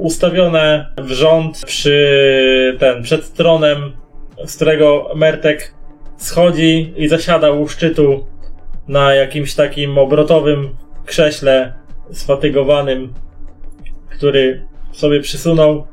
ustawione 0.00 0.86
w 0.98 1.10
rząd 1.10 1.62
przy 1.66 2.76
ten, 2.80 3.02
przed 3.02 3.32
tronem, 3.32 3.92
z 4.44 4.56
którego 4.56 5.10
Mertek 5.14 5.74
schodzi 6.16 6.94
i 6.96 7.08
zasiada 7.08 7.50
u 7.50 7.68
szczytu 7.68 8.26
na 8.88 9.14
jakimś 9.14 9.54
takim 9.54 9.98
obrotowym 9.98 10.76
krześle 11.06 11.72
sfatygowanym, 12.12 13.14
który 14.10 14.66
sobie 14.92 15.20
przysunął. 15.20 15.86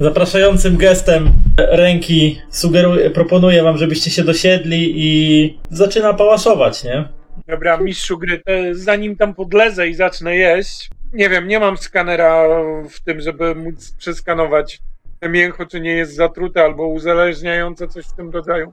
Zapraszającym 0.00 0.76
gestem 0.76 1.32
ręki 1.56 2.40
sugeruje, 2.50 3.10
proponuje 3.10 3.62
wam, 3.62 3.78
żebyście 3.78 4.10
się 4.10 4.24
dosiedli 4.24 4.92
i 4.96 5.58
zaczyna 5.70 6.14
pałaszować, 6.14 6.84
nie? 6.84 7.15
Dobra, 7.46 7.76
mistrzu 7.76 8.18
gry, 8.18 8.38
to 8.38 8.52
zanim 8.72 9.16
tam 9.16 9.34
podlezę 9.34 9.88
i 9.88 9.94
zacznę 9.94 10.36
jeść, 10.36 10.90
nie 11.12 11.28
wiem, 11.28 11.48
nie 11.48 11.60
mam 11.60 11.76
skanera 11.76 12.44
w 12.90 13.00
tym, 13.00 13.20
żeby 13.20 13.54
móc 13.54 13.92
przeskanować 13.98 14.80
te 15.20 15.28
mięcho, 15.28 15.66
czy 15.66 15.80
nie 15.80 15.92
jest 15.92 16.14
zatrute 16.14 16.62
albo 16.62 16.86
uzależniające, 16.86 17.88
coś 17.88 18.06
w 18.06 18.12
tym 18.12 18.30
rodzaju. 18.30 18.72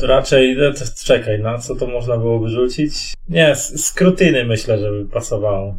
To 0.00 0.06
raczej, 0.06 0.56
to 0.56 0.84
czekaj, 1.04 1.40
na 1.40 1.58
co 1.58 1.76
to 1.76 1.86
można 1.86 2.16
było 2.16 2.38
wyrzucić? 2.38 3.14
Nie, 3.28 3.54
z, 3.56 3.86
z 3.86 3.92
krutyny 3.92 4.44
myślę, 4.44 4.78
żeby 4.78 5.04
pasowało. 5.04 5.74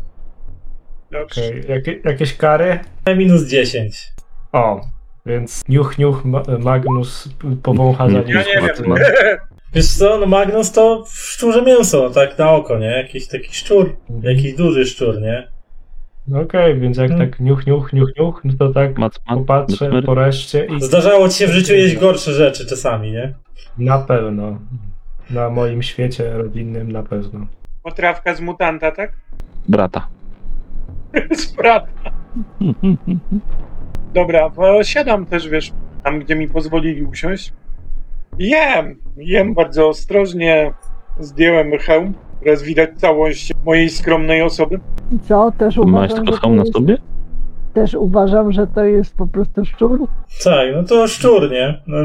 Dobrze. 1.12 1.42
Okej, 1.48 1.64
Jakie, 1.68 2.00
jakieś 2.06 2.38
kary? 2.38 2.80
Minus 3.16 3.44
10. 3.44 4.14
O, 4.52 4.82
więc 5.26 5.62
niuch, 5.70 5.98
niuch, 5.98 6.26
Ma- 6.26 6.44
Magnus 6.60 7.30
powącha 7.64 8.10
za 8.10 8.20
nim. 8.20 8.28
Ja 8.30 8.44
nie 8.44 8.62
wiem. 8.62 8.96
Wiesz 9.74 9.88
co, 9.88 10.18
no 10.18 10.26
Magnus 10.26 10.72
to 10.72 11.04
szczurze 11.10 11.62
mięso, 11.62 12.10
tak 12.10 12.38
na 12.38 12.52
oko, 12.52 12.80
nie? 12.80 12.86
Jakiś 12.88 13.28
taki 13.28 13.56
szczur, 13.56 13.96
jakiś 14.24 14.54
duży 14.54 14.86
szczur, 14.86 15.22
nie? 15.22 15.48
No 16.28 16.40
Okej, 16.42 16.80
więc 16.80 16.98
jak 16.98 17.10
Hmm. 17.12 17.30
tak 17.30 17.40
niuch, 17.40 17.68
niuch, 17.68 17.94
niuch, 17.94 18.10
niuch, 18.20 18.42
no 18.44 18.54
to 18.60 18.70
tak 18.70 18.98
Macman, 18.98 19.38
popatrzę 19.40 20.02
po 20.06 20.14
reszcie 20.16 20.66
i 20.66 20.82
Zdarzało 20.82 21.30
ci 21.30 21.38
się 21.38 21.48
w 21.48 21.52
życiu 21.52 21.74
jeść 21.74 21.98
gorsze 21.98 22.34
rzeczy 22.34 22.66
czasami, 22.66 23.12
nie? 23.12 23.34
na 23.78 23.98
pewno. 24.00 24.60
Na 25.30 25.50
moim 25.50 25.84
świecie 25.84 26.34
rodzinnym 26.38 26.92
na 26.92 27.04
pewno. 27.04 27.48
Potrawka 27.84 28.36
z 28.36 28.42
mutanta, 28.42 28.92
tak? 28.92 29.12
brata. 29.70 30.08
z 31.36 31.52
brata. 31.56 31.88
Dobra, 34.14 34.50
bo 34.50 34.84
siadam 34.84 35.26
też, 35.26 35.48
wiesz, 35.50 35.72
tam 36.04 36.20
gdzie 36.20 36.36
mi 36.36 36.48
pozwolili 36.48 37.04
usiąść. 37.04 37.54
Jem, 38.40 39.00
jem 39.18 39.54
bardzo 39.54 39.88
ostrożnie. 39.88 40.74
Zdjąłem 41.20 41.72
hełm. 41.80 42.14
Teraz 42.44 42.64
widać 42.64 42.90
całość 42.98 43.52
mojej 43.66 43.90
skromnej 43.90 44.42
osoby. 44.42 44.80
I 45.12 45.20
co? 45.28 45.52
Też 45.58 45.78
Masz 45.78 45.88
uważam, 45.88 46.16
tylko 46.18 46.32
że 46.32 46.38
to 46.38 46.42
hełm 46.42 46.56
na 46.56 46.62
jest, 46.62 46.74
sobie? 46.74 46.98
też 47.74 47.94
uważam, 47.94 48.52
że 48.52 48.68
to 48.68 48.84
jest 48.84 49.16
po 49.16 49.28
prostu 49.28 49.66
szczur. 49.66 50.08
Tak, 50.44 50.68
no 50.76 50.84
to 50.84 51.08
szczur, 51.08 51.52
nie? 51.52 51.82
No, 51.88 51.98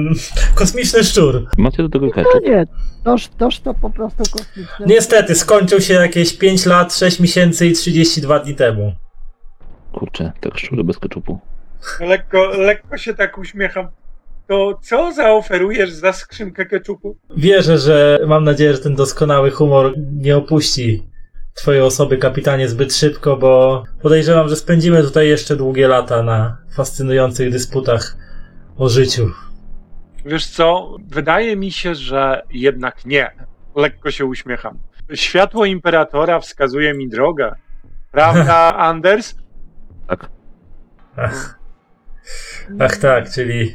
kosmiczny 0.54 1.04
szczur. 1.04 1.46
Macie 1.58 1.82
do 1.82 1.88
tego 1.88 2.06
No 2.16 2.40
nie, 2.40 2.64
toż, 3.04 3.28
toż 3.28 3.60
to 3.60 3.74
po 3.74 3.90
prostu 3.90 4.22
kosmiczne. 4.38 4.86
Niestety, 4.86 5.34
skończył 5.34 5.80
się 5.80 5.94
jakieś 5.94 6.38
5 6.38 6.66
lat, 6.66 6.94
6 6.94 7.20
miesięcy 7.20 7.66
i 7.66 7.72
32 7.72 8.38
dni 8.38 8.54
temu. 8.54 8.92
Kurczę, 9.92 10.32
tak 10.40 10.58
szczury 10.58 10.84
bez 10.84 10.98
ketchupu. 10.98 11.38
Lekko, 12.00 12.46
lekko 12.58 12.96
się 12.96 13.14
tak 13.14 13.38
uśmiecham. 13.38 13.88
To 14.48 14.78
co 14.82 15.12
zaoferujesz 15.12 15.90
za 15.90 16.12
skrzynkę 16.12 16.66
keczupu? 16.66 17.16
Wierzę, 17.36 17.78
że 17.78 18.18
mam 18.26 18.44
nadzieję, 18.44 18.72
że 18.72 18.78
ten 18.78 18.94
doskonały 18.94 19.50
humor 19.50 19.94
nie 20.12 20.36
opuści 20.36 21.02
twojej 21.54 21.82
osoby, 21.82 22.18
kapitanie, 22.18 22.68
zbyt 22.68 22.94
szybko, 22.94 23.36
bo 23.36 23.84
podejrzewam, 24.02 24.48
że 24.48 24.56
spędzimy 24.56 25.02
tutaj 25.02 25.28
jeszcze 25.28 25.56
długie 25.56 25.88
lata 25.88 26.22
na 26.22 26.58
fascynujących 26.76 27.50
dysputach 27.50 28.16
o 28.76 28.88
życiu. 28.88 29.30
Wiesz 30.24 30.46
co, 30.46 30.96
wydaje 31.08 31.56
mi 31.56 31.70
się, 31.70 31.94
że 31.94 32.42
jednak 32.50 33.04
nie. 33.04 33.30
Lekko 33.76 34.10
się 34.10 34.24
uśmiecham. 34.24 34.78
Światło 35.14 35.64
imperatora 35.64 36.40
wskazuje 36.40 36.94
mi 36.94 37.08
drogę. 37.08 37.54
Prawda, 38.12 38.74
Anders? 38.88 39.34
Tak. 40.08 40.30
Ach, 41.16 41.58
ach 42.78 42.96
tak, 42.96 43.30
czyli 43.30 43.74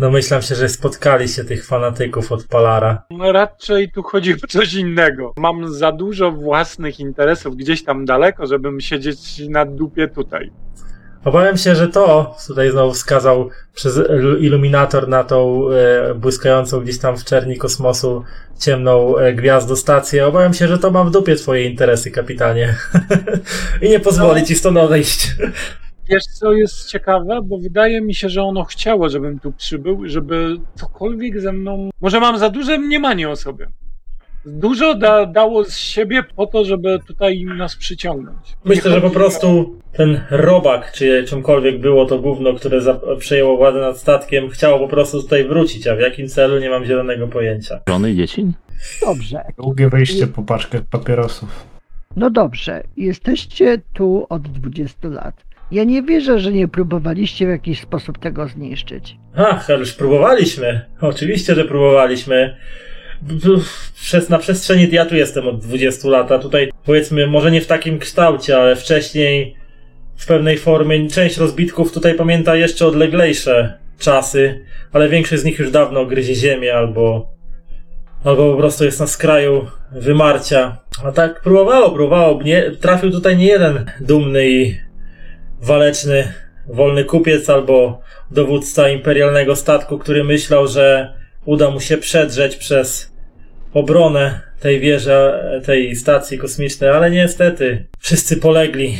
domyślam 0.00 0.42
się, 0.42 0.54
że 0.54 0.68
spotkaliście 0.68 1.44
tych 1.44 1.66
fanatyków 1.66 2.32
od 2.32 2.44
Palara. 2.46 3.02
No 3.10 3.32
raczej 3.32 3.90
tu 3.92 4.02
chodzi 4.02 4.34
o 4.34 4.36
coś 4.48 4.74
innego. 4.74 5.32
Mam 5.36 5.72
za 5.72 5.92
dużo 5.92 6.30
własnych 6.32 7.00
interesów 7.00 7.56
gdzieś 7.56 7.84
tam 7.84 8.04
daleko, 8.04 8.46
żebym 8.46 8.80
siedzieć 8.80 9.42
na 9.48 9.64
dupie 9.64 10.08
tutaj. 10.08 10.50
Obawiam 11.24 11.56
się, 11.56 11.74
że 11.74 11.88
to, 11.88 12.36
tutaj 12.46 12.70
znowu 12.70 12.92
wskazał 12.92 13.48
przez 13.74 13.98
ilu- 13.98 14.40
iluminator 14.40 15.08
na 15.08 15.24
tą 15.24 15.64
e, 15.70 16.14
błyskającą 16.14 16.80
gdzieś 16.80 16.98
tam 16.98 17.16
w 17.16 17.24
czerni 17.24 17.56
kosmosu 17.58 18.24
ciemną 18.58 19.16
e, 19.16 19.32
gwiazdostację, 19.34 20.26
obawiam 20.26 20.54
się, 20.54 20.68
że 20.68 20.78
to 20.78 20.90
ma 20.90 21.04
w 21.04 21.10
dupie 21.10 21.36
twoje 21.36 21.64
interesy, 21.64 22.10
kapitanie. 22.10 22.74
I 23.82 23.88
nie 23.90 24.00
pozwoli 24.00 24.40
No. 24.40 24.46
ci 24.46 24.54
stąd 24.54 24.76
odejść. 24.78 25.34
Wiesz 26.10 26.24
co 26.24 26.52
jest 26.52 26.88
ciekawe? 26.90 27.40
Bo 27.44 27.58
wydaje 27.58 28.00
mi 28.00 28.14
się, 28.14 28.28
że 28.28 28.42
ono 28.42 28.64
chciało, 28.64 29.08
żebym 29.08 29.38
tu 29.38 29.52
przybył, 29.52 30.02
żeby 30.08 30.56
cokolwiek 30.74 31.40
ze 31.40 31.52
mną... 31.52 31.90
Może 32.00 32.20
mam 32.20 32.38
za 32.38 32.50
duże 32.50 32.78
mniemanie 32.78 33.28
o 33.28 33.36
sobie. 33.36 33.66
Dużo 34.46 34.94
da, 34.94 35.26
dało 35.26 35.64
z 35.64 35.76
siebie 35.76 36.22
po 36.36 36.46
to, 36.46 36.64
żeby 36.64 36.98
tutaj 37.06 37.44
nas 37.44 37.76
przyciągnąć. 37.76 38.56
Myślę, 38.64 38.90
że 38.90 39.00
po 39.00 39.10
prostu 39.10 39.78
ten 39.92 40.20
robak, 40.30 40.92
czy 40.92 41.24
czymkolwiek 41.28 41.80
było 41.80 42.06
to 42.06 42.18
gówno, 42.18 42.54
które 42.54 42.80
za- 42.80 43.00
przejęło 43.18 43.56
władzę 43.56 43.80
nad 43.80 43.98
statkiem, 43.98 44.48
chciało 44.50 44.78
po 44.78 44.88
prostu 44.88 45.22
tutaj 45.22 45.44
wrócić, 45.44 45.86
a 45.86 45.96
w 45.96 46.00
jakim 46.00 46.28
celu 46.28 46.58
nie 46.58 46.70
mam 46.70 46.84
zielonego 46.84 47.28
pojęcia. 47.28 47.80
Żony 47.88 48.10
i 48.12 48.16
dzieci? 48.16 48.46
Dobrze. 49.06 49.44
Długie 49.58 49.88
wyjście 49.88 50.26
po 50.26 50.42
paczkę 50.42 50.80
papierosów. 50.90 51.64
No 52.16 52.30
dobrze, 52.30 52.82
jesteście 52.96 53.80
tu 53.92 54.26
od 54.28 54.42
20 54.42 55.08
lat. 55.08 55.34
Ja 55.70 55.84
nie 55.84 56.02
wierzę, 56.02 56.38
że 56.38 56.52
nie 56.52 56.68
próbowaliście 56.68 57.46
w 57.46 57.50
jakiś 57.50 57.80
sposób 57.80 58.18
tego 58.18 58.48
zniszczyć. 58.48 59.16
Ach, 59.36 59.70
ależ 59.70 59.92
próbowaliśmy. 59.92 60.80
Oczywiście, 61.00 61.54
że 61.54 61.64
próbowaliśmy. 61.64 62.56
Przez, 63.94 64.28
na 64.28 64.38
przestrzeni, 64.38 64.88
ja 64.92 65.06
tu 65.06 65.16
jestem 65.16 65.48
od 65.48 65.60
20 65.60 66.08
lat, 66.08 66.32
a 66.32 66.38
tutaj 66.38 66.70
powiedzmy, 66.84 67.26
może 67.26 67.50
nie 67.50 67.60
w 67.60 67.66
takim 67.66 67.98
kształcie, 67.98 68.56
ale 68.56 68.76
wcześniej 68.76 69.56
w 70.16 70.26
pewnej 70.26 70.58
formie. 70.58 71.08
Część 71.08 71.36
rozbitków 71.36 71.92
tutaj 71.92 72.14
pamięta 72.14 72.56
jeszcze 72.56 72.86
odleglejsze 72.86 73.78
czasy, 73.98 74.64
ale 74.92 75.08
większość 75.08 75.42
z 75.42 75.44
nich 75.44 75.58
już 75.58 75.70
dawno 75.70 76.06
gryzie 76.06 76.34
ziemię 76.34 76.74
albo, 76.74 77.30
albo 78.24 78.52
po 78.52 78.58
prostu 78.58 78.84
jest 78.84 79.00
na 79.00 79.06
skraju 79.06 79.66
wymarcia. 79.92 80.76
A 81.04 81.12
tak 81.12 81.40
próbowało, 81.40 81.90
próbowało. 81.90 82.42
Nie, 82.42 82.70
trafił 82.70 83.10
tutaj 83.10 83.36
nie 83.36 83.46
jeden 83.46 83.90
dumny 84.00 84.50
i 84.50 84.89
waleczny 85.62 86.32
wolny 86.66 87.04
kupiec 87.04 87.50
albo 87.50 88.00
dowódca 88.30 88.88
imperialnego 88.88 89.56
statku, 89.56 89.98
który 89.98 90.24
myślał, 90.24 90.66
że 90.66 91.14
uda 91.44 91.70
mu 91.70 91.80
się 91.80 91.98
przedrzeć 91.98 92.56
przez 92.56 93.12
obronę 93.74 94.40
tej 94.60 94.80
wieży, 94.80 95.18
tej 95.66 95.96
stacji 95.96 96.38
kosmicznej, 96.38 96.90
ale 96.90 97.10
niestety 97.10 97.86
wszyscy 97.98 98.36
polegli 98.36 98.98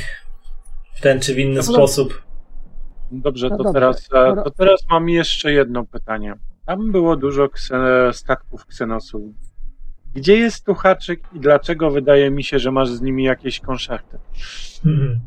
w 0.95 1.01
ten 1.01 1.21
czy 1.21 1.35
w 1.35 1.39
inny 1.39 1.61
Dobra. 1.61 1.73
sposób. 1.75 2.23
Dobrze, 3.13 3.49
No 3.51 3.57
to, 3.57 3.63
dobrze. 3.65 3.81
Teraz, 3.81 4.09
e, 4.15 4.43
to 4.45 4.51
teraz 4.51 4.81
mam 4.91 5.09
jeszcze 5.09 5.53
jedno 5.53 5.85
pytanie. 5.85 6.35
Tam 6.67 6.93
było 6.93 7.17
dużo 7.17 7.47
kse- 7.47 8.13
statków 8.13 8.67
ksenosów. 8.67 9.23
Gdzie 10.15 10.37
jest 10.37 10.67
tu 10.67 10.75
haczyk 10.75 11.21
i 11.33 11.41
dlaczego 11.41 11.91
wydaje 11.91 12.31
mi 12.31 12.45
się, 12.45 12.59
że 12.59 12.71
masz 12.71 12.89
z 12.89 13.01
nimi 13.01 13.25
jakieś 13.25 13.61
konszachty? 13.61 14.19
Mhm. 14.87 15.21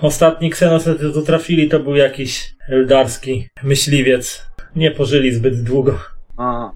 Ostatni 0.00 0.50
jaki 0.50 0.94
tu 1.12 1.22
trafili, 1.22 1.68
to 1.68 1.80
był 1.80 1.96
jakiś 1.96 2.54
eldarski 2.68 3.48
myśliwiec. 3.62 4.46
Nie 4.76 4.90
pożyli 4.90 5.32
zbyt 5.32 5.62
długo. 5.62 5.98
a, 6.36 6.70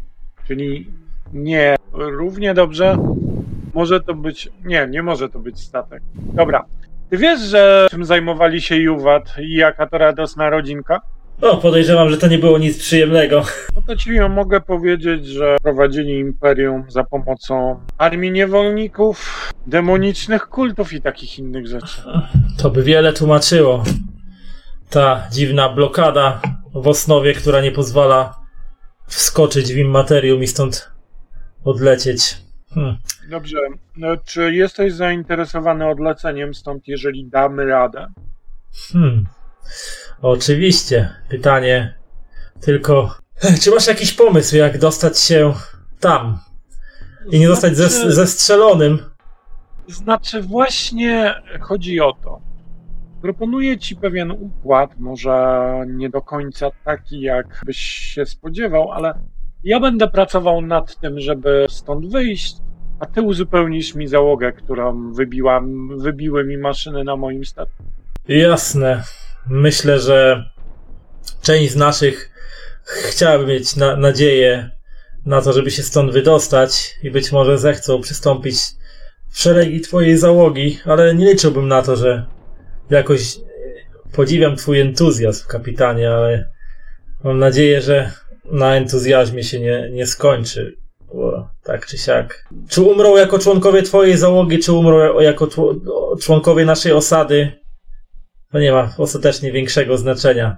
czyli 0.48 0.86
nie. 1.32 1.76
Równie 1.92 2.54
dobrze 2.54 2.96
może 3.74 4.00
to 4.00 4.14
być. 4.14 4.48
Nie, 4.64 4.86
nie 4.90 5.02
może 5.02 5.28
to 5.28 5.38
być 5.38 5.60
statek. 5.60 6.02
Dobra. 6.14 6.64
Ty 7.10 7.16
wiesz, 7.16 7.40
że 7.40 7.86
czym 7.90 8.04
zajmowali 8.04 8.60
się 8.60 8.76
Juwat 8.76 9.34
i 9.38 9.54
jaka 9.54 9.86
to 9.86 9.98
radosna 9.98 10.50
rodzinka? 10.50 11.00
O, 11.42 11.56
podejrzewam, 11.56 12.10
że 12.10 12.18
to 12.18 12.26
nie 12.26 12.38
było 12.38 12.58
nic 12.58 12.78
przyjemnego. 12.78 13.42
No 13.76 13.82
to 13.86 13.96
ci 13.96 14.20
mogę 14.20 14.60
powiedzieć, 14.60 15.26
że 15.26 15.56
prowadzili 15.62 16.18
imperium 16.18 16.84
za 16.88 17.04
pomocą 17.04 17.80
armii 17.98 18.30
niewolników, 18.30 19.50
demonicznych 19.66 20.48
kultów 20.48 20.92
i 20.92 21.02
takich 21.02 21.38
innych 21.38 21.66
rzeczy. 21.66 22.02
To 22.58 22.70
by 22.70 22.82
wiele 22.82 23.12
tłumaczyło. 23.12 23.84
Ta 24.90 25.28
dziwna 25.32 25.68
blokada 25.68 26.40
w 26.74 26.88
osnowie, 26.88 27.34
która 27.34 27.60
nie 27.60 27.72
pozwala 27.72 28.34
wskoczyć 29.06 29.72
w 29.72 29.76
immaterium 29.76 30.42
i 30.42 30.46
stąd 30.46 30.90
odlecieć. 31.64 32.36
Hmm. 32.74 32.96
Dobrze, 33.30 33.58
no, 33.96 34.16
czy 34.24 34.54
jesteś 34.54 34.92
zainteresowany 34.92 35.88
odleceniem 35.88 36.54
stąd, 36.54 36.88
jeżeli 36.88 37.28
damy 37.28 37.66
radę? 37.66 38.06
Hmm. 38.92 39.26
Oczywiście. 40.22 41.08
Pytanie 41.28 41.94
tylko, 42.60 43.14
czy 43.62 43.70
masz 43.70 43.86
jakiś 43.86 44.12
pomysł, 44.12 44.56
jak 44.56 44.78
dostać 44.78 45.20
się 45.20 45.54
tam 46.00 46.38
i 47.30 47.40
nie 47.40 47.48
zostać 47.48 47.76
Znaczy- 47.76 48.12
zestrzelonym? 48.12 48.98
Znaczy, 49.88 50.42
właśnie 50.42 51.34
chodzi 51.60 52.00
o 52.00 52.12
to. 52.12 52.40
Proponuję 53.22 53.78
ci 53.78 53.96
pewien 53.96 54.30
układ, 54.30 54.90
może 54.98 55.62
nie 55.86 56.10
do 56.10 56.22
końca 56.22 56.70
taki, 56.84 57.20
jak 57.20 57.60
byś 57.66 57.78
się 57.78 58.26
spodziewał, 58.26 58.92
ale 58.92 59.14
ja 59.64 59.80
będę 59.80 60.08
pracował 60.08 60.60
nad 60.60 61.00
tym, 61.00 61.20
żeby 61.20 61.66
stąd 61.68 62.12
wyjść, 62.12 62.56
A 63.00 63.06
ty 63.06 63.22
uzupełnisz 63.22 63.94
mi 63.94 64.08
załogę, 64.08 64.52
którą 64.52 65.12
wybiłam, 65.12 65.98
wybiły 65.98 66.44
mi 66.44 66.58
maszyny 66.58 67.04
na 67.04 67.16
moim 67.16 67.44
statku. 67.44 67.84
Jasne. 68.28 69.02
Myślę, 69.48 70.00
że 70.00 70.44
część 71.42 71.72
z 71.72 71.76
naszych 71.76 72.30
chciałaby 72.84 73.46
mieć 73.46 73.76
na, 73.76 73.96
nadzieję 73.96 74.70
na 75.26 75.42
to, 75.42 75.52
żeby 75.52 75.70
się 75.70 75.82
stąd 75.82 76.12
wydostać 76.12 76.94
i 77.02 77.10
być 77.10 77.32
może 77.32 77.58
zechcą 77.58 78.00
przystąpić 78.00 78.56
w 79.30 79.40
szeregi 79.40 79.80
twojej 79.80 80.18
załogi, 80.18 80.78
ale 80.84 81.14
nie 81.14 81.32
liczyłbym 81.32 81.68
na 81.68 81.82
to, 81.82 81.96
że 81.96 82.26
jakoś 82.90 83.36
podziwiam 84.12 84.56
twój 84.56 84.80
entuzjazm, 84.80 85.46
kapitanie, 85.48 86.10
ale 86.10 86.50
mam 87.24 87.38
nadzieję, 87.38 87.82
że 87.82 88.12
na 88.44 88.76
entuzjazmie 88.76 89.44
się 89.44 89.60
nie, 89.60 89.90
nie 89.92 90.06
skończy. 90.06 90.76
Bo 91.14 91.48
tak 91.64 91.86
czy 91.86 91.98
siak. 91.98 92.44
Czy 92.68 92.82
umrą 92.82 93.16
jako 93.16 93.38
członkowie 93.38 93.82
twojej 93.82 94.16
załogi, 94.16 94.58
czy 94.58 94.72
umrą 94.72 95.20
jako 95.20 95.48
członkowie 96.20 96.64
naszej 96.64 96.92
osady, 96.92 97.61
to 98.52 98.58
nie 98.58 98.72
ma 98.72 98.94
ostatecznie 98.98 99.52
większego 99.52 99.98
znaczenia. 99.98 100.56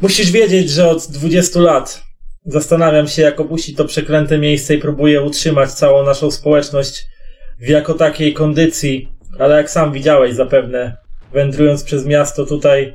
Musisz 0.00 0.30
wiedzieć, 0.30 0.70
że 0.70 0.88
od 0.88 1.06
20 1.06 1.60
lat 1.60 2.02
zastanawiam 2.46 3.08
się, 3.08 3.22
jak 3.22 3.40
opuścić 3.40 3.76
to 3.76 3.84
przeklęte 3.84 4.38
miejsce 4.38 4.74
i 4.74 4.78
próbuję 4.78 5.22
utrzymać 5.22 5.72
całą 5.72 6.02
naszą 6.02 6.30
społeczność 6.30 7.06
w 7.58 7.68
jako 7.68 7.94
takiej 7.94 8.34
kondycji, 8.34 9.08
ale 9.38 9.56
jak 9.56 9.70
sam 9.70 9.92
widziałeś 9.92 10.34
zapewne, 10.34 10.96
wędrując 11.32 11.84
przez 11.84 12.06
miasto 12.06 12.46
tutaj, 12.46 12.94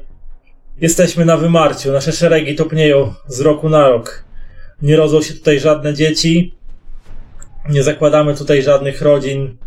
jesteśmy 0.82 1.26
na 1.26 1.38
wymarciu. 1.38 1.91
Nasze 1.91 2.11
szeregi 2.11 2.56
topnieją 2.56 3.14
z 3.28 3.40
roku 3.41 3.70
na 3.70 3.90
rok. 3.90 4.24
Nie 4.82 4.95
rodzą 4.95 5.22
się 5.22 5.34
tutaj 5.34 5.60
żadne 5.60 5.94
dzieci, 5.94 6.56
nie 7.70 7.84
zakładamy 7.84 8.36
tutaj 8.36 8.64
żadnych 8.64 9.02
rodzin. 9.02 9.57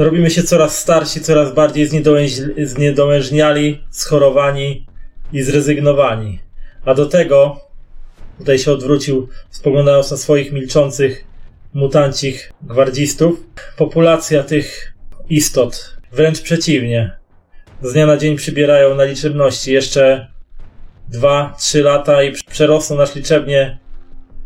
Robimy 0.00 0.30
się 0.30 0.42
coraz 0.42 0.78
starsi, 0.78 1.20
coraz 1.20 1.54
bardziej 1.54 1.88
zniedołęź- 1.88 2.66
zniedołężniali, 2.66 3.84
schorowani 3.90 4.86
i 5.32 5.42
zrezygnowani. 5.42 6.38
A 6.84 6.94
do 6.94 7.06
tego, 7.06 7.60
tutaj 8.38 8.58
się 8.58 8.72
odwrócił, 8.72 9.28
spoglądając 9.50 10.10
na 10.10 10.16
swoich 10.16 10.52
milczących, 10.52 11.24
mutancich 11.74 12.52
gwardzistów, 12.62 13.44
populacja 13.76 14.42
tych 14.42 14.94
istot, 15.28 15.96
wręcz 16.12 16.40
przeciwnie, 16.40 17.16
z 17.82 17.92
dnia 17.92 18.06
na 18.06 18.16
dzień 18.16 18.36
przybierają 18.36 18.94
na 18.94 19.04
liczebności. 19.04 19.72
Jeszcze 19.72 20.28
dwa, 21.08 21.54
trzy 21.58 21.82
lata 21.82 22.22
i 22.22 22.32
przerosną 22.32 22.96
nas 22.96 23.16
liczebnie 23.16 23.78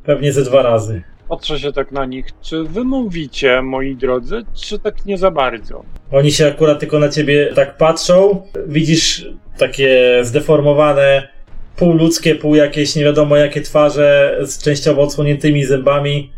pewnie 0.05 0.33
ze 0.33 0.43
dwa 0.43 0.63
razy. 0.63 1.03
Patrzę 1.29 1.59
się 1.59 1.73
tak 1.73 1.93
na 1.93 2.05
nich. 2.07 2.27
Czy 2.43 2.65
wy 2.65 2.85
mówicie, 2.85 3.63
moi 3.63 3.97
drodzy, 3.97 4.43
czy 4.55 4.79
tak 4.79 5.07
nie 5.07 5.19
za 5.19 5.31
bardzo? 5.31 5.85
Oni 6.13 6.33
się 6.33 6.47
akurat 6.47 6.81
tylko 6.81 6.99
na 6.99 7.09
ciebie 7.09 7.53
tak 7.55 7.77
patrzą. 7.77 8.43
Widzisz 8.67 9.27
takie 9.59 10.21
zdeformowane, 10.23 11.29
półludzkie, 11.77 12.35
pół 12.35 12.55
jakieś 12.55 12.97
nie 12.97 13.05
wiadomo 13.05 13.37
jakie 13.37 13.61
twarze 13.61 14.39
z 14.43 14.63
częściowo 14.63 15.03
odsłoniętymi 15.03 15.65
zębami. 15.65 16.33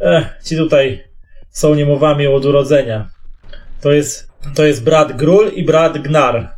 Ech, 0.00 0.24
ci 0.44 0.56
tutaj 0.56 1.04
są 1.50 1.74
niemowami 1.74 2.26
od 2.26 2.44
urodzenia. 2.44 3.08
To 3.80 3.92
jest, 3.92 4.30
to 4.54 4.64
jest 4.64 4.84
brat 4.84 5.16
Grul 5.16 5.50
i 5.54 5.64
brat 5.64 5.98
Gnar. 5.98 6.56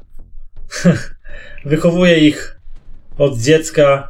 Wychowuje 1.65 2.19
ich 2.19 2.61
od 3.19 3.39
dziecka, 3.39 4.09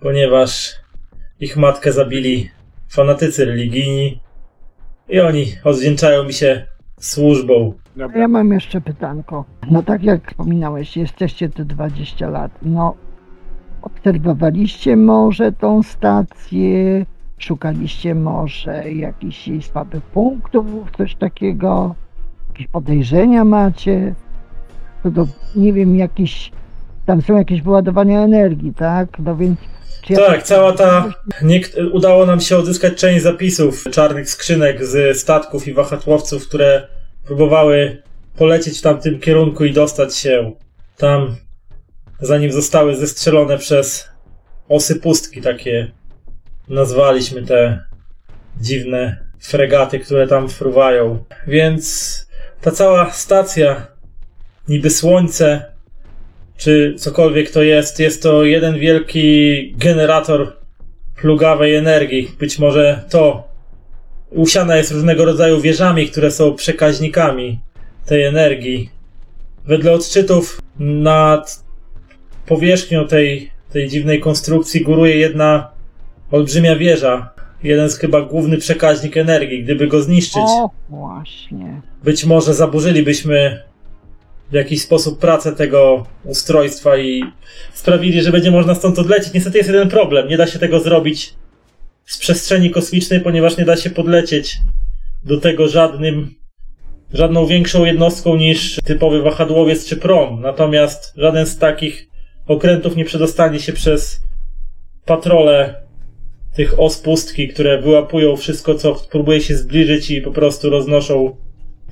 ponieważ 0.00 0.72
ich 1.40 1.56
matkę 1.56 1.92
zabili 1.92 2.50
fanatycy 2.92 3.44
religijni 3.44 4.20
i 5.08 5.20
oni 5.20 5.46
odwdzięczają 5.64 6.24
mi 6.24 6.32
się 6.32 6.66
służbą. 7.00 7.72
Dobra. 7.96 8.18
Ja 8.18 8.28
mam 8.28 8.52
jeszcze 8.52 8.80
pytanko. 8.80 9.44
No 9.70 9.82
tak 9.82 10.02
jak 10.02 10.30
wspominałeś, 10.30 10.96
jesteście 10.96 11.48
tu 11.48 11.64
20 11.64 12.30
lat. 12.30 12.52
No, 12.62 12.94
obserwowaliście 13.82 14.96
może 14.96 15.52
tą 15.52 15.82
stację? 15.82 17.06
Szukaliście 17.38 18.14
może 18.14 18.92
jakichś 18.92 19.48
jej 19.48 19.62
słabych 19.62 20.02
punktów, 20.02 20.66
coś 20.96 21.14
takiego? 21.14 21.94
Jakieś 22.48 22.66
podejrzenia 22.66 23.44
macie? 23.44 24.14
To 25.02 25.10
do, 25.10 25.26
nie 25.56 25.72
wiem, 25.72 25.96
jakieś, 25.96 26.52
tam 27.06 27.22
są 27.22 27.36
jakieś 27.36 27.62
wyładowania 27.62 28.20
energii, 28.20 28.74
tak? 28.74 29.18
No 29.18 29.36
więc... 29.36 29.58
Czy 30.02 30.14
Tak, 30.14 30.42
cała 30.42 30.72
ta- 30.72 31.14
Niekt- 31.42 31.76
udało 31.92 32.26
nam 32.26 32.40
się 32.40 32.56
odzyskać 32.56 32.94
część 32.94 33.22
zapisów 33.22 33.84
czarnych 33.90 34.30
skrzynek 34.30 34.86
z 34.86 35.18
statków 35.18 35.68
i 35.68 35.72
wahadłowców, 35.72 36.48
które 36.48 36.88
próbowały 37.24 38.02
polecieć 38.36 38.78
w 38.78 38.82
tamtym 38.82 39.20
kierunku 39.20 39.64
i 39.64 39.72
dostać 39.72 40.16
się 40.16 40.52
tam, 40.96 41.36
zanim 42.20 42.52
zostały 42.52 42.96
zestrzelone 42.96 43.58
przez 43.58 44.08
osy 44.68 44.96
pustki, 44.96 45.42
takie 45.42 45.90
nazwaliśmy 46.68 47.42
te 47.42 47.84
dziwne 48.60 49.26
fregaty, 49.40 49.98
które 49.98 50.26
tam 50.26 50.48
fruwają. 50.48 51.24
Więc 51.46 52.16
ta 52.60 52.70
cała 52.70 53.10
stacja, 53.10 53.86
niby 54.68 54.90
słońce, 54.90 55.71
czy 56.62 56.94
cokolwiek 56.98 57.50
to 57.50 57.62
jest, 57.62 58.00
jest 58.00 58.22
to 58.22 58.44
jeden 58.44 58.78
wielki 58.78 59.74
generator 59.76 60.52
plugawej 61.20 61.74
energii. 61.74 62.30
Być 62.38 62.58
może 62.58 63.02
to 63.10 63.48
usiana 64.30 64.76
jest 64.76 64.92
różnego 64.92 65.24
rodzaju 65.24 65.60
wieżami, 65.60 66.08
które 66.08 66.30
są 66.30 66.54
przekaźnikami 66.54 67.58
tej 68.06 68.24
energii. 68.24 68.90
Wedle 69.66 69.92
odczytów 69.92 70.60
nad 70.78 71.64
powierzchnią 72.46 73.08
tej, 73.08 73.50
tej 73.72 73.88
dziwnej 73.88 74.20
konstrukcji 74.20 74.80
góruje 74.80 75.16
jedna 75.16 75.70
olbrzymia 76.30 76.76
wieża. 76.76 77.32
Jeden 77.62 77.90
z 77.90 77.98
chyba 77.98 78.22
główny 78.22 78.58
przekaźnik 78.58 79.16
energii. 79.16 79.64
Gdyby 79.64 79.86
go 79.86 80.02
zniszczyć, 80.02 80.42
O, 80.46 80.70
właśnie. 80.88 81.80
być 82.04 82.24
może 82.24 82.54
zaburzylibyśmy 82.54 83.62
w 84.52 84.54
jakiś 84.54 84.82
sposób 84.82 85.18
pracę 85.18 85.52
tego 85.52 86.06
ustrojstwa 86.24 86.96
i 86.96 87.24
sprawili, 87.74 88.22
że 88.22 88.32
będzie 88.32 88.50
można 88.50 88.74
stąd 88.74 88.98
odlecieć. 88.98 89.34
Niestety 89.34 89.58
jest 89.58 89.70
jeden 89.70 89.88
problem. 89.88 90.28
Nie 90.28 90.36
da 90.36 90.46
się 90.46 90.58
tego 90.58 90.80
zrobić 90.80 91.34
z 92.06 92.18
przestrzeni 92.18 92.70
kosmicznej, 92.70 93.20
ponieważ 93.20 93.56
nie 93.56 93.64
da 93.64 93.76
się 93.76 93.90
podlecieć 93.90 94.56
do 95.24 95.40
tego 95.40 95.68
żadnym, 95.68 96.34
żadną 97.12 97.46
większą 97.46 97.84
jednostką 97.84 98.36
niż 98.36 98.78
typowy 98.84 99.22
wahadłowiec 99.22 99.86
czy 99.86 99.96
prom. 99.96 100.40
Natomiast 100.40 101.12
żaden 101.16 101.46
z 101.46 101.58
takich 101.58 102.08
okrętów 102.46 102.96
nie 102.96 103.04
przedostanie 103.04 103.60
się 103.60 103.72
przez 103.72 104.20
patrole 105.04 105.82
tych 106.56 106.80
os 106.80 106.98
pustki, 106.98 107.48
które 107.48 107.82
wyłapują 107.82 108.36
wszystko, 108.36 108.74
co 108.74 108.94
próbuje 109.10 109.40
się 109.40 109.56
zbliżyć 109.56 110.10
i 110.10 110.22
po 110.22 110.30
prostu 110.30 110.70
roznoszą 110.70 111.36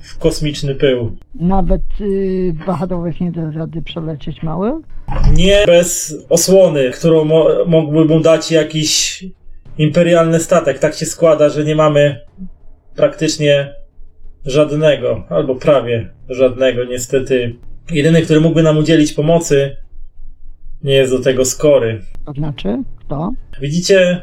w 0.03 0.17
kosmiczny 0.17 0.75
pył. 0.75 1.15
Nawet 1.35 1.81
yy, 1.99 2.53
wahadłowiec 2.65 3.19
nie 3.19 3.31
da 3.31 3.51
rady 3.51 3.81
przelecieć 3.81 4.43
mały? 4.43 4.71
Nie 5.33 5.63
bez 5.65 6.15
osłony, 6.29 6.91
którą 6.91 7.25
mo- 7.25 7.65
mógłby 7.67 8.05
mu 8.05 8.19
dać 8.19 8.51
jakiś 8.51 9.23
imperialny 9.77 10.39
statek. 10.39 10.79
Tak 10.79 10.95
się 10.95 11.05
składa, 11.05 11.49
że 11.49 11.63
nie 11.65 11.75
mamy 11.75 12.19
praktycznie 12.95 13.73
żadnego, 14.45 15.23
albo 15.29 15.55
prawie 15.55 16.09
żadnego, 16.29 16.83
niestety. 16.85 17.55
Jedyny, 17.91 18.21
który 18.21 18.39
mógłby 18.41 18.63
nam 18.63 18.77
udzielić 18.77 19.13
pomocy, 19.13 19.77
nie 20.83 20.93
jest 20.93 21.13
do 21.13 21.19
tego 21.19 21.45
skory. 21.45 22.01
To 22.25 22.31
znaczy, 22.31 22.77
kto? 22.99 23.31
Widzicie, 23.61 24.21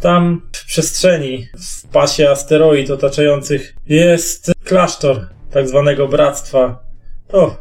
tam 0.00 0.42
w 0.52 0.66
przestrzeni, 0.66 1.48
w 1.58 1.88
pasie 1.88 2.30
asteroid 2.30 2.90
otaczających, 2.90 3.74
jest 3.86 4.52
klasztor 4.64 5.28
tak 5.50 5.68
zwanego 5.68 6.08
bractwa. 6.08 6.82
To 7.28 7.56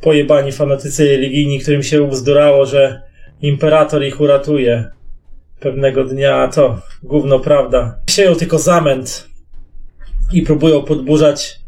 pojebani 0.00 0.52
fanatycy 0.52 1.08
religijni, 1.08 1.60
którym 1.60 1.82
się 1.82 2.02
ubzdurało, 2.02 2.66
że 2.66 3.02
imperator 3.40 4.04
ich 4.04 4.20
uratuje. 4.20 4.90
Pewnego 5.60 6.04
dnia 6.04 6.48
to 6.48 6.80
gówno 7.02 7.40
prawda. 7.40 7.98
Sieją 8.10 8.34
tylko 8.34 8.58
zamęt 8.58 9.28
i 10.32 10.42
próbują 10.42 10.82
podburzać 10.82 11.60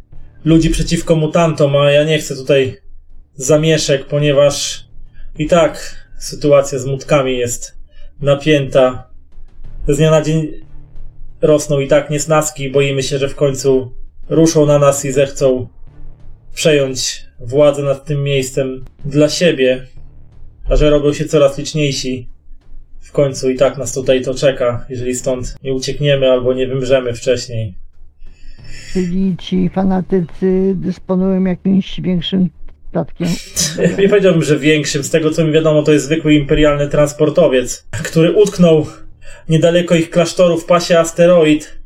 ludzi 0.45 0.71
przeciwko 0.71 1.17
mutantom, 1.17 1.77
a 1.77 1.91
ja 1.91 2.05
nie 2.05 2.19
chcę 2.19 2.37
tutaj 2.37 2.77
zamieszek, 3.35 4.07
ponieważ 4.07 4.85
i 5.39 5.47
tak 5.47 5.97
sytuacja 6.19 6.79
z 6.79 6.87
mutkami 6.87 7.39
jest 7.39 7.79
napięta. 8.21 9.11
Z 9.89 9.97
dnia 9.97 10.11
na 10.11 10.23
dzień 10.23 10.53
rosną 11.43 11.81
i 11.81 11.89
tak 11.89 12.11
niesnaski 12.11 12.71
boimy 12.71 13.03
się, 13.03 13.19
że 13.19 13.29
w 13.29 13.35
końcu 13.35 13.93
ruszą 14.29 14.67
na 14.67 14.79
nas 14.79 15.05
i 15.05 15.13
zechcą 15.13 15.69
przejąć 16.55 17.27
władzę 17.41 17.83
nad 17.83 18.05
tym 18.05 18.23
miejscem 18.23 18.85
dla 19.05 19.29
siebie, 19.29 19.87
a 20.71 20.77
że 20.77 20.91
robią 20.91 21.13
się 21.13 21.25
coraz 21.25 21.59
liczniejsi. 21.59 22.29
W 23.01 23.13
końcu 23.13 23.51
i 23.51 23.57
tak 23.57 23.79
nas 23.79 23.95
tutaj 23.95 24.23
to 24.23 24.35
czeka, 24.35 24.87
jeżeli 24.89 25.15
stąd 25.15 25.57
nie 25.63 25.75
uciekniemy 25.75 26.31
albo 26.31 26.55
nie 26.55 26.67
wymrzemy 26.67 27.15
wcześniej. 27.15 27.75
Czyli 28.93 29.37
ci 29.39 29.69
fanatycy 29.69 30.75
dysponują 30.75 31.45
jakimś 31.45 32.01
większym 32.01 32.49
statkiem. 32.89 33.29
Nie 33.99 34.09
powiedziałbym, 34.09 34.43
że 34.43 34.59
większym. 34.59 35.05
Z 35.05 35.11
tego 35.11 35.31
co 35.31 35.45
mi 35.45 35.53
wiadomo, 35.53 35.83
to 35.83 35.93
jest 35.93 36.05
zwykły 36.05 36.35
imperialny 36.35 36.89
transportowiec, 36.89 37.87
który 38.05 38.33
utknął 38.33 38.87
niedaleko 39.49 39.95
ich 39.95 40.11
klasztoru 40.11 40.59
w 40.59 40.65
pasie 40.65 40.99
asteroid. 40.99 41.79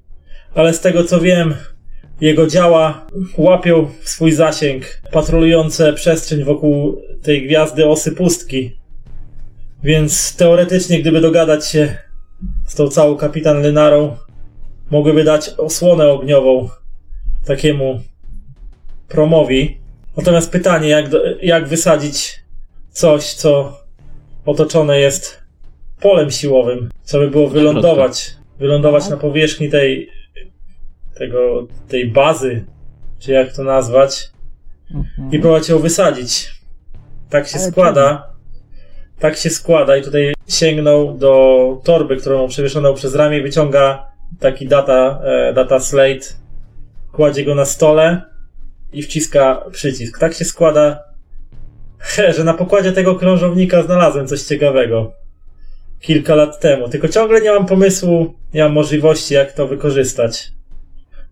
Ale 0.54 0.74
z 0.74 0.80
tego 0.80 1.04
co 1.04 1.20
wiem, 1.20 1.54
jego 2.20 2.46
działa 2.46 3.06
łapią 3.36 3.90
swój 4.02 4.32
zasięg 4.32 5.00
patrolujące 5.12 5.92
przestrzeń 5.92 6.44
wokół 6.44 7.02
tej 7.22 7.46
gwiazdy 7.46 7.88
osy 7.88 8.12
pustki. 8.12 8.76
Więc 9.82 10.36
teoretycznie, 10.36 11.00
gdyby 11.00 11.20
dogadać 11.20 11.66
się 11.66 11.96
z 12.66 12.74
tą 12.74 12.88
całą 12.88 13.16
kapitan 13.16 13.62
Lynarą, 13.62 14.16
mogłyby 14.90 15.24
dać 15.24 15.48
osłonę 15.48 16.08
ogniową 16.08 16.68
takiemu 17.46 18.00
promowi. 19.08 19.80
Natomiast 20.16 20.50
pytanie, 20.52 20.88
jak, 20.88 21.08
do, 21.08 21.22
jak 21.42 21.68
wysadzić 21.68 22.40
coś, 22.90 23.34
co 23.34 23.80
otoczone 24.46 25.00
jest 25.00 25.39
polem 26.00 26.30
siłowym, 26.30 26.90
co 27.02 27.18
by 27.18 27.30
było 27.30 27.48
wylądować, 27.48 28.30
wylądować 28.58 29.08
na 29.08 29.16
powierzchni 29.16 29.70
tej, 29.70 30.10
tego, 31.18 31.66
tej 31.88 32.10
bazy, 32.10 32.64
czy 33.18 33.32
jak 33.32 33.52
to 33.52 33.64
nazwać, 33.64 34.30
i 35.32 35.38
próbować 35.38 35.68
ją 35.68 35.78
wysadzić. 35.78 36.50
Tak 37.30 37.48
się 37.48 37.58
Ale 37.58 37.70
składa. 37.70 38.30
Tak 39.18 39.36
się 39.36 39.50
składa 39.50 39.96
i 39.96 40.02
tutaj 40.02 40.34
sięgnął 40.48 41.18
do 41.18 41.80
torby, 41.84 42.16
którą 42.16 42.48
przewieszoną 42.48 42.94
przez 42.94 43.14
ramię 43.14 43.42
wyciąga 43.42 44.06
taki 44.40 44.68
data, 44.68 45.20
e, 45.24 45.52
data 45.52 45.80
slate, 45.80 46.26
kładzie 47.12 47.44
go 47.44 47.54
na 47.54 47.64
stole 47.64 48.22
i 48.92 49.02
wciska 49.02 49.64
przycisk. 49.72 50.18
Tak 50.18 50.34
się 50.34 50.44
składa, 50.44 50.98
że 52.36 52.44
na 52.44 52.54
pokładzie 52.54 52.92
tego 52.92 53.14
krążownika 53.14 53.82
znalazłem 53.82 54.26
coś 54.26 54.42
ciekawego. 54.42 55.12
Kilka 56.00 56.34
lat 56.34 56.60
temu. 56.60 56.88
Tylko 56.88 57.08
ciągle 57.08 57.40
nie 57.40 57.50
mam 57.50 57.66
pomysłu, 57.66 58.34
nie 58.54 58.62
mam 58.62 58.72
możliwości, 58.72 59.34
jak 59.34 59.52
to 59.52 59.66
wykorzystać. 59.66 60.52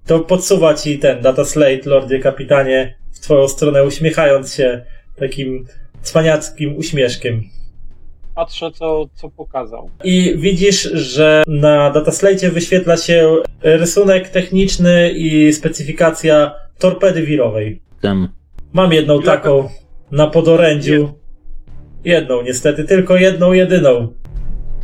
To 0.07 0.21
podsuwa 0.21 0.75
ci 0.75 0.99
ten 0.99 1.21
data 1.23 1.45
slate, 1.45 1.91
lordzie 1.91 2.19
kapitanie, 2.19 2.99
w 3.13 3.21
twoją 3.21 3.49
stronę, 3.49 3.85
uśmiechając 3.85 4.55
się 4.55 4.85
takim 5.17 5.67
cwaniackim 6.03 6.77
uśmieszkiem. 6.77 7.43
Patrzę, 8.35 8.71
co, 8.73 9.09
co 9.15 9.31
pokazał. 9.31 9.91
I 10.05 10.35
widzisz, 10.37 10.83
że 10.83 11.43
na 11.47 11.91
dataslate 11.91 12.51
wyświetla 12.51 12.97
się 12.97 13.37
rysunek 13.63 14.29
techniczny 14.29 15.11
i 15.11 15.53
specyfikacja 15.53 16.55
torpedy 16.79 17.23
wirowej. 17.23 17.83
Tem. 18.01 18.29
Mam 18.73 18.93
jedną 18.93 19.23
taką 19.23 19.69
na 20.11 20.27
podorędziu. 20.27 21.15
Jedną, 22.05 22.43
niestety, 22.43 22.85
tylko 22.85 23.17
jedną, 23.17 23.53
jedyną. 23.53 24.15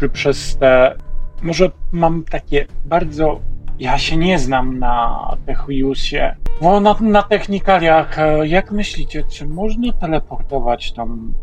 Przez 0.09 0.57
te. 0.57 0.97
Może 1.43 1.71
mam 1.93 2.25
takie 2.25 2.67
bardzo. 2.85 3.41
Ja 3.79 3.99
się 3.99 4.17
nie 4.17 4.39
znam 4.39 4.79
na 4.79 5.21
Techiusie. 5.47 6.37
Bo 6.63 6.81
na, 6.81 6.97
na 7.01 7.23
technikaliach, 7.23 8.19
e, 8.19 8.49
jak 8.49 8.73
myślicie, 8.73 9.25
czy 9.31 9.47
można 9.47 9.93
teleportować 9.93 10.93
tam 10.93 11.35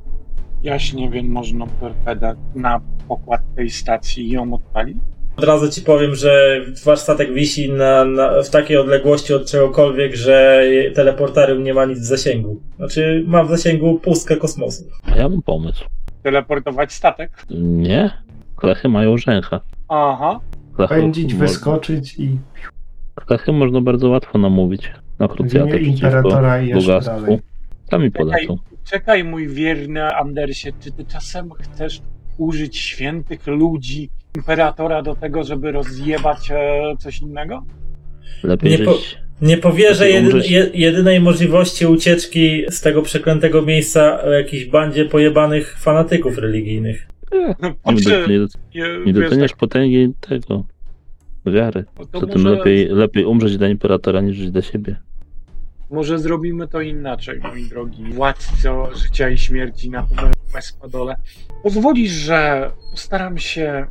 jaśnie 0.64 1.10
wiem, 1.10 1.28
można 1.28 1.68
torpedę 1.80 2.36
na 2.56 2.82
pokład 3.08 3.42
tej 3.56 3.70
stacji 3.70 4.28
i 4.28 4.30
ją 4.30 4.54
odpalić? 4.54 4.98
Od 5.38 5.44
razu 5.44 5.72
ci 5.72 5.82
powiem, 5.82 6.16
że 6.16 6.62
wasz 6.86 7.00
statek 7.00 7.34
wisi 7.34 7.70
na, 7.70 8.06
na, 8.06 8.44
w 8.44 8.50
takiej 8.50 8.78
odległości 8.78 9.34
od 9.34 9.52
czegokolwiek, 9.52 10.16
że 10.16 10.64
teleportarium 10.96 11.64
nie 11.64 11.74
ma 11.74 11.86
nic 11.86 12.00
w 12.00 12.04
zasięgu. 12.04 12.62
Znaczy, 12.78 13.24
ma 13.28 13.44
w 13.44 13.50
zasięgu 13.50 14.00
pustkę 14.00 14.38
kosmosu. 14.38 14.84
A 15.04 15.16
ja 15.16 15.30
mam 15.30 15.42
pomysł. 15.42 15.86
Teleportować 16.24 16.94
statek? 16.94 17.32
Nie? 17.50 18.12
Klechy 18.62 18.90
mają 18.90 19.18
rzęcha. 19.18 19.60
Aha. 19.90 20.40
Klechy, 20.76 20.96
Pędzić, 20.96 21.34
mo- 21.34 21.40
wyskoczyć 21.40 22.16
i 22.20 22.38
Klechy 23.16 23.52
można 23.52 23.82
bardzo 23.82 24.10
łatwo 24.10 24.38
namówić 24.38 24.92
na 25.20 25.28
krucjatę 25.28 25.68
przeciwko 25.70 25.92
imperatora 26.08 26.62
i 26.62 26.68
jeszcze 26.68 26.82
bogactwu. 26.88 27.40
Sami 27.92 28.12
Czekaj, 28.12 28.26
polecą. 28.28 28.58
czekaj, 28.84 29.24
mój 29.24 29.48
wierny 29.48 30.16
Andersie, 30.16 30.72
czy 30.80 30.92
ty 30.92 31.06
czasem 31.06 31.50
chcesz 31.60 32.02
użyć 32.38 32.78
świętych 32.78 33.48
ludzi, 33.48 34.10
imperatora 34.36 35.02
do 35.02 35.16
tego, 35.16 35.44
żeby 35.44 35.72
rozjebać 35.72 36.52
e, 36.52 36.82
coś 37.00 37.22
innego? 37.22 37.64
Lepiej 38.44 38.72
Nie 38.72 38.78
żyć. 38.78 38.86
po- 38.88 39.22
Nie 39.46 39.58
powierzę 39.58 40.10
jedyn, 40.10 40.42
jedynej 40.74 41.20
możliwości 41.20 41.86
ucieczki 41.86 42.64
z 42.70 42.82
tego 42.82 43.02
przeklętego 43.02 43.62
miejsca 43.62 44.30
jakiejś 44.38 44.66
bandzie 44.66 45.06
pojebanych 45.06 45.78
fanatyków 45.80 46.38
religijnych. 46.38 47.08
Nie, 47.64 47.74
patrzę, 47.84 48.28
nie, 48.76 48.84
nie 49.06 49.14
doceniasz 49.14 49.52
tak, 49.52 49.60
potęgi 49.60 50.14
tego. 50.20 50.64
Wiary. 51.46 51.86
no 52.00 52.06
to 52.06 52.20
Zatem 52.20 52.42
może, 52.42 52.56
lepiej, 52.56 52.88
lepiej 52.88 53.26
umrzeć 53.26 53.58
dla 53.58 53.68
imperatora 53.68 54.22
niż 54.22 54.38
żyć 54.38 54.52
dla 54.52 54.62
siebie. 54.62 54.96
może 55.90 56.20
zrobimy 56.20 56.68
to 56.68 56.82
inaczej, 56.82 57.40
mój 57.44 57.70
drogi 57.70 58.04
władco 58.04 58.90
życia 58.96 59.30
i 59.30 59.38
śmierci 59.38 59.90
na 59.90 60.04
tym 60.04 60.18
Espadole. 60.58 61.16
Pozwolisz, 61.64 62.12
że 62.12 62.72
postaram 62.92 63.38
się 63.38 63.88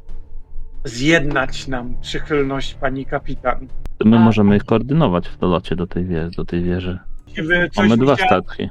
zjednać 0.84 1.68
nam 1.68 1.94
przychylność 2.00 2.74
pani 2.74 3.06
kapitan. 3.06 3.68
My 4.04 4.16
A. 4.16 4.20
możemy 4.20 4.56
ich 4.56 4.64
koordynować 4.64 5.28
w 5.28 5.38
dolocie 5.38 5.76
do 5.76 5.86
tej, 5.86 6.04
wie, 6.04 6.30
do 6.36 6.44
tej 6.44 6.62
wieży. 6.62 6.98
Mamy 7.76 7.96
dwa 7.96 8.16
się- 8.16 8.24
statki. 8.26 8.68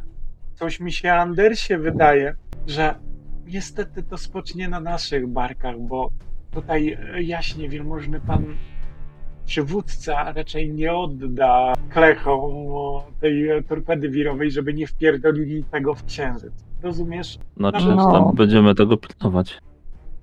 coś 0.56 0.80
mi 0.80 0.92
się, 0.92 1.12
Andersie, 1.14 1.78
wydaje, 1.78 2.36
że 2.68 2.96
niestety 3.50 4.04
to 4.04 4.18
spocznie 4.18 4.70
na 4.70 4.80
naszych 4.80 5.28
barkach, 5.28 5.80
bo 5.80 6.10
tutaj 6.52 6.98
e, 7.16 7.24
jaśnie 7.24 7.70
wielmożny 7.70 8.20
pan 8.20 8.46
przywódca 9.46 10.32
raczej 10.34 10.74
nie 10.74 10.94
odda 10.94 11.74
klechom 11.90 12.52
tej 13.20 13.50
torpedy 13.68 14.10
wirowej, 14.10 14.52
żeby 14.52 14.74
nie 14.74 14.88
wpierdolili 14.88 15.64
tego 15.64 15.96
w 15.96 16.06
księżyc. 16.06 16.54
Rozumiesz? 16.84 17.40
Znaczy, 17.58 17.86
No. 17.96 18.12
tam 18.12 18.36
będziemy 18.36 18.76
tego 18.76 18.98
pilnować. 18.98 19.60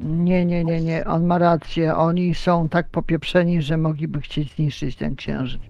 Nie, 0.00 0.44
nie, 0.44 0.64
nie, 0.64 0.80
nie, 0.80 1.04
on 1.04 1.26
ma 1.26 1.38
rację. 1.38 1.94
Oni 1.94 2.34
są 2.34 2.68
tak 2.68 2.88
popieprzeni, 2.88 3.62
że 3.62 3.76
mogliby 3.76 4.20
chcieć 4.20 4.54
zniszczyć 4.54 4.96
ten 4.96 5.16
księżyc. 5.16 5.62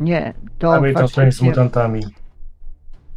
Nie, 0.00 0.34
to 0.58 0.70
Mamy 0.70 0.94
to 0.94 1.08
z 1.08 1.42
mutantami. 1.42 2.00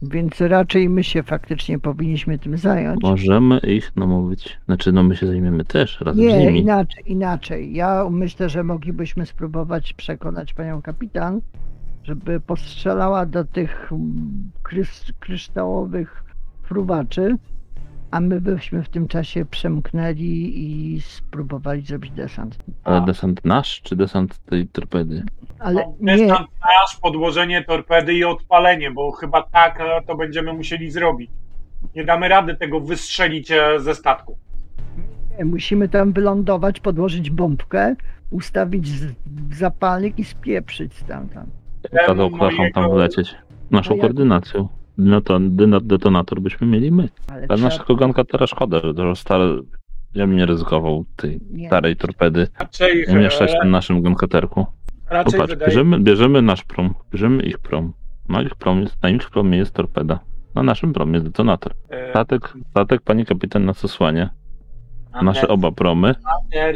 Więc 0.09 0.41
raczej 0.41 0.89
my 0.89 1.03
się 1.03 1.23
faktycznie 1.23 1.79
powinniśmy 1.79 2.39
tym 2.39 2.57
zająć. 2.57 3.01
Możemy 3.03 3.59
ich 3.59 3.95
namówić. 3.95 4.57
Znaczy, 4.65 4.91
no 4.91 5.03
my 5.03 5.15
się 5.15 5.27
zajmiemy 5.27 5.65
też 5.65 6.01
razem 6.01 6.23
z 6.23 6.27
Nie, 6.27 6.45
nimi. 6.45 6.59
inaczej, 6.59 7.03
inaczej. 7.11 7.73
Ja 7.73 8.05
myślę, 8.09 8.49
że 8.49 8.63
moglibyśmy 8.63 9.25
spróbować 9.25 9.93
przekonać 9.93 10.53
panią 10.53 10.81
kapitan, 10.81 11.41
żeby 12.03 12.39
postrzelała 12.39 13.25
do 13.25 13.45
tych 13.45 13.91
krys- 14.63 15.11
kryształowych 15.19 16.23
fruwaczy, 16.63 17.35
a 18.13 18.19
my 18.19 18.41
byśmy 18.41 18.83
w 18.83 18.89
tym 18.89 19.07
czasie 19.07 19.45
przemknęli 19.45 20.51
i 20.55 21.01
spróbowali 21.01 21.81
zrobić 21.81 22.11
desant. 22.11 22.57
Ale 22.83 23.01
desant 23.01 23.45
nasz, 23.45 23.81
czy 23.81 23.95
desant 23.95 24.37
tej 24.45 24.67
torpedy? 24.67 25.23
Ale 25.59 25.73
No, 25.75 25.95
nie, 25.99 26.17
Desant 26.27 26.47
nasz, 26.61 26.97
podłożenie 27.01 27.63
torpedy 27.63 28.13
i 28.13 28.23
odpalenie, 28.23 28.91
bo 28.91 29.11
chyba 29.11 29.41
tak 29.43 29.79
e, 29.79 30.01
to 30.07 30.15
będziemy 30.15 30.53
musieli 30.53 30.91
zrobić. 30.91 31.31
Nie 31.95 32.05
damy 32.05 32.27
rady 32.27 32.55
tego 32.55 32.79
wystrzelić 32.79 33.51
e, 33.51 33.79
ze 33.79 33.95
statku. 33.95 34.37
nie, 35.39 35.45
musimy 35.45 35.89
tam 35.89 36.11
wylądować, 36.13 36.79
podłożyć 36.79 37.29
bombkę, 37.29 37.95
ustawić 38.31 38.87
zapalnik 39.51 40.19
i 40.19 40.23
spieprzyć 40.23 40.93
stamtąd. 40.93 41.49
Kazał 42.07 42.29
klachom 42.29 42.71
tam 42.73 42.83
mojego- 42.83 42.93
wlecieć. 42.95 43.35
Naszą 43.71 43.95
ja- 43.95 44.01
koordynacją. 44.01 44.67
No 44.97 45.21
to 45.21 45.39
detonator 45.81 46.41
byśmy 46.41 46.67
mieli 46.67 46.91
my. 46.91 47.09
Ale 47.49 47.61
naszego 47.61 47.95
ganka 47.95 48.23
teraz 48.23 48.49
szkoda, 48.49 48.79
że 48.83 48.93
to 48.93 49.15
stare... 49.15 49.45
Ja 50.15 50.27
bym 50.27 50.35
nie 50.35 50.45
ryzykował 50.45 51.05
tej 51.15 51.39
Nie. 51.51 51.67
starej 51.67 51.95
torpedy 51.95 52.47
Raczej, 52.59 53.05
umieszczać 53.05 53.51
e, 53.51 53.67
w 53.67 53.69
naszym 53.69 54.01
gankaterku. 54.01 54.65
raczej 55.09 55.33
Popatrz, 55.33 55.49
wydaje 55.53 55.69
bierzemy, 55.69 55.99
bierzemy 55.99 56.41
nasz 56.41 56.63
prom, 56.63 56.93
bierzemy 57.11 57.43
ich 57.43 57.59
prom. 57.59 57.93
Na 58.29 58.41
ich, 58.41 58.55
prom 58.55 58.81
jest, 58.81 59.03
na 59.03 59.09
ich 59.09 59.29
promie 59.29 59.57
jest 59.57 59.73
torpeda. 59.73 60.19
Na 60.55 60.63
naszym 60.63 60.93
promie 60.93 61.13
jest 61.13 61.25
detonator. 61.25 61.73
e, 61.89 62.09
Statek, 62.09 62.53
statek 62.69 63.01
pani 63.01 63.25
kapitan 63.25 63.65
nas 63.65 63.85
osłania. 63.85 64.29
Nasze 65.21 65.47
oba 65.47 65.71
promy. 65.71 66.15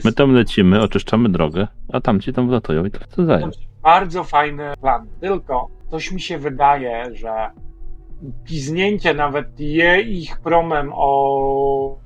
My 0.05 0.13
tam 0.13 0.33
lecimy, 0.33 0.81
oczyszczamy 0.81 1.29
drogę, 1.29 1.67
a 1.93 2.01
tamci 2.01 2.33
tam 2.33 2.47
wlatują 2.47 2.85
i 2.85 2.91
to 2.91 2.99
wsadzają. 2.99 3.49
Bardzo 3.83 4.23
fajny 4.23 4.63
plan, 4.81 5.07
tylko 5.21 5.67
coś 5.91 6.11
mi 6.11 6.21
się 6.21 6.37
wydaje, 6.37 7.15
że 7.15 7.49
piznięcie 8.43 9.13
nawet 9.13 9.59
je 9.59 10.01
ich 10.01 10.39
promem 10.39 10.91
o, 10.93 11.99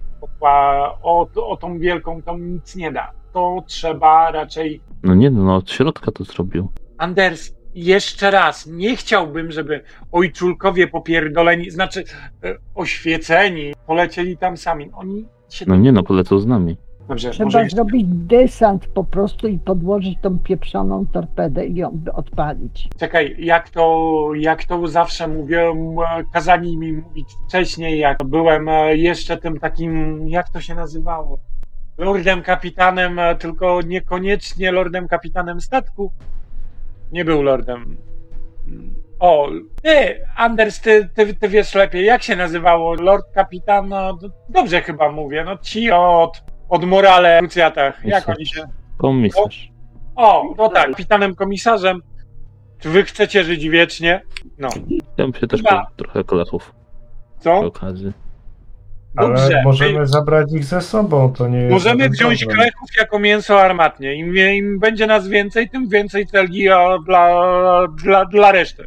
o, 1.03 1.27
o 1.35 1.57
tą 1.57 1.79
wielką 1.79 2.21
to 2.21 2.37
nic 2.37 2.75
nie 2.75 2.91
da. 2.91 3.11
To 3.33 3.63
trzeba 3.67 4.31
raczej 4.31 4.81
No 5.03 5.15
nie 5.15 5.29
no, 5.29 5.43
no 5.43 5.55
od 5.55 5.71
środka 5.71 6.11
to 6.11 6.23
zrobił. 6.23 6.69
Anders, 6.97 7.55
jeszcze 7.75 8.31
raz, 8.31 8.67
nie 8.67 8.95
chciałbym, 8.95 9.51
żeby 9.51 9.83
ojczulkowie 10.11 10.87
popierdoleni, 10.87 11.71
znaczy 11.71 12.03
e, 12.43 12.57
oświeceni, 12.75 13.73
polecieli 13.87 14.37
tam 14.37 14.57
sami. 14.57 14.89
Oni 14.93 15.25
się... 15.49 15.65
No 15.67 15.75
nie 15.75 15.91
no, 15.91 16.03
polecą 16.03 16.39
z 16.39 16.45
nami. 16.45 16.77
Dobrze, 17.11 17.29
Trzeba 17.29 17.45
może 17.45 17.69
zrobić 17.69 18.07
desant 18.07 18.87
po 18.87 19.03
prostu 19.03 19.47
i 19.47 19.59
podłożyć 19.59 20.19
tą 20.21 20.39
pieprzoną 20.39 21.05
torpedę 21.07 21.65
i 21.65 21.75
ją 21.75 21.99
odpalić. 22.13 22.89
Czekaj, 22.99 23.35
jak 23.39 23.69
to, 23.69 24.09
jak 24.35 24.65
to 24.65 24.87
zawsze 24.87 25.27
mówię, 25.27 25.61
m, 25.61 25.95
kazali 26.33 26.77
mi 26.77 26.93
mówić 26.93 27.27
wcześniej, 27.47 27.99
jak 27.99 28.23
byłem 28.23 28.69
e, 28.69 28.95
jeszcze 28.95 29.37
tym 29.37 29.59
takim, 29.59 30.27
jak 30.27 30.49
to 30.49 30.61
się 30.61 30.75
nazywało? 30.75 31.39
Lordem 31.97 32.41
kapitanem, 32.41 33.19
e, 33.19 33.35
tylko 33.35 33.81
niekoniecznie 33.81 34.71
lordem 34.71 35.07
kapitanem 35.07 35.61
statku. 35.61 36.11
Nie 37.11 37.25
był 37.25 37.41
lordem. 37.41 37.97
O, 39.19 39.49
ty, 39.83 40.21
Anders, 40.35 40.81
ty, 40.81 41.09
ty, 41.15 41.33
ty 41.33 41.49
wiesz 41.49 41.75
lepiej, 41.75 42.05
jak 42.05 42.23
się 42.23 42.35
nazywało? 42.35 42.93
Lord 42.93 43.33
kapitan, 43.33 43.89
no, 43.89 44.17
dobrze 44.49 44.81
chyba 44.81 45.11
mówię, 45.11 45.43
no 45.43 45.57
ci 45.57 45.91
od, 45.91 46.43
od 46.71 46.85
morale 46.85 47.37
w 47.37 47.39
krucjatach, 47.39 48.05
jak 48.05 48.29
oni 48.29 48.45
się... 48.45 48.63
Komisarz. 48.97 49.71
O, 50.15 50.53
no 50.57 50.69
tak, 50.69 50.89
kapitanem 50.89 51.35
komisarzem. 51.35 52.01
Czy 52.79 52.89
wy 52.89 53.03
chcecie 53.03 53.43
żyć 53.43 53.69
wiecznie? 53.69 54.21
No. 54.57 54.69
Ja 55.17 55.25
bym 55.25 55.33
się 55.33 55.47
też 55.47 55.61
po 55.61 55.81
trochę 55.95 56.23
kolechów 56.23 56.73
przy 57.35 57.43
Co? 57.43 57.59
okazji. 57.59 58.11
Ale 59.15 59.27
Dobrze. 59.27 59.61
możemy 59.65 60.07
zabrać 60.07 60.53
ich 60.53 60.63
ze 60.63 60.81
sobą, 60.81 61.33
to 61.33 61.47
nie 61.47 61.57
jest 61.57 61.71
Możemy 61.71 62.09
wziąć 62.09 62.45
klechów 62.45 62.89
jako 62.99 63.19
mięso 63.19 63.61
armatnie. 63.61 64.15
Im, 64.15 64.37
Im 64.37 64.79
będzie 64.79 65.07
nas 65.07 65.27
więcej, 65.27 65.69
tym 65.69 65.89
więcej 65.89 66.27
celgi 66.27 66.65
dla, 67.05 67.87
dla, 68.03 68.25
dla 68.25 68.51
reszty. 68.51 68.83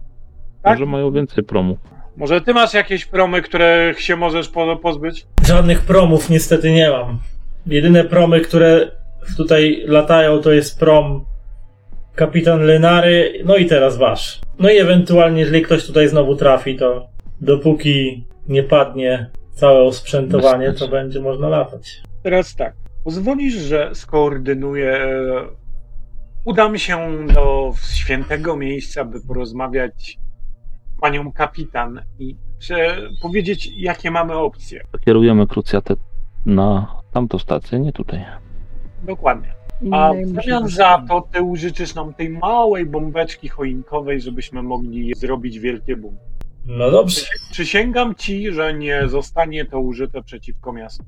Tak? 0.63 0.73
Może 0.73 0.87
mają 0.87 1.13
więcej 1.13 1.45
promów. 1.45 1.79
Może 2.17 2.41
ty 2.41 2.55
masz 2.55 2.75
jakieś 2.75 3.05
promy, 3.05 3.43
których 3.43 4.01
się 4.01 4.17
możesz 4.17 4.49
po, 4.49 4.77
pozbyć? 4.77 5.27
Żadnych 5.47 5.81
promów 5.81 6.31
niestety 6.31 6.73
nie 6.73 6.91
mam. 6.91 7.19
Jedyne 7.67 8.05
promy, 8.05 8.41
które 8.41 8.91
tutaj 9.37 9.83
latają, 9.87 10.39
to 10.39 10.53
jest 10.53 10.79
prom 10.79 11.25
kapitan 12.15 12.61
Lenary, 12.61 13.43
no 13.45 13.57
i 13.57 13.67
teraz 13.67 13.97
wasz. 13.97 14.41
No 14.59 14.71
i 14.71 14.77
ewentualnie, 14.79 15.41
jeżeli 15.41 15.63
ktoś 15.63 15.87
tutaj 15.87 16.09
znowu 16.09 16.37
trafi, 16.37 16.77
to 16.77 17.09
dopóki 17.41 18.27
nie 18.49 18.63
padnie 18.63 19.31
całe 19.55 19.83
osprzętowanie, 19.83 20.73
to 20.73 20.89
będzie 20.89 21.21
można 21.21 21.49
latać. 21.49 22.03
Teraz 22.23 22.57
tak. 22.57 22.75
Pozwolisz, 23.05 23.55
że 23.55 23.91
skoordynuję. 23.95 24.91
e, 24.93 25.47
Udam 26.45 26.79
się 26.79 27.27
do 27.35 27.73
świętego 27.95 28.57
miejsca, 28.57 29.05
by 29.05 29.21
porozmawiać 29.29 30.19
z 30.97 31.01
panią 31.01 31.33
kapitan 31.33 32.01
i 32.19 32.37
prze- 32.59 33.09
powiedzieć, 33.23 33.71
jakie 33.77 34.11
mamy 34.11 34.35
opcje. 34.35 34.81
Kierujemy 35.05 35.47
krucjatę 35.47 35.95
na 36.47 36.97
tamtą 37.15 37.39
stację, 37.39 37.81
nie 37.81 37.93
tutaj. 37.93 38.25
Dokładnie. 39.03 39.55
A 39.91 40.13
w 40.13 40.29
zamian 40.29 40.69
za 40.69 41.05
to 41.09 41.29
ty 41.33 41.43
użyczysz 41.43 41.95
nam 41.95 42.15
tej 42.15 42.31
małej 42.31 42.87
bombeczki 42.87 43.49
choinkowej, 43.49 44.21
żebyśmy 44.21 44.63
mogli 44.63 45.13
zrobić 45.17 45.59
wielkie 45.59 45.97
boom. 45.97 46.17
No 46.67 46.91
dobrze. 46.91 47.27
Przysięgam 47.51 48.15
ci, 48.15 48.53
że 48.53 48.75
nie 48.75 49.09
zostanie 49.09 49.65
to 49.65 49.81
użyte 49.81 50.23
przeciwko 50.23 50.73
miastu. 50.73 51.05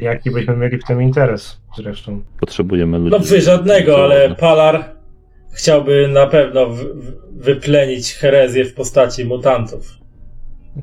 Jaki 0.00 0.30
byśmy 0.30 0.56
mieli 0.56 0.78
w 0.78 0.84
tym 0.84 1.02
interes 1.02 1.60
zresztą. 1.76 2.22
Potrzebujemy 2.40 2.98
ludzi. 2.98 3.10
No 3.10 3.18
wy 3.18 3.40
żadnego, 3.40 4.04
ale. 4.04 4.34
Palar 4.34 4.94
chciałby 5.52 6.08
na 6.08 6.26
pewno 6.26 6.66
w, 6.66 6.78
w, 6.78 7.12
wyplenić 7.32 8.14
herezję 8.14 8.64
w 8.64 8.74
postaci 8.74 9.24
mutantów. 9.24 9.99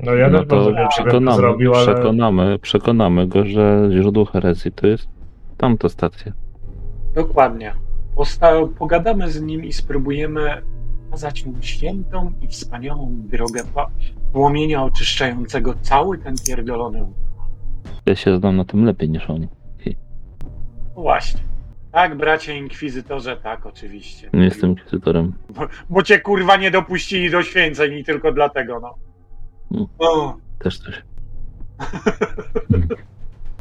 No 0.04 0.14
ja 0.14 0.30
No 0.30 0.46
to 0.46 0.72
przekonamy, 0.90 1.38
zrobił, 1.38 1.76
ale 1.76 1.86
przekonamy, 1.86 2.60
przekonamy 2.60 3.28
go, 3.28 3.46
że 3.46 3.90
źródło 3.92 4.26
herezji 4.26 4.72
to 4.72 4.88
jest 4.88 5.08
tamta 5.58 5.90
stacja. 5.90 6.32
Dokładnie. 7.16 7.74
Posta- 8.16 8.68
pogadamy 8.78 9.32
z 9.32 9.42
nim 9.42 9.66
i 9.66 9.74
spróbujemy 9.74 10.62
pokazać 11.06 11.46
mu 11.46 11.54
świętą 11.62 12.32
i 12.42 12.48
wspaniałą 12.48 13.12
drogę 13.12 13.62
płomienia 14.34 14.84
oczyszczającego 14.84 15.74
cały 15.82 16.18
ten 16.18 16.36
pierdolony. 16.48 17.06
Ja 18.06 18.16
się 18.16 18.38
znam 18.38 18.58
na 18.58 18.66
tym 18.66 18.86
lepiej 18.86 19.10
niż 19.10 19.30
oni. 19.30 19.48
No 20.96 21.02
właśnie. 21.02 21.40
Tak, 21.92 22.18
bracie 22.18 22.58
inkwizytorze, 22.58 23.38
tak, 23.38 23.66
oczywiście. 23.66 24.30
Nie 24.34 24.44
jestem 24.44 24.70
inkwizytorem. 24.70 25.34
Bo, 25.50 25.62
bo 25.90 26.04
cię 26.04 26.20
kurwa 26.20 26.58
nie 26.58 26.72
dopuścili 26.72 27.32
do 27.32 27.44
święceń 27.44 27.94
i 27.94 28.04
tylko 28.04 28.32
dlatego, 28.32 28.80
no. 28.80 28.96
Mm. 29.72 29.88
O, 30.00 30.38
Też 30.60 30.80
coś. 30.80 31.04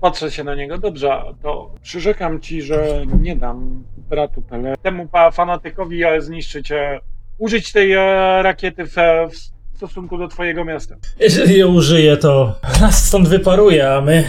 patrzę 0.00 0.30
się 0.30 0.44
na 0.44 0.54
niego, 0.54 0.78
dobrze, 0.78 1.22
to 1.42 1.74
przyrzekam 1.82 2.40
ci, 2.40 2.62
że 2.62 3.06
nie 3.20 3.36
dam 3.36 3.84
bratu 4.10 4.42
Pele 4.42 4.74
temu 4.82 5.08
fanatykowi 5.32 6.04
e, 6.04 6.20
zniszczyć, 6.20 6.72
e, 6.72 7.00
użyć 7.38 7.72
tej 7.72 7.92
e, 7.92 8.02
rakiety 8.42 8.86
w, 8.86 8.94
w 9.72 9.76
stosunku 9.76 10.18
do 10.18 10.28
twojego 10.28 10.64
miasta. 10.64 10.96
Jeżeli 11.20 11.58
je 11.58 11.66
użyje, 11.66 12.16
to 12.16 12.54
nas 12.80 13.06
stąd 13.06 13.28
wyparuje, 13.28 13.90
a 13.90 14.00
my. 14.00 14.24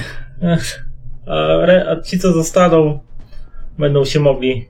A, 1.28 1.66
re, 1.66 1.90
a 1.90 2.02
ci, 2.02 2.20
co 2.20 2.34
zostaną, 2.34 3.00
będą 3.78 4.06
się 4.06 4.20
mogli 4.20 4.68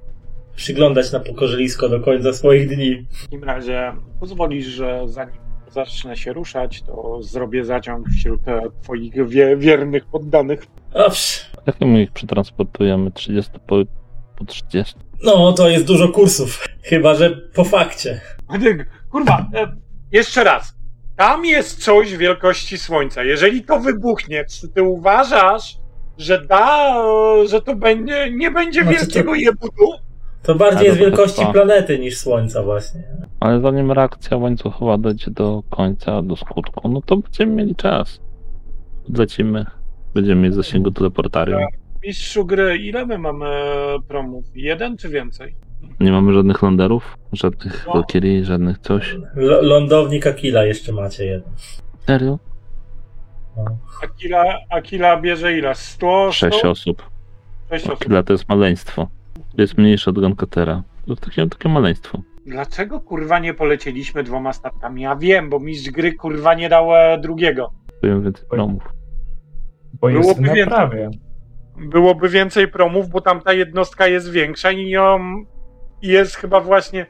przyglądać 0.56 1.12
na 1.12 1.20
pokorzelisko 1.20 1.90
do 1.90 2.00
końca 2.00 2.34
swoich 2.34 2.68
dni. 2.68 3.06
W 3.12 3.24
takim 3.24 3.44
razie 3.44 3.94
pozwolisz, 4.20 4.66
że 4.66 5.02
zanim 5.06 5.47
zacznę 5.72 6.18
się 6.18 6.34
ruszać, 6.34 6.82
to 6.82 7.24
zrobię 7.24 7.66
zaciąg 7.66 8.08
wśród 8.10 8.48
e, 8.48 8.62
twoich 8.84 9.28
wie, 9.28 9.58
wiernych 9.58 10.06
poddanych. 10.06 10.68
Dobrze. 10.94 11.40
Jak 11.68 11.82
my 11.82 12.02
ich 12.04 12.12
przetransportujemy? 12.12 13.12
30 13.12 13.52
po, 13.68 13.76
po 14.38 14.46
30? 14.46 14.96
No, 15.24 15.54
to 15.54 15.70
jest 15.70 15.86
dużo 15.86 16.08
kursów. 16.08 16.66
Chyba, 16.84 17.16
że 17.16 17.30
po 17.30 17.64
fakcie. 17.64 18.22
Kurwa, 19.12 19.46
e, 19.56 19.68
jeszcze 20.12 20.44
raz. 20.44 20.76
Tam 21.16 21.46
jest 21.46 21.84
coś 21.84 22.18
wielkości 22.18 22.78
Słońca. 22.78 23.24
Jeżeli 23.24 23.64
to 23.64 23.80
wybuchnie, 23.80 24.46
czy 24.46 24.68
ty 24.70 24.84
uważasz, 24.84 25.78
że 26.18 26.46
da, 26.46 26.96
że 27.50 27.62
to 27.62 27.76
będzie, 27.76 28.32
nie 28.32 28.52
będzie 28.52 28.82
Znaczy 28.84 28.98
to- 28.98 29.04
wielkiego 29.06 29.36
jebudu? 29.36 29.92
To 30.48 30.56
bardziej 30.56 30.86
jest 30.88 31.00
wielkości 31.00 31.40
trwa. 31.42 31.54
planety 31.54 32.00
niż 32.00 32.18
Słońca, 32.18 32.64
właśnie. 32.64 33.04
Ale 33.40 33.62
zanim 33.62 33.92
reakcja 33.92 34.38
łańcuchowa 34.38 34.98
dojdzie 34.98 35.32
do 35.32 35.64
końca, 35.70 36.22
do 36.22 36.36
skutku, 36.36 36.90
no 36.90 37.02
to 37.02 37.18
będziemy 37.18 37.54
mieli 37.56 37.76
czas. 37.76 38.20
Lecimy. 39.18 39.66
Będziemy 40.14 40.42
mieć 40.42 40.54
zasięgu 40.54 40.92
teleportarium. 40.92 41.62
Mistrzu 42.04 42.46
gry, 42.46 42.78
ile 42.78 43.06
my 43.06 43.18
mamy 43.18 43.46
promów? 44.08 44.46
Jeden 44.56 44.98
czy 44.98 45.10
więcej? 45.10 45.56
Nie 46.00 46.12
mamy 46.12 46.34
żadnych 46.34 46.62
landerów, 46.62 47.18
żadnych 47.34 47.84
No. 47.88 47.94
Valkyrie, 47.94 48.46
żadnych 48.46 48.78
coś. 48.78 49.14
L- 49.38 49.60
lądownik 49.68 50.28
Akila 50.28 50.66
jeszcze 50.66 50.92
macie 50.92 51.26
jeden. 51.26 51.50
Serio? 52.08 52.40
Akila, 54.04 54.44
Akila 54.70 55.22
bierze 55.22 55.58
ile? 55.58 55.76
100? 55.76 56.32
6 56.32 56.58
100? 56.58 56.70
osób. 56.70 57.04
6 57.70 57.86
osób. 57.86 58.02
Akila 58.02 58.24
to 58.24 58.34
jest 58.34 58.50
maleństwo. 58.50 59.08
To 59.58 59.62
jest 59.62 59.78
mniejsze 59.78 60.10
od 60.12 60.20
Gunkatera. 60.20 60.84
To 61.08 61.16
takie, 61.16 61.48
takie 61.48 61.70
maleństwo. 61.70 62.22
Dlaczego 62.46 63.00
kurwa 63.00 63.40
nie 63.40 63.54
polecieliśmy 63.54 64.24
dwoma 64.24 64.54
statkami? 64.54 65.02
Ja 65.02 65.16
wiem, 65.16 65.50
bo 65.50 65.60
mistrz 65.60 65.90
gry 65.92 66.14
kurwa 66.14 66.54
nie 66.54 66.70
dał 66.70 66.96
e, 66.96 67.18
drugiego. 67.22 67.72
Powiem 68.02 68.24
więcej 68.24 68.46
promów. 68.50 68.84
bo 70.02 70.10
jest 70.10 70.22
Byłoby 70.22 70.42
na 70.42 70.54
więcej. 70.54 70.74
prawie. 70.74 71.10
Byłoby 71.78 72.30
więcej 72.30 72.68
promów, 72.68 73.10
bo 73.10 73.22
tamta 73.22 73.54
jednostka 73.54 74.08
jest 74.08 74.32
większa 74.32 74.72
i 74.72 74.90
ją 74.90 75.20
jest 76.02 76.36
chyba 76.36 76.62
właśnie 76.62 77.06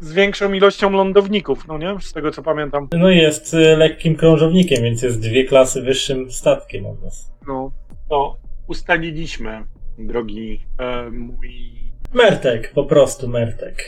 z 0.00 0.12
większą 0.12 0.52
ilością 0.52 0.90
lądowników, 0.90 1.66
no 1.68 1.78
nie? 1.78 1.96
Z 2.00 2.12
tego 2.12 2.30
co 2.30 2.42
pamiętam. 2.42 2.88
No 2.98 3.10
i 3.10 3.16
jest 3.16 3.54
y, 3.54 3.56
lekkim 3.76 4.16
krążownikiem, 4.16 4.82
więc 4.82 5.02
jest 5.02 5.20
dwie 5.20 5.44
klasy 5.44 5.82
wyższym 5.82 6.30
statkiem 6.30 6.86
od 6.86 7.02
nas. 7.02 7.32
No. 7.48 7.70
To 8.10 8.36
ustaliliśmy, 8.68 9.64
drogi 9.98 10.60
e, 10.78 11.10
mój 11.10 11.50
Mertek, 12.14 12.72
po 12.74 12.84
prostu 12.84 13.28
Mertek. 13.28 13.82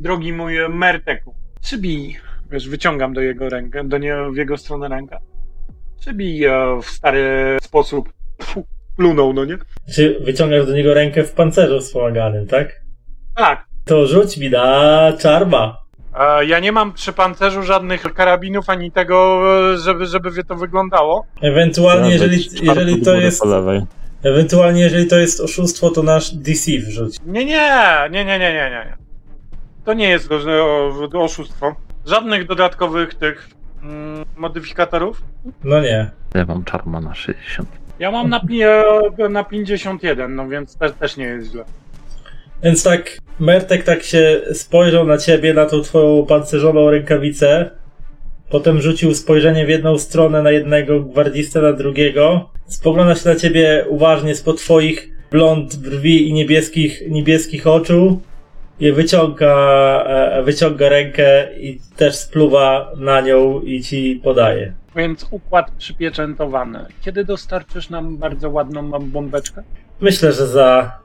drogi 0.00 0.32
mój 0.32 0.54
Merteku. 0.68 1.34
Przybij, 1.62 2.16
wiesz, 2.50 2.68
wyciągam 2.68 3.12
do 3.12 3.20
jego 3.20 3.48
rękę, 3.48 3.84
do 3.84 3.98
nie, 3.98 4.16
w 4.32 4.36
jego 4.36 4.56
stronę 4.56 4.88
rękę. 4.88 5.18
Przybij 6.00 6.44
e, 6.44 6.78
w 6.82 6.86
stary 6.86 7.56
sposób. 7.62 8.12
Pfu, 8.38 8.64
plunął, 8.96 9.32
no 9.32 9.44
nie? 9.44 9.58
Czy 9.94 10.20
wyciągasz 10.20 10.66
do 10.66 10.72
niego 10.72 10.94
rękę 10.94 11.24
w 11.24 11.32
pancerzu 11.32 11.80
wspomaganym, 11.80 12.46
tak? 12.46 12.80
Tak. 13.36 13.66
To 13.84 14.06
rzuć 14.06 14.36
mi 14.36 14.50
na 14.50 15.12
czarma. 15.20 15.78
E, 16.18 16.46
ja 16.46 16.58
nie 16.58 16.72
mam 16.72 16.92
przy 16.92 17.12
pancerzu 17.12 17.62
żadnych 17.62 18.02
karabinów 18.14 18.70
ani 18.70 18.92
tego, 18.92 19.42
e, 19.72 19.78
żeby, 19.78 20.06
żeby 20.06 20.44
to 20.44 20.54
wyglądało. 20.54 21.26
Ewentualnie, 21.42 22.10
jeżeli, 22.10 22.48
jeżeli 22.62 23.02
to 23.02 23.14
jest. 23.14 23.40
Po 23.40 23.48
lewej. 23.48 23.82
Ewentualnie, 24.22 24.80
jeżeli 24.80 25.06
to 25.06 25.16
jest 25.16 25.40
oszustwo, 25.40 25.90
to 25.90 26.02
nasz 26.02 26.34
DC 26.34 26.70
wrzuć. 26.78 27.16
Nie, 27.26 27.44
nie, 27.44 28.08
nie, 28.10 28.24
nie, 28.24 28.38
nie, 28.38 28.52
nie, 28.52 28.70
nie. 28.70 28.96
to 29.84 29.94
nie 29.94 30.08
jest 30.08 30.28
oszustwo. 31.12 31.74
Żadnych 32.06 32.46
dodatkowych 32.46 33.14
tych 33.14 33.48
mm, 33.82 34.24
modyfikatorów. 34.36 35.22
No 35.64 35.80
nie. 35.80 36.10
Ja 36.34 36.44
mam 36.44 36.64
czarma 36.64 37.00
na 37.00 37.14
60. 37.14 37.68
Ja 37.98 38.10
mam 38.10 38.28
na, 38.28 38.40
na 39.30 39.44
51, 39.44 40.34
no 40.34 40.48
więc 40.48 40.76
te, 40.76 40.90
też 40.90 41.16
nie 41.16 41.24
jest 41.24 41.50
źle. 41.50 41.64
Więc 42.62 42.82
tak, 42.82 43.18
Mertek 43.40 43.84
tak 43.84 44.02
się 44.02 44.40
spojrzał 44.52 45.06
na 45.06 45.18
ciebie, 45.18 45.54
na 45.54 45.66
tą 45.66 45.80
twoją 45.80 46.26
pancerzoną 46.26 46.90
rękawicę. 46.90 47.70
Potem 48.50 48.80
rzucił 48.80 49.14
spojrzenie 49.14 49.66
w 49.66 49.68
jedną 49.68 49.98
stronę 49.98 50.42
na 50.42 50.50
jednego 50.50 51.00
gwardzistę, 51.00 51.62
na 51.62 51.72
drugiego. 51.72 52.50
Spogląda 52.66 53.14
się 53.14 53.28
na 53.28 53.36
ciebie 53.36 53.84
uważnie 53.88 54.34
spod 54.34 54.56
twoich 54.58 55.08
blond 55.30 55.76
brwi 55.76 56.28
i 56.28 56.32
niebieskich, 56.32 57.02
niebieskich 57.08 57.66
oczu. 57.66 58.20
I 58.80 58.92
wyciąga, 58.92 59.54
e, 60.06 60.42
wyciąga 60.42 60.88
rękę 60.88 61.58
i 61.58 61.80
też 61.96 62.14
spluwa 62.16 62.92
na 62.96 63.20
nią 63.20 63.60
i 63.60 63.82
ci 63.82 64.20
podaje. 64.24 64.72
Więc 64.96 65.26
układ 65.30 65.70
przypieczętowany. 65.70 66.86
Kiedy 67.00 67.24
dostarczysz 67.24 67.90
nam 67.90 68.16
bardzo 68.16 68.50
ładną 68.50 68.90
bombeczkę? 68.90 69.62
Myślę, 70.00 70.32
że 70.32 70.46
za 70.46 70.98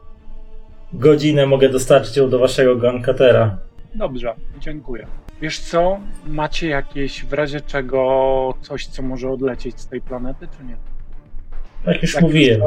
godzinę 0.94 1.46
mogę 1.46 1.70
dostarczyć 1.70 2.18
ją 2.18 2.30
do 2.30 2.40
waszego 2.40 2.76
gankatera. 2.76 3.58
Dobrze, 3.96 4.34
dziękuję. 4.60 5.08
Wiesz 5.44 5.60
co? 5.60 6.00
Macie 6.28 6.68
jakieś 6.68 7.26
w 7.26 7.34
razie 7.34 7.62
czego 7.62 8.54
coś, 8.62 8.86
co 8.88 9.02
może 9.04 9.30
odlecieć 9.30 9.80
z 9.80 9.88
tej 9.88 10.02
planety, 10.02 10.48
czy 10.58 10.64
nie? 10.64 10.78
Jak 11.86 12.02
już 12.02 12.14
Jak 12.14 12.24
mówiłem. 12.24 12.62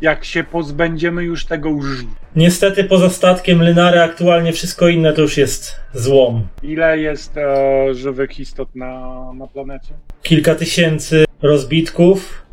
Jak 0.00 0.24
się 0.24 0.44
pozbędziemy 0.44 1.24
już 1.24 1.46
tego 1.46 1.68
już. 1.68 2.04
Niestety 2.36 2.84
poza 2.84 3.10
statkiem 3.10 3.62
Lynary 3.62 4.00
aktualnie 4.00 4.52
wszystko 4.52 4.88
inne 4.88 5.12
to 5.12 5.22
już 5.22 5.36
jest 5.36 5.80
złom. 5.94 6.46
Ile 6.62 6.98
jest 6.98 7.36
e, 7.36 7.94
żywych 7.94 8.40
istot 8.40 8.74
na, 8.74 9.22
na 9.32 9.46
planecie? 9.46 9.94
Kilka 10.22 10.54
tysięcy 10.54 11.24
rozbitków 11.42 12.46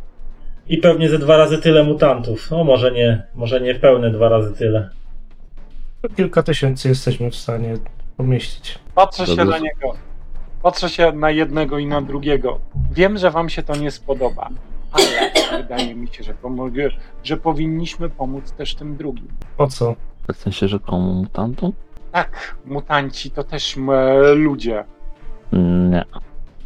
i 0.68 0.78
pewnie 0.78 1.10
ze 1.10 1.20
dwa 1.20 1.38
razy 1.38 1.58
tyle 1.58 1.84
mutantów. 1.84 2.52
No 2.52 2.64
może 2.64 2.92
nie, 2.92 3.24
może 3.36 3.62
nie 3.62 3.76
pełne 3.76 4.12
dwa 4.12 4.30
razy 4.30 4.54
tyle. 4.54 4.90
Kilka 6.16 6.44
tysięcy 6.44 6.90
jesteśmy 6.90 7.32
w 7.32 7.36
stanie 7.36 7.78
pomieścić. 8.18 8.80
Patrzę 8.96 9.26
się 9.28 9.36
Dobrze. 9.36 9.52
na 9.52 9.58
niego. 9.58 9.94
Patrzę 10.62 10.90
się 10.90 11.12
na 11.12 11.32
jednego 11.32 11.78
i 11.80 11.86
na 11.86 12.02
drugiego. 12.02 12.60
Wiem, 12.92 13.18
że 13.18 13.32
wam 13.32 13.50
się 13.50 13.64
to 13.64 13.76
nie 13.76 13.92
spodoba, 13.92 14.50
ale 14.92 15.32
wydaje 15.62 15.96
mi 15.96 16.08
się, 16.08 16.24
że, 16.24 16.34
pomogę, 16.34 16.90
że 17.24 17.38
powinniśmy 17.38 18.10
pomóc 18.10 18.52
też 18.52 18.76
tym 18.76 18.96
drugim. 18.98 19.28
Po 19.58 19.68
co? 19.68 19.96
W 20.34 20.36
sensie, 20.38 20.68
że 20.68 20.80
komu 20.80 21.14
mutantom? 21.14 21.74
Tak, 22.12 22.56
mutanci 22.66 23.32
to 23.32 23.44
też 23.44 23.78
m, 23.78 23.90
ludzie. 24.36 24.84
Nie. 25.90 26.04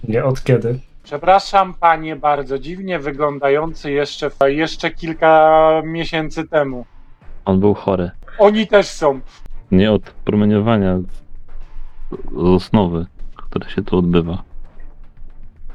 Nie 0.04 0.26
od 0.26 0.44
kiedy? 0.44 0.80
Przepraszam, 1.04 1.74
panie, 1.74 2.16
bardzo 2.16 2.60
dziwnie 2.60 3.00
wyglądający 3.00 3.92
jeszcze, 3.92 4.32
jeszcze 4.48 4.92
kilka 4.92 5.82
miesięcy 5.86 6.48
temu. 6.48 6.86
On 7.46 7.60
był 7.60 7.74
chory. 7.74 8.12
Oni 8.40 8.68
też 8.68 8.88
są. 8.88 9.20
Nie 9.72 9.92
od 9.92 10.02
promieniowania 10.02 11.00
z 12.32 12.38
osnowy, 12.38 13.06
które 13.36 13.70
się 13.70 13.84
tu 13.84 13.98
odbywa. 13.98 14.44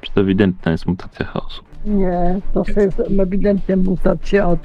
Czy 0.01 0.13
to 0.13 0.21
ewidentna 0.21 0.73
jest 0.73 0.87
mutacja 0.87 1.27
chaosu? 1.27 1.63
Nie, 1.85 2.41
to 2.55 2.65
jest 2.81 3.03
ewidentnie 3.19 3.77
mutacja 3.77 4.49
od 4.49 4.61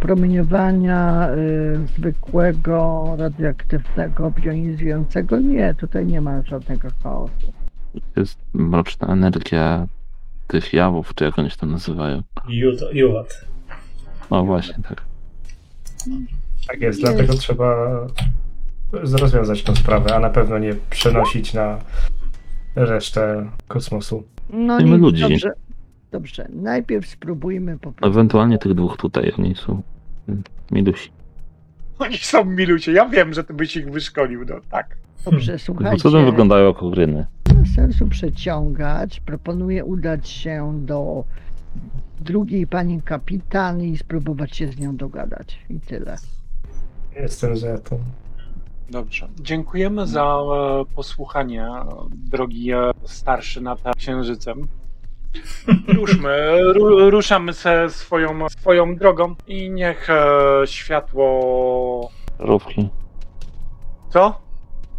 promieniowania 0.00 1.28
y, 1.30 1.86
zwykłego, 1.86 3.04
radioaktywnego, 3.18 4.30
bionizującego. 4.30 5.38
Nie, 5.40 5.74
tutaj 5.74 6.06
nie 6.06 6.20
ma 6.20 6.42
żadnego 6.42 6.88
chaosu. 7.02 7.52
To 8.14 8.20
jest 8.20 8.38
mroczna 8.52 9.08
energia 9.08 9.86
tych 10.46 10.72
jawów, 10.72 11.14
czy 11.14 11.24
jak 11.24 11.38
oni 11.38 11.50
się 11.50 11.56
tam 11.56 11.70
nazywają. 11.70 12.22
Juwat. 12.92 13.46
No 14.30 14.44
właśnie, 14.44 14.74
tak. 14.88 15.02
Tak 16.68 16.80
jest, 16.80 17.02
Nie. 17.02 17.08
dlatego 17.08 17.34
trzeba 17.34 17.76
rozwiązać 19.02 19.62
tę 19.62 19.76
sprawę, 19.76 20.14
a 20.14 20.18
na 20.20 20.30
pewno 20.30 20.58
nie 20.58 20.74
przenosić 20.90 21.54
na 21.54 21.78
resztę 22.76 23.50
kosmosu. 23.68 24.24
No 24.50 24.80
Nie 24.80 24.96
ludzi. 24.96 25.22
Dobrze, 25.22 25.52
dobrze. 26.12 26.48
Najpierw 26.52 27.06
spróbujmy 27.06 27.78
po 27.78 27.92
prostu. 27.92 28.06
Ewentualnie 28.18 28.58
tych 28.58 28.74
dwóch 28.74 28.96
tutaj, 28.96 29.32
oni 29.38 29.54
są 29.54 29.82
mm, 30.28 30.42
milusi. 30.70 31.10
Oni 31.98 32.16
są 32.18 32.44
milucie. 32.44 32.92
Ja 32.92 33.08
wiem, 33.08 33.32
że 33.34 33.44
ty 33.44 33.54
byś 33.54 33.76
ich 33.76 33.90
wyszkolił, 33.90 34.44
no 34.48 34.54
tak. 34.70 34.96
Dobrze, 35.24 35.52
Bo 35.52 35.58
słuchajcie. 35.58 36.02
cudem 36.02 36.24
wyglądają 36.24 36.66
jako 36.66 36.90
gryny. 36.90 37.26
Nie 37.48 37.54
ma 37.60 37.66
sensu 37.66 38.08
przeciągać. 38.08 39.20
Proponuję 39.20 39.84
udać 39.84 40.28
się 40.28 40.80
do 40.86 41.24
drugiej 42.20 42.66
pani 42.66 43.02
kapitan 43.02 43.82
i 43.82 43.96
spróbować 43.96 44.56
się 44.56 44.68
z 44.68 44.78
nią 44.78 44.96
dogadać. 44.96 45.58
I 45.70 45.80
tyle. 45.80 46.16
Jestem 47.16 47.56
za 47.56 47.78
to. 47.78 47.98
Dobrze. 48.90 49.28
Dziękujemy 49.40 50.06
za 50.06 50.22
e, 50.22 50.84
posłuchanie, 50.94 51.68
drogi 52.10 52.72
e, 52.72 52.90
starszy 53.04 53.60
nad 53.60 53.78
księżycem. 53.96 54.68
Ruszmy, 55.96 56.62
ru, 56.72 57.10
ruszamy 57.10 57.52
se 57.52 57.90
swoją, 57.90 58.48
swoją 58.48 58.96
drogą 58.96 59.34
i 59.46 59.70
niech 59.70 60.10
e, 60.10 60.66
światło. 60.66 62.10
Rówki. 62.38 62.88
Co? 64.10 64.40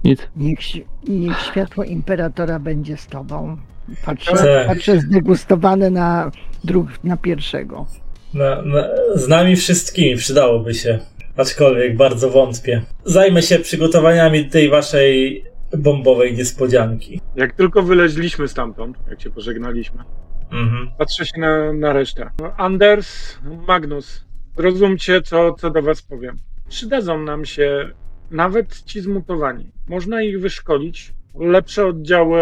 Nic. 0.04 0.28
Niech, 0.36 0.60
niech 1.08 1.40
światło 1.40 1.84
imperatora 1.84 2.60
będzie 2.60 2.98
z 2.98 3.08
tobą. 3.08 3.58
Patrzę, 4.06 4.32
Tak. 4.32 4.68
patrzę 4.68 5.00
zdegustowane 5.00 5.90
na, 5.90 6.32
dru, 6.64 6.88
na 7.04 7.18
pierwszego. 7.18 7.86
Na, 8.34 8.62
na, 8.62 8.88
z 9.16 9.28
nami 9.28 9.56
wszystkimi 9.56 10.16
przydałoby 10.16 10.74
się. 10.74 11.00
Aczkolwiek 11.38 11.98
bardzo 11.98 12.30
wątpię. 12.30 12.82
Zajmę 13.06 13.42
się 13.42 13.60
przygotowaniami 13.60 14.46
tej 14.46 14.70
waszej 14.70 15.44
bombowej 15.78 16.34
niespodzianki. 16.38 17.22
Jak 17.36 17.54
tylko 17.54 17.84
wyleźliśmy 17.84 18.48
stamtąd, 18.48 18.98
jak 19.10 19.22
się 19.22 19.30
pożegnaliśmy, 19.30 20.04
Mhm. 20.52 20.90
patrzę 20.98 21.26
się 21.26 21.40
na, 21.40 21.74
na 21.74 21.94
resztę. 21.94 22.30
Anders, 22.58 23.40
Magnus, 23.68 24.26
zrozumcie, 24.58 25.22
co, 25.22 25.54
co 25.54 25.70
do 25.70 25.82
was 25.82 26.02
powiem. 26.02 26.38
Przydadzą 26.70 27.20
nam 27.24 27.46
się 27.46 27.90
nawet 28.32 28.82
ci 28.84 29.02
zmutowani. 29.02 29.72
Można 29.88 30.22
ich 30.22 30.42
wyszkolić. 30.42 31.14
Lepsze 31.40 31.86
oddziały 31.88 32.40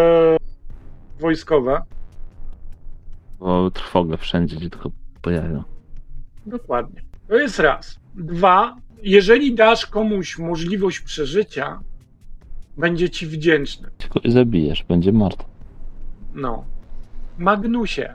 wojskowe. 1.19 1.81
Bo 3.39 3.71
trwogę 3.71 4.17
wszędzie, 4.17 4.55
gdzie 4.55 4.69
tylko 4.69 4.91
pojawią. 5.21 5.63
Dokładnie. 6.45 7.01
To 7.27 7.35
jest 7.35 7.59
raz. 7.59 7.99
Dwa, 8.15 8.75
jeżeli 9.03 9.55
dasz 9.55 9.85
komuś 9.85 10.37
możliwość 10.37 10.99
przeżycia, 10.99 11.79
będzie 12.77 13.09
ci 13.09 13.27
wdzięczny. 13.27 13.89
Kogoś 14.09 14.31
zabijesz, 14.31 14.83
będzie 14.83 15.11
martwy. 15.11 15.43
No. 16.33 16.65
Magnusie, 17.37 18.13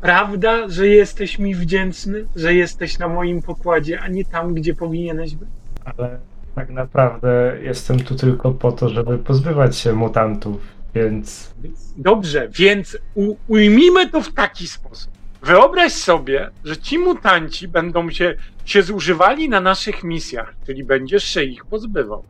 prawda, 0.00 0.68
że 0.68 0.88
jesteś 0.88 1.38
mi 1.38 1.54
wdzięczny, 1.54 2.26
że 2.36 2.54
jesteś 2.54 2.98
na 2.98 3.08
moim 3.08 3.42
pokładzie, 3.42 4.00
a 4.00 4.08
nie 4.08 4.24
tam, 4.24 4.54
gdzie 4.54 4.74
powinieneś 4.74 5.34
być? 5.34 5.48
Ale 5.84 6.18
tak 6.54 6.70
naprawdę 6.70 7.58
jestem 7.62 8.00
tu 8.00 8.14
tylko 8.14 8.50
po 8.52 8.72
to, 8.72 8.88
żeby 8.88 9.18
pozbywać 9.18 9.76
się 9.76 9.92
mutantów, 9.92 10.60
więc 10.94 11.54
Dobrze, 11.96 12.48
więc 12.48 12.98
u, 13.14 13.34
ujmijmy 13.48 14.10
to 14.10 14.22
w 14.22 14.32
taki 14.32 14.66
sposób. 14.66 15.15
Wyobraź 15.46 15.92
sobie, 15.92 16.50
że 16.64 16.76
ci 16.76 16.98
mutanci 16.98 17.68
będą 17.68 18.10
się, 18.10 18.34
się 18.64 18.82
zużywali 18.82 19.48
na 19.48 19.60
naszych 19.60 20.04
misjach, 20.04 20.54
czyli 20.66 20.84
będziesz 20.84 21.24
się 21.24 21.42
ich 21.42 21.64
pozbywał. 21.64 22.24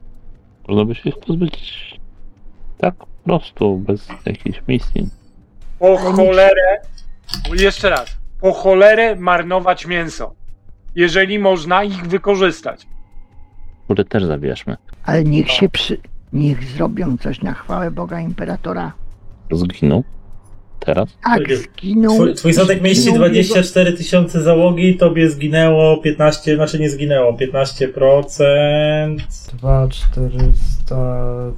Można 0.68 0.84
by 0.84 0.94
się 0.94 1.08
ich 1.08 1.18
pozbyć 1.18 2.00
tak 2.78 2.94
po 2.96 3.06
prostu, 3.24 3.78
bez 3.78 4.08
jakiejś 4.26 4.62
misji. 4.68 5.08
Po 5.78 5.96
cholerę, 5.96 6.80
jeszcze 7.54 7.90
raz, 7.90 8.16
po 8.40 8.52
cholerę 8.52 9.16
marnować 9.16 9.86
mięso, 9.86 10.34
jeżeli 10.94 11.38
można 11.38 11.84
ich 11.84 12.06
wykorzystać. 12.06 12.86
Które 13.84 14.04
też 14.04 14.24
zabierzmy. 14.24 14.76
Ale 15.04 15.24
niech 15.24 15.50
się 15.50 15.68
przy... 15.68 15.98
Niech 16.32 16.64
zrobią 16.64 17.16
coś 17.18 17.42
na 17.42 17.54
chwałę 17.54 17.90
Boga 17.90 18.20
Imperatora. 18.20 18.92
Zginął. 19.52 20.04
Teraz? 20.86 21.08
Tak, 21.24 21.42
zginął. 21.56 22.14
Twój, 22.14 22.34
twój 22.34 22.54
statek 22.54 22.82
mieści 22.82 23.02
zginął 23.02 23.22
jego- 23.22 23.32
24 23.32 23.92
tysiące 23.92 24.42
załogi, 24.42 24.96
tobie 24.96 25.30
zginęło 25.30 25.96
15, 25.96 26.56
znaczy 26.56 26.78
nie 26.78 26.90
zginęło, 26.90 27.32
15%. 27.32 29.16
2, 29.58 29.88
400... 29.88 30.96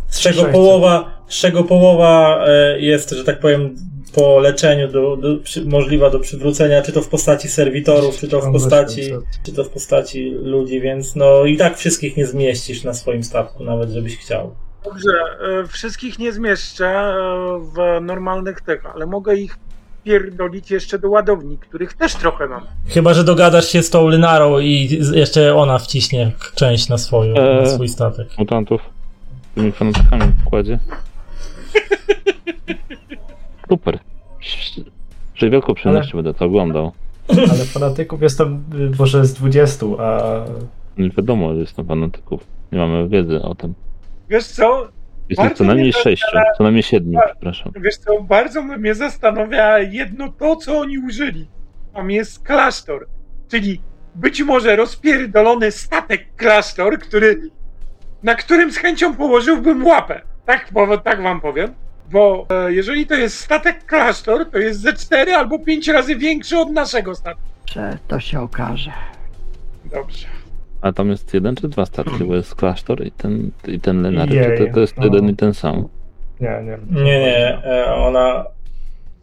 Z 0.09 0.21
czego 0.21 0.35
600. 0.35 0.53
połowa, 0.53 1.23
z 1.29 1.41
czego 1.41 1.65
połowa 1.65 2.45
e, 2.47 2.81
jest, 2.81 3.11
że 3.11 3.25
tak 3.25 3.41
powiem, 3.41 3.75
po 4.15 4.39
leczeniu 4.41 4.89
do, 4.89 5.17
do, 5.17 5.37
przy, 5.37 5.65
możliwa 5.65 6.11
do 6.11 6.19
przywrócenia, 6.19 6.83
czy 6.83 6.93
to 6.93 7.03
w 7.03 7.09
postaci 7.09 7.49
serwitorów, 7.49 8.19
czy 8.19 8.29
to 8.29 8.41
w 8.41 8.53
postaci, 8.53 9.03
czy 9.47 9.53
to 9.53 9.65
w 9.65 9.69
postaci 9.69 10.31
ludzi, 10.31 10.81
więc 10.81 11.17
no 11.17 11.45
i 11.45 11.57
tak 11.57 11.77
wszystkich 11.79 12.17
nie 12.17 12.27
zmieścisz 12.27 12.85
na 12.85 12.95
swoim 12.95 13.25
statku, 13.25 13.65
nawet 13.65 13.91
żebyś 13.91 14.17
chciał. 14.17 14.55
Dobrze, 14.85 15.13
e, 15.63 15.67
wszystkich 15.67 16.19
nie 16.19 16.33
zmieszczę 16.33 16.87
e, 16.87 17.15
w 17.59 18.01
normalnych 18.01 18.61
tych, 18.61 18.87
ale 18.87 19.07
mogę 19.07 19.37
ich 19.37 19.59
pierdolić 20.05 20.71
jeszcze 20.71 20.99
do 20.99 21.11
ładowni, 21.11 21.59
których 21.59 21.93
też 21.93 22.15
trochę 22.15 22.47
mam. 22.47 22.63
Chyba, 22.89 23.15
że 23.15 23.25
dogadasz 23.25 23.69
się 23.69 23.83
z 23.83 23.91
tą 23.91 24.09
Lynarą 24.09 24.59
i 24.59 24.99
jeszcze 25.13 25.57
ona 25.57 25.79
wciśnie 25.79 26.33
część 26.55 26.89
na, 26.89 26.99
swoją, 26.99 27.35
na 27.35 27.41
Eee. 27.41 27.71
swój 27.71 27.89
statek. 27.89 28.29
Mutantów 28.39 28.81
z 29.53 29.55
tymi 29.55 29.73
fanatkami 29.73 30.23
w 30.23 30.47
układzie. 30.47 30.79
Super. 33.69 33.99
Przy 35.35 35.51
wielką 35.51 35.75
przyjemnością 35.75 36.19
będę 36.19 36.35
to 36.35 36.45
oglądał. 36.45 36.93
Ale 37.29 37.65
fanatyków 37.65 38.23
jest 38.23 38.39
tam 38.39 38.65
y, 38.75 38.91
może 38.99 39.27
z 39.27 39.35
20, 39.35 39.87
a 39.99 40.21
Nie 40.99 41.11
wiadomo, 41.11 41.55
że 41.55 41.61
jest 41.61 41.77
tam 41.77 41.87
fanatyków. 41.87 42.47
Nie 42.73 42.79
mamy 42.79 43.09
wiedzy 43.09 43.43
o 43.43 43.55
tym. 43.55 43.75
Wiesz 44.29 44.47
co? 44.47 44.81
Jest 44.83 44.93
ich 45.29 45.37
Bardzo 45.37 45.55
co 45.55 45.65
najmniej 45.65 45.93
sześciu, 45.93 46.27
co 46.57 46.63
najmniej 46.63 46.83
siedmiu, 46.83 47.21
przepraszam. 47.27 47.73
Wiesz 47.81 47.97
co, 47.97 48.23
bardzo 48.23 48.63
mnie 48.63 48.95
zastanawia 48.95 49.79
jedno 49.79 50.33
to, 50.33 50.57
co 50.57 50.79
oni 50.79 50.99
użyli. 50.99 51.49
Tam 51.95 52.11
jest 52.11 52.43
klasztor, 52.47 53.07
czyli 53.49 53.83
być 54.15 54.43
może 54.43 54.77
rozpierdolony 54.77 55.71
statek 55.71 56.37
klasztor, 56.37 56.99
który, 56.99 57.41
na 58.23 58.35
którym 58.35 58.73
z 58.73 58.77
chęcią 58.77 59.15
położyłbym 59.15 59.87
łapę. 59.87 60.21
Tak, 60.47 60.69
po- 60.75 60.99
tak 60.99 61.23
wam 61.23 61.41
powiem. 61.41 61.75
Bo 62.11 62.47
e, 62.51 62.73
jeżeli 62.73 63.07
to 63.07 63.15
jest 63.15 63.39
statek 63.41 63.85
klasztor, 63.87 64.51
to 64.51 64.59
jest 64.59 64.81
ze 64.81 64.93
cztery 64.93 65.35
albo 65.35 65.59
pięć 65.59 65.89
razy 65.89 66.17
większy 66.17 66.59
od 66.59 66.71
naszego 66.71 67.15
statku. 67.15 67.43
Że 67.67 67.99
to 68.09 68.21
się 68.21 68.41
okaże. 68.41 68.93
Dobrze. 69.85 70.27
A 70.81 70.93
tam 70.93 71.11
jest 71.11 71.35
jeden 71.35 71.57
czy 71.57 71.69
dwa 71.69 71.87
statki, 71.87 72.25
bo 72.25 72.35
jest 72.37 72.55
klasztor 72.55 73.07
i 73.07 73.11
ten, 73.11 73.51
i 73.69 73.81
ten 73.81 74.03
Lenar. 74.03 74.29
Czy 74.29 74.35
Jej, 74.35 74.59
to, 74.69 74.75
to 74.75 74.81
jest 74.81 74.97
no. 74.97 75.05
jeden 75.05 75.29
i 75.29 75.37
ten 75.37 75.55
sam? 75.55 75.89
nie, 76.41 76.63
nie. 76.65 77.03
Nie, 77.03 77.21
nie, 77.21 77.65
e, 77.65 77.95
ona. 77.95 78.45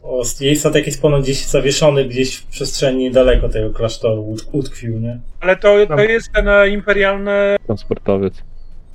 O, 0.02 0.22
jej 0.40 0.56
statek 0.56 0.86
jest 0.86 1.02
ponoć 1.02 1.22
gdzieś 1.24 1.46
zawieszony 1.46 2.04
gdzieś 2.04 2.36
w 2.36 2.46
przestrzeni 2.46 3.10
daleko 3.10 3.48
tego 3.48 3.70
klasztoru, 3.70 4.22
ut- 4.34 4.48
utkwił, 4.52 4.98
nie? 4.98 5.18
Ale 5.40 5.56
to, 5.56 5.86
to 5.86 6.00
jest 6.00 6.32
ten 6.32 6.48
e, 6.48 6.68
imperialny 6.68 7.56
Transportowiec. 7.66 8.42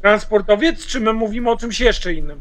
transportowiec, 0.01 0.87
czy 0.87 0.99
my 0.99 1.13
mówimy 1.13 1.49
o 1.49 1.57
czymś 1.57 1.79
jeszcze 1.79 2.13
innym? 2.13 2.39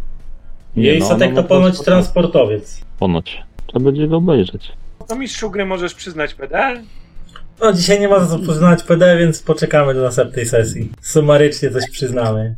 Jej 0.76 0.98
no, 0.98 1.06
statek 1.06 1.30
no, 1.30 1.36
to 1.36 1.42
no, 1.42 1.48
ponoć 1.48 1.80
transportowiec. 1.80 1.84
transportowiec. 1.84 2.80
Ponoć. 2.98 3.42
Trzeba 3.66 3.84
będzie 3.84 4.09
go 4.09 4.16
obejrzeć. 4.16 4.72
To 5.09 5.16
mistrzu 5.16 5.51
gry 5.51 5.64
możesz 5.66 5.94
przyznać 5.94 6.34
pedal? 6.34 6.78
No, 7.62 7.72
dzisiaj 7.72 8.00
nie 8.00 8.08
ma 8.08 8.20
za 8.20 8.26
co 8.36 8.42
przyznać 8.42 8.82
PD, 8.82 9.16
więc 9.18 9.42
poczekamy 9.42 9.94
do 9.94 10.02
następnej 10.02 10.46
sesji. 10.46 10.92
Sumarycznie 11.00 11.70
coś 11.70 11.90
przyznamy. 11.90 12.56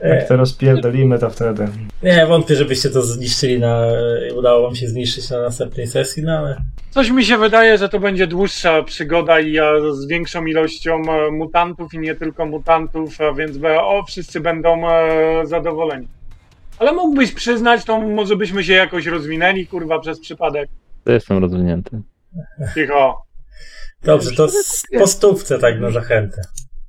Jak 0.00 0.22
E, 0.22 0.24
to 0.26 0.36
rozpierdolimy, 0.36 1.18
to 1.18 1.30
wtedy. 1.30 1.68
nie, 2.02 2.26
wątpię, 2.26 2.54
żebyście 2.56 2.90
to 2.90 3.02
zniszczyli 3.02 3.58
na. 3.60 3.86
e, 3.86 4.34
udało 4.34 4.62
wam 4.62 4.74
się 4.76 4.88
zniszczyć 4.88 5.30
na 5.30 5.42
następnej 5.42 5.86
sesji, 5.86 6.22
no 6.22 6.32
ale. 6.38 6.56
Coś 6.90 7.10
mi 7.10 7.24
się 7.24 7.38
wydaje, 7.38 7.78
że 7.78 7.88
to 7.88 8.00
będzie 8.00 8.26
dłuższa 8.26 8.82
przygoda 8.82 9.40
i 9.40 9.56
z 9.92 10.06
większą 10.06 10.44
ilością 10.46 11.02
e, 11.12 11.30
mutantów 11.30 11.94
i 11.94 11.98
nie 11.98 12.14
tylko 12.14 12.46
mutantów, 12.46 13.20
a 13.20 13.32
więc 13.32 13.58
o, 13.80 14.04
wszyscy 14.08 14.40
będą 14.40 14.82
zadowoleni. 15.44 16.08
Ale 16.78 16.92
mógłbyś 16.92 17.32
przyznać, 17.32 17.84
to 17.84 18.00
może 18.00 18.36
byśmy 18.36 18.64
się 18.64 18.72
jakoś 18.72 19.06
rozwinęli, 19.06 19.66
kurwa, 19.66 19.98
przez 20.00 20.20
przypadek. 20.20 20.68
To 21.04 21.12
jestem 21.12 21.38
rozwinięty. 21.38 22.02
Cicho. 22.74 23.24
Dobrze, 24.04 24.30
to 24.36 24.46
po 24.98 25.06
stówce 25.06 25.58
tak 25.58 25.80
na 25.80 25.90
zachętę. 25.90 26.42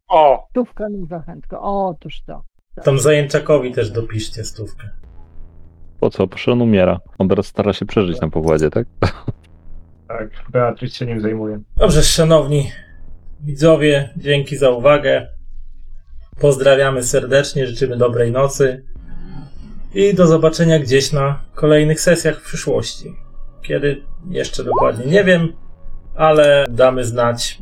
O, 0.07 0.47
Stówka 0.49 0.89
na 0.89 1.05
zachętkę. 1.05 1.59
Otóż 1.59 2.21
to. 2.27 2.43
Tam 2.83 2.99
Zajęczakowi 2.99 3.71
też 3.71 3.91
dopiszcie 3.91 4.43
stówkę. 4.43 4.89
Po 5.99 6.09
co? 6.09 6.27
Proszę, 6.27 6.51
on 6.51 6.61
umiera. 6.61 6.99
On 7.17 7.29
teraz 7.29 7.45
stara 7.45 7.73
się 7.73 7.85
przeżyć 7.85 8.21
na 8.21 8.29
pokładzie, 8.29 8.69
tak? 8.69 8.87
Tak, 10.07 10.29
Beatrice 10.51 10.95
się 10.95 11.05
nim 11.05 11.21
zajmuje. 11.21 11.59
Dobrze, 11.77 12.03
szanowni 12.03 12.71
widzowie, 13.41 14.09
dzięki 14.17 14.57
za 14.57 14.69
uwagę. 14.69 15.27
Pozdrawiamy 16.39 17.03
serdecznie, 17.03 17.67
życzymy 17.67 17.97
dobrej 17.97 18.31
nocy 18.31 18.85
i 19.93 20.13
do 20.13 20.27
zobaczenia 20.27 20.79
gdzieś 20.79 21.11
na 21.11 21.39
kolejnych 21.53 22.01
sesjach 22.01 22.39
w 22.39 22.43
przyszłości. 22.45 23.15
Kiedy 23.61 24.03
jeszcze 24.29 24.63
dokładnie 24.63 25.05
nie 25.05 25.23
wiem, 25.23 25.53
ale 26.15 26.65
damy 26.69 27.05
znać 27.05 27.61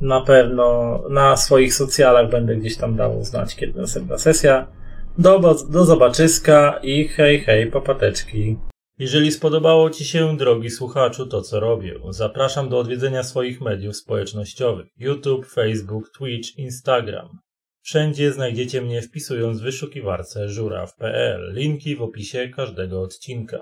na 0.00 0.20
pewno 0.20 0.98
na 1.10 1.36
swoich 1.36 1.74
socjalach 1.74 2.30
będę 2.30 2.56
gdzieś 2.56 2.76
tam 2.76 2.96
dał 2.96 3.24
znać, 3.24 3.56
kiedy 3.56 3.80
następna 3.80 4.18
sesja. 4.18 4.66
Do, 5.18 5.54
do 5.70 5.84
zobaczyska 5.84 6.80
i 6.82 7.08
hej, 7.08 7.40
hej, 7.40 7.70
papateczki. 7.70 8.56
Jeżeli 8.98 9.32
spodobało 9.32 9.90
Ci 9.90 10.04
się, 10.04 10.36
drogi 10.36 10.70
słuchaczu, 10.70 11.26
to 11.26 11.42
co 11.42 11.60
robię, 11.60 11.94
zapraszam 12.10 12.68
do 12.68 12.78
odwiedzenia 12.78 13.22
swoich 13.22 13.60
mediów 13.60 13.96
społecznościowych: 13.96 14.86
YouTube, 14.96 15.46
Facebook, 15.46 16.10
Twitch, 16.18 16.58
Instagram. 16.58 17.28
Wszędzie 17.82 18.32
znajdziecie 18.32 18.82
mnie 18.82 19.02
wpisując 19.02 19.60
w 19.60 19.62
wyszukiwarce 19.62 20.48
żuraw.pl. 20.48 21.52
Linki 21.54 21.96
w 21.96 22.02
opisie 22.02 22.48
każdego 22.48 23.02
odcinka. 23.02 23.58